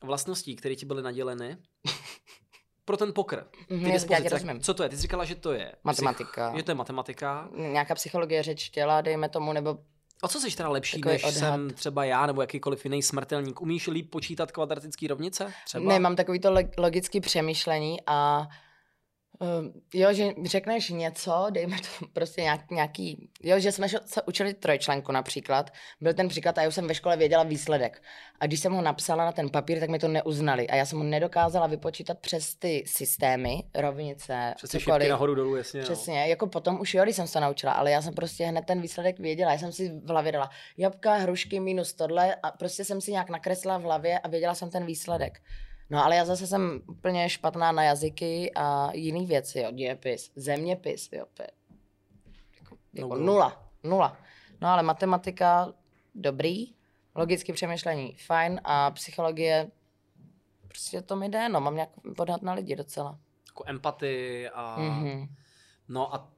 vlastností, 0.03 0.55
které 0.55 0.75
ti 0.75 0.85
byly 0.85 1.01
naděleny, 1.03 1.57
pro 2.85 2.97
ten 2.97 3.13
pokr, 3.13 3.43
ty 3.67 3.73
Mhm, 3.73 3.85
já 3.85 3.87
tě 3.87 3.93
dispozice, 3.93 4.29
rozumím. 4.29 4.61
co 4.61 4.73
to 4.73 4.83
je? 4.83 4.89
Ty 4.89 4.95
jsi 4.95 5.01
říkala, 5.01 5.25
že 5.25 5.35
to 5.35 5.51
je 5.53 5.71
Matematika. 5.83 6.47
Psych, 6.49 6.57
že 6.59 6.63
to 6.63 6.71
je 6.71 6.75
matematika. 6.75 7.49
Nějaká 7.57 7.95
psychologie 7.95 8.43
řeč 8.43 8.69
těla, 8.69 9.01
dejme 9.01 9.29
tomu, 9.29 9.53
nebo 9.53 9.77
O 10.21 10.27
co 10.27 10.39
jsi 10.39 10.55
teda 10.57 10.69
lepší, 10.69 10.97
Takový 10.99 11.13
než 11.13 11.23
odhad. 11.23 11.39
jsem 11.39 11.69
třeba 11.69 12.05
já 12.05 12.25
nebo 12.25 12.41
jakýkoliv 12.41 12.85
jiný 12.85 13.03
smrtelník? 13.03 13.61
Umíš 13.61 13.87
líp 13.87 14.11
počítat 14.11 14.51
kvadratické 14.51 15.07
rovnice? 15.07 15.53
Třeba? 15.65 15.85
nemám 15.93 16.15
takový 16.15 16.39
to 16.39 16.55
logické 16.77 17.21
přemýšlení 17.21 17.97
a 18.07 18.47
jo, 19.93 20.13
že 20.13 20.29
řekneš 20.45 20.89
něco, 20.89 21.47
dejme 21.49 21.77
to 21.77 22.05
prostě 22.13 22.41
nějak, 22.41 22.71
nějaký, 22.71 23.29
jo, 23.43 23.59
že 23.59 23.71
jsme 23.71 23.89
se 23.89 24.21
učili 24.27 24.53
trojčlenku 24.53 25.11
například, 25.11 25.71
byl 26.01 26.13
ten 26.13 26.27
příklad 26.27 26.57
a 26.57 26.61
já 26.61 26.67
už 26.67 26.75
jsem 26.75 26.87
ve 26.87 26.95
škole 26.95 27.17
věděla 27.17 27.43
výsledek. 27.43 28.01
A 28.39 28.45
když 28.45 28.59
jsem 28.59 28.73
ho 28.73 28.81
napsala 28.81 29.25
na 29.25 29.31
ten 29.31 29.49
papír, 29.49 29.79
tak 29.79 29.89
mi 29.89 29.99
to 29.99 30.07
neuznali 30.07 30.67
a 30.67 30.75
já 30.75 30.85
jsem 30.85 30.97
ho 30.97 31.03
nedokázala 31.03 31.67
vypočítat 31.67 32.19
přes 32.19 32.55
ty 32.55 32.83
systémy, 32.87 33.63
rovnice, 33.75 34.53
Přesně 34.57 34.79
cokoliv. 34.79 35.01
šipky 35.01 35.09
nahoru 35.09 35.35
dolů, 35.35 35.55
jasně. 35.55 35.81
Přesně, 35.81 36.27
jako 36.27 36.47
potom 36.47 36.79
už 36.79 36.93
jo, 36.93 37.03
když 37.03 37.15
jsem 37.15 37.27
se 37.27 37.33
to 37.33 37.39
naučila, 37.39 37.73
ale 37.73 37.91
já 37.91 38.01
jsem 38.01 38.13
prostě 38.13 38.45
hned 38.45 38.65
ten 38.65 38.81
výsledek 38.81 39.19
věděla. 39.19 39.51
Já 39.51 39.57
jsem 39.57 39.71
si 39.71 39.89
v 39.89 40.09
hlavě 40.09 40.31
dala 40.31 40.49
jabka, 40.77 41.13
hrušky 41.15 41.59
minus 41.59 41.93
tohle 41.93 42.35
a 42.35 42.51
prostě 42.51 42.85
jsem 42.85 43.01
si 43.01 43.11
nějak 43.11 43.29
nakreslila 43.29 43.77
v 43.77 43.81
hlavě 43.83 44.19
a 44.19 44.27
věděla 44.27 44.55
jsem 44.55 44.69
ten 44.69 44.85
výsledek. 44.85 45.41
No 45.89 46.05
ale 46.05 46.15
já 46.15 46.25
zase 46.25 46.47
jsem 46.47 46.81
úplně 46.87 47.29
špatná 47.29 47.71
na 47.71 47.83
jazyky 47.83 48.51
a 48.55 48.89
jiný 48.93 49.25
věci, 49.25 49.59
jo, 49.59 49.71
dějepis, 49.71 50.31
zeměpis, 50.35 51.09
jo, 51.11 51.25
je 51.39 51.47
jako, 52.59 52.75
No, 52.75 52.77
jako 52.93 53.07
bylo. 53.09 53.19
nula, 53.25 53.69
nula. 53.83 54.17
No 54.61 54.67
ale 54.67 54.83
matematika, 54.83 55.73
dobrý, 56.15 56.73
logické 57.15 57.53
přemýšlení, 57.53 58.15
fajn 58.25 58.61
a 58.63 58.91
psychologie, 58.91 59.71
prostě 60.67 61.01
to 61.01 61.15
mi 61.15 61.29
jde, 61.29 61.49
no, 61.49 61.61
mám 61.61 61.75
nějak 61.75 61.89
odhad 62.17 62.41
na 62.41 62.53
lidi 62.53 62.75
docela. 62.75 63.19
Jako 63.47 63.63
empatii 63.67 64.49
a... 64.49 64.79
Mhm. 64.79 65.35
No 65.87 66.15
a 66.15 66.31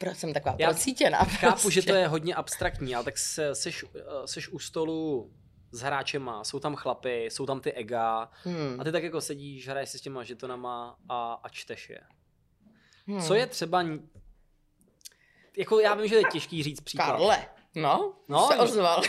Proč 0.00 0.16
jsem 0.16 0.32
taková 0.32 0.56
Já 0.58 0.68
procítěná. 0.68 1.18
chápu, 1.24 1.70
že 1.70 1.80
prostě. 1.80 1.92
to 1.92 1.96
je 1.98 2.08
hodně 2.08 2.34
abstraktní, 2.34 2.94
ale 2.94 3.04
tak 3.04 3.18
se, 3.18 3.54
seš, 3.54 3.84
eh, 3.94 4.00
seš 4.26 4.48
u 4.48 4.58
stolu 4.58 5.30
s 5.74 5.80
hráčema, 5.80 6.44
jsou 6.44 6.58
tam 6.60 6.74
chlapy, 6.76 7.24
jsou 7.24 7.46
tam 7.46 7.60
ty 7.60 7.72
ega 7.72 8.30
Hmm. 8.44 8.80
a 8.80 8.84
ty 8.84 8.92
tak 8.92 9.02
jako 9.02 9.20
sedíš, 9.20 9.68
hraješ 9.68 9.88
si 9.90 9.98
s 9.98 10.00
těma 10.00 10.22
žetonama 10.24 10.96
a, 11.08 11.40
a 11.42 11.48
čteš 11.48 11.90
je. 11.90 12.00
Hmm. 13.06 13.22
Co 13.22 13.34
je 13.34 13.46
třeba... 13.46 13.84
Jako 15.56 15.80
já 15.80 15.94
vím, 15.94 16.08
že 16.08 16.16
je 16.16 16.22
těžký 16.32 16.62
říct 16.62 16.80
příklad. 16.80 17.06
Karle, 17.06 17.46
no, 17.74 18.14
No, 18.28 18.48
se 18.52 18.56
ozval. 18.56 19.02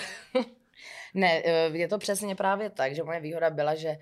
ne, 1.13 1.41
eh, 1.45 1.69
je 1.77 1.87
to 1.87 1.97
přesně 1.97 2.35
právě 2.35 2.69
tak, 2.69 2.95
že 2.95 3.03
moje 3.03 3.19
výhoda 3.19 3.49
byla, 3.49 3.75
že 3.75 3.97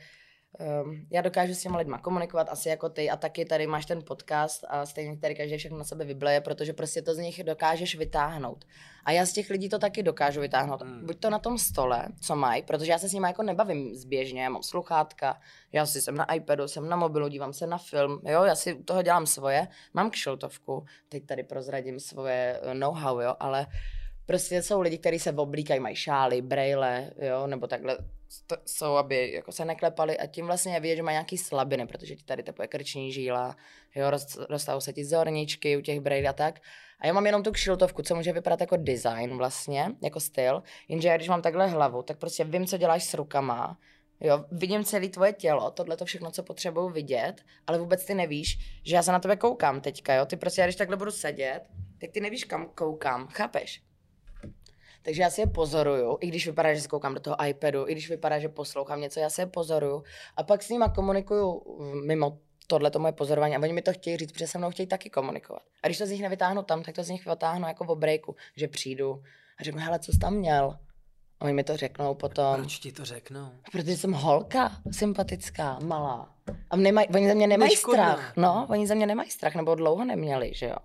um, 0.59 1.07
já 1.11 1.21
dokážu 1.21 1.53
s 1.53 1.61
těma 1.61 1.77
lidma 1.77 1.97
komunikovat 1.97 2.47
asi 2.49 2.69
jako 2.69 2.89
ty 2.89 3.09
a 3.09 3.17
taky 3.17 3.45
tady 3.45 3.67
máš 3.67 3.85
ten 3.85 4.03
podcast 4.03 4.65
a 4.67 4.85
stejně 4.85 5.17
tady 5.17 5.35
každý 5.35 5.57
všechno 5.57 5.77
na 5.77 5.83
sebe 5.83 6.05
vybleje, 6.05 6.41
protože 6.41 6.73
prostě 6.73 7.01
to 7.01 7.13
z 7.13 7.17
nich 7.17 7.43
dokážeš 7.43 7.95
vytáhnout. 7.95 8.65
A 9.05 9.11
já 9.11 9.25
z 9.25 9.33
těch 9.33 9.49
lidí 9.49 9.69
to 9.69 9.79
taky 9.79 10.03
dokážu 10.03 10.41
vytáhnout. 10.41 10.81
Hmm. 10.81 11.05
Buď 11.05 11.19
to 11.19 11.29
na 11.29 11.39
tom 11.39 11.57
stole, 11.57 12.07
co 12.21 12.35
mají, 12.35 12.61
protože 12.63 12.91
já 12.91 12.97
se 12.97 13.09
s 13.09 13.13
nimi 13.13 13.27
jako 13.27 13.43
nebavím 13.43 13.95
zběžně, 13.95 14.43
já 14.43 14.49
mám 14.49 14.63
sluchátka, 14.63 15.39
já 15.71 15.85
si 15.85 16.01
jsem 16.01 16.15
na 16.15 16.33
iPadu, 16.33 16.67
jsem 16.67 16.89
na 16.89 16.95
mobilu, 16.95 17.27
dívám 17.27 17.53
se 17.53 17.67
na 17.67 17.77
film, 17.77 18.21
jo, 18.23 18.43
já 18.43 18.55
si 18.55 18.73
u 18.73 18.83
toho 18.83 19.01
dělám 19.01 19.25
svoje, 19.25 19.67
mám 19.93 20.09
kšiltovku, 20.09 20.85
teď 21.09 21.25
tady 21.25 21.43
prozradím 21.43 21.99
svoje 21.99 22.59
eh, 22.63 22.73
know-how, 22.73 23.19
jo, 23.19 23.35
ale 23.39 23.67
prostě 24.33 24.61
jsou 24.61 24.81
lidi, 24.81 24.97
kteří 24.97 25.19
se 25.19 25.31
oblíkají, 25.31 25.79
mají 25.79 25.95
šály, 25.95 26.41
brejle, 26.41 27.11
jo, 27.21 27.47
nebo 27.47 27.67
takhle 27.67 27.97
to 28.47 28.55
jsou, 28.65 28.95
aby 28.95 29.31
jako 29.31 29.51
se 29.51 29.65
neklepali 29.65 30.17
a 30.17 30.27
tím 30.27 30.45
vlastně 30.45 30.73
je 30.73 30.79
vidět, 30.79 30.95
že 30.95 31.03
mají 31.03 31.15
nějaký 31.15 31.37
slabiny, 31.37 31.87
protože 31.87 32.15
ti 32.15 32.23
tady 32.23 32.43
tepuje 32.43 32.67
krční 32.67 33.11
žíla, 33.11 33.55
jo, 33.95 34.09
roz, 34.09 34.37
rozstavou 34.49 34.79
se 34.79 34.93
ti 34.93 35.05
zorničky 35.05 35.77
u 35.77 35.81
těch 35.81 35.99
brejl 35.99 36.29
a 36.29 36.33
tak. 36.33 36.59
A 36.99 37.07
já 37.07 37.13
mám 37.13 37.25
jenom 37.25 37.43
tu 37.43 37.51
kšiltovku, 37.51 38.01
co 38.01 38.15
může 38.15 38.33
vypadat 38.33 38.61
jako 38.61 38.77
design 38.77 39.37
vlastně, 39.37 39.91
jako 40.01 40.19
styl, 40.19 40.63
jenže 40.87 41.07
já 41.07 41.15
když 41.15 41.29
mám 41.29 41.41
takhle 41.41 41.67
hlavu, 41.67 42.03
tak 42.03 42.17
prostě 42.17 42.43
vím, 42.43 42.65
co 42.65 42.77
děláš 42.77 43.03
s 43.03 43.13
rukama, 43.13 43.77
Jo, 44.21 44.45
vidím 44.51 44.83
celé 44.83 45.09
tvoje 45.09 45.33
tělo, 45.33 45.71
tohle 45.71 45.97
to 45.97 46.05
všechno, 46.05 46.31
co 46.31 46.43
potřebuju 46.43 46.89
vidět, 46.89 47.45
ale 47.67 47.77
vůbec 47.77 48.05
ty 48.05 48.13
nevíš, 48.13 48.57
že 48.83 48.95
já 48.95 49.03
se 49.03 49.11
na 49.11 49.19
tebe 49.19 49.35
koukám 49.35 49.81
teďka, 49.81 50.13
jo. 50.13 50.25
Ty 50.25 50.35
prostě, 50.35 50.61
já 50.61 50.67
když 50.67 50.75
takhle 50.75 50.97
budu 50.97 51.11
sedět, 51.11 51.61
tak 52.01 52.11
ty 52.11 52.19
nevíš, 52.19 52.43
kam 52.43 52.69
koukám, 52.75 53.27
chápeš? 53.27 53.81
Takže 55.03 55.21
já 55.21 55.29
si 55.29 55.41
je 55.41 55.47
pozoruju, 55.47 56.17
i 56.21 56.27
když 56.27 56.47
vypadá, 56.47 56.73
že 56.73 56.81
se 56.81 56.87
koukám 56.87 57.13
do 57.13 57.19
toho 57.19 57.45
iPadu, 57.45 57.87
i 57.87 57.91
když 57.91 58.09
vypadá, 58.09 58.39
že 58.39 58.49
poslouchám 58.49 59.01
něco, 59.01 59.19
já 59.19 59.29
si 59.29 59.41
je 59.41 59.45
pozoruju 59.45 60.03
a 60.37 60.43
pak 60.43 60.63
s 60.63 60.69
nima 60.69 60.89
komunikuju 60.89 61.61
mimo 62.05 62.39
tohle 62.67 62.91
to 62.91 62.99
moje 62.99 63.13
pozorování 63.13 63.55
a 63.55 63.59
oni 63.61 63.73
mi 63.73 63.81
to 63.81 63.93
chtějí 63.93 64.17
říct, 64.17 64.31
protože 64.31 64.47
se 64.47 64.57
mnou 64.57 64.71
chtějí 64.71 64.87
taky 64.87 65.09
komunikovat. 65.09 65.61
A 65.83 65.87
když 65.87 65.97
to 65.97 66.05
z 66.05 66.11
nich 66.11 66.21
nevytáhnu 66.21 66.63
tam, 66.63 66.83
tak 66.83 66.95
to 66.95 67.03
z 67.03 67.09
nich 67.09 67.25
vytáhnu 67.25 67.67
jako 67.67 67.83
v 67.83 67.97
breaku, 67.97 68.35
že 68.57 68.67
přijdu 68.67 69.23
a 69.59 69.63
řeknu, 69.63 69.81
hele, 69.81 69.99
co 69.99 70.11
jsi 70.11 70.19
tam 70.19 70.33
měl? 70.33 70.77
A 71.39 71.45
oni 71.45 71.53
mi 71.53 71.63
to 71.63 71.77
řeknou 71.77 72.15
potom. 72.15 72.55
Proč 72.55 72.79
ti 72.79 72.91
to 72.91 73.05
řeknou? 73.05 73.51
Protože 73.71 73.97
jsem 73.97 74.11
holka, 74.11 74.71
sympatická, 74.91 75.79
malá. 75.79 76.35
A 76.69 76.75
nemaj, 76.75 77.05
oni 77.15 77.27
ze 77.27 77.35
mě 77.35 77.47
nemají 77.47 77.71
Neškodná. 77.71 78.13
strach. 78.13 78.33
No, 78.37 78.67
oni 78.69 78.87
ze 78.87 78.95
mě 78.95 79.05
nemají 79.05 79.29
strach, 79.29 79.55
nebo 79.55 79.75
dlouho 79.75 80.05
neměli, 80.05 80.51
že 80.53 80.65
jo. 80.65 80.75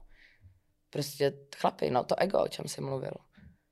Prostě 0.90 1.32
chlapi, 1.56 1.90
no 1.90 2.04
to 2.04 2.18
ego, 2.18 2.42
o 2.42 2.48
čem 2.48 2.68
jsi 2.68 2.80
mluvil. 2.80 3.10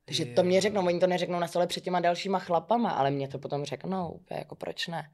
Takže 0.06 0.24
to 0.24 0.42
mě 0.42 0.60
řeknou, 0.60 0.86
oni 0.86 1.00
to 1.00 1.06
neřeknou 1.06 1.38
na 1.38 1.46
stole 1.48 1.66
před 1.66 1.80
těma 1.80 2.00
dalšíma 2.00 2.38
chlapama, 2.38 2.90
ale 2.90 3.10
mě 3.10 3.28
to 3.28 3.38
potom 3.38 3.64
řeknou, 3.64 4.08
úplně 4.08 4.38
jako 4.38 4.54
proč 4.54 4.86
ne. 4.86 5.10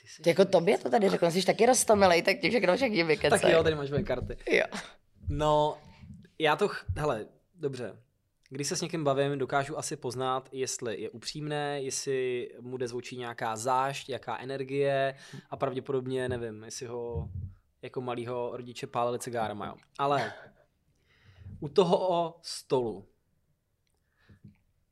Ty 0.00 0.08
jsi 0.08 0.22
jako 0.26 0.44
tobě 0.44 0.78
to 0.78 0.90
tady 0.90 1.08
řeknu, 1.08 1.30
jsi 1.30 1.46
taky 1.46 1.66
roztomilej, 1.66 2.22
tak 2.22 2.38
ti 2.38 2.50
všechno 2.50 2.76
všichni 2.76 3.04
vykecají. 3.04 3.42
Tak 3.42 3.52
jo, 3.52 3.62
tady 3.62 3.74
máš 3.76 3.90
moje 3.90 4.02
karty. 4.02 4.36
jo. 4.50 4.64
No, 5.28 5.78
já 6.38 6.56
to, 6.56 6.68
ch- 6.68 6.84
hele, 6.96 7.26
dobře. 7.54 7.96
když 8.48 8.68
se 8.68 8.76
s 8.76 8.80
někým 8.80 9.04
bavím, 9.04 9.38
dokážu 9.38 9.78
asi 9.78 9.96
poznat, 9.96 10.48
jestli 10.52 11.00
je 11.00 11.10
upřímné, 11.10 11.82
jestli 11.82 12.48
mu 12.60 12.76
jde 12.76 12.88
zvučí 12.88 13.16
nějaká 13.16 13.56
zášť, 13.56 14.08
jaká 14.08 14.38
energie 14.38 15.14
a 15.50 15.56
pravděpodobně, 15.56 16.28
nevím, 16.28 16.62
jestli 16.64 16.86
ho 16.86 17.28
jako 17.82 18.00
malýho 18.00 18.50
rodiče 18.56 18.86
pálili 18.86 19.18
cigárama, 19.18 19.66
jo. 19.66 19.74
Ale 19.98 20.32
u 21.62 21.68
toho 21.68 22.34
stolu 22.42 23.08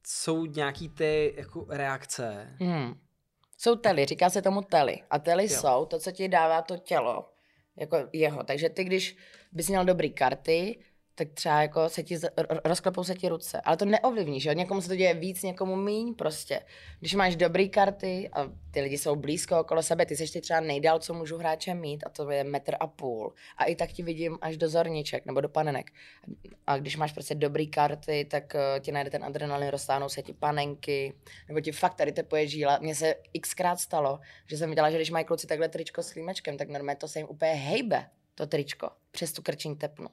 jsou 0.07 0.47
nějaký 0.47 0.89
ty 0.89 1.35
jako 1.37 1.67
reakce. 1.69 2.57
Hmm. 2.61 3.01
Jsou 3.59 3.77
tely, 3.77 4.07
říká 4.07 4.31
se 4.31 4.43
tomu 4.43 4.63
tely. 4.63 5.03
A 5.11 5.19
tely 5.19 5.43
Jo. 5.43 5.61
jsou 5.61 5.85
to, 5.87 5.99
co 5.99 6.13
ti 6.13 6.29
dává 6.29 6.63
to 6.63 6.77
tělo, 6.77 7.33
jako 7.77 7.97
jeho. 8.13 8.45
Takže 8.45 8.69
ty, 8.69 8.85
když 8.85 9.17
bys 9.53 9.69
měl 9.69 9.85
dobrý 9.85 10.11
karty, 10.13 10.79
tak 11.21 11.29
třeba 11.35 11.63
jako 11.63 11.89
se 11.89 12.03
ti, 12.03 12.19
rozklepou 12.65 13.05
se 13.05 13.15
ti 13.15 13.29
ruce. 13.29 13.61
Ale 13.61 13.77
to 13.77 13.85
neovlivní, 13.85 14.41
že? 14.41 14.55
Někomu 14.55 14.81
se 14.81 14.89
to 14.89 14.97
děje 14.97 15.15
víc, 15.15 15.43
někomu 15.43 15.77
míň 15.77 16.15
prostě. 16.15 16.61
Když 17.01 17.15
máš 17.15 17.37
dobrý 17.37 17.69
karty 17.69 18.31
a 18.33 18.51
ty 18.71 18.81
lidi 18.81 18.99
jsou 18.99 19.17
blízko 19.17 19.61
okolo 19.61 19.83
sebe, 19.83 20.07
ty 20.07 20.17
seš 20.17 20.31
ty 20.31 20.41
třeba 20.41 20.61
nejdál, 20.61 20.99
co 20.99 21.15
můžu 21.15 21.39
hráče 21.39 21.75
mít 21.75 22.05
a 22.07 22.11
to 22.11 22.31
je 22.31 22.45
metr 22.45 22.75
a 22.81 22.87
půl. 22.87 23.35
A 23.57 23.65
i 23.65 23.77
tak 23.77 23.93
ti 23.93 24.03
vidím 24.03 24.39
až 24.41 24.57
do 24.57 24.69
zorniček 24.69 25.27
nebo 25.27 25.41
do 25.41 25.49
panenek. 25.49 25.91
A 26.67 26.79
když 26.79 26.97
máš 26.97 27.13
prostě 27.13 27.35
dobrý 27.35 27.67
karty, 27.67 28.27
tak 28.31 28.55
uh, 28.55 28.81
ti 28.81 28.93
najde 28.93 29.11
ten 29.11 29.25
adrenalin, 29.25 29.69
roztáhnou 29.69 30.09
se 30.09 30.23
ti 30.23 30.33
panenky, 30.33 31.15
nebo 31.49 31.61
ti 31.61 31.73
fakt 31.73 31.95
tady 31.95 32.13
tepuje 32.13 32.47
žíla. 32.47 32.79
Mně 32.79 32.95
se 32.95 33.15
xkrát 33.41 33.81
stalo, 33.81 34.21
že 34.47 34.57
jsem 34.57 34.71
viděla, 34.71 34.91
že 34.91 34.97
když 34.97 35.11
mají 35.11 35.25
kluci 35.25 35.47
takhle 35.47 35.69
tričko 35.69 36.03
s 36.03 36.11
chlímečkem, 36.11 36.57
tak 36.57 36.69
normálně 36.69 36.97
to 36.97 37.09
se 37.09 37.19
jim 37.19 37.29
úplně 37.31 37.53
hejbe, 37.53 38.07
to 38.35 38.47
tričko, 38.47 38.91
přes 39.11 39.33
tu 39.33 39.43
krční 39.43 39.77
tepnu. 39.77 40.09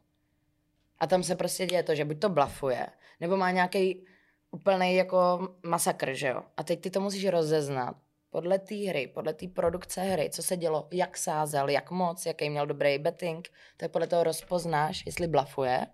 A 1.00 1.08
tam 1.08 1.24
se 1.24 1.36
prostě 1.36 1.66
děje 1.66 1.84
to, 1.84 1.96
že 1.96 2.06
buď 2.06 2.20
to 2.20 2.30
blafuje, 2.30 2.88
nebo 3.20 3.38
má 3.38 3.52
nějaký 3.52 4.06
úplný 4.52 4.96
jako 4.96 5.50
masakr, 5.64 6.14
že 6.14 6.28
jo. 6.28 6.44
A 6.58 6.64
teď 6.64 6.82
ty 6.82 6.90
to 6.90 7.02
musíš 7.02 7.26
rozeznat 7.26 7.96
podle 8.30 8.60
té 8.60 8.76
hry, 8.76 9.08
podle 9.08 9.34
té 9.34 9.48
produkce 9.48 10.02
hry, 10.02 10.30
co 10.30 10.44
se 10.44 10.58
dělo, 10.58 10.88
jak 10.92 11.18
sázel, 11.18 11.70
jak 11.70 11.92
moc, 11.92 12.26
jaký 12.26 12.50
měl 12.50 12.66
dobrý 12.66 12.98
betting, 12.98 13.50
tak 13.78 13.92
podle 13.92 14.08
toho 14.08 14.24
rozpoznáš, 14.24 15.04
jestli 15.06 15.28
blafuje, 15.28 15.88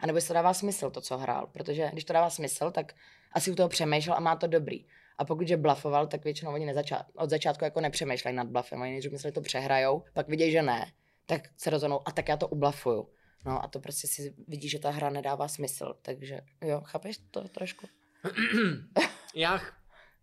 anebo 0.00 0.16
jestli 0.16 0.28
to 0.28 0.34
dává 0.34 0.54
smysl, 0.54 0.90
to, 0.90 1.00
co 1.00 1.18
hrál. 1.18 1.46
Protože 1.46 1.90
když 1.92 2.04
to 2.04 2.12
dává 2.12 2.30
smysl, 2.30 2.70
tak 2.70 2.92
asi 3.32 3.50
u 3.50 3.54
toho 3.54 3.68
přemýšlel 3.68 4.16
a 4.16 4.20
má 4.20 4.36
to 4.36 4.46
dobrý. 4.46 4.86
A 5.18 5.24
pokud 5.24 5.48
že 5.48 5.56
blafoval, 5.56 6.06
tak 6.06 6.24
většinou 6.24 6.52
oni 6.52 6.66
nezača- 6.66 7.04
od 7.16 7.30
začátku 7.30 7.64
jako 7.64 7.80
nepřemýšlejí 7.80 8.36
nad 8.36 8.46
blafem. 8.46 8.80
Oni 8.80 8.90
nejdřív 8.90 9.12
mysleli, 9.12 9.30
že 9.30 9.34
to 9.34 9.40
přehrajou, 9.40 10.02
pak 10.12 10.28
vidějí, 10.28 10.52
že 10.52 10.62
ne, 10.62 10.92
tak 11.26 11.48
se 11.56 11.70
rozhodnou, 11.70 12.00
a 12.04 12.12
tak 12.12 12.28
já 12.28 12.36
to 12.36 12.48
ublafuju. 12.48 13.08
No 13.44 13.64
a 13.64 13.68
to 13.68 13.80
prostě 13.80 14.06
si 14.08 14.34
vidí, 14.48 14.68
že 14.68 14.78
ta 14.78 14.90
hra 14.90 15.10
nedává 15.10 15.48
smysl. 15.48 15.94
Takže 16.02 16.40
jo, 16.64 16.80
chápeš 16.84 17.18
to 17.30 17.48
trošku? 17.48 17.86
Já, 19.34 19.60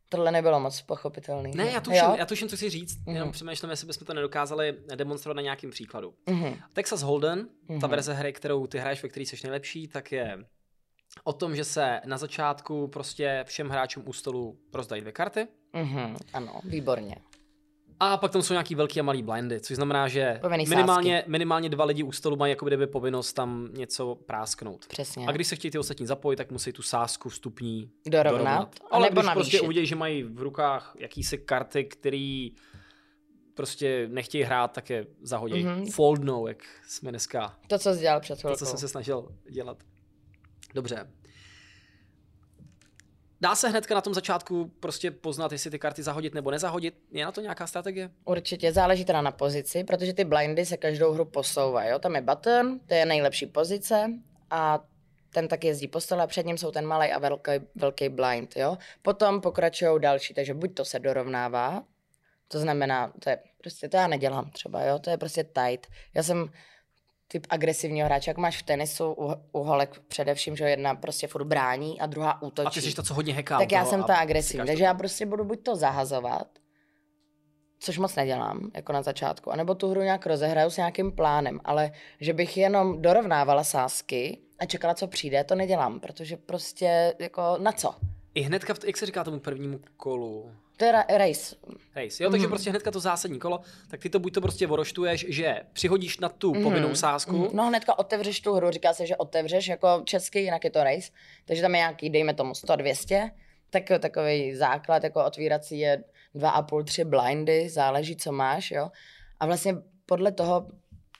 Tohle 0.10 0.32
nebylo 0.32 0.60
moc 0.60 0.82
pochopitelný. 0.82 1.52
ne, 1.56 1.72
já 1.72 1.80
tuším, 1.82 2.00
Jo? 2.04 2.16
já 2.20 2.26
tuším, 2.26 2.50
co 2.50 2.56
chci 2.56 2.70
říct, 2.70 2.98
Mhm. 3.06 3.16
jenom 3.16 3.32
přemýšlím, 3.32 3.70
jestli 3.70 3.88
bychom 3.88 4.06
to 4.06 4.14
nedokázali 4.14 4.78
demonstrovat 4.96 5.36
na 5.36 5.42
nějakým 5.42 5.70
příkladu. 5.70 6.14
Mhm. 6.30 6.56
Texas 6.74 7.02
Hold'em, 7.02 7.46
ta 7.68 7.74
Mhm. 7.74 7.90
verze 7.90 8.14
hry, 8.14 8.34
kterou 8.34 8.68
ty 8.68 8.78
hraješ, 8.78 9.04
ve 9.04 9.10
které 9.10 9.26
jsi 9.26 9.36
nejlepší, 9.44 9.88
tak 9.88 10.12
je 10.12 10.46
o 11.24 11.34
tom, 11.34 11.56
že 11.56 11.64
se 11.64 12.02
na 12.06 12.18
začátku 12.18 12.88
prostě 12.88 13.44
všem 13.48 13.70
hráčům 13.70 14.04
u 14.08 14.14
stolu 14.14 14.60
rozdají 14.74 15.02
dvě 15.02 15.12
karty 15.14 15.48
Mhm. 15.74 16.16
Ano, 16.34 16.60
výborně. 16.64 17.16
A 18.00 18.18
pak 18.18 18.32
tam 18.32 18.42
jsou 18.42 18.54
nějaký 18.54 18.76
velký 18.76 19.00
a 19.00 19.04
malý 19.04 19.24
blindy, 19.24 19.60
což 19.60 19.76
znamená, 19.76 20.08
že 20.08 20.40
minimálně, 20.70 21.24
minimálně 21.28 21.70
dva 21.70 21.86
lidi 21.86 22.04
u 22.04 22.12
stolu 22.12 22.36
mají 22.36 22.50
jako 22.50 22.66
kdyby 22.66 22.88
povinnost 22.88 23.34
tam 23.34 23.70
něco 23.74 24.16
prásknout. 24.16 24.88
Přesně. 24.88 25.28
A 25.28 25.32
když 25.32 25.48
se 25.48 25.56
chtějí 25.56 25.72
ty 25.72 25.78
ostatní 25.80 26.06
zapojit, 26.06 26.38
tak 26.38 26.52
musí 26.52 26.72
tu 26.74 26.82
sázku 26.82 27.30
vstupní 27.30 27.92
Dorovnat, 28.10 28.76
Ale 28.92 29.10
nebo 29.10 29.22
když 29.22 29.32
prostě 29.34 29.62
uvidí, 29.62 29.86
že 29.86 29.96
mají 29.96 30.24
v 30.24 30.42
rukách 30.42 30.96
jakýsi 31.00 31.38
karty, 31.38 31.86
který 31.86 32.52
prostě 33.54 34.08
nechtějí 34.12 34.44
hrát, 34.44 34.72
tak 34.72 34.90
je 34.90 35.08
zahodí. 35.22 35.64
Mhm. 35.64 35.82
Mm-hmm. 35.84 35.92
Foldnou, 35.92 36.48
jak 36.48 36.64
jsme 36.88 37.10
dneska, 37.12 37.58
To, 37.68 37.80
co 37.80 37.94
jsi 37.94 38.00
dělal 38.00 38.20
před 38.20 38.36
to, 38.36 38.40
chvilkou. 38.40 38.58
co 38.60 38.66
jsem 38.66 38.78
se 38.80 38.88
snažil 38.88 39.28
dělat. 39.50 39.78
Dobře. 40.74 41.08
Dá 43.42 43.56
se 43.56 43.70
hnedka 43.70 43.96
na 43.96 44.02
tom 44.02 44.14
začátku 44.14 44.72
prostě 44.80 45.12
poznat, 45.12 45.52
jestli 45.52 45.72
ty 45.72 45.80
karty 45.80 46.04
zahodit 46.04 46.34
nebo 46.34 46.52
nezahodit? 46.52 46.96
Je 47.12 47.26
na 47.26 47.32
to 47.32 47.42
nějaká 47.42 47.68
strategie? 47.68 48.10
Určitě, 48.26 48.74
záleží 48.74 49.06
teda 49.06 49.22
na 49.22 49.32
pozici, 49.32 49.84
protože 49.84 50.14
ty 50.14 50.26
blindy 50.26 50.66
se 50.66 50.78
každou 50.78 51.14
hru 51.14 51.26
posouvají. 51.26 51.90
Jo? 51.90 52.00
Tam 52.00 52.16
je 52.16 52.22
button, 52.22 52.80
to 52.80 52.94
je 52.94 53.06
nejlepší 53.06 53.46
pozice 53.46 54.12
a 54.50 54.80
ten 55.34 55.48
tak 55.48 55.64
jezdí 55.64 55.88
po 55.88 56.02
stole 56.02 56.24
a 56.24 56.28
před 56.28 56.46
ním 56.46 56.58
jsou 56.58 56.72
ten 56.72 56.86
malý 56.86 57.12
a 57.12 57.20
velký, 57.20 57.52
velký 57.76 58.10
blind. 58.10 58.58
Jo? 58.58 58.78
Potom 59.02 59.42
pokračují 59.42 60.02
další, 60.02 60.34
takže 60.34 60.54
buď 60.54 60.74
to 60.74 60.86
se 60.86 61.00
dorovnává, 61.00 61.84
to 62.48 62.60
znamená, 62.60 63.14
to 63.20 63.30
je 63.30 63.40
prostě, 63.62 63.90
to 63.90 63.98
já 63.98 64.08
nedělám 64.08 64.50
třeba, 64.52 64.84
jo? 64.84 65.00
to 65.00 65.10
je 65.10 65.18
prostě 65.18 65.44
tight. 65.44 65.88
Já 66.14 66.24
jsem 66.24 66.50
typ 67.28 67.48
agresivního 67.50 68.06
hráče, 68.06 68.30
jak 68.30 68.38
máš 68.38 68.58
v 68.58 68.64
tenisu 68.64 69.14
u, 69.18 69.34
u 69.52 69.64
holek 69.64 70.00
především, 70.08 70.56
že 70.56 70.70
jedna 70.70 70.96
prostě 70.96 71.28
furt 71.28 71.46
brání 71.46 72.02
a 72.02 72.06
druhá 72.06 72.42
útočí. 72.42 72.68
A 72.68 72.72
ty 72.72 72.82
jsi 72.82 72.96
to, 72.96 73.04
co 73.04 73.14
hodně 73.14 73.34
heká. 73.34 73.58
Tak 73.58 73.72
já 73.72 73.80
toho 73.80 73.90
jsem 73.90 74.04
ta 74.04 74.16
agresivní, 74.16 74.68
takže 74.68 74.84
já 74.84 74.94
prostě 74.94 75.26
budu 75.26 75.44
buď 75.44 75.64
to 75.64 75.76
zahazovat, 75.76 76.48
což 77.80 77.98
moc 77.98 78.16
nedělám, 78.16 78.72
jako 78.76 78.94
na 78.94 79.02
začátku, 79.02 79.52
anebo 79.52 79.76
tu 79.76 79.90
hru 79.90 80.02
nějak 80.02 80.26
rozehraju 80.26 80.70
s 80.70 80.78
nějakým 80.78 81.12
plánem, 81.12 81.60
ale 81.66 81.92
že 82.20 82.34
bych 82.34 82.58
jenom 82.58 83.02
dorovnávala 83.02 83.64
sázky 83.64 84.38
a 84.60 84.66
čekala, 84.66 84.94
co 84.94 85.08
přijde, 85.08 85.44
to 85.44 85.56
nedělám, 85.56 86.00
protože 86.00 86.38
prostě 86.38 87.14
jako 87.20 87.58
na 87.60 87.72
co? 87.72 87.96
I 88.34 88.42
hnedka, 88.42 88.74
jak 88.86 88.98
se 88.98 89.06
říká 89.06 89.24
tomu 89.24 89.40
prvnímu 89.40 89.80
kolu? 89.98 90.52
To 90.78 90.86
je 90.86 90.92
ra- 90.92 91.06
race. 91.18 91.56
Race, 91.96 92.24
jo, 92.24 92.30
takže 92.30 92.46
Mhm. 92.48 92.50
prostě 92.52 92.70
hnedka 92.70 92.92
to 92.92 93.00
zásadní 93.00 93.40
kolo, 93.40 93.60
tak 93.90 94.00
ty 94.00 94.10
to 94.10 94.20
buď 94.20 94.34
to 94.34 94.42
prostě 94.42 94.68
voroštuješ, 94.68 95.26
že 95.30 95.62
přihodíš 95.74 96.20
na 96.20 96.30
tu 96.30 96.54
povinnou 96.64 96.96
sázku, 96.96 97.38
Mhm. 97.38 97.48
No 97.54 97.68
hnedka 97.68 98.00
otevřeš 98.00 98.42
tu 98.42 98.54
hru, 98.54 98.72
říká 98.72 98.94
se, 98.94 99.06
že 99.08 99.16
otevřeš 99.16 99.68
jako 99.68 100.02
česky, 100.06 100.40
jinak 100.40 100.64
je 100.64 100.70
to 100.72 100.84
race, 100.84 101.12
takže 101.46 101.62
tam 101.62 101.76
je 101.76 101.80
nějaký, 101.80 102.10
dejme 102.10 102.34
tomu 102.34 102.54
100-200, 102.54 103.32
tak 103.70 103.84
takový 104.00 104.56
základ 104.56 105.04
jako 105.04 105.26
otvírací 105.26 105.80
je 105.80 106.04
2,5, 106.36 106.84
3 106.84 107.04
blindy, 107.04 107.70
záleží, 107.70 108.16
co 108.16 108.32
máš, 108.32 108.72
jo. 108.72 108.90
A 109.40 109.46
vlastně 109.46 109.76
podle 110.06 110.32
toho 110.32 110.68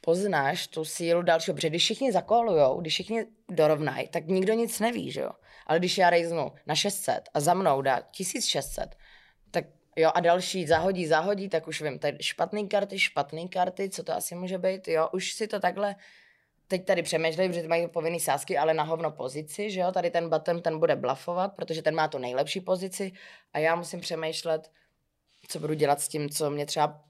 poznáš 0.02 0.68
tu 0.68 0.86
sílu 0.86 1.22
dalšího, 1.22 1.56
protože 1.56 1.70
když 1.70 1.84
všichni 1.84 2.12
zakolujou, 2.12 2.82
když 2.82 2.94
všichni 2.94 3.26
dorovnají, 3.52 4.08
tak 4.08 4.28
nikdo 4.28 4.54
nic 4.54 4.80
neví, 4.80 5.12
že 5.12 5.22
jo. 5.22 5.30
Ale 5.68 5.80
když 5.80 5.98
já 5.98 6.10
rejznu 6.10 6.52
na 6.68 6.76
600 6.76 7.20
a 7.34 7.40
za 7.40 7.54
mnou 7.54 7.82
dá 7.82 8.02
1600, 8.12 8.90
tak 8.90 8.98
jo 9.98 10.12
a 10.14 10.20
další 10.20 10.68
zahodí, 10.68 11.08
zahodí, 11.08 11.50
tak 11.50 11.68
už 11.68 11.82
vím, 11.82 12.00
tady 12.00 12.18
špatný 12.22 12.68
karty, 12.70 13.00
špatný 13.00 13.50
karty, 13.50 13.90
co 13.90 14.04
to 14.04 14.14
asi 14.14 14.36
může 14.36 14.58
být, 14.58 14.88
jo, 14.88 15.10
už 15.14 15.34
si 15.34 15.48
to 15.48 15.60
takhle 15.60 15.96
teď 16.68 16.86
tady 16.86 17.04
přemýšlej, 17.04 17.50
protože 17.50 17.68
mají 17.68 17.88
povinný 17.88 18.20
sázky, 18.20 18.58
ale 18.58 18.74
na 18.74 18.84
hovno 18.84 19.12
pozici, 19.12 19.72
že 19.72 19.80
jo, 19.80 19.92
tady 19.92 20.12
ten 20.12 20.30
button, 20.30 20.62
ten 20.62 20.80
bude 20.80 20.96
blafovat, 20.96 21.56
protože 21.56 21.82
ten 21.82 21.96
má 21.96 22.08
tu 22.08 22.18
nejlepší 22.18 22.62
pozici 22.62 23.12
a 23.54 23.60
já 23.60 23.76
musím 23.76 24.00
přemýšlet, 24.00 24.72
co 25.48 25.60
budu 25.60 25.74
dělat 25.74 26.02
s 26.02 26.08
tím, 26.08 26.30
co 26.30 26.50
mě 26.50 26.66
třeba 26.66 27.04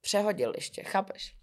přehodil 0.00 0.52
ještě, 0.56 0.82
chápeš? 0.82 1.36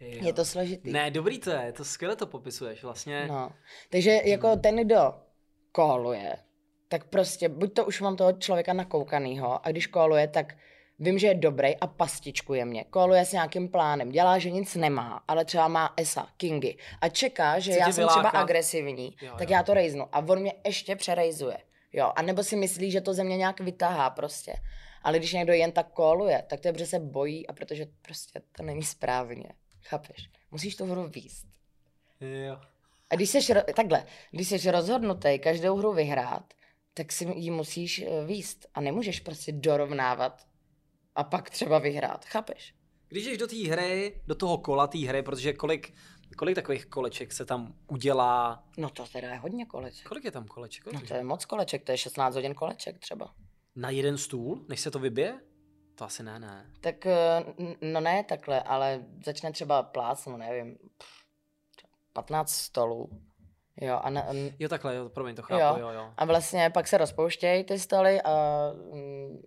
Jo. 0.00 0.26
Je 0.26 0.32
to 0.32 0.44
složitý. 0.44 0.92
Ne, 0.92 1.10
dobrý 1.10 1.38
to 1.38 1.50
je, 1.50 1.72
to 1.72 1.84
skvěle 1.84 2.16
to 2.16 2.26
popisuješ 2.26 2.82
vlastně. 2.82 3.26
No. 3.26 3.52
Takže 3.90 4.20
jako 4.24 4.56
ten, 4.56 4.76
kdo 4.76 5.14
kóluje, 5.72 6.36
tak 6.88 7.04
prostě 7.04 7.48
buď 7.48 7.74
to 7.74 7.84
už 7.84 8.00
mám 8.00 8.16
toho 8.16 8.32
člověka 8.32 8.72
nakoukanýho 8.72 9.66
a 9.66 9.70
když 9.70 9.86
kóluje, 9.86 10.28
tak 10.28 10.54
vím, 10.98 11.18
že 11.18 11.26
je 11.26 11.34
dobrý 11.34 11.76
a 11.76 11.86
pastičkuje 11.86 12.64
mě. 12.64 12.84
Kóluje 12.84 13.24
s 13.24 13.32
nějakým 13.32 13.68
plánem, 13.68 14.10
dělá, 14.10 14.38
že 14.38 14.50
nic 14.50 14.74
nemá, 14.74 15.22
ale 15.28 15.44
třeba 15.44 15.68
má 15.68 15.94
esa, 15.96 16.28
kingy 16.36 16.76
a 17.00 17.08
čeká, 17.08 17.58
že 17.58 17.70
Chce 17.70 17.80
já 17.80 17.92
jsem 17.92 18.08
třeba 18.08 18.28
agresivní, 18.28 19.16
Jo, 19.22 19.34
tak 19.38 19.50
jo. 19.50 19.56
já 19.56 19.62
to 19.62 19.74
rejznu 19.74 20.08
a 20.12 20.18
on 20.18 20.40
mě 20.40 20.54
ještě 20.66 20.96
přerejzuje. 20.96 21.58
Jo, 21.92 22.12
a 22.16 22.22
nebo 22.22 22.42
si 22.44 22.56
myslí, 22.56 22.90
že 22.90 23.00
to 23.00 23.14
ze 23.14 23.24
mě 23.24 23.36
nějak 23.36 23.60
vytahá 23.60 24.10
prostě. 24.10 24.54
Ale 25.02 25.18
když 25.18 25.32
někdo 25.32 25.52
jen 25.52 25.72
tak 25.72 25.92
kóluje, 25.92 26.44
tak 26.46 26.60
to 26.60 26.68
je, 26.68 26.72
protože 26.72 26.86
se 26.86 26.98
bojí 26.98 27.46
a 27.46 27.52
protože 27.52 27.86
prostě 28.02 28.40
to 28.56 28.62
není 28.62 28.82
správně. 28.82 29.48
Chápeš? 29.82 30.30
Musíš 30.50 30.76
tu 30.76 30.86
hru 30.86 31.08
výst. 31.08 31.46
Jo. 32.20 32.58
A 33.10 33.14
když 33.14 33.30
jsi, 33.30 33.54
takhle, 33.76 34.06
když 34.30 34.48
jsi 34.48 34.70
rozhodnutý 34.70 35.38
každou 35.38 35.76
hru 35.76 35.92
vyhrát, 35.92 36.54
tak 36.98 37.12
si 37.12 37.24
ji 37.36 37.50
musíš 37.50 37.98
eh, 38.02 38.24
výst 38.26 38.66
a 38.74 38.80
nemůžeš 38.80 39.20
prostě 39.20 39.52
dorovnávat 39.52 40.46
a 41.14 41.24
pak 41.24 41.50
třeba 41.50 41.78
vyhrát, 41.78 42.24
chápeš? 42.24 42.74
Když 43.08 43.24
jdeš 43.26 43.38
do 43.38 43.46
té 43.46 43.56
hry, 43.68 44.20
do 44.26 44.34
toho 44.34 44.58
kola 44.58 44.86
té 44.86 44.98
hry, 44.98 45.22
protože 45.22 45.52
kolik, 45.52 45.94
kolik 46.36 46.54
takových 46.54 46.86
koleček 46.86 47.32
se 47.32 47.44
tam 47.44 47.74
udělá, 47.88 48.64
No 48.78 48.90
to 48.90 49.04
teda 49.12 49.28
je 49.28 49.38
hodně 49.38 49.66
koleček. 49.66 50.06
kolik 50.06 50.24
je 50.24 50.30
tam 50.30 50.46
koleček? 50.46 50.86
No 50.86 50.92
Kolik 50.92 51.08
to 51.08 51.14
je 51.14 51.24
moc 51.24 51.44
koleček, 51.44 51.84
to 51.84 51.92
je 51.92 51.98
16 51.98 52.34
hodin 52.34 52.54
koleček 52.54 52.98
třeba. 52.98 53.34
Na 53.76 53.90
jeden 53.90 54.18
stůl, 54.18 54.64
než 54.68 54.80
se 54.80 54.90
to 54.90 54.98
vybije? 54.98 55.40
To 55.94 56.04
asi 56.04 56.22
ne, 56.22 56.38
ne. 56.38 56.70
Tak 56.80 57.06
eh, 57.06 57.44
no 57.80 58.00
ne 58.00 58.24
takhle, 58.24 58.62
ale 58.62 59.04
začne 59.24 59.52
třeba 59.52 59.82
plác, 59.82 60.26
no 60.26 60.36
nevím, 60.36 60.76
pff, 60.98 61.24
15 62.12 62.50
stolů. 62.52 63.10
Jo, 63.80 64.00
a, 64.02 64.10
na, 64.10 64.26
jo 64.58 64.68
takhle, 64.68 64.94
jo, 64.94 65.08
promiň, 65.08 65.34
to 65.34 65.42
chápu, 65.42 65.80
jo. 65.80 65.88
jo, 65.88 65.94
jo. 65.94 66.12
A 66.16 66.24
vlastně 66.24 66.70
pak 66.70 66.88
se 66.88 66.98
rozpouštějí 66.98 67.64
ty 67.64 67.78
stoly 67.78 68.22
a 68.22 68.32
mm, 68.92 69.42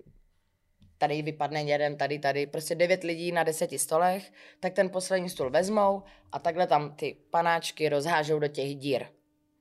tady 0.97 1.21
vypadne 1.21 1.63
jeden, 1.63 1.97
tady, 1.97 2.19
tady, 2.19 2.47
prostě 2.47 2.75
devět 2.75 3.03
lidí 3.03 3.31
na 3.31 3.43
deseti 3.43 3.79
stolech, 3.79 4.31
tak 4.59 4.73
ten 4.73 4.89
poslední 4.89 5.29
stůl 5.29 5.49
vezmou 5.49 6.03
a 6.31 6.39
takhle 6.39 6.67
tam 6.67 6.95
ty 6.95 7.17
panáčky 7.29 7.89
rozhážou 7.89 8.39
do 8.39 8.47
těch 8.47 8.75
dír. 8.75 9.05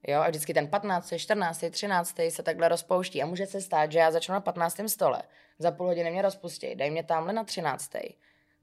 Jo, 0.09 0.21
a 0.21 0.29
vždycky 0.29 0.55
ten 0.55 0.69
15., 0.69 1.13
14., 1.17 1.65
13. 1.71 2.17
se 2.29 2.43
takhle 2.43 2.69
rozpouští 2.69 3.23
a 3.23 3.27
může 3.27 3.47
se 3.47 3.61
stát, 3.61 3.93
že 3.93 3.99
já 3.99 4.11
začnu 4.11 4.33
na 4.33 4.41
15. 4.41 4.81
stole, 4.87 5.23
za 5.59 5.71
půl 5.71 5.87
hodiny 5.87 6.11
mě 6.11 6.23
rozpustí, 6.23 6.75
dej 6.75 6.91
mě 6.91 7.05
tamhle 7.05 7.33
na 7.33 7.45
13 7.45 7.91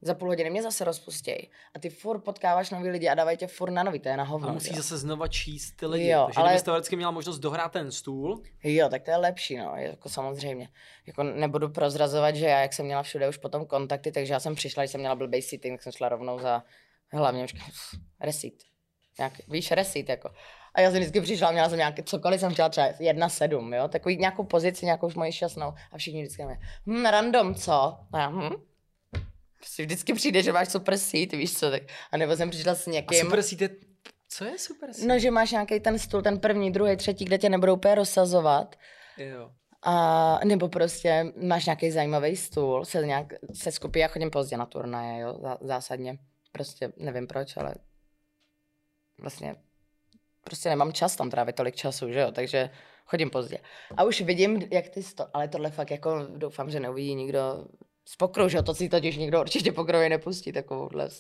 za 0.02 0.14
půl 0.14 0.28
hodiny 0.28 0.50
mě 0.50 0.64
zase 0.64 0.84
rozpustěj. 0.84 1.50
A 1.76 1.80
ty 1.80 1.90
furt 1.90 2.20
potkáváš 2.20 2.70
nový 2.70 2.90
lidi 2.90 3.10
a 3.10 3.16
dávají 3.16 3.38
tě 3.38 3.48
furt 3.48 3.72
na 3.72 3.84
nový, 3.84 4.00
to 4.00 4.10
je 4.10 4.18
na 4.18 4.24
hovno. 4.24 4.50
A 4.50 4.52
musíš 4.54 4.76
zase 4.76 4.98
znova 4.98 5.28
číst 5.28 5.72
ty 5.72 5.86
lidi. 5.86 6.08
Jo, 6.08 6.24
Takže 6.26 6.40
ale- 6.40 6.50
kdybys 6.50 6.64
teoreticky 6.64 6.96
měla 6.96 7.12
možnost 7.12 7.40
dohrát 7.40 7.72
ten 7.72 7.92
stůl, 7.92 8.44
Jo, 8.64 8.90
tak 8.90 9.04
to 9.04 9.12
je 9.12 9.18
lepší, 9.18 9.58
no, 9.58 9.74
jako 9.76 10.10
samozřejmě. 10.10 10.70
Jako 11.08 11.24
nebudu 11.24 11.70
prozrazovat, 11.70 12.36
že 12.36 12.46
já, 12.46 12.60
jak 12.60 12.74
jsem 12.74 12.86
měla 12.86 13.04
všude 13.04 13.30
už 13.30 13.38
potom 13.38 13.66
kontakty, 13.66 14.12
takže 14.12 14.34
já 14.34 14.40
jsem 14.40 14.56
přišla, 14.56 14.84
když 14.84 14.92
jsem 14.92 15.00
měla 15.00 15.16
blbý 15.16 15.42
sitting, 15.42 15.78
tak 15.80 15.84
jsem 15.84 15.92
šla 15.92 16.10
rovnou 16.10 16.40
za, 16.40 16.64
hlavně 17.14 17.44
už 17.44 17.54
receipt. 18.22 18.64
Nějak, 19.20 19.34
víš, 19.48 19.72
receipt, 19.72 20.10
jako. 20.10 20.30
A 20.76 20.82
já 20.82 20.92
jsem 20.92 21.00
vždycky 21.00 21.22
přišla, 21.22 21.52
měla 21.52 21.70
jsem 21.70 21.78
nějaký, 21.78 22.04
cokoliv 22.04 22.40
jsem 22.40 22.54
chtěla 22.54 22.70
třeba 22.70 22.88
jedna 23.00 23.30
sedm, 23.30 23.74
jo, 23.74 23.88
takový 23.88 24.18
nějakou 24.18 24.44
pozici, 24.44 24.86
nějakou 24.86 25.08
už 25.08 25.16
moji 25.16 25.32
šťastnou. 25.32 25.74
A 25.92 25.98
všichni 25.98 26.22
vždycky 26.22 26.46
mě, 26.46 26.60
hm, 26.86 27.06
random, 27.06 27.56
co? 27.56 27.98
A 28.14 28.20
já, 28.20 28.30
hm? 28.30 28.50
Prostě 29.58 29.84
vždycky 29.84 30.14
přijde, 30.14 30.44
že 30.44 30.54
máš 30.54 30.70
super 30.70 30.98
seat, 30.98 31.32
víš 31.32 31.58
co, 31.58 31.72
tak. 31.72 31.84
A 32.12 32.18
nebo 32.18 32.36
jsem 32.36 32.50
přišla 32.50 32.76
s 32.76 32.88
a 32.88 32.92
někým. 32.92 33.20
super 33.20 33.44
seat 33.44 33.62
je... 33.62 33.70
Co 34.30 34.46
je 34.46 34.60
super 34.60 34.94
seat? 34.94 35.08
No, 35.08 35.20
že 35.20 35.32
máš 35.32 35.52
nějaký 35.52 35.80
ten 35.80 36.00
stůl, 36.00 36.22
ten 36.22 36.40
první, 36.40 36.72
druhý, 36.72 36.98
třetí, 36.98 37.26
kde 37.26 37.38
tě 37.38 37.50
nebudou 37.50 37.74
úplně 37.74 37.96
rozsazovat. 37.96 38.76
Jo. 39.18 39.52
A 39.82 40.40
nebo 40.46 40.70
prostě 40.70 41.26
máš 41.44 41.66
nějaký 41.66 41.92
zajímavý 41.92 42.36
stůl, 42.36 42.86
se 42.86 43.06
nějak 43.06 43.34
se 43.54 43.72
skupí, 43.72 44.00
já 44.00 44.08
chodím 44.08 44.32
pozdě 44.32 44.58
na 44.58 44.66
turnaje, 44.66 45.22
jo, 45.22 45.40
zá, 45.42 45.58
zásadně. 45.62 46.18
Prostě 46.52 46.94
nevím 46.98 47.28
proč, 47.28 47.58
ale 47.58 47.76
vlastně 49.22 49.56
prostě 50.44 50.70
nemám 50.70 50.94
čas 50.94 51.16
tam 51.16 51.30
trávit 51.30 51.56
tolik 51.56 51.76
času, 51.76 52.12
že 52.12 52.20
jo, 52.20 52.32
takže 52.32 52.70
chodím 53.06 53.30
pozdě. 53.30 53.58
A 53.98 54.04
už 54.04 54.22
vidím, 54.22 54.62
jak 54.72 54.90
ty 54.90 55.04
sto, 55.04 55.28
ale 55.34 55.48
tohle 55.48 55.72
fakt 55.72 55.92
jako 55.92 56.28
doufám, 56.38 56.70
že 56.70 56.80
neuvidí 56.80 57.16
nikdo 57.16 57.66
z 58.08 58.50
že 58.50 58.62
to 58.62 58.74
si 58.74 58.90
totiž 58.90 59.18
nikdo 59.18 59.42
určitě 59.42 59.72
pokroji 59.72 60.10
nepustí 60.10 60.52
takovouhle. 60.52 61.10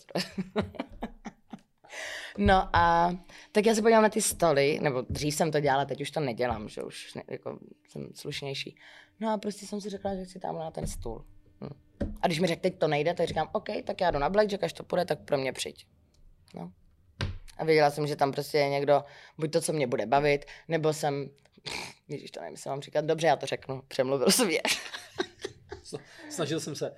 No 2.37 2.69
a 2.75 3.15
tak 3.51 3.65
já 3.65 3.75
se 3.75 3.81
podívám 3.81 4.03
na 4.03 4.09
ty 4.09 4.21
stoly, 4.21 4.79
nebo 4.81 5.05
dřív 5.09 5.35
jsem 5.35 5.51
to 5.51 5.59
dělala, 5.59 5.85
teď 5.85 6.01
už 6.01 6.11
to 6.11 6.19
nedělám, 6.19 6.69
že 6.69 6.83
už 6.83 7.13
ne, 7.13 7.23
jako 7.27 7.59
jsem 7.89 8.09
slušnější. 8.15 8.77
No 9.19 9.33
a 9.33 9.37
prostě 9.37 9.65
jsem 9.65 9.81
si 9.81 9.89
řekla, 9.89 10.15
že 10.15 10.25
chci 10.25 10.39
tam 10.39 10.55
na 10.55 10.71
ten 10.71 10.87
stůl. 10.87 11.25
Hm. 11.61 11.69
A 12.21 12.27
když 12.27 12.39
mi 12.39 12.47
řekl, 12.47 12.61
teď 12.61 12.77
to 12.77 12.87
nejde, 12.87 13.13
tak 13.13 13.27
říkám, 13.27 13.49
OK, 13.51 13.69
tak 13.83 14.01
já 14.01 14.11
jdu 14.11 14.19
na 14.19 14.29
blackjack, 14.29 14.63
až 14.63 14.73
to 14.73 14.83
půjde, 14.83 15.05
tak 15.05 15.19
pro 15.19 15.37
mě 15.37 15.53
přijď. 15.53 15.87
No. 16.55 16.71
A 17.57 17.65
věděla 17.65 17.91
jsem, 17.91 18.07
že 18.07 18.15
tam 18.15 18.31
prostě 18.31 18.57
je 18.57 18.69
někdo, 18.69 19.03
buď 19.37 19.51
to, 19.51 19.61
co 19.61 19.73
mě 19.73 19.87
bude 19.87 20.05
bavit, 20.05 20.45
nebo 20.67 20.93
jsem, 20.93 21.29
Ježíš, 22.07 22.31
to 22.31 22.39
nevím, 22.39 22.53
jestli 22.53 22.69
mám 22.69 22.81
říkat, 22.81 23.05
dobře, 23.05 23.27
já 23.27 23.35
to 23.35 23.45
řeknu, 23.45 23.81
přemluvil 23.87 24.31
jsem 24.31 24.49
je. 24.49 24.61
Snažil 26.29 26.59
jsem 26.59 26.75
se. 26.75 26.95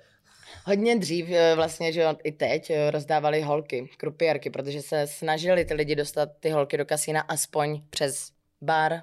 Hodně 0.64 0.98
dřív, 0.98 1.26
eh, 1.30 1.54
vlastně, 1.54 1.92
že 1.92 2.06
i 2.24 2.32
teď 2.32 2.70
eh, 2.70 2.90
rozdávali 2.90 3.42
holky, 3.42 3.90
krupierky, 3.96 4.50
protože 4.50 4.82
se 4.82 5.06
snažili 5.06 5.64
ty 5.64 5.74
lidi 5.74 5.96
dostat 5.96 6.28
ty 6.40 6.50
holky 6.50 6.76
do 6.76 6.84
kasína 6.84 7.20
aspoň 7.20 7.82
přes 7.90 8.32
bar 8.60 9.02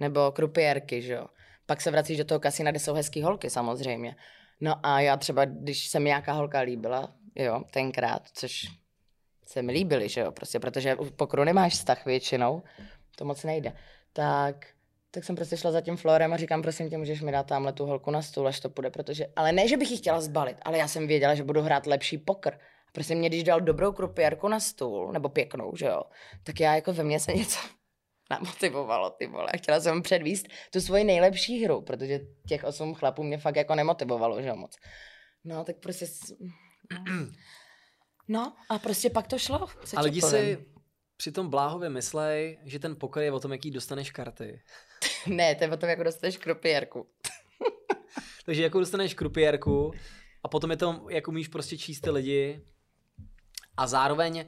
nebo 0.00 0.32
krupierky, 0.32 1.02
že 1.02 1.12
jo. 1.12 1.26
Pak 1.66 1.80
se 1.80 1.90
vracíš 1.90 2.18
do 2.18 2.24
toho 2.24 2.40
kasína, 2.40 2.70
kde 2.70 2.80
jsou 2.80 2.94
hezký 2.94 3.22
holky 3.22 3.50
samozřejmě. 3.50 4.16
No 4.60 4.86
a 4.86 5.00
já 5.00 5.16
třeba, 5.16 5.44
když 5.44 5.88
se 5.88 6.00
mi 6.00 6.04
nějaká 6.04 6.32
holka 6.32 6.60
líbila, 6.60 7.14
jo, 7.34 7.62
tenkrát, 7.70 8.22
což 8.32 8.66
se 9.46 9.62
mi 9.62 9.72
líbily, 9.72 10.08
že 10.08 10.20
jo, 10.20 10.32
prostě, 10.32 10.60
protože 10.60 10.94
u 10.94 11.10
pokru 11.10 11.44
nemáš 11.44 11.72
vztah 11.72 12.06
většinou, 12.06 12.62
to 13.16 13.24
moc 13.24 13.44
nejde, 13.44 13.72
tak 14.12 14.66
tak 15.14 15.24
jsem 15.24 15.36
prostě 15.36 15.56
šla 15.56 15.70
za 15.70 15.80
tím 15.80 15.96
Florem 15.96 16.32
a 16.32 16.36
říkám, 16.36 16.62
prosím 16.62 16.90
tě, 16.90 16.98
můžeš 16.98 17.20
mi 17.20 17.32
dát 17.32 17.46
tamhle 17.46 17.72
tu 17.72 17.86
holku 17.86 18.10
na 18.10 18.22
stůl, 18.22 18.48
až 18.48 18.60
to 18.60 18.70
půjde, 18.70 18.90
protože, 18.90 19.26
ale 19.36 19.52
ne, 19.52 19.68
že 19.68 19.76
bych 19.76 19.90
ji 19.90 19.96
chtěla 19.96 20.20
zbalit, 20.20 20.56
ale 20.62 20.78
já 20.78 20.88
jsem 20.88 21.06
věděla, 21.06 21.34
že 21.34 21.44
budu 21.44 21.62
hrát 21.62 21.86
lepší 21.86 22.18
pokr. 22.18 22.54
A 22.88 22.92
prostě 22.92 23.14
mě, 23.14 23.28
když 23.28 23.44
dal 23.44 23.60
dobrou 23.60 23.92
krupierku 23.92 24.48
na 24.48 24.60
stůl, 24.60 25.12
nebo 25.12 25.28
pěknou, 25.28 25.76
že 25.76 25.86
jo, 25.86 26.02
tak 26.44 26.60
já 26.60 26.74
jako 26.74 26.92
ve 26.92 27.04
mně 27.04 27.20
se 27.20 27.32
něco 27.32 27.58
namotivovalo, 28.30 29.10
ty 29.10 29.26
vole. 29.26 29.48
A 29.54 29.56
chtěla 29.56 29.80
jsem 29.80 30.02
předvíst 30.02 30.46
tu 30.72 30.80
svoji 30.80 31.04
nejlepší 31.04 31.64
hru, 31.64 31.82
protože 31.82 32.20
těch 32.48 32.64
osm 32.64 32.94
chlapů 32.94 33.22
mě 33.22 33.38
fakt 33.38 33.56
jako 33.56 33.74
nemotivovalo, 33.74 34.42
že 34.42 34.48
jo, 34.48 34.56
moc. 34.56 34.76
No, 35.44 35.64
tak 35.64 35.76
prostě... 35.76 36.06
No, 38.28 38.52
a 38.68 38.78
prostě 38.78 39.10
pak 39.10 39.26
to 39.26 39.38
šlo. 39.38 39.66
co 39.84 39.98
A 39.98 40.00
lidi 40.00 40.22
si 40.22 40.58
při 41.16 41.32
tom 41.32 41.50
bláhově 41.50 41.88
myslej, 41.88 42.58
že 42.64 42.78
ten 42.78 42.96
poker 42.96 43.22
je 43.22 43.32
o 43.32 43.40
tom, 43.40 43.52
jaký 43.52 43.70
dostaneš 43.70 44.10
karty. 44.10 44.62
Ne, 45.26 45.54
to 45.54 45.64
je 45.64 45.70
o 45.70 45.76
tom, 45.76 45.88
jako 45.88 46.02
dostaneš 46.02 46.36
krupierku. 46.36 47.06
Takže 48.46 48.62
jako 48.62 48.80
dostaneš 48.80 49.14
krupierku 49.14 49.92
a 50.42 50.48
potom 50.48 50.70
je 50.70 50.76
to, 50.76 51.06
jak 51.10 51.28
umíš 51.28 51.48
prostě 51.48 51.78
číst 51.78 52.00
ty 52.00 52.10
lidi 52.10 52.64
a 53.76 53.86
zároveň 53.86 54.44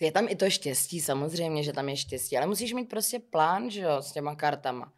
Je 0.00 0.12
tam 0.12 0.26
i 0.28 0.36
to 0.36 0.50
štěstí, 0.50 1.00
samozřejmě, 1.00 1.62
že 1.62 1.72
tam 1.72 1.88
je 1.88 1.96
štěstí, 1.96 2.36
ale 2.36 2.46
musíš 2.46 2.72
mít 2.72 2.84
prostě 2.88 3.18
plán, 3.18 3.70
že 3.70 3.80
jo, 3.80 4.02
s 4.02 4.12
těma 4.12 4.34
kartama. 4.34 4.92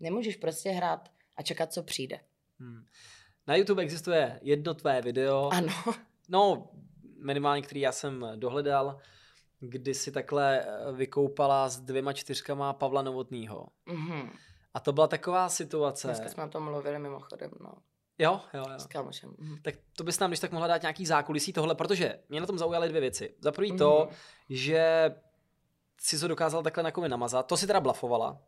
Nemůžeš 0.00 0.36
prostě 0.36 0.70
hrát 0.70 1.08
a 1.36 1.42
čekat, 1.42 1.72
co 1.72 1.82
přijde. 1.82 2.20
hm, 2.60 2.84
na 3.46 3.56
YouTube 3.56 3.82
existuje 3.82 4.40
jedno 4.42 4.74
tvé 4.74 5.02
video, 5.02 5.48
Ano. 5.52 5.72
no 6.28 6.70
minimálně, 7.24 7.62
který 7.62 7.80
já 7.80 7.92
jsem 7.92 8.26
dohledal, 8.36 8.98
kdy 9.60 9.94
si 9.94 10.12
takhle 10.12 10.60
eh, 10.60 10.92
vykoupala 10.92 11.68
s 11.68 11.80
dvěma 11.80 12.12
čtyřkama 12.12 12.72
Pavla 12.72 13.02
Novotnýho. 13.02 13.66
Mhm. 13.86 14.30
A 14.74 14.80
to 14.80 14.92
byla 14.92 15.06
taková 15.06 15.48
situace. 15.48 16.08
Dneska 16.08 16.28
jsme 16.28 16.44
o 16.44 16.48
tom 16.48 16.62
mluvili 16.64 16.98
mimochodem, 16.98 17.50
no. 17.60 17.72
Jo, 18.18 18.40
jo, 18.54 18.64
jo. 18.70 18.78
S 18.78 18.86
kámošem. 18.86 19.34
Mhm. 19.38 19.56
Tak 19.62 19.74
to 19.96 20.04
bys 20.04 20.18
nám 20.18 20.30
když 20.30 20.40
tak 20.40 20.52
mohla 20.52 20.66
dát 20.68 20.82
nějaký 20.82 21.06
zákulisí 21.06 21.52
tohle, 21.52 21.74
protože 21.74 22.18
mě 22.28 22.40
na 22.40 22.46
tom 22.46 22.58
zaujaly 22.58 22.88
dvě 22.88 23.00
věci. 23.00 23.34
Za 23.40 23.52
prvý 23.52 23.76
to, 23.76 24.04
Mhm. 24.06 24.14
že 24.50 25.14
si 26.00 26.18
to 26.20 26.28
dokázal 26.28 26.62
takhle 26.62 26.82
na 26.82 26.90
kovy 26.90 27.08
namazat. 27.08 27.46
To 27.46 27.56
si 27.56 27.66
teda 27.66 27.80
blafovala. 27.80 28.38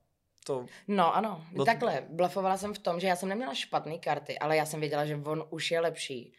To, 0.47 0.67
No 0.89 1.17
ano, 1.17 1.45
No- 1.53 1.65
takhle, 1.65 2.07
blafovala 2.11 2.57
jsem 2.57 2.75
v 2.75 2.79
tom, 2.79 3.01
že 3.01 3.07
já 3.07 3.17
jsem 3.17 3.29
neměla 3.29 3.55
špatné 3.55 3.99
karty, 3.99 4.39
ale 4.39 4.57
já 4.57 4.67
jsem 4.67 4.81
věděla, 4.81 5.07
že 5.07 5.21
on 5.25 5.45
už 5.51 5.71
je 5.71 5.81
lepší. 5.81 6.33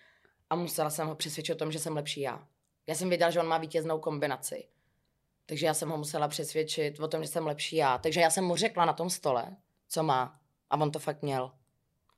A 0.50 0.56
musela 0.56 0.90
jsem 0.90 1.08
ho 1.08 1.16
přesvědčit 1.16 1.54
o 1.54 1.58
tom, 1.58 1.72
že 1.72 1.80
jsem 1.80 1.96
lepší 1.96 2.22
já. 2.22 2.48
Já 2.90 2.96
jsem 2.96 3.10
věděla, 3.10 3.32
že 3.32 3.40
on 3.40 3.48
má 3.48 3.58
vítěznou 3.58 4.00
kombinaci. 4.00 4.68
Takže 5.46 5.66
já 5.66 5.74
jsem 5.74 5.90
ho 5.90 5.98
musela 5.98 6.28
přesvědčit 6.28 7.00
o 7.00 7.08
tom, 7.08 7.22
že 7.22 7.28
jsem 7.28 7.48
lepší 7.48 7.76
já. 7.76 7.98
Takže 7.98 8.22
já 8.22 8.30
jsem 8.30 8.44
mu 8.44 8.56
řekla 8.56 8.86
na 8.86 8.94
tom 8.94 9.10
stole, 9.10 9.56
co 9.88 10.04
má. 10.04 10.40
A 10.70 10.78
on 10.78 10.92
to 10.92 11.00
fakt 11.00 11.22
měl. 11.22 11.52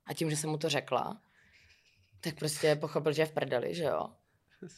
A 0.06 0.14
tím, 0.14 0.30
že 0.30 0.36
jsem 0.36 0.50
mu 0.50 0.58
to 0.58 0.68
řekla, 0.68 1.20
tak 2.20 2.34
prostě 2.34 2.76
pochopil, 2.76 3.12
že 3.12 3.22
je 3.22 3.26
v 3.26 3.32
prdeli, 3.32 3.74
že 3.74 3.84
jo. 3.84 4.08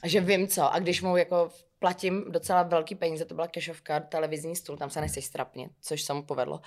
A 0.03 0.09
že 0.09 0.21
vím 0.21 0.49
co. 0.49 0.73
A 0.73 0.79
když 0.79 1.03
mu 1.03 1.16
jako 1.16 1.51
platím 1.79 2.33
docela 2.33 2.62
velký 2.62 2.95
peníze, 2.95 3.25
to 3.25 3.35
byla 3.35 3.49
kešovka, 3.49 4.01
televizní 4.01 4.57
stůl, 4.57 4.77
tam 4.77 4.91
se 4.91 5.01
nechceš 5.01 5.25
strapnit, 5.25 5.73
což 5.81 6.03
se 6.03 6.12
mu 6.12 6.23
povedlo. 6.23 6.61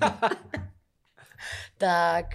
tak, 1.78 2.26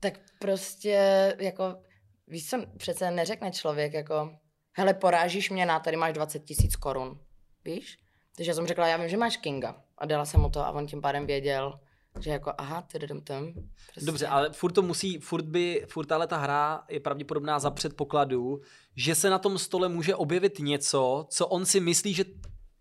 tak 0.00 0.20
prostě 0.38 1.36
jako, 1.38 1.82
víš 2.26 2.50
co, 2.50 2.66
přece 2.76 3.10
neřekne 3.10 3.50
člověk 3.50 3.92
jako, 3.92 4.38
hele, 4.76 4.94
porážíš 4.94 5.50
mě 5.50 5.66
na, 5.66 5.80
tady 5.80 5.96
máš 5.96 6.12
20 6.14 6.44
tisíc 6.44 6.76
korun, 6.76 7.20
víš? 7.64 7.98
Takže 8.36 8.50
já 8.50 8.54
jsem 8.54 8.66
řekla, 8.66 8.86
já 8.88 8.96
vím, 8.96 9.08
že 9.08 9.16
máš 9.16 9.36
Kinga. 9.36 9.76
A 9.98 10.06
dala 10.06 10.24
jsem 10.24 10.40
mu 10.40 10.50
to 10.50 10.60
a 10.60 10.70
on 10.70 10.86
tím 10.86 11.00
pádem 11.00 11.26
věděl, 11.26 11.80
že 12.20 12.30
jako, 12.30 12.52
aha, 12.58 12.82
ty 12.82 12.98
jdem 12.98 13.20
tam. 13.20 13.52
Prostě. 13.52 14.06
Dobře, 14.06 14.26
ale 14.26 14.50
furt 14.52 14.72
to 14.72 14.82
musí, 14.82 15.18
furt 15.18 15.44
by, 15.44 15.86
furt 15.88 16.06
tahle 16.06 16.26
ta 16.26 16.36
hra 16.36 16.84
je 16.88 17.00
pravděpodobná 17.00 17.58
za 17.58 17.70
předpokladu, 17.70 18.60
že 18.96 19.14
se 19.14 19.30
na 19.30 19.38
tom 19.38 19.58
stole 19.58 19.88
může 19.88 20.14
objevit 20.14 20.58
něco, 20.58 21.26
co 21.30 21.46
on 21.46 21.66
si 21.66 21.80
myslí, 21.80 22.14
že 22.14 22.24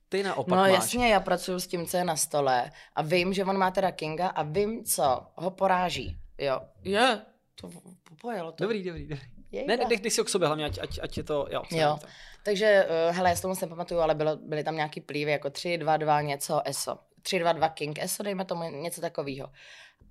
ty 0.09 0.23
naopak 0.23 0.49
No 0.49 0.55
máš. 0.55 0.71
jasně, 0.71 1.09
já 1.09 1.19
pracuji 1.19 1.59
s 1.59 1.67
tím, 1.67 1.85
co 1.85 1.97
je 1.97 2.03
na 2.03 2.15
stole 2.15 2.71
a 2.95 3.01
vím, 3.01 3.33
že 3.33 3.45
on 3.45 3.57
má 3.57 3.71
teda 3.71 3.91
Kinga 3.91 4.27
a 4.27 4.43
vím, 4.43 4.83
co 4.83 5.21
ho 5.35 5.51
poráží. 5.51 6.17
Jo. 6.37 6.61
Je, 6.83 7.21
to 7.61 7.69
popojelo 8.09 8.51
to. 8.51 8.63
Dobrý, 8.63 8.83
dobrý, 8.83 9.07
dobrý. 9.07 9.25
Jejda. 9.55 9.75
Ne, 9.75 9.77
ne, 9.77 9.97
dej 9.97 10.11
si 10.11 10.21
ho 10.21 10.25
k 10.25 10.29
sobě, 10.29 10.47
hlavně, 10.47 10.65
ať, 10.65 10.79
ať, 10.81 10.99
ať 11.03 11.17
je 11.17 11.23
to, 11.23 11.47
jo. 11.51 11.61
Jo. 11.71 11.97
Takže, 12.43 12.87
uh, 13.09 13.15
hele, 13.15 13.29
já 13.29 13.35
si 13.35 13.41
to 13.41 13.47
moc 13.47 13.61
nepamatuju, 13.61 13.99
ale 13.99 14.15
bylo, 14.15 14.35
byly 14.35 14.63
tam 14.63 14.75
nějaký 14.75 15.01
plívy, 15.01 15.31
jako 15.31 15.49
3, 15.49 15.77
2, 15.77 15.97
2, 15.97 16.21
něco 16.21 16.61
ESO. 16.65 16.97
3, 17.21 17.39
2, 17.39 17.51
2 17.53 17.69
King 17.69 17.99
ESO, 17.99 18.23
dejme 18.23 18.45
tomu 18.45 18.63
něco 18.63 19.01
takového. 19.01 19.47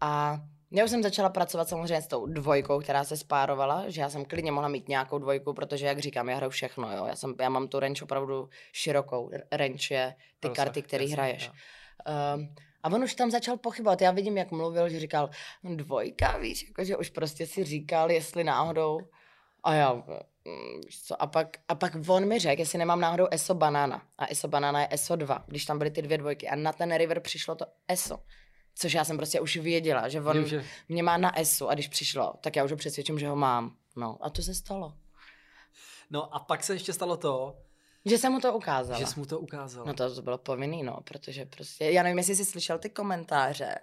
A 0.00 0.40
já 0.72 0.84
už 0.84 0.90
jsem 0.90 1.02
začala 1.02 1.28
pracovat 1.28 1.68
samozřejmě 1.68 2.02
s 2.02 2.06
tou 2.06 2.26
dvojkou, 2.26 2.80
která 2.80 3.04
se 3.04 3.16
spárovala, 3.16 3.84
že 3.88 4.00
já 4.00 4.10
jsem 4.10 4.24
klidně 4.24 4.52
mohla 4.52 4.68
mít 4.68 4.88
nějakou 4.88 5.18
dvojku, 5.18 5.52
protože, 5.52 5.86
jak 5.86 5.98
říkám, 5.98 6.28
já 6.28 6.36
hraju 6.36 6.50
všechno, 6.50 6.96
jo. 6.96 7.06
Já, 7.06 7.16
jsem, 7.16 7.34
já 7.40 7.48
mám 7.48 7.68
tu 7.68 7.80
range 7.80 8.04
opravdu 8.04 8.48
širokou. 8.72 9.30
Range 9.52 9.94
je 9.94 10.14
ty 10.40 10.48
Rozsah, 10.48 10.64
karty, 10.64 10.82
které 10.82 11.06
hraješ. 11.06 11.46
jo. 11.46 11.52
Uh, 12.36 12.44
a 12.82 12.92
on 12.92 13.02
už 13.02 13.14
tam 13.14 13.30
začal 13.30 13.56
pochybovat. 13.56 14.02
Já 14.02 14.10
vidím, 14.10 14.36
jak 14.36 14.50
mluvil, 14.50 14.88
že 14.88 15.00
říkal, 15.00 15.30
dvojka, 15.64 16.38
víš, 16.38 16.66
jakože 16.68 16.96
už 16.96 17.10
prostě 17.10 17.46
si 17.46 17.64
říkal, 17.64 18.10
jestli 18.10 18.44
náhodou. 18.44 19.00
A 19.64 19.74
já, 19.74 19.92
mm, 19.92 20.80
co, 21.06 21.22
a 21.22 21.26
pak, 21.26 21.56
a 21.68 21.74
pak 21.74 21.92
on 22.08 22.28
mi 22.28 22.38
řekl, 22.38 22.60
jestli 22.60 22.78
nemám 22.78 23.00
náhodou 23.00 23.26
ESO 23.30 23.54
banana. 23.54 24.02
A 24.18 24.26
ESO 24.26 24.48
banana 24.48 24.80
je 24.80 24.88
ESO 24.90 25.16
2, 25.16 25.44
když 25.46 25.64
tam 25.64 25.78
byly 25.78 25.90
ty 25.90 26.02
dvě 26.02 26.18
dvojky. 26.18 26.48
A 26.48 26.56
na 26.56 26.72
ten 26.72 26.96
river 26.96 27.20
přišlo 27.20 27.54
to 27.54 27.66
ESO. 27.88 28.18
Což 28.74 28.92
já 28.92 29.04
jsem 29.04 29.16
prostě 29.16 29.40
už 29.40 29.56
věděla, 29.56 30.08
že 30.08 30.20
on 30.20 30.46
že... 30.46 30.64
mě 30.88 31.02
má 31.02 31.16
na 31.16 31.38
ESO 31.40 31.68
a 31.68 31.74
když 31.74 31.88
přišlo, 31.88 32.34
tak 32.40 32.56
já 32.56 32.64
už 32.64 32.70
ho 32.70 32.76
přesvědčím, 32.76 33.18
že 33.18 33.28
ho 33.28 33.36
mám. 33.36 33.76
No 33.96 34.18
a 34.20 34.30
to 34.30 34.42
se 34.42 34.54
stalo. 34.54 34.94
No 36.10 36.34
a 36.34 36.38
pak 36.38 36.64
se 36.64 36.74
ještě 36.74 36.92
stalo 36.92 37.16
to, 37.16 37.56
že 38.04 38.18
jsem 38.18 38.32
mu 38.32 38.40
to 38.40 38.54
ukázala. 38.54 38.98
Že 38.98 39.06
jsi 39.06 39.20
mu 39.20 39.26
to 39.26 39.40
ukázala. 39.40 39.86
No 39.86 39.94
to, 39.94 40.14
to 40.14 40.22
bylo 40.22 40.38
povinný, 40.38 40.82
no, 40.82 41.00
protože 41.04 41.46
prostě, 41.46 41.84
já 41.84 42.02
nevím, 42.02 42.18
jestli 42.18 42.36
jsi 42.36 42.44
slyšel 42.44 42.78
ty 42.78 42.90
komentáře. 42.90 43.74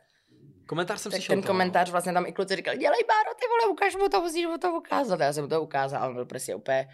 Komentář 0.72 1.02
jsem 1.02 1.12
tak 1.12 1.18
slyšel. 1.18 1.36
ten 1.36 1.42
to, 1.42 1.48
komentář 1.48 1.92
vlastně 1.92 2.14
tam 2.14 2.26
i 2.26 2.34
kluci 2.34 2.56
říkali, 2.56 2.78
dělej 2.78 3.00
Báro, 3.08 3.36
ty 3.36 3.46
vole, 3.48 3.74
ukáž 3.74 3.96
mu 3.96 4.10
to, 4.10 4.22
musíš 4.22 4.46
mu 4.46 4.58
to 4.58 4.74
ukázat. 4.74 5.22
A 5.22 5.24
já 5.24 5.34
jsem 5.34 5.44
mu 5.44 5.50
to 5.50 5.62
ukázal, 5.62 6.10
on 6.10 6.16
byl 6.16 6.26
prostě 6.26 6.56
úplně 6.56 6.88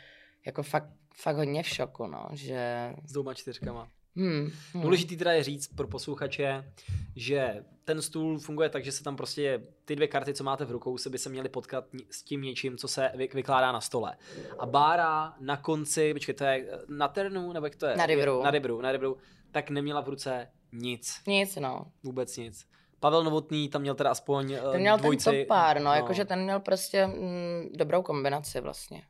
jako 0.46 0.64
fakt, 0.64 0.90
fakt 1.16 1.36
hodně 1.36 1.64
v 1.64 1.68
šoku, 1.68 2.08
no, 2.08 2.28
že... 2.34 2.94
S 3.06 3.12
dvouma 3.12 3.34
čtyřkama. 3.34 3.88
Hmm, 4.16 4.52
hmm. 4.74 4.84
Důležitý 4.84 5.18
teda 5.18 5.32
je 5.32 5.44
říct 5.44 5.68
pro 5.68 5.88
posluchače, 5.88 6.74
že 7.16 7.64
ten 7.84 8.02
stůl 8.02 8.40
funguje 8.40 8.70
tak, 8.70 8.84
že 8.84 8.92
se 8.92 9.04
tam 9.04 9.16
prostě 9.16 9.62
ty 9.86 9.96
dvě 9.96 10.08
karty, 10.08 10.34
co 10.34 10.44
máte 10.44 10.66
v 10.66 10.72
rukou, 10.72 10.98
se 10.98 11.10
by 11.10 11.18
se 11.18 11.30
měly 11.30 11.50
potkat 11.50 11.86
s 12.10 12.24
tím 12.24 12.42
něčím, 12.42 12.78
co 12.78 12.88
se 12.88 13.12
vykládá 13.34 13.72
na 13.72 13.82
stole. 13.82 14.18
A 14.60 14.66
Bára 14.66 15.34
na 15.40 15.58
konci, 15.58 16.14
počkej, 16.14 16.36
to 16.36 16.44
je 16.44 16.80
na 16.90 17.08
ternu, 17.08 17.54
nebo 17.54 17.66
jak 17.66 17.76
to 17.76 17.86
je? 17.86 17.96
Na 17.98 18.06
ribru. 18.06 18.44
Na 18.44 18.52
ribru, 18.52 18.82
na 18.82 18.92
ribru, 18.92 19.18
tak 19.52 19.70
neměla 19.70 20.02
v 20.02 20.10
ruce 20.10 20.48
nic. 20.72 21.22
Nic, 21.28 21.56
no. 21.56 21.92
Vůbec 22.04 22.38
nic. 22.38 22.77
Pavel 23.00 23.24
Novotný 23.24 23.70
tam 23.70 23.82
měl 23.82 23.96
teda 23.96 24.10
aspoň 24.10 24.52
eh, 24.52 24.72
Ten 24.72 24.82
měl 24.82 24.98
dvojci, 24.98 25.24
ten 25.24 25.46
pár, 25.48 25.78
no, 25.78 25.84
no. 25.84 25.94
jakože 25.94 26.26
ten 26.26 26.44
měl 26.44 26.60
prostě 26.60 27.08
mm, 27.08 27.70
dobrou 27.74 28.02
kombinaci 28.02 28.62
vlastně. 28.62 29.04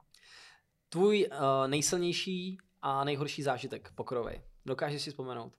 Tvůj 0.89 1.27
uh, 1.31 1.67
nejsilnější 1.67 2.57
a 2.81 3.03
nejhorší 3.03 3.43
zážitek 3.43 3.89
pokrovej. 3.95 4.41
Dokážeš 4.65 5.01
si 5.01 5.09
vzpomenout? 5.09 5.53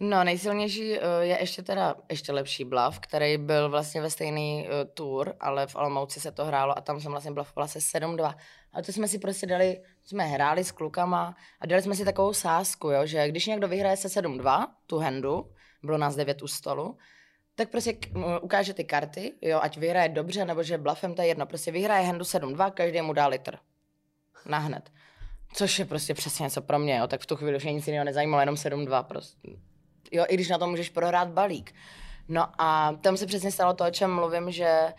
No, 0.00 0.24
nejsilnější 0.24 0.98
uh, 0.98 1.04
je 1.20 1.40
ještě 1.40 1.62
teda 1.62 1.94
ještě 2.10 2.32
lepší 2.32 2.64
blav, 2.64 3.00
který 3.00 3.38
byl 3.38 3.68
vlastně 3.70 4.00
ve 4.00 4.10
stejný 4.10 4.66
uh, 4.68 4.90
tour, 4.94 5.34
ale 5.40 5.66
v 5.66 5.76
Olomouci 5.76 6.20
se 6.20 6.32
to 6.32 6.44
hrálo 6.44 6.78
a 6.78 6.80
tam 6.80 7.00
jsem 7.00 7.10
vlastně 7.10 7.30
blafovala 7.30 7.68
se 7.68 7.78
7-2. 7.78 8.34
A 8.72 8.82
to 8.82 8.92
jsme 8.92 9.08
si 9.08 9.18
prostě 9.18 9.46
dali, 9.46 9.82
jsme 10.04 10.24
hráli 10.24 10.64
s 10.64 10.72
klukama 10.72 11.36
a 11.60 11.66
dali 11.66 11.82
jsme 11.82 11.94
si 11.94 12.04
takovou 12.04 12.32
sázku, 12.32 12.90
jo, 12.90 13.06
že 13.06 13.28
když 13.28 13.46
někdo 13.46 13.68
vyhraje 13.68 13.96
se 13.96 14.08
7-2, 14.08 14.66
tu 14.86 14.98
handu, 14.98 15.50
bylo 15.82 15.98
nás 15.98 16.16
9 16.16 16.42
u 16.42 16.46
stolu, 16.46 16.96
tak 17.56 17.70
prostě 17.70 17.96
ukáže 18.40 18.74
ty 18.74 18.84
karty, 18.84 19.32
jo, 19.42 19.60
ať 19.62 19.76
vyhraje 19.76 20.08
dobře, 20.08 20.44
nebo 20.44 20.62
že 20.62 20.78
blafem 20.78 21.14
to 21.14 21.22
je 21.22 21.28
jedno, 21.28 21.46
prostě 21.46 21.72
vyhraje 21.72 22.06
handu 22.06 22.24
7-2, 22.24 22.70
každý 22.70 23.02
mu 23.02 23.12
dá 23.12 23.26
litr. 23.26 23.58
Nahned. 24.46 24.92
Což 25.52 25.78
je 25.78 25.84
prostě 25.84 26.14
přesně 26.14 26.42
něco 26.42 26.62
pro 26.62 26.78
mě, 26.78 26.96
jo. 26.96 27.06
tak 27.06 27.20
v 27.20 27.26
tu 27.26 27.36
chvíli 27.36 27.56
už 27.56 27.62
mě 27.62 27.72
nic 27.72 27.86
jiného 27.86 28.04
nezajímalo, 28.04 28.40
jenom 28.40 28.54
7-2 28.54 29.02
prostě. 29.02 29.50
Jo, 30.12 30.24
i 30.28 30.34
když 30.34 30.48
na 30.48 30.58
to 30.58 30.66
můžeš 30.66 30.88
prohrát 30.90 31.28
balík. 31.28 31.74
No 32.28 32.48
a 32.58 32.92
tam 32.92 33.16
se 33.16 33.26
přesně 33.26 33.52
stalo 33.52 33.74
to, 33.74 33.84
o 33.84 33.90
čem 33.90 34.14
mluvím, 34.14 34.50
že 34.50 34.94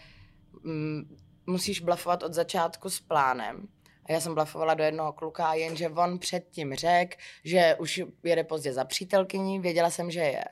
mm, 0.64 1.18
musíš 1.46 1.82
blafovat 1.82 2.24
od 2.24 2.34
začátku 2.34 2.90
s 2.90 3.00
plánem. 3.00 3.68
A 4.06 4.12
já 4.12 4.20
jsem 4.20 4.34
blafovala 4.34 4.74
do 4.74 4.84
jednoho 4.84 5.14
kluka, 5.14 5.54
jenže 5.54 5.90
on 5.90 6.20
předtím 6.20 6.76
řekl, 6.76 7.18
že 7.44 7.76
už 7.80 8.02
jede 8.24 8.44
pozdě 8.44 8.74
za 8.74 8.86
přítelkyní, 8.86 9.60
věděla 9.60 9.90
jsem, 9.90 10.12
že 10.12 10.20
je 10.20 10.44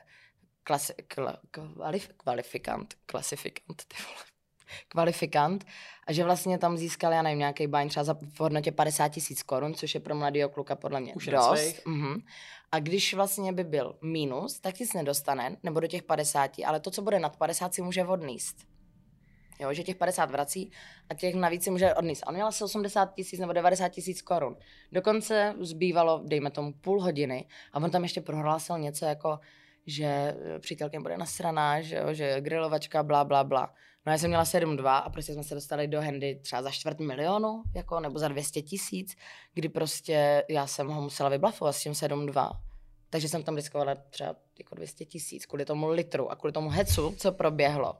klasi- 0.66 0.94
kla- 1.08 1.38
kvalif- 1.52 2.10
kvalifikant, 2.16 2.94
klasifikant, 3.06 3.84
ty 3.88 3.96
vole 4.02 4.36
kvalifikant 4.88 5.64
a 6.06 6.12
že 6.12 6.24
vlastně 6.24 6.58
tam 6.58 6.76
získal, 6.76 7.12
já 7.12 7.22
nevím, 7.22 7.38
nějaký 7.38 7.66
baň 7.66 7.88
třeba 7.88 8.04
za 8.04 8.14
v 8.14 8.40
hodnotě 8.40 8.72
50 8.72 9.08
tisíc 9.08 9.42
korun, 9.42 9.74
což 9.74 9.94
je 9.94 10.00
pro 10.00 10.14
mladého 10.14 10.48
kluka 10.48 10.76
podle 10.76 11.00
mě 11.00 11.14
Už 11.14 11.26
dost. 11.26 11.86
Mm-hmm. 11.86 12.22
A 12.72 12.78
když 12.78 13.14
vlastně 13.14 13.52
by 13.52 13.64
byl 13.64 13.98
mínus, 14.02 14.60
tak 14.60 14.80
nic 14.80 14.92
nedostane, 14.92 15.56
nebo 15.62 15.80
do 15.80 15.86
těch 15.86 16.02
50, 16.02 16.50
ale 16.66 16.80
to, 16.80 16.90
co 16.90 17.02
bude 17.02 17.18
nad 17.18 17.36
50, 17.36 17.74
si 17.74 17.82
může 17.82 18.04
odníst. 18.04 18.56
Jo, 19.60 19.72
že 19.72 19.82
těch 19.82 19.96
50 19.96 20.30
vrací 20.30 20.72
a 21.08 21.14
těch 21.14 21.34
navíc 21.34 21.64
si 21.64 21.70
může 21.70 21.94
odníst. 21.94 22.22
A 22.22 22.26
on 22.26 22.34
měl 22.34 22.46
asi 22.46 22.64
80 22.64 23.14
tisíc 23.14 23.40
nebo 23.40 23.52
90 23.52 23.88
tisíc 23.88 24.22
korun. 24.22 24.56
Dokonce 24.92 25.54
zbývalo, 25.60 26.22
dejme 26.24 26.50
tomu, 26.50 26.72
půl 26.72 27.02
hodiny 27.02 27.48
a 27.72 27.76
on 27.76 27.90
tam 27.90 28.02
ještě 28.02 28.20
prohlásil 28.20 28.78
něco 28.78 29.04
jako, 29.04 29.38
že 29.86 30.34
přítelkem 30.58 31.02
bude 31.02 31.16
nasraná, 31.16 31.80
že, 31.80 31.96
jo, 31.96 32.14
že 32.14 32.40
grilovačka, 32.40 33.02
bla, 33.02 33.24
bla, 33.24 33.44
bla. 33.44 33.74
No 34.06 34.12
já 34.12 34.18
jsem 34.18 34.30
měla 34.30 34.44
7,2 34.44 34.86
a 34.86 35.10
prostě 35.10 35.32
jsme 35.32 35.44
se 35.44 35.54
dostali 35.54 35.88
do 35.88 36.00
handy 36.00 36.40
třeba 36.42 36.62
za 36.62 36.70
čtvrt 36.70 37.00
milionu, 37.00 37.62
jako, 37.74 38.00
nebo 38.00 38.18
za 38.18 38.28
200 38.28 38.62
tisíc, 38.62 39.16
kdy 39.54 39.68
prostě 39.68 40.44
já 40.48 40.66
jsem 40.66 40.88
ho 40.88 41.02
musela 41.02 41.28
vyblafovat 41.28 41.76
s 41.76 41.82
tím 41.82 41.92
7,2. 41.92 42.50
Takže 43.10 43.28
jsem 43.28 43.42
tam 43.42 43.56
riskovala 43.56 43.94
třeba 43.94 44.36
jako 44.58 44.74
200 44.74 45.04
tisíc 45.04 45.46
kvůli 45.46 45.64
tomu 45.64 45.88
litru 45.88 46.30
a 46.30 46.36
kvůli 46.36 46.52
tomu 46.52 46.70
hecu, 46.70 47.14
co 47.18 47.32
proběhlo. 47.32 47.96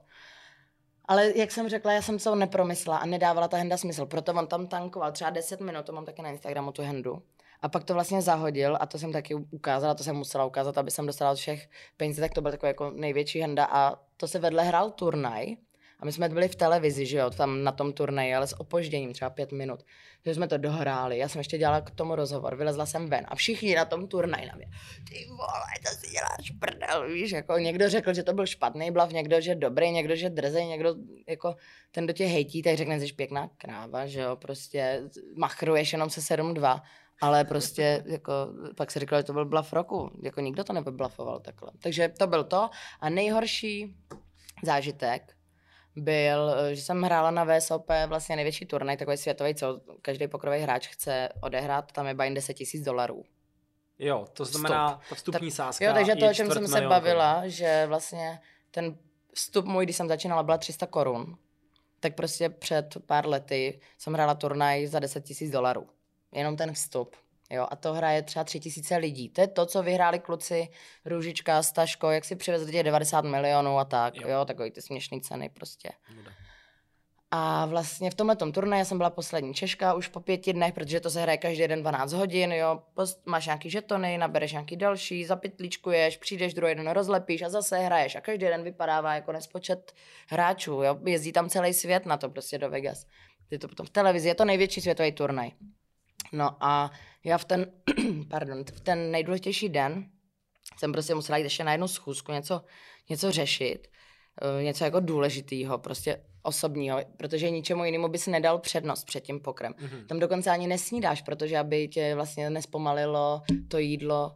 Ale 1.05 1.37
jak 1.37 1.51
jsem 1.51 1.69
řekla, 1.69 1.93
já 1.93 2.01
jsem 2.01 2.19
to 2.19 2.35
nepromyslela 2.35 2.97
a 2.97 3.05
nedávala 3.05 3.47
ta 3.47 3.57
henda 3.57 3.77
smysl, 3.77 4.05
proto 4.05 4.33
on 4.33 4.47
tam 4.47 4.67
tankoval 4.67 5.11
třeba 5.11 5.29
10 5.29 5.61
minut, 5.61 5.85
to 5.85 5.93
mám 5.93 6.05
taky 6.05 6.21
na 6.21 6.29
Instagramu 6.29 6.71
tu 6.71 6.81
hendu. 6.81 7.23
A 7.61 7.69
pak 7.69 7.83
to 7.83 7.93
vlastně 7.93 8.21
zahodil 8.21 8.77
a 8.79 8.85
to 8.85 8.99
jsem 8.99 9.11
taky 9.11 9.35
ukázala, 9.35 9.93
to 9.93 10.03
jsem 10.03 10.15
musela 10.15 10.45
ukázat, 10.45 10.77
aby 10.77 10.91
jsem 10.91 11.05
dostala 11.05 11.31
od 11.31 11.37
všech 11.37 11.69
peněz, 11.97 12.17
tak 12.17 12.33
to 12.33 12.41
byl 12.41 12.51
takový 12.51 12.67
jako 12.67 12.91
největší 12.91 13.39
henda 13.39 13.65
a 13.65 13.95
to 14.17 14.27
se 14.27 14.39
vedle 14.39 14.63
hrál 14.63 14.91
turnaj 14.91 15.55
a 15.99 16.05
my 16.05 16.11
jsme 16.11 16.29
byli 16.29 16.47
v 16.47 16.55
televizi, 16.55 17.05
že 17.05 17.17
jo, 17.17 17.29
tam 17.29 17.63
na 17.63 17.71
tom 17.71 17.93
turnaji, 17.93 18.35
ale 18.35 18.47
s 18.47 18.59
opožděním, 18.59 19.13
třeba 19.13 19.29
pět 19.29 19.51
minut. 19.51 19.83
Takže 20.23 20.35
jsme 20.35 20.47
to 20.47 20.57
dohráli, 20.57 21.17
já 21.17 21.29
jsem 21.29 21.39
ještě 21.39 21.57
dělala 21.57 21.81
k 21.81 21.91
tomu 21.91 22.15
rozhovor, 22.15 22.55
vylezla 22.55 22.85
jsem 22.85 23.09
ven 23.09 23.25
a 23.27 23.35
všichni 23.35 23.75
na 23.75 23.85
tom 23.85 24.07
turnaji 24.07 24.47
na 24.47 24.55
mě, 24.55 24.65
ty 25.09 25.25
vole, 25.29 25.49
to 25.85 25.95
si 25.97 26.11
děláš 26.11 26.51
prdel, 26.59 27.13
víš, 27.13 27.31
jako 27.31 27.57
někdo 27.57 27.89
řekl, 27.89 28.13
že 28.13 28.23
to 28.23 28.33
byl 28.33 28.45
špatný 28.45 28.91
blav, 28.91 29.11
někdo, 29.11 29.41
že 29.41 29.55
dobrý, 29.55 29.91
někdo, 29.91 30.15
že 30.15 30.29
drzej, 30.29 30.65
někdo, 30.65 30.95
jako 31.27 31.55
ten, 31.91 32.07
do 32.07 32.13
tě 32.13 32.25
hejtí, 32.25 32.61
tak 32.61 32.77
řekne, 32.77 32.99
že 32.99 33.05
jsi 33.05 33.13
pěkná 33.13 33.49
kráva, 33.57 34.07
že 34.07 34.21
jo, 34.21 34.35
prostě 34.35 35.01
machruješ 35.35 35.93
jenom 35.93 36.09
se 36.09 36.35
7-2, 36.35 36.81
ale 37.21 37.45
prostě 37.45 38.03
jako, 38.05 38.31
pak 38.75 38.91
se 38.91 38.99
říkalo, 38.99 39.19
že 39.19 39.23
to 39.23 39.33
byl 39.33 39.45
blaf 39.45 39.73
roku, 39.73 40.11
jako 40.23 40.41
nikdo 40.41 40.63
to 40.63 40.73
neblafoval 40.73 41.39
takhle. 41.39 41.71
Takže 41.79 42.09
to 42.09 42.27
byl 42.27 42.43
to 42.43 42.69
a 42.99 43.09
nejhorší 43.09 43.95
zážitek, 44.63 45.37
byl, 45.95 46.55
že 46.73 46.81
jsem 46.81 47.01
hrála 47.01 47.31
na 47.31 47.45
VSOP 47.45 47.91
vlastně 48.07 48.35
největší 48.35 48.65
turnaj, 48.65 48.97
takový 48.97 49.17
světový, 49.17 49.55
co 49.55 49.81
každý 50.01 50.27
pokrový 50.27 50.59
hráč 50.59 50.87
chce 50.87 51.29
odehrát, 51.41 51.91
tam 51.91 52.07
je 52.07 52.13
bajn 52.13 52.33
10 52.33 52.53
tisíc 52.53 52.83
dolarů. 52.83 53.23
Jo, 53.99 54.27
to 54.33 54.45
znamená 54.45 54.87
vstup. 54.89 55.09
ta 55.09 55.15
vstupní 55.15 55.51
sázka. 55.51 55.85
Jo, 55.85 55.93
takže 55.93 56.15
to, 56.15 56.29
o 56.29 56.33
čem 56.33 56.51
jsem 56.51 56.67
se 56.67 56.81
bavila, 56.81 57.35
korun. 57.35 57.49
že 57.49 57.85
vlastně 57.87 58.39
ten 58.71 58.97
vstup 59.33 59.65
můj, 59.65 59.85
když 59.85 59.95
jsem 59.95 60.07
začínala, 60.07 60.43
byla 60.43 60.57
300 60.57 60.85
korun, 60.85 61.37
tak 61.99 62.15
prostě 62.15 62.49
před 62.49 62.97
pár 63.05 63.27
lety 63.27 63.79
jsem 63.97 64.13
hrála 64.13 64.35
turnaj 64.35 64.87
za 64.87 64.99
10 64.99 65.23
tisíc 65.23 65.51
dolarů. 65.51 65.87
Jenom 66.37 66.57
ten 66.57 66.73
vstup. 66.73 67.15
Jo, 67.49 67.67
a 67.71 67.75
to 67.75 67.93
hraje 67.93 68.21
třeba 68.23 68.43
tři 68.43 68.59
tisíce 68.59 68.97
lidí. 68.97 69.29
To 69.29 69.41
je 69.41 69.47
to, 69.47 69.65
co 69.65 69.83
vyhráli 69.83 70.19
kluci 70.19 70.69
Růžička, 71.05 71.63
Staško, 71.63 72.11
jak 72.11 72.25
si 72.25 72.35
přivezli 72.35 72.71
těch 72.71 72.83
90 72.83 73.25
milionů 73.25 73.79
a 73.79 73.85
tak. 73.85 74.15
Jo, 74.15 74.29
jo 74.29 74.45
takový 74.45 74.71
ty 74.71 74.81
směšné 74.81 75.19
ceny 75.19 75.49
prostě. 75.49 75.89
A 77.31 77.65
vlastně 77.65 78.11
v 78.11 78.15
tomhle 78.15 78.35
turnaji 78.35 78.85
jsem 78.85 78.97
byla 78.97 79.09
poslední 79.09 79.53
Češka 79.53 79.93
už 79.93 80.07
po 80.07 80.19
pěti 80.19 80.53
dnech, 80.53 80.73
protože 80.73 80.99
to 80.99 81.09
se 81.09 81.21
hraje 81.21 81.37
každý 81.37 81.67
den 81.67 81.81
12 81.81 82.13
hodin, 82.13 82.51
jo. 82.51 82.83
Post, 82.93 83.21
máš 83.25 83.45
nějaký 83.45 83.69
žetony, 83.69 84.17
nabereš 84.17 84.51
nějaký 84.51 84.77
další, 84.77 85.25
zapytlíčkuješ, 85.25 86.17
přijdeš 86.17 86.53
druhý 86.53 86.75
den 86.75 86.87
rozlepíš 86.87 87.41
a 87.41 87.49
zase 87.49 87.77
hraješ 87.77 88.15
a 88.15 88.21
každý 88.21 88.45
den 88.45 88.63
vypadává 88.63 89.15
jako 89.15 89.31
nespočet 89.31 89.93
hráčů, 90.27 90.71
jo. 90.71 90.99
Jezdí 91.05 91.31
tam 91.31 91.49
celý 91.49 91.73
svět 91.73 92.05
na 92.05 92.17
to 92.17 92.29
prostě 92.29 92.57
do 92.57 92.69
Vegas. 92.69 93.05
Je 93.51 93.59
to 93.59 93.67
potom 93.67 93.85
v 93.85 93.89
televizi, 93.89 94.27
je 94.27 94.35
to 94.35 94.45
největší 94.45 94.81
světový 94.81 95.11
turnaj. 95.11 95.51
No 96.31 96.63
a 96.63 96.91
já 97.23 97.37
v 97.37 97.45
ten, 97.45 97.71
pardon, 98.29 98.63
v 98.73 98.79
ten 98.79 99.11
nejdůležitější 99.11 99.69
den 99.69 100.09
jsem 100.77 100.91
prostě 100.91 101.15
musela 101.15 101.37
jít 101.37 101.43
ještě 101.43 101.63
na 101.63 101.71
jednu 101.71 101.87
schůzku, 101.87 102.31
něco, 102.31 102.61
něco 103.09 103.31
řešit, 103.31 103.87
eh, 104.59 104.63
něco 104.63 104.83
jako 104.83 104.99
důležitýho, 104.99 105.77
prostě 105.77 106.23
osobního, 106.43 106.99
protože 107.17 107.49
ničemu 107.49 107.85
jinému 107.85 108.07
bys 108.07 108.27
nedal 108.27 108.59
přednost 108.59 109.03
před 109.03 109.19
tím 109.19 109.39
pokrem. 109.39 109.73
Mm-hmm. 109.73 110.05
Tam 110.05 110.19
dokonce 110.19 110.51
ani 110.51 110.67
nesnídáš, 110.67 111.21
protože 111.21 111.57
aby 111.57 111.87
tě 111.87 112.15
vlastně 112.15 112.49
nespomalilo 112.49 113.41
to 113.67 113.77
jídlo, 113.77 114.35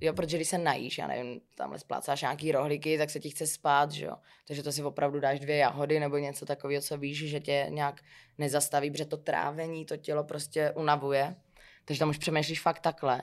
jo, 0.00 0.12
protože 0.12 0.36
když 0.36 0.48
se 0.48 0.58
najíš, 0.58 0.98
já 0.98 1.06
nevím, 1.06 1.40
tamhle 1.54 1.78
splácáš 1.78 2.22
nějaký 2.22 2.52
rohlíky, 2.52 2.98
tak 2.98 3.10
se 3.10 3.20
ti 3.20 3.30
chce 3.30 3.46
spát, 3.46 3.92
že 3.92 4.04
jo. 4.04 4.16
Takže 4.46 4.62
to 4.62 4.72
si 4.72 4.82
opravdu 4.82 5.20
dáš 5.20 5.40
dvě 5.40 5.56
jahody 5.56 6.00
nebo 6.00 6.18
něco 6.18 6.46
takového, 6.46 6.82
co 6.82 6.98
víš, 6.98 7.28
že 7.28 7.40
tě 7.40 7.66
nějak 7.68 8.00
nezastaví, 8.38 8.90
protože 8.90 9.04
to 9.04 9.16
trávení, 9.16 9.84
to 9.84 9.96
tělo 9.96 10.24
prostě 10.24 10.70
unavuje. 10.70 11.36
Takže 11.84 11.98
tam 11.98 12.08
už 12.08 12.18
přemýšlíš 12.18 12.60
fakt 12.60 12.80
takhle. 12.80 13.22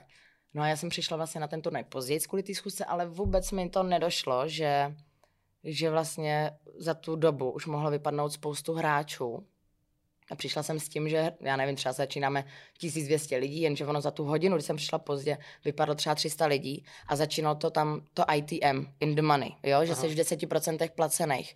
No 0.54 0.64
a 0.64 0.68
já 0.68 0.76
jsem 0.76 0.90
přišla 0.90 1.18
vlastně 1.18 1.42
na 1.42 1.48
ten 1.48 1.62
turnaj 1.62 1.84
později 1.84 2.20
kvůli 2.20 2.44
té 2.44 2.56
schůzce, 2.56 2.86
ale 2.86 3.06
vůbec 3.06 3.52
mi 3.52 3.70
to 3.70 3.84
nedošlo, 3.84 4.48
že, 4.48 4.96
že 5.64 5.90
vlastně 5.90 6.52
za 6.78 6.94
tu 6.94 7.16
dobu 7.16 7.52
už 7.52 7.66
mohlo 7.66 7.92
vypadnout 7.92 8.34
spoustu 8.34 8.74
hráčů. 8.74 9.48
A 10.32 10.36
přišla 10.36 10.64
jsem 10.64 10.80
s 10.80 10.90
tím, 10.90 11.10
že, 11.10 11.32
já 11.40 11.56
nevím, 11.56 11.76
třeba 11.76 11.94
začínáme 11.94 12.46
1200 12.78 13.38
lidí, 13.38 13.62
jenže 13.62 13.86
ono 13.86 14.02
za 14.02 14.12
tu 14.12 14.24
hodinu, 14.24 14.56
když 14.56 14.66
jsem 14.66 14.76
přišla 14.76 15.00
pozdě, 15.00 15.38
vypadlo 15.66 15.96
třeba 15.96 16.16
300 16.16 16.46
lidí 16.46 16.86
a 17.08 17.16
začínalo 17.16 17.56
to 17.56 17.70
tam 17.70 18.02
to 18.14 18.24
ITM, 18.36 18.86
in 19.00 19.16
the 19.16 19.22
money, 19.22 19.52
jo? 19.64 19.86
že 19.86 19.92
Aha. 19.92 20.02
jsi 20.02 20.08
v 20.08 20.16
10% 20.16 20.90
placených. 20.90 21.56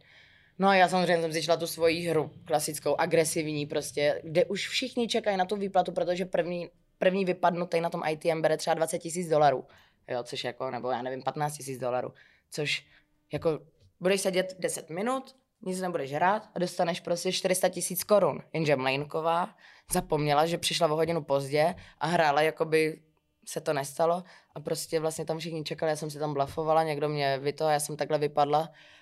No 0.59 0.67
a 0.67 0.75
já 0.75 0.89
samozřejmě 0.89 1.21
jsem 1.21 1.33
si 1.33 1.43
šla 1.43 1.57
tu 1.57 1.67
svoji 1.67 2.07
hru, 2.07 2.31
klasickou, 2.45 2.95
agresivní 2.95 3.65
prostě, 3.65 4.21
kde 4.23 4.45
už 4.45 4.67
všichni 4.67 5.07
čekají 5.07 5.37
na 5.37 5.45
tu 5.45 5.55
výplatu, 5.55 5.91
protože 5.91 6.25
první, 6.25 6.69
první 6.97 7.25
vypadnutý 7.25 7.81
na 7.81 7.89
tom 7.89 8.01
ITM 8.09 8.41
bere 8.41 8.57
třeba 8.57 8.73
20 8.73 8.99
tisíc 8.99 9.29
dolarů, 9.29 9.65
jo, 10.07 10.23
což 10.23 10.43
jako, 10.43 10.71
nebo 10.71 10.91
já 10.91 11.01
nevím, 11.01 11.23
15 11.23 11.57
tisíc 11.57 11.79
dolarů, 11.79 12.13
což 12.51 12.85
jako 13.33 13.59
budeš 13.99 14.21
sedět 14.21 14.55
10 14.59 14.89
minut, 14.89 15.35
nic 15.61 15.81
nebudeš 15.81 16.13
hrát 16.13 16.49
a 16.55 16.59
dostaneš 16.59 16.99
prostě 16.99 17.31
400 17.31 17.69
tisíc 17.69 18.03
korun. 18.03 18.39
Jenže 18.53 18.75
Mlejnková 18.75 19.55
zapomněla, 19.91 20.45
že 20.45 20.57
přišla 20.57 20.87
o 20.87 20.95
hodinu 20.95 21.23
pozdě 21.23 21.75
a 21.99 22.07
hrála, 22.07 22.41
jakoby 22.41 23.01
se 23.45 23.61
to 23.61 23.73
nestalo 23.73 24.23
a 24.55 24.59
prostě 24.59 24.99
vlastně 24.99 25.25
tam 25.25 25.39
všichni 25.39 25.63
čekali, 25.63 25.89
já 25.89 25.95
jsem 25.95 26.09
si 26.09 26.19
tam 26.19 26.33
blafovala, 26.33 26.83
někdo 26.83 27.09
mě 27.09 27.39
vyto 27.39 27.65
a 27.65 27.71
já 27.71 27.79
jsem 27.79 27.97
takhle 27.97 28.17
vypadla 28.17 28.59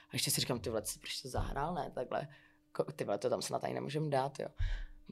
a 0.09 0.13
ještě 0.13 0.31
si 0.31 0.41
říkám, 0.41 0.59
ty 0.59 0.69
vole, 0.69 0.85
jsi 0.85 0.99
prostě 0.99 1.29
zahrál, 1.29 1.73
ne, 1.73 1.91
takhle, 1.95 2.27
ty 2.95 3.03
vole, 3.03 3.17
to 3.17 3.29
tam 3.29 3.41
snad 3.41 3.63
ani 3.63 3.73
nemůžem 3.73 4.09
dát, 4.09 4.39
jo. 4.39 4.47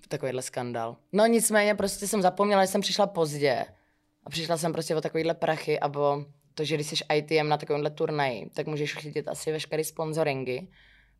Takovýhle 0.08 0.42
skandál. 0.42 0.98
No 1.12 1.26
nicméně 1.26 1.76
prostě 1.76 2.08
jsem 2.08 2.22
zapomněla, 2.22 2.66
že 2.66 2.72
jsem 2.72 2.82
přišla 2.82 3.08
pozdě 3.08 3.66
a 4.24 4.30
přišla 4.30 4.58
jsem 4.58 4.74
prostě 4.74 4.96
o 4.96 5.02
takovýhle 5.02 5.34
prachy 5.34 5.80
a 5.80 6.00
o 6.00 6.26
to, 6.54 6.64
že 6.64 6.76
když 6.76 6.88
jsi 6.88 6.96
ITM 7.14 7.48
na 7.48 7.58
takovémhle 7.58 7.90
turnaji, 7.90 8.50
tak 8.50 8.68
můžeš 8.68 8.96
chytit 8.96 9.28
asi 9.28 9.52
veškerý 9.52 9.84
sponsoringy 9.84 10.68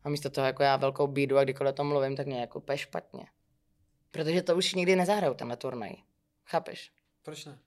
a 0.04 0.08
místo 0.08 0.30
toho 0.30 0.46
jako 0.46 0.62
já 0.62 0.76
velkou 0.76 1.06
bídu 1.06 1.38
a 1.38 1.44
kdykoliv 1.44 1.72
o 1.72 1.76
tom 1.76 1.88
mluvím, 1.88 2.16
tak 2.16 2.26
mě 2.26 2.40
jako 2.40 2.58
úplně 2.58 2.78
špatně. 2.78 3.26
Protože 4.10 4.42
to 4.42 4.56
už 4.56 4.74
nikdy 4.74 4.96
nezahraju 4.96 5.34
tenhle 5.34 5.56
turnaj. 5.56 5.90
Chápeš? 6.46 6.92
Proč 7.22 7.44
ne? 7.44 7.58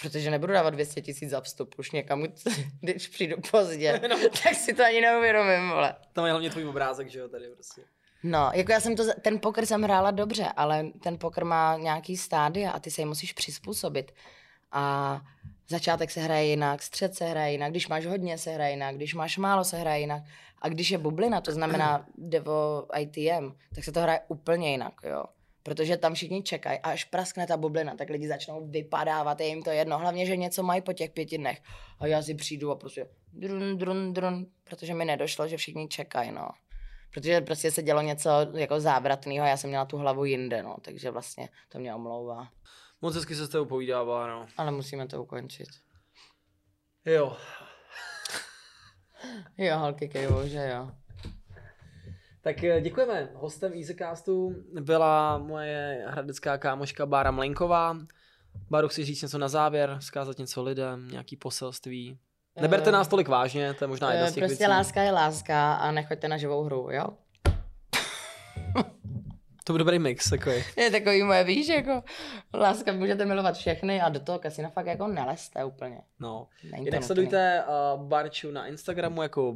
Protože 0.00 0.30
nebudu 0.30 0.52
dávat 0.52 0.70
200 0.70 1.00
tisíc 1.02 1.30
za 1.30 1.40
vstup 1.40 1.74
už 1.78 1.90
někam, 1.90 2.26
když 2.80 3.08
přijdu 3.08 3.36
pozdě, 3.50 4.00
No. 4.08 4.16
tak 4.42 4.54
si 4.54 4.74
to 4.74 4.84
ani 4.84 5.00
neuvědomím, 5.00 5.68
vole. 5.70 5.94
Tam 6.12 6.24
je 6.24 6.30
hlavně 6.30 6.50
tvůj 6.50 6.66
obrázek, 6.68 7.08
že 7.08 7.18
jo, 7.18 7.28
tady 7.28 7.48
prostě. 7.48 7.82
No, 8.22 8.50
jako 8.54 8.72
já 8.72 8.80
jsem 8.80 8.96
to, 8.96 9.04
ten 9.20 9.38
poker 9.40 9.66
jsem 9.66 9.82
hrála 9.82 10.10
dobře, 10.10 10.44
ale 10.56 10.86
ten 11.02 11.18
poker 11.18 11.44
má 11.44 11.76
nějaký 11.76 12.16
stádia 12.16 12.70
a 12.70 12.78
ty 12.80 12.90
se 12.90 13.00
jim 13.00 13.08
musíš 13.08 13.32
přizpůsobit. 13.32 14.12
A 14.72 15.20
začátek 15.70 16.10
se 16.10 16.20
hraje 16.20 16.46
jinak, 16.46 16.82
střed 16.82 17.14
se 17.14 17.24
hraje 17.24 17.52
jinak, 17.52 17.70
když 17.70 17.88
máš 17.88 18.06
hodně 18.06 18.38
se 18.38 18.50
hraje 18.50 18.70
jinak, 18.70 18.96
když 18.96 19.14
máš 19.14 19.38
málo 19.38 19.64
se 19.64 19.76
hraje 19.76 20.00
jinak. 20.00 20.22
A 20.62 20.68
když 20.68 20.90
je 20.90 20.98
bublina, 20.98 21.40
to 21.40 21.52
znamená 21.52 22.06
Devo 22.18 22.86
ITM, 22.98 23.52
tak 23.74 23.84
se 23.84 23.92
to 23.92 24.00
hraje 24.00 24.20
úplně 24.28 24.70
jinak, 24.70 24.92
jo. 25.02 25.24
Protože 25.62 25.96
tam 25.96 26.14
všichni 26.14 26.42
čekají 26.42 26.78
a 26.78 26.90
až 26.90 27.04
praskne 27.04 27.46
ta 27.46 27.56
bublina, 27.56 27.96
tak 27.96 28.10
lidi 28.10 28.28
začnou 28.28 28.66
vypadávat, 28.66 29.40
je 29.40 29.46
jim 29.46 29.62
to 29.62 29.70
jedno. 29.70 29.98
Hlavně, 29.98 30.26
že 30.26 30.36
něco 30.36 30.62
mají 30.62 30.82
po 30.82 30.92
těch 30.92 31.10
pěti 31.10 31.38
dnech. 31.38 31.62
A 31.98 32.06
já 32.06 32.22
si 32.22 32.34
přijdu 32.34 32.70
a 32.70 32.76
prostě 32.76 33.06
drun, 33.32 33.78
drun, 33.78 34.12
drun, 34.12 34.46
protože 34.64 34.94
mi 34.94 35.04
nedošlo, 35.04 35.48
že 35.48 35.56
všichni 35.56 35.88
čekají, 35.88 36.32
no. 36.32 36.48
Protože 37.14 37.40
prostě 37.40 37.70
se 37.70 37.82
dělo 37.82 38.02
něco 38.02 38.30
jako 38.54 38.80
závratného 38.80 39.46
já 39.46 39.56
jsem 39.56 39.70
měla 39.70 39.84
tu 39.84 39.96
hlavu 39.96 40.24
jinde, 40.24 40.62
no, 40.62 40.76
takže 40.82 41.10
vlastně 41.10 41.48
to 41.68 41.78
mě 41.78 41.94
omlouvá. 41.94 42.48
Moc 43.02 43.14
hezky 43.14 43.34
se 43.34 43.46
s 43.46 43.48
tebou 43.48 43.64
povídává, 43.64 44.26
no. 44.26 44.46
Ale 44.56 44.70
musíme 44.70 45.06
to 45.06 45.22
ukončit. 45.22 45.68
Jo. 47.04 47.36
Jo, 49.58 49.78
holky 49.78 50.08
kejvou, 50.08 50.48
že 50.48 50.70
jo. 50.74 50.90
Tak 52.42 52.64
eh, 52.64 52.80
děkujeme. 52.80 53.28
Hostem 53.34 53.72
Easycastu 53.72 54.54
byla 54.80 55.38
moje 55.38 56.04
hradecká 56.08 56.58
kámoška 56.58 57.06
Bára 57.06 57.30
Mlenková. 57.30 57.96
Báro, 58.70 58.88
chci 58.88 59.04
říct 59.04 59.22
něco 59.22 59.38
na 59.38 59.48
závěr, 59.48 59.96
vzkázat 60.00 60.38
něco 60.38 60.62
lidem, 60.62 61.08
nějaký 61.08 61.36
poselství. 61.36 62.18
Neberte 62.60 62.88
Eh, 62.90 62.92
nás 62.92 63.08
tolik 63.08 63.28
vážně, 63.28 63.74
to 63.74 63.84
je 63.84 63.88
možná 63.88 64.12
jedna 64.12 64.26
z 64.26 64.30
Eh, 64.30 64.34
těch 64.34 64.40
Prostě 64.44 64.64
věcí. 64.64 64.70
láska 64.70 65.02
je 65.02 65.10
láska 65.12 65.74
a 65.74 65.90
nechoďte 65.92 66.28
na 66.28 66.36
živou 66.36 66.62
hru, 66.62 66.88
jo? 66.90 67.04
To 69.70 69.74
byl 69.74 69.78
dobrý 69.78 69.98
mix, 69.98 70.30
takový. 70.30 70.56
Je 70.76 70.90
takový 70.90 71.22
moje, 71.22 71.44
víš, 71.44 71.68
jako 71.68 72.02
láska, 72.54 72.92
můžete 72.92 73.24
milovat 73.24 73.56
všechny 73.56 74.00
a 74.00 74.08
do 74.08 74.20
toho 74.20 74.38
kasina 74.38 74.70
fakt 74.70 74.86
jako 74.86 75.06
neleste 75.06 75.64
úplně. 75.64 76.00
No. 76.20 76.48
Není 76.72 76.84
Jinak 76.84 77.02
sledujte 77.02 77.64
uh, 77.94 78.02
Barču 78.02 78.50
na 78.50 78.66
Instagramu 78.66 79.22
jako 79.22 79.54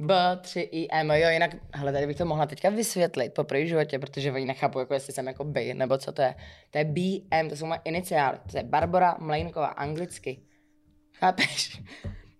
B3IM, 0.00 1.14
jo, 1.14 1.28
jinak, 1.30 1.56
hele, 1.74 1.92
tady 1.92 2.06
bych 2.06 2.16
to 2.16 2.24
mohla 2.24 2.46
teďka 2.46 2.70
vysvětlit 2.70 3.34
po 3.34 3.44
první 3.44 3.68
životě, 3.68 3.98
protože 3.98 4.32
oni 4.32 4.44
nechápu, 4.44 4.78
jako 4.78 4.94
jestli 4.94 5.12
jsem 5.12 5.26
jako 5.26 5.44
B, 5.44 5.74
nebo 5.74 5.98
co 5.98 6.12
to 6.12 6.22
je. 6.22 6.34
To 6.70 6.78
je 6.78 6.84
BM, 6.84 7.48
to 7.48 7.56
jsou 7.56 7.66
moje 7.66 7.80
iniciály, 7.84 8.38
to 8.50 8.56
je 8.56 8.62
Barbara 8.62 9.16
Mlejnková, 9.20 9.66
anglicky. 9.66 10.42
Chápeš? 11.12 11.82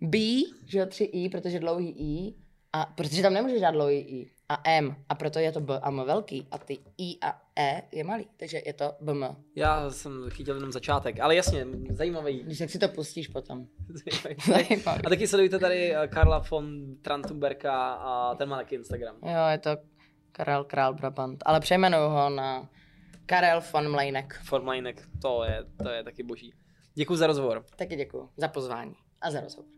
B, 0.01 0.19
že 0.67 0.79
jo, 0.79 0.85
3I, 0.85 1.31
protože 1.31 1.61
dlouhý 1.61 1.91
I, 1.91 2.35
a 2.73 2.87
protože 2.87 3.23
tam 3.23 3.35
nemůžeš 3.35 3.61
dát 3.61 3.71
dlouhý 3.71 3.99
I, 3.99 4.34
a 4.49 4.61
M, 4.71 4.97
a 5.09 5.15
proto 5.15 5.39
je 5.39 5.53
to 5.53 5.61
B 5.61 5.81
a 5.81 5.89
M 5.89 6.03
velký, 6.07 6.47
a 6.51 6.59
ty 6.59 6.79
I 6.99 7.19
a 7.23 7.41
E 7.59 7.83
je 7.93 8.05
malý, 8.05 8.27
takže 8.37 8.63
je 8.67 8.73
to 8.73 8.93
BM. 9.01 9.25
Já 9.57 9.91
jsem 9.91 10.31
chytil 10.31 10.55
jenom 10.55 10.73
začátek, 10.73 11.21
ale 11.21 11.37
jasně, 11.37 11.67
zajímavý. 11.91 12.43
Když 12.43 12.59
tak 12.59 12.71
si 12.71 12.79
to 12.79 12.89
pustíš 12.89 13.29
potom. 13.29 13.67
zajímavý. 13.89 14.37
Zajímavý. 14.47 15.01
A 15.05 15.09
taky 15.09 15.27
sledujte 15.29 15.59
tady 15.59 15.97
eh, 15.97 16.09
Karla 16.09 16.39
von 16.51 16.97
Trantumberka 17.03 17.93
a 17.93 18.35
ten 18.35 18.49
má 18.49 18.57
taky 18.57 18.75
Instagram. 18.75 19.17
Jo, 19.23 19.49
je 19.51 19.59
to 19.59 19.71
Karel 20.33 20.65
Král 20.65 20.95
Brabant, 20.95 21.43
ale 21.47 21.61
přejmenuju 21.61 22.09
ho 22.09 22.31
na 22.31 22.69
Karel 23.27 23.63
von 23.73 23.91
Mlejnek. 23.91 24.41
Formlinek, 24.45 25.09
to 25.23 25.45
je, 25.45 25.65
to 25.83 25.89
je 25.89 26.05
taky 26.05 26.23
boží. 26.23 26.55
Děkuji 26.95 27.17
za 27.17 27.27
rozhovor. 27.27 27.65
Taky 27.77 27.97
děkuji 27.97 28.29
za 28.37 28.49
pozvání 28.49 28.95
a 29.21 29.31
za 29.31 29.41
rozhovor. 29.41 29.71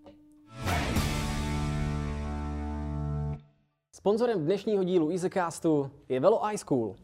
Sponzorem 4.07 4.45
dnešního 4.45 4.85
dílu 4.85 5.11
EasyCastu 5.11 5.91
je 6.09 6.20
Velo 6.20 6.51
iSchool. 6.53 6.97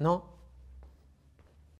No, 0.00 0.22